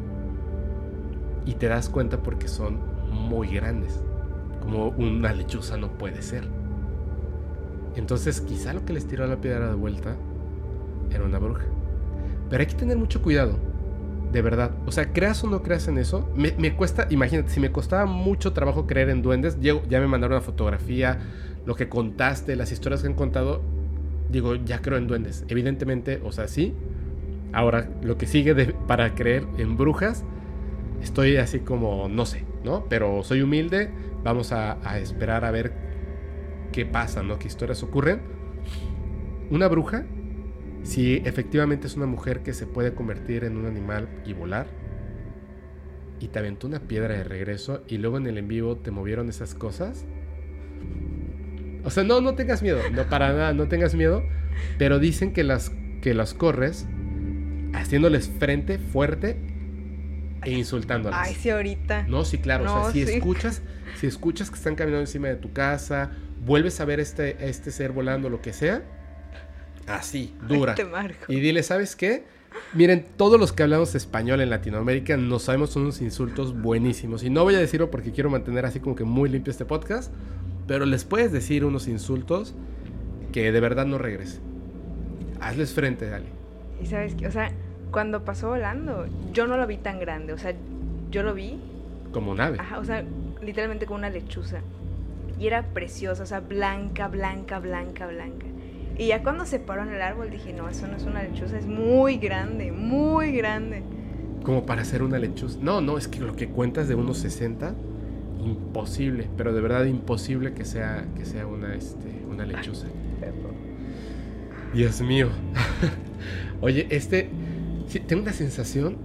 Y 1.46 1.54
te 1.54 1.68
das 1.68 1.88
cuenta 1.88 2.22
porque 2.22 2.48
son 2.48 2.78
muy 3.10 3.48
grandes 3.48 4.00
como 4.62 4.88
una 4.90 5.32
lechuza 5.32 5.76
no 5.76 5.88
puede 5.98 6.22
ser. 6.22 6.44
Entonces, 7.96 8.40
quizá 8.40 8.72
lo 8.72 8.84
que 8.84 8.92
les 8.92 9.06
tiró 9.06 9.26
la 9.26 9.40
piedra 9.40 9.68
de 9.68 9.74
vuelta 9.74 10.16
era 11.10 11.24
una 11.24 11.38
bruja. 11.38 11.64
Pero 12.50 12.60
hay 12.60 12.66
que 12.66 12.74
tener 12.74 12.96
mucho 12.96 13.22
cuidado, 13.22 13.58
de 14.32 14.42
verdad. 14.42 14.72
O 14.86 14.92
sea, 14.92 15.12
creas 15.12 15.42
o 15.44 15.48
no 15.48 15.62
creas 15.62 15.88
en 15.88 15.98
eso, 15.98 16.28
me, 16.36 16.52
me 16.58 16.74
cuesta, 16.76 17.06
imagínate, 17.10 17.50
si 17.50 17.60
me 17.60 17.72
costaba 17.72 18.06
mucho 18.06 18.52
trabajo 18.52 18.86
creer 18.86 19.10
en 19.10 19.22
duendes, 19.22 19.60
llego- 19.60 19.82
ya 19.88 20.00
me 20.00 20.06
mandaron 20.06 20.36
una 20.36 20.44
fotografía, 20.44 21.20
lo 21.66 21.74
que 21.76 21.88
contaste, 21.88 22.56
las 22.56 22.72
historias 22.72 23.02
que 23.02 23.08
han 23.08 23.14
contado, 23.14 23.62
digo, 24.30 24.54
ya 24.56 24.82
creo 24.82 24.98
en 24.98 25.06
duendes. 25.06 25.44
Evidentemente, 25.48 26.20
o 26.24 26.32
sea, 26.32 26.48
sí. 26.48 26.74
Ahora, 27.52 27.90
lo 28.02 28.18
que 28.18 28.26
sigue 28.26 28.54
para 28.88 29.14
creer 29.14 29.46
en 29.58 29.76
brujas, 29.76 30.24
estoy 31.02 31.36
así 31.36 31.60
como, 31.60 32.08
no 32.08 32.26
sé, 32.26 32.44
¿no? 32.64 32.86
Pero 32.88 33.22
soy 33.24 33.42
humilde, 33.42 33.90
vamos 34.24 34.52
a 34.52 34.78
esperar 34.98 35.44
a 35.44 35.50
ver 35.50 35.91
qué 36.72 36.86
pasa, 36.86 37.22
¿no? 37.22 37.38
¿Qué 37.38 37.48
historias 37.48 37.82
ocurren? 37.82 38.22
Una 39.50 39.68
bruja, 39.68 40.04
si 40.82 41.16
efectivamente 41.24 41.86
es 41.86 41.96
una 41.96 42.06
mujer 42.06 42.42
que 42.42 42.54
se 42.54 42.66
puede 42.66 42.94
convertir 42.94 43.44
en 43.44 43.56
un 43.56 43.66
animal 43.66 44.08
y 44.24 44.32
volar, 44.32 44.66
y 46.22 46.28
te 46.28 46.38
aventó 46.38 46.68
una 46.68 46.80
piedra 46.80 47.14
de 47.16 47.24
regreso 47.24 47.82
y 47.88 47.98
luego 47.98 48.16
en 48.16 48.26
el 48.26 48.38
en 48.38 48.46
vivo 48.46 48.76
te 48.76 48.92
movieron 48.92 49.28
esas 49.28 49.54
cosas. 49.54 50.04
O 51.84 51.90
sea, 51.90 52.04
no, 52.04 52.20
no 52.20 52.34
tengas 52.36 52.62
miedo, 52.62 52.78
no 52.92 53.04
para 53.08 53.32
nada, 53.32 53.52
no 53.52 53.66
tengas 53.66 53.94
miedo, 53.96 54.22
pero 54.78 55.00
dicen 55.00 55.32
que 55.32 55.42
las, 55.42 55.72
que 56.00 56.14
las 56.14 56.32
corres 56.32 56.86
haciéndoles 57.74 58.30
frente 58.38 58.78
fuerte 58.78 59.36
e 60.44 60.52
insultándolas. 60.52 61.18
Ay, 61.20 61.34
sí, 61.34 61.50
ahorita. 61.50 62.06
No, 62.06 62.24
sí, 62.24 62.38
claro. 62.38 62.72
o 62.72 62.84
sea, 62.84 62.92
si 62.92 63.04
sí. 63.04 63.14
escuchas, 63.14 63.62
si 63.96 64.06
escuchas 64.06 64.48
que 64.48 64.56
están 64.56 64.76
caminando 64.76 65.02
encima 65.02 65.26
de 65.26 65.36
tu 65.36 65.52
casa, 65.52 66.12
vuelves 66.44 66.80
a 66.80 66.84
ver 66.84 67.00
este, 67.00 67.48
este 67.48 67.70
ser 67.70 67.92
volando, 67.92 68.28
lo 68.28 68.40
que 68.40 68.52
sea, 68.52 68.82
así, 69.86 70.34
dura. 70.48 70.74
Te 70.74 70.84
marco. 70.84 71.32
Y 71.32 71.40
dile, 71.40 71.62
¿sabes 71.62 71.96
qué? 71.96 72.24
Miren, 72.74 73.06
todos 73.16 73.40
los 73.40 73.52
que 73.52 73.62
hablamos 73.62 73.94
español 73.94 74.40
en 74.40 74.50
Latinoamérica 74.50 75.16
nos 75.16 75.44
sabemos 75.44 75.74
unos 75.76 76.00
insultos 76.02 76.60
buenísimos. 76.60 77.22
Y 77.24 77.30
no 77.30 77.44
voy 77.44 77.54
a 77.54 77.58
decirlo 77.58 77.90
porque 77.90 78.12
quiero 78.12 78.28
mantener 78.30 78.66
así 78.66 78.78
como 78.80 78.94
que 78.94 79.04
muy 79.04 79.28
limpio 79.30 79.50
este 79.50 79.64
podcast. 79.64 80.12
Pero 80.66 80.84
les 80.86 81.04
puedes 81.04 81.32
decir 81.32 81.64
unos 81.64 81.88
insultos 81.88 82.54
que 83.32 83.50
de 83.52 83.60
verdad 83.60 83.86
no 83.86 83.98
regresen. 83.98 84.40
Hazles 85.40 85.72
frente, 85.72 86.08
dale. 86.08 86.26
Y 86.82 86.86
sabes 86.86 87.14
que, 87.14 87.26
o 87.26 87.32
sea, 87.32 87.50
cuando 87.90 88.24
pasó 88.24 88.48
volando, 88.50 89.06
yo 89.32 89.46
no 89.46 89.56
lo 89.56 89.66
vi 89.66 89.78
tan 89.78 89.98
grande. 89.98 90.32
O 90.34 90.38
sea, 90.38 90.54
yo 91.10 91.22
lo 91.22 91.34
vi, 91.34 91.58
Como 92.12 92.30
un 92.32 92.40
ave. 92.40 92.58
ajá, 92.60 92.78
o 92.78 92.84
sea, 92.84 93.02
literalmente 93.42 93.86
como 93.86 93.98
una 93.98 94.10
lechuza. 94.10 94.60
Y 95.42 95.48
era 95.48 95.64
preciosa, 95.74 96.22
o 96.22 96.26
sea, 96.26 96.38
blanca, 96.38 97.08
blanca, 97.08 97.58
blanca, 97.58 98.06
blanca. 98.06 98.46
Y 98.96 99.08
ya 99.08 99.24
cuando 99.24 99.44
se 99.44 99.58
paró 99.58 99.82
en 99.82 99.88
el 99.88 100.00
árbol 100.00 100.30
dije, 100.30 100.52
no, 100.52 100.68
eso 100.68 100.86
no 100.86 100.96
es 100.96 101.02
una 101.02 101.20
lechuza, 101.20 101.58
es 101.58 101.66
muy 101.66 102.18
grande, 102.18 102.70
muy 102.70 103.32
grande. 103.32 103.82
Como 104.44 104.64
para 104.66 104.82
hacer 104.82 105.02
una 105.02 105.18
lechuza. 105.18 105.58
No, 105.60 105.80
no, 105.80 105.98
es 105.98 106.06
que 106.06 106.20
lo 106.20 106.36
que 106.36 106.48
cuentas 106.48 106.86
de 106.86 106.94
unos 106.94 107.18
60, 107.18 107.74
imposible, 108.40 109.28
pero 109.36 109.52
de 109.52 109.60
verdad 109.60 109.84
imposible 109.86 110.54
que 110.54 110.64
sea, 110.64 111.08
que 111.16 111.24
sea 111.24 111.44
una, 111.48 111.74
este, 111.74 112.22
una 112.30 112.46
lechuza. 112.46 112.86
Dios 114.72 115.00
mío. 115.00 115.28
Oye, 116.60 116.86
este. 116.90 117.30
sí, 117.88 117.98
tengo 117.98 118.22
una 118.22 118.32
sensación 118.32 118.96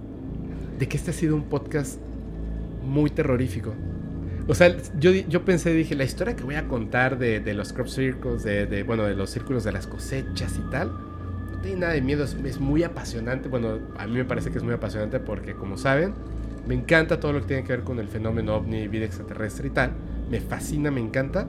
de 0.78 0.86
que 0.86 0.98
este 0.98 1.10
ha 1.10 1.14
sido 1.14 1.34
un 1.34 1.46
podcast 1.46 1.98
muy 2.84 3.10
terrorífico. 3.10 3.74
O 4.48 4.54
sea, 4.54 4.74
yo, 4.98 5.12
yo 5.12 5.44
pensé, 5.44 5.74
dije, 5.74 5.94
la 5.94 6.04
historia 6.04 6.34
que 6.34 6.42
voy 6.42 6.54
a 6.54 6.66
contar 6.66 7.18
de, 7.18 7.38
de 7.38 7.52
los 7.52 7.74
crop 7.74 7.86
circles, 7.86 8.42
de, 8.44 8.64
de, 8.64 8.82
bueno, 8.82 9.04
de 9.04 9.14
los 9.14 9.28
círculos 9.28 9.62
de 9.62 9.72
las 9.72 9.86
cosechas 9.86 10.56
y 10.56 10.70
tal, 10.70 10.90
no 11.52 11.58
tiene 11.60 11.80
nada 11.80 11.92
de 11.92 12.00
miedo, 12.00 12.24
es, 12.24 12.34
es 12.44 12.58
muy 12.58 12.82
apasionante. 12.82 13.50
Bueno, 13.50 13.78
a 13.98 14.06
mí 14.06 14.14
me 14.14 14.24
parece 14.24 14.50
que 14.50 14.56
es 14.56 14.64
muy 14.64 14.72
apasionante 14.72 15.20
porque, 15.20 15.52
como 15.52 15.76
saben, 15.76 16.14
me 16.66 16.74
encanta 16.74 17.20
todo 17.20 17.34
lo 17.34 17.40
que 17.42 17.46
tiene 17.46 17.64
que 17.64 17.74
ver 17.74 17.84
con 17.84 17.98
el 17.98 18.08
fenómeno 18.08 18.56
ovni, 18.56 18.88
vida 18.88 19.04
extraterrestre 19.04 19.68
y 19.68 19.70
tal. 19.70 19.92
Me 20.30 20.40
fascina, 20.40 20.90
me 20.90 21.00
encanta. 21.00 21.46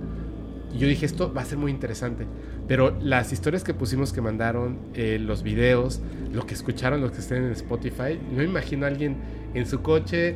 Y 0.74 0.80
yo 0.80 0.88
dije, 0.88 1.06
esto 1.06 1.34
va 1.34 1.44
a 1.44 1.46
ser 1.46 1.58
muy 1.58 1.72
interesante. 1.72 2.26
Pero 2.68 2.98
las 3.02 3.32
historias 3.32 3.64
que 3.64 3.74
pusimos 3.74 4.12
que 4.12 4.22
mandaron, 4.22 4.78
eh, 4.94 5.20
los 5.20 5.42
videos, 5.42 6.02
lo 6.34 6.46
que 6.46 6.54
escucharon, 6.54 7.00
los 7.00 7.12
que 7.12 7.20
estén 7.20 7.46
en 7.46 7.52
Spotify, 7.52 8.20
no 8.36 8.44
imagino 8.44 8.86
a 8.86 8.90
alguien 8.90 9.16
en 9.54 9.66
su 9.66 9.82
coche 9.82 10.36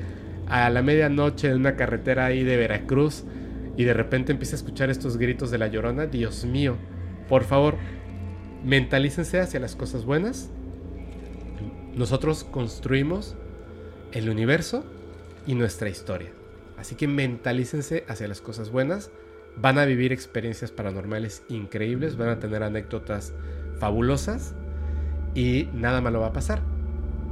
a 0.54 0.70
la 0.70 0.84
medianoche 0.84 1.50
en 1.50 1.56
una 1.56 1.76
carretera 1.76 2.26
ahí 2.26 2.44
de 2.44 2.58
Veracruz 2.58 3.24
y 3.76 3.86
de 3.86 3.94
repente 3.96 4.32
empieza 4.32 4.56
a 4.56 4.58
escuchar 4.58 4.92
estos 4.92 5.18
gritos 5.18 5.50
de 5.50 5.58
la 5.58 5.66
llorona. 5.66 6.06
Dios 6.06 6.46
mío, 6.46 6.78
por 7.28 7.44
favor, 7.44 7.78
mentalícense 8.64 9.40
hacia 9.40 9.60
las 9.60 9.76
cosas 9.76 10.06
buenas. 10.06 10.52
Nosotros 11.96 12.44
construimos 12.44 13.36
el 14.12 14.30
universo 14.30 14.86
y 15.48 15.56
nuestra 15.56 15.90
historia. 15.90 16.30
Así 16.78 16.94
que 16.94 17.08
mentalícense 17.08 18.06
hacia 18.08 18.28
las 18.28 18.40
cosas 18.40 18.70
buenas. 18.70 19.10
Van 19.58 19.80
a 19.80 19.86
vivir 19.86 20.14
experiencias 20.14 20.70
paranormales 20.70 21.42
increíbles, 21.50 22.16
van 22.16 22.30
a 22.30 22.38
tener 22.38 22.62
anécdotas 22.62 23.34
fabulosas 23.80 24.54
y 25.34 25.68
nada 25.74 26.00
malo 26.00 26.20
va 26.20 26.28
a 26.28 26.34
pasar. 26.34 26.73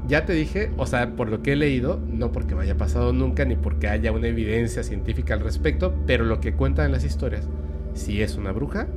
Ya 0.07 0.25
te 0.25 0.33
dije, 0.33 0.71
o 0.77 0.85
sea, 0.85 1.15
por 1.15 1.29
lo 1.29 1.41
que 1.41 1.53
he 1.53 1.55
leído, 1.55 1.99
no 2.07 2.31
porque 2.31 2.55
me 2.55 2.63
haya 2.63 2.77
pasado 2.77 3.13
nunca 3.13 3.45
ni 3.45 3.55
porque 3.55 3.87
haya 3.87 4.11
una 4.11 4.27
evidencia 4.27 4.83
científica 4.83 5.33
al 5.33 5.41
respecto, 5.41 5.93
pero 6.07 6.25
lo 6.25 6.41
que 6.41 6.53
cuentan 6.53 6.87
en 6.87 6.91
las 6.91 7.03
historias, 7.03 7.47
si 7.93 8.21
es 8.21 8.35
una 8.35 8.51
bruja, 8.51 8.87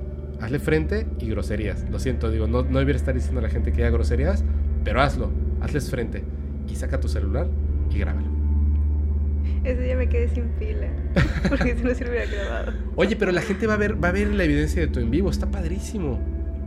hazle 0.40 0.58
frente 0.58 1.06
y 1.18 1.28
groserías. 1.28 1.88
Lo 1.90 1.98
siento, 1.98 2.30
digo, 2.30 2.46
no, 2.46 2.62
no 2.62 2.78
debería 2.78 2.96
estar 2.96 3.14
diciendo 3.14 3.40
a 3.40 3.42
la 3.42 3.50
gente 3.50 3.72
que 3.72 3.82
haga 3.82 3.90
groserías, 3.90 4.44
pero 4.82 5.02
hazlo, 5.02 5.30
hazles 5.60 5.90
frente 5.90 6.24
y 6.68 6.76
saca 6.76 7.00
tu 7.00 7.08
celular 7.08 7.48
y 7.90 7.98
grábalo. 7.98 8.34
Ese 9.64 9.82
día 9.82 9.96
me 9.96 10.08
quedé 10.08 10.28
sin 10.28 10.44
pila. 10.58 10.88
Porque 11.48 11.74
si 11.74 11.82
no 11.82 11.94
se 11.94 12.04
hubiera 12.08 12.26
grabado. 12.26 12.72
Oye, 12.96 13.16
pero 13.16 13.32
la 13.32 13.40
gente 13.40 13.66
va 13.66 13.74
a 13.74 13.78
ver, 13.78 14.02
va 14.02 14.08
a 14.08 14.12
ver 14.12 14.28
la 14.28 14.44
evidencia 14.44 14.80
de 14.80 14.88
tu 14.88 15.00
en 15.00 15.10
vivo. 15.10 15.30
Está 15.30 15.50
padrísimo. 15.50 16.20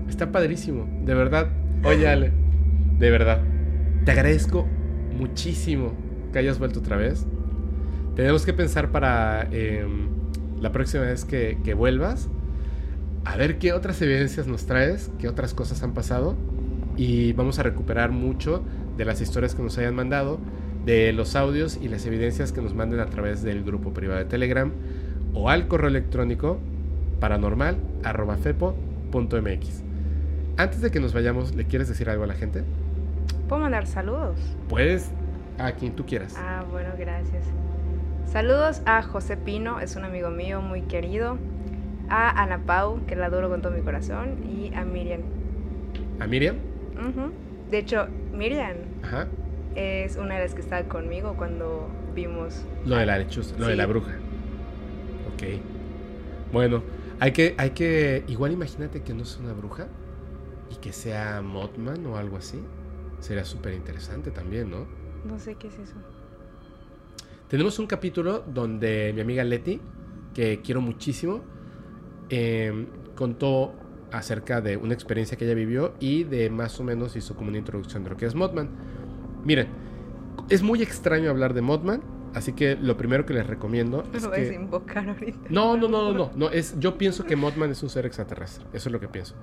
Está 0.09 0.31
padrísimo. 0.31 0.87
De 1.05 1.13
verdad. 1.13 1.49
Oye, 1.83 2.07
Ale. 2.07 2.31
De 2.97 3.11
verdad. 3.11 3.41
Te 4.07 4.11
agradezco 4.11 4.65
muchísimo 5.17 5.91
que 6.31 6.39
hayas 6.39 6.59
vuelto 6.59 6.79
otra 6.79 6.95
vez. 6.95 7.25
Tenemos 8.15 8.45
que 8.45 8.53
pensar 8.53 8.89
para 8.89 9.49
em, 9.51 10.07
la 10.61 10.71
próxima 10.71 11.03
vez 11.03 11.25
que, 11.25 11.57
que 11.65 11.73
vuelvas. 11.73 12.29
A 13.25 13.35
ver 13.35 13.57
qué 13.57 13.73
otras 13.73 14.01
evidencias 14.01 14.47
nos 14.47 14.65
traes. 14.65 15.11
Qué 15.19 15.27
otras 15.27 15.53
cosas 15.53 15.83
han 15.83 15.93
pasado. 15.93 16.37
Y 16.95 17.33
vamos 17.33 17.59
a 17.59 17.63
recuperar 17.63 18.11
mucho 18.11 18.63
de 18.95 19.03
las 19.03 19.19
historias 19.19 19.55
que 19.55 19.61
nos 19.61 19.77
hayan 19.77 19.93
mandado. 19.93 20.39
De 20.85 21.11
los 21.11 21.35
audios 21.35 21.77
y 21.81 21.89
las 21.89 22.05
evidencias 22.05 22.53
que 22.53 22.61
nos 22.61 22.73
manden 22.73 23.01
a 23.01 23.07
través 23.07 23.43
del 23.43 23.65
grupo 23.65 23.91
privado 23.91 24.19
de 24.19 24.25
Telegram 24.25 24.71
o 25.33 25.49
al 25.49 25.67
correo 25.67 25.89
electrónico 25.89 26.61
paranormal.fepo.mx. 27.19 29.83
Antes 30.55 30.79
de 30.79 30.91
que 30.91 31.01
nos 31.01 31.11
vayamos, 31.11 31.55
¿le 31.55 31.65
quieres 31.65 31.89
decir 31.89 32.09
algo 32.09 32.23
a 32.23 32.27
la 32.27 32.35
gente? 32.35 32.63
¿Puedo 33.47 33.61
mandar 33.61 33.87
saludos? 33.87 34.37
Puedes 34.67 35.11
a 35.57 35.71
quien 35.71 35.95
tú 35.95 36.05
quieras. 36.05 36.35
Ah, 36.37 36.63
bueno, 36.69 36.89
gracias. 36.97 37.45
Saludos 38.25 38.81
a 38.85 39.01
José 39.03 39.37
Pino, 39.37 39.79
es 39.79 39.95
un 39.95 40.03
amigo 40.03 40.29
mío 40.29 40.61
muy 40.61 40.81
querido. 40.81 41.37
A 42.09 42.41
Ana 42.41 42.59
Pau, 42.65 43.05
que 43.05 43.15
la 43.15 43.27
adoro 43.27 43.49
con 43.49 43.61
todo 43.61 43.71
mi 43.73 43.81
corazón. 43.81 44.43
Y 44.45 44.73
a 44.75 44.83
Miriam. 44.83 45.21
A 46.19 46.27
Miriam. 46.27 46.57
Ujú. 46.95 47.31
De 47.69 47.79
hecho, 47.79 48.07
Miriam 48.33 48.77
Ajá. 49.03 49.27
es 49.75 50.15
una 50.17 50.35
de 50.35 50.41
las 50.41 50.53
que 50.53 50.61
estaba 50.61 50.83
conmigo 50.83 51.35
cuando 51.37 51.89
vimos. 52.15 52.65
Lo 52.85 52.97
de 52.97 53.05
la 53.05 53.17
lechuza, 53.17 53.55
lo 53.57 53.67
de 53.67 53.75
la 53.75 53.85
bruja. 53.85 54.11
Ok. 55.33 55.61
Bueno, 56.51 56.83
hay 57.19 57.31
que, 57.31 57.55
hay 57.57 57.71
que. 57.71 58.23
Igual 58.27 58.51
imagínate 58.51 59.01
que 59.03 59.13
no 59.13 59.23
es 59.23 59.37
una 59.37 59.53
bruja 59.53 59.87
y 60.71 60.75
que 60.75 60.93
sea 60.93 61.41
Mothman 61.41 62.05
o 62.05 62.17
algo 62.17 62.37
así. 62.37 62.61
Sería 63.19 63.45
súper 63.45 63.73
interesante 63.73 64.31
también, 64.31 64.69
¿no? 64.69 64.85
No 65.25 65.39
sé 65.39 65.55
qué 65.55 65.67
es 65.67 65.79
eso. 65.79 65.95
Tenemos 67.47 67.79
un 67.79 67.87
capítulo 67.87 68.43
donde 68.45 69.11
mi 69.13 69.21
amiga 69.21 69.43
Leti, 69.43 69.79
que 70.33 70.61
quiero 70.61 70.81
muchísimo, 70.81 71.41
eh, 72.29 72.87
contó 73.15 73.73
acerca 74.11 74.61
de 74.61 74.77
una 74.77 74.93
experiencia 74.93 75.37
que 75.37 75.45
ella 75.45 75.53
vivió 75.53 75.93
y 75.99 76.23
de 76.23 76.49
más 76.49 76.79
o 76.79 76.83
menos 76.83 77.15
hizo 77.15 77.35
como 77.35 77.49
una 77.49 77.57
introducción 77.57 78.03
de 78.03 78.09
lo 78.09 78.17
que 78.17 78.25
es 78.25 78.35
Mothman. 78.35 78.69
Miren, 79.43 79.67
es 80.49 80.61
muy 80.61 80.81
extraño 80.81 81.29
hablar 81.29 81.53
de 81.53 81.61
Mothman, 81.61 82.01
así 82.33 82.53
que 82.53 82.75
lo 82.75 82.97
primero 82.97 83.25
que 83.25 83.33
les 83.33 83.47
recomiendo 83.47 84.03
es 84.13 84.23
lo 84.23 84.31
que... 84.31 84.53
invocar 84.53 85.09
ahorita. 85.09 85.49
No, 85.49 85.77
no, 85.77 85.87
no, 85.87 86.11
no, 86.11 86.13
no, 86.13 86.31
no, 86.35 86.49
es, 86.49 86.79
yo 86.79 86.97
pienso 86.97 87.25
que 87.25 87.35
Mothman 87.35 87.71
es 87.71 87.83
un 87.83 87.89
ser 87.89 88.05
extraterrestre, 88.05 88.65
eso 88.73 88.89
es 88.89 88.93
lo 88.93 88.99
que 88.99 89.07
pienso. 89.07 89.35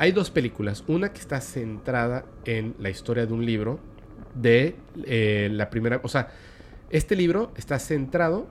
Hay 0.00 0.12
dos 0.12 0.30
películas, 0.30 0.84
una 0.86 1.12
que 1.12 1.18
está 1.18 1.40
centrada 1.40 2.24
en 2.44 2.76
la 2.78 2.88
historia 2.88 3.26
de 3.26 3.32
un 3.32 3.44
libro 3.44 3.80
de 4.32 4.76
eh, 5.04 5.48
la 5.50 5.70
primera, 5.70 6.00
o 6.04 6.08
sea, 6.08 6.28
este 6.90 7.16
libro 7.16 7.50
está 7.56 7.80
centrado 7.80 8.46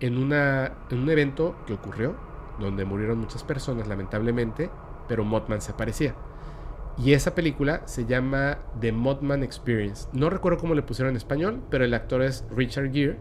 en, 0.00 0.16
una, 0.16 0.78
un 0.90 1.10
evento 1.10 1.54
que 1.66 1.74
ocurrió, 1.74 2.16
donde 2.58 2.86
murieron 2.86 3.18
muchas 3.18 3.44
personas 3.44 3.88
lamentablemente, 3.88 4.70
pero 5.06 5.22
Mothman 5.22 5.60
se 5.60 5.72
aparecía. 5.72 6.14
Y 6.96 7.12
esa 7.12 7.34
película 7.34 7.86
se 7.86 8.06
llama 8.06 8.60
The 8.80 8.92
Mothman 8.92 9.44
Experience. 9.44 10.08
No 10.14 10.30
recuerdo 10.30 10.60
cómo 10.60 10.74
le 10.74 10.80
pusieron 10.80 11.10
en 11.10 11.18
español, 11.18 11.62
pero 11.68 11.84
el 11.84 11.92
actor 11.92 12.22
es 12.22 12.46
Richard 12.56 12.90
Gere, 12.90 13.18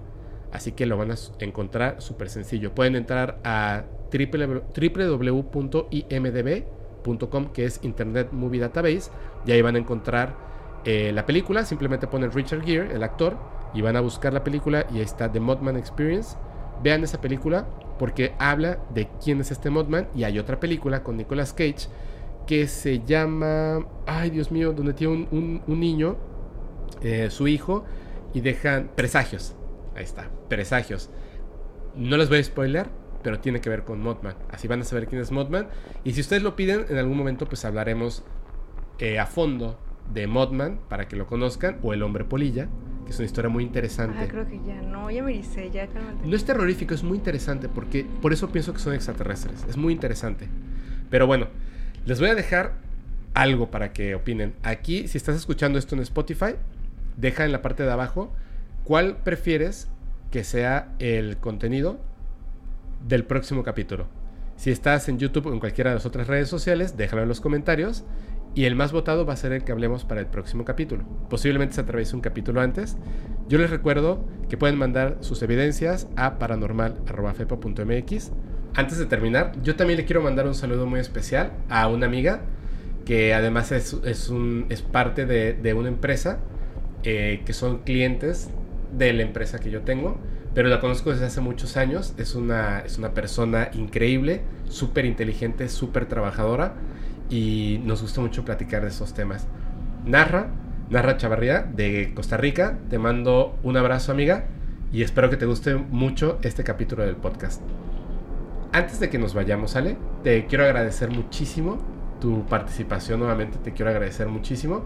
así 0.53 0.72
que 0.72 0.86
lo 0.86 0.95
van 0.95 1.11
a 1.11 1.15
encontrar 1.40 2.02
súper 2.02 2.30
sencillo. 2.30 2.73
Pueden 2.73 2.95
entrar 2.95 3.41
a 3.44 3.84
www.imdb.com, 4.14 6.78
que 7.53 7.65
es 7.65 7.80
Internet 7.84 8.30
Movie 8.31 8.60
Database, 8.60 9.11
y 9.45 9.52
ahí 9.52 9.61
van 9.61 9.76
a 9.76 9.80
encontrar 9.80 10.36
eh, 10.86 11.11
la 11.14 11.26
película. 11.26 11.65
Simplemente 11.65 12.07
ponen 12.07 12.31
Richard 12.31 12.61
Gere, 12.64 12.94
el 12.94 13.03
actor, 13.03 13.38
y 13.73 13.81
van 13.81 13.95
a 13.95 14.02
buscar 14.02 14.34
la 14.34 14.44
película, 14.44 14.86
y 14.94 14.98
ahí 14.98 15.03
está 15.03 15.31
The 15.31 15.40
Mothman 15.40 15.77
Experience. 15.77 16.38
Vean 16.84 17.03
esa 17.03 17.19
película 17.19 17.68
porque 17.98 18.34
habla 18.40 18.80
de 18.94 19.10
quién 19.23 19.41
es 19.41 19.52
este 19.52 19.69
Mothman, 19.69 20.07
y 20.15 20.23
hay 20.23 20.40
otra 20.40 20.60
película 20.60 21.03
con 21.03 21.18
Nicolas 21.18 21.53
Cage 21.53 21.88
que 22.48 22.68
se 22.68 23.02
llama, 23.06 23.86
ay 24.07 24.30
Dios 24.31 24.52
mío, 24.52 24.73
donde 24.73 24.94
tiene 24.94 25.14
un, 25.14 25.27
un- 25.31 25.61
un 25.68 25.80
niño, 25.80 26.15
eh, 27.02 27.30
su 27.30 27.48
hijo, 27.48 27.84
y 28.34 28.41
dejan 28.41 28.91
presagios. 28.95 29.56
Ahí 29.95 30.03
está, 30.03 30.30
presagios. 30.48 31.10
No 31.95 32.15
les 32.18 32.30
voy 32.30 32.40
a 32.40 32.44
spoiler, 32.44 32.88
pero 33.23 33.39
tiene 33.39 33.61
que 33.61 33.69
ver 33.69 33.83
con 33.83 34.01
Mothman. 34.01 34.35
Así 34.49 34.67
van 34.67 34.81
a 34.81 34.83
saber 34.83 35.07
quién 35.07 35.21
es 35.21 35.31
Mothman. 35.31 35.67
Y 36.03 36.13
si 36.13 36.21
ustedes 36.21 36.43
lo 36.43 36.55
piden, 36.55 36.85
en 36.89 36.97
algún 36.97 37.17
momento 37.17 37.45
pues 37.47 37.65
hablaremos 37.65 38.23
eh, 38.99 39.19
a 39.19 39.25
fondo 39.25 39.79
de 40.13 40.27
Mothman 40.27 40.79
para 40.89 41.07
que 41.07 41.15
lo 41.15 41.27
conozcan, 41.27 41.77
o 41.83 41.93
El 41.93 42.03
Hombre 42.03 42.23
Polilla, 42.23 42.67
que 43.05 43.11
es 43.11 43.19
una 43.19 43.25
historia 43.25 43.49
muy 43.49 43.63
interesante. 43.63 44.17
Ah, 44.19 44.27
creo 44.27 44.47
que 44.47 44.59
ya. 44.65 44.81
No, 44.81 45.09
ya 45.09 45.23
me 45.23 45.33
dice, 45.33 45.69
ya 45.71 45.87
cálmate. 45.87 46.27
No 46.27 46.35
es 46.35 46.45
terrorífico, 46.45 46.93
es 46.93 47.03
muy 47.03 47.17
interesante 47.17 47.69
porque 47.69 48.05
por 48.21 48.33
eso 48.33 48.49
pienso 48.49 48.73
que 48.73 48.79
son 48.79 48.93
extraterrestres. 48.93 49.65
Es 49.69 49.77
muy 49.77 49.93
interesante. 49.93 50.47
Pero 51.09 51.27
bueno, 51.27 51.47
les 52.05 52.19
voy 52.19 52.29
a 52.29 52.35
dejar 52.35 52.73
algo 53.33 53.71
para 53.71 53.93
que 53.93 54.15
opinen. 54.15 54.53
Aquí, 54.63 55.07
si 55.07 55.17
estás 55.17 55.35
escuchando 55.35 55.77
esto 55.79 55.95
en 55.95 56.01
Spotify, 56.01 56.55
deja 57.17 57.45
en 57.45 57.51
la 57.51 57.61
parte 57.61 57.83
de 57.83 57.91
abajo 57.91 58.33
cuál 58.83 59.17
prefieres 59.17 59.87
que 60.31 60.43
sea 60.43 60.93
el 60.99 61.37
contenido 61.37 61.99
del 63.07 63.26
próximo 63.26 63.63
capítulo. 63.63 64.07
Si 64.55 64.71
estás 64.71 65.07
en 65.07 65.19
YouTube 65.19 65.47
o 65.47 65.53
en 65.53 65.59
cualquiera 65.59 65.91
de 65.91 65.95
las 65.95 66.05
otras 66.05 66.27
redes 66.27 66.49
sociales, 66.49 66.97
déjalo 66.97 67.21
en 67.21 67.30
los 67.30 67.39
comentarios. 67.41 68.03
Y 68.55 68.65
el 68.65 68.76
más 68.76 68.91
votado 68.91 69.26
va 69.26 69.34
a 69.34 69.38
ser 69.38 69.51
el 69.53 69.63
que 69.63 69.71
hablemos 69.71 70.05
para 70.05 70.21
el 70.21 70.27
próximo 70.27 70.65
capítulo. 70.65 71.03
Posiblemente 71.30 71.76
se 71.76 71.81
atraviese 71.81 72.15
un 72.15 72.21
capítulo 72.21 72.61
antes. 72.61 72.97
Yo 73.47 73.59
les 73.59 73.69
recuerdo 73.69 74.26
que 74.49 74.57
pueden 74.57 74.77
mandar 74.77 75.17
sus 75.21 75.41
evidencias 75.43 76.07
a 76.15 76.39
paranormal.fepa.mx. 76.39 78.31
Antes 78.76 78.97
de 78.97 79.05
terminar, 79.05 79.53
yo 79.61 79.76
también 79.76 79.97
le 79.97 80.05
quiero 80.05 80.21
mandar 80.21 80.47
un 80.47 80.55
saludo 80.55 80.85
muy 80.88 80.99
especial 80.99 81.53
a 81.69 81.88
una 81.88 82.07
amiga 82.07 82.41
que 83.05 83.34
además 83.34 83.71
es, 83.71 83.95
es, 84.03 84.81
parte 84.81 85.26
de, 85.26 85.53
de 85.53 85.73
una 85.73 85.88
empresa 85.88 86.39
eh, 87.03 87.43
que 87.45 87.53
son 87.53 87.80
clientes 87.80 88.49
de 88.97 89.13
la 89.13 89.23
empresa 89.23 89.59
que 89.59 89.71
yo 89.71 89.81
tengo, 89.81 90.17
pero 90.53 90.69
la 90.69 90.80
conozco 90.80 91.11
desde 91.11 91.26
hace 91.26 91.41
muchos 91.41 91.77
años. 91.77 92.13
Es 92.17 92.35
una, 92.35 92.80
es 92.80 92.97
una 92.97 93.13
persona 93.13 93.69
increíble, 93.73 94.41
súper 94.67 95.05
inteligente, 95.05 95.69
súper 95.69 96.05
trabajadora 96.07 96.76
y 97.30 97.80
nos 97.84 98.01
gusta 98.01 98.21
mucho 98.21 98.43
platicar 98.43 98.81
de 98.81 98.89
esos 98.89 99.13
temas. 99.13 99.47
Narra, 100.05 100.47
Narra 100.89 101.17
Chavarría 101.17 101.61
de 101.61 102.13
Costa 102.15 102.38
Rica, 102.38 102.80
te 102.89 102.97
mando 102.97 103.57
un 103.63 103.77
abrazo 103.77 104.11
amiga 104.11 104.45
y 104.91 105.03
espero 105.03 105.30
que 105.30 105.38
te 105.38 105.45
guste 105.45 105.76
mucho 105.76 106.39
este 106.41 106.63
capítulo 106.63 107.05
del 107.05 107.15
podcast. 107.15 107.61
Antes 108.71 108.99
de 108.99 109.09
que 109.09 109.19
nos 109.19 109.34
vayamos, 109.34 109.76
Ale, 109.76 109.97
te 110.23 110.45
quiero 110.45 110.63
agradecer 110.63 111.09
muchísimo 111.09 111.77
tu 112.19 112.45
participación 112.45 113.19
nuevamente, 113.19 113.57
te 113.59 113.73
quiero 113.73 113.91
agradecer 113.91 114.27
muchísimo. 114.27 114.85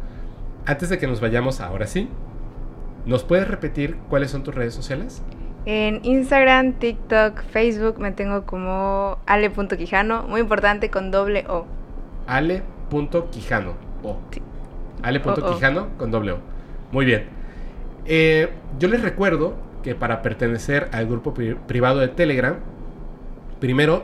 Antes 0.65 0.90
de 0.90 0.98
que 0.98 1.07
nos 1.07 1.19
vayamos, 1.19 1.61
ahora 1.61 1.88
sí, 1.88 2.10
¿nos 3.06 3.23
puedes 3.23 3.48
repetir 3.48 3.98
cuáles 4.10 4.31
son 4.31 4.44
tus 4.44 4.56
redes 4.56 4.73
sociales? 4.73 5.22
En 5.65 6.02
Instagram, 6.03 6.73
TikTok, 6.73 7.41
Facebook 7.52 7.99
me 7.99 8.11
tengo 8.11 8.45
como 8.45 9.18
ale.quijano, 9.26 10.23
muy 10.23 10.41
importante 10.41 10.90
con 10.90 11.10
doble 11.10 11.45
O. 11.48 11.65
Ale.quijano, 12.27 13.73
O. 14.03 14.18
Ale.quijano 15.02 15.98
con 15.98 16.11
doble 16.11 16.34
O. 16.34 16.38
Muy 16.91 17.06
bien. 17.06 17.26
Eh, 18.06 18.49
yo 18.77 18.90
les 18.90 19.02
recuerdo 19.02 19.56
que 19.84 19.95
para 19.95 20.22
pertenecer 20.22 20.90
al 20.91 21.07
grupo 21.07 21.34
privado 21.34 21.99
de 21.99 22.10
Telegram, 22.10 22.57
primero 23.60 24.03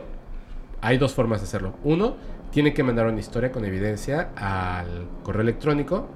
hay 0.80 0.98
dos 0.98 1.14
formas 1.14 1.40
de 1.40 1.46
hacerlo. 1.46 1.74
Uno, 1.84 2.16
tiene 2.50 2.74
que 2.74 2.82
mandar 2.82 3.06
una 3.06 3.20
historia 3.20 3.52
con 3.52 3.64
evidencia 3.64 4.30
al 4.36 5.06
correo 5.22 5.42
electrónico. 5.42 6.08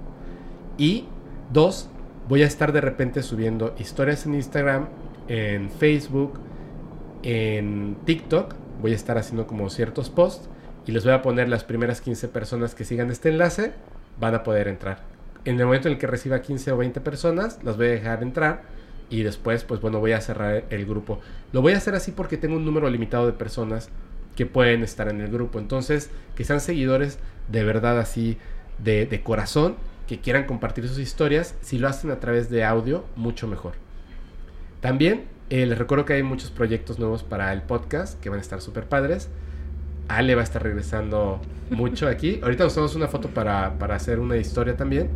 Y 0.78 1.06
dos, 1.52 1.88
voy 2.28 2.42
a 2.42 2.46
estar 2.46 2.72
de 2.72 2.80
repente 2.80 3.22
subiendo 3.22 3.74
historias 3.78 4.26
en 4.26 4.34
Instagram, 4.34 4.88
en 5.28 5.70
Facebook, 5.70 6.40
en 7.22 7.96
TikTok. 8.04 8.54
Voy 8.80 8.92
a 8.92 8.96
estar 8.96 9.18
haciendo 9.18 9.46
como 9.46 9.70
ciertos 9.70 10.10
posts 10.10 10.48
y 10.86 10.92
les 10.92 11.04
voy 11.04 11.12
a 11.12 11.22
poner 11.22 11.48
las 11.48 11.64
primeras 11.64 12.00
15 12.00 12.28
personas 12.28 12.74
que 12.74 12.84
sigan 12.84 13.10
este 13.10 13.30
enlace, 13.30 13.72
van 14.20 14.34
a 14.34 14.42
poder 14.42 14.68
entrar. 14.68 15.02
En 15.44 15.58
el 15.58 15.66
momento 15.66 15.88
en 15.88 15.94
el 15.94 16.00
que 16.00 16.06
reciba 16.06 16.40
15 16.40 16.72
o 16.72 16.76
20 16.76 17.00
personas, 17.00 17.58
las 17.62 17.76
voy 17.76 17.86
a 17.86 17.90
dejar 17.90 18.22
entrar 18.22 18.62
y 19.10 19.22
después, 19.22 19.64
pues 19.64 19.80
bueno, 19.80 20.00
voy 20.00 20.12
a 20.12 20.20
cerrar 20.20 20.64
el 20.70 20.86
grupo. 20.86 21.20
Lo 21.52 21.62
voy 21.62 21.72
a 21.72 21.78
hacer 21.78 21.94
así 21.94 22.12
porque 22.12 22.36
tengo 22.36 22.56
un 22.56 22.64
número 22.64 22.88
limitado 22.90 23.26
de 23.26 23.32
personas 23.32 23.88
que 24.36 24.46
pueden 24.46 24.82
estar 24.82 25.08
en 25.08 25.20
el 25.20 25.30
grupo. 25.30 25.58
Entonces, 25.58 26.10
que 26.34 26.44
sean 26.44 26.60
seguidores 26.60 27.18
de 27.48 27.64
verdad 27.64 27.98
así, 27.98 28.38
de, 28.78 29.06
de 29.06 29.22
corazón, 29.22 29.76
que 30.06 30.20
quieran 30.20 30.44
compartir 30.44 30.88
sus 30.88 30.98
historias. 30.98 31.54
Si 31.60 31.78
lo 31.78 31.88
hacen 31.88 32.10
a 32.10 32.20
través 32.20 32.50
de 32.50 32.64
audio, 32.64 33.04
mucho 33.16 33.46
mejor. 33.46 33.74
También 34.84 35.22
eh, 35.48 35.64
les 35.64 35.78
recuerdo 35.78 36.04
que 36.04 36.12
hay 36.12 36.22
muchos 36.22 36.50
proyectos 36.50 36.98
nuevos 36.98 37.22
para 37.22 37.54
el 37.54 37.62
podcast 37.62 38.20
que 38.20 38.28
van 38.28 38.38
a 38.38 38.42
estar 38.42 38.60
súper 38.60 38.84
padres. 38.84 39.30
Ale 40.08 40.34
va 40.34 40.42
a 40.42 40.44
estar 40.44 40.62
regresando 40.62 41.40
mucho 41.70 42.06
aquí. 42.06 42.38
Ahorita 42.42 42.64
nos 42.64 42.74
tomamos 42.74 42.94
una 42.94 43.08
foto 43.08 43.30
para, 43.30 43.78
para, 43.78 43.94
hacer 43.94 44.20
una 44.20 44.36
historia 44.36 44.76
también. 44.76 45.08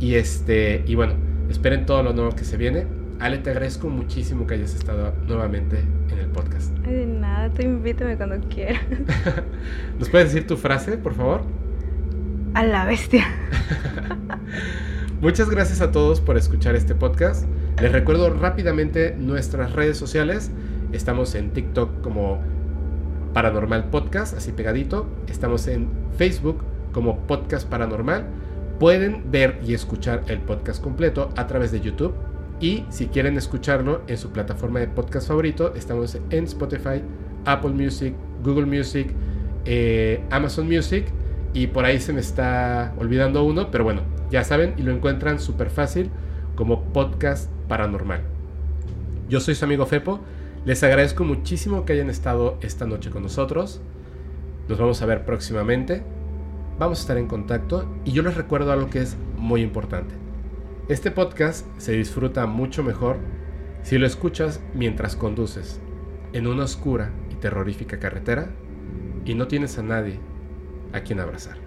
Y 0.00 0.16
este, 0.16 0.84
y 0.86 0.96
bueno, 0.96 1.14
esperen 1.48 1.86
todo 1.86 2.02
lo 2.02 2.12
nuevo 2.12 2.32
que 2.32 2.44
se 2.44 2.58
viene. 2.58 2.86
Ale, 3.18 3.38
te 3.38 3.48
agradezco 3.48 3.88
muchísimo 3.88 4.46
que 4.46 4.52
hayas 4.52 4.74
estado 4.74 5.14
nuevamente 5.26 5.78
en 6.10 6.18
el 6.18 6.26
podcast. 6.26 6.76
Ay, 6.84 6.96
de 6.96 7.06
nada, 7.06 7.48
tú 7.48 7.62
invítame 7.62 8.18
cuando 8.18 8.46
quieras. 8.50 8.82
¿Nos 9.98 10.10
puedes 10.10 10.34
decir 10.34 10.46
tu 10.46 10.58
frase, 10.58 10.98
por 10.98 11.14
favor? 11.14 11.40
A 12.52 12.62
la 12.66 12.84
bestia. 12.84 13.24
Muchas 15.22 15.48
gracias 15.48 15.80
a 15.80 15.90
todos 15.90 16.20
por 16.20 16.36
escuchar 16.36 16.74
este 16.74 16.94
podcast. 16.94 17.46
Les 17.80 17.92
recuerdo 17.92 18.30
rápidamente 18.30 19.14
nuestras 19.18 19.74
redes 19.74 19.98
sociales. 19.98 20.50
Estamos 20.92 21.34
en 21.34 21.50
TikTok 21.50 22.00
como 22.00 22.40
Paranormal 23.34 23.90
Podcast, 23.90 24.34
así 24.34 24.52
pegadito. 24.52 25.06
Estamos 25.28 25.68
en 25.68 25.90
Facebook 26.16 26.64
como 26.92 27.18
Podcast 27.26 27.68
Paranormal. 27.68 28.24
Pueden 28.80 29.30
ver 29.30 29.58
y 29.62 29.74
escuchar 29.74 30.22
el 30.28 30.38
podcast 30.40 30.82
completo 30.82 31.28
a 31.36 31.46
través 31.46 31.70
de 31.70 31.82
YouTube. 31.82 32.14
Y 32.60 32.86
si 32.88 33.08
quieren 33.08 33.36
escucharlo 33.36 34.00
en 34.06 34.16
su 34.16 34.30
plataforma 34.30 34.80
de 34.80 34.88
podcast 34.88 35.28
favorito, 35.28 35.74
estamos 35.74 36.18
en 36.30 36.44
Spotify, 36.44 37.02
Apple 37.44 37.72
Music, 37.72 38.14
Google 38.42 38.64
Music, 38.64 39.12
eh, 39.66 40.24
Amazon 40.30 40.66
Music. 40.66 41.08
Y 41.52 41.66
por 41.66 41.84
ahí 41.84 42.00
se 42.00 42.14
me 42.14 42.20
está 42.20 42.94
olvidando 42.96 43.44
uno, 43.44 43.70
pero 43.70 43.84
bueno, 43.84 44.00
ya 44.30 44.44
saben 44.44 44.72
y 44.78 44.82
lo 44.82 44.92
encuentran 44.92 45.38
súper 45.38 45.68
fácil 45.68 46.10
como 46.54 46.82
podcast 46.94 47.50
paranormal. 47.68 48.22
Yo 49.28 49.40
soy 49.40 49.54
su 49.54 49.64
amigo 49.64 49.86
Fepo, 49.86 50.20
les 50.64 50.82
agradezco 50.82 51.24
muchísimo 51.24 51.84
que 51.84 51.92
hayan 51.92 52.10
estado 52.10 52.58
esta 52.60 52.86
noche 52.86 53.10
con 53.10 53.22
nosotros. 53.22 53.80
Nos 54.68 54.78
vamos 54.78 55.00
a 55.00 55.06
ver 55.06 55.24
próximamente. 55.24 56.02
Vamos 56.78 56.98
a 56.98 57.02
estar 57.02 57.18
en 57.18 57.28
contacto 57.28 57.88
y 58.04 58.12
yo 58.12 58.22
les 58.22 58.36
recuerdo 58.36 58.72
algo 58.72 58.90
que 58.90 59.00
es 59.00 59.16
muy 59.36 59.62
importante. 59.62 60.14
Este 60.88 61.10
podcast 61.10 61.66
se 61.78 61.92
disfruta 61.92 62.46
mucho 62.46 62.82
mejor 62.82 63.18
si 63.82 63.96
lo 63.98 64.06
escuchas 64.06 64.60
mientras 64.74 65.16
conduces 65.16 65.80
en 66.32 66.46
una 66.46 66.64
oscura 66.64 67.12
y 67.30 67.36
terrorífica 67.36 67.98
carretera 67.98 68.50
y 69.24 69.34
no 69.34 69.46
tienes 69.46 69.78
a 69.78 69.82
nadie 69.82 70.18
a 70.92 71.00
quien 71.00 71.20
abrazar. 71.20 71.65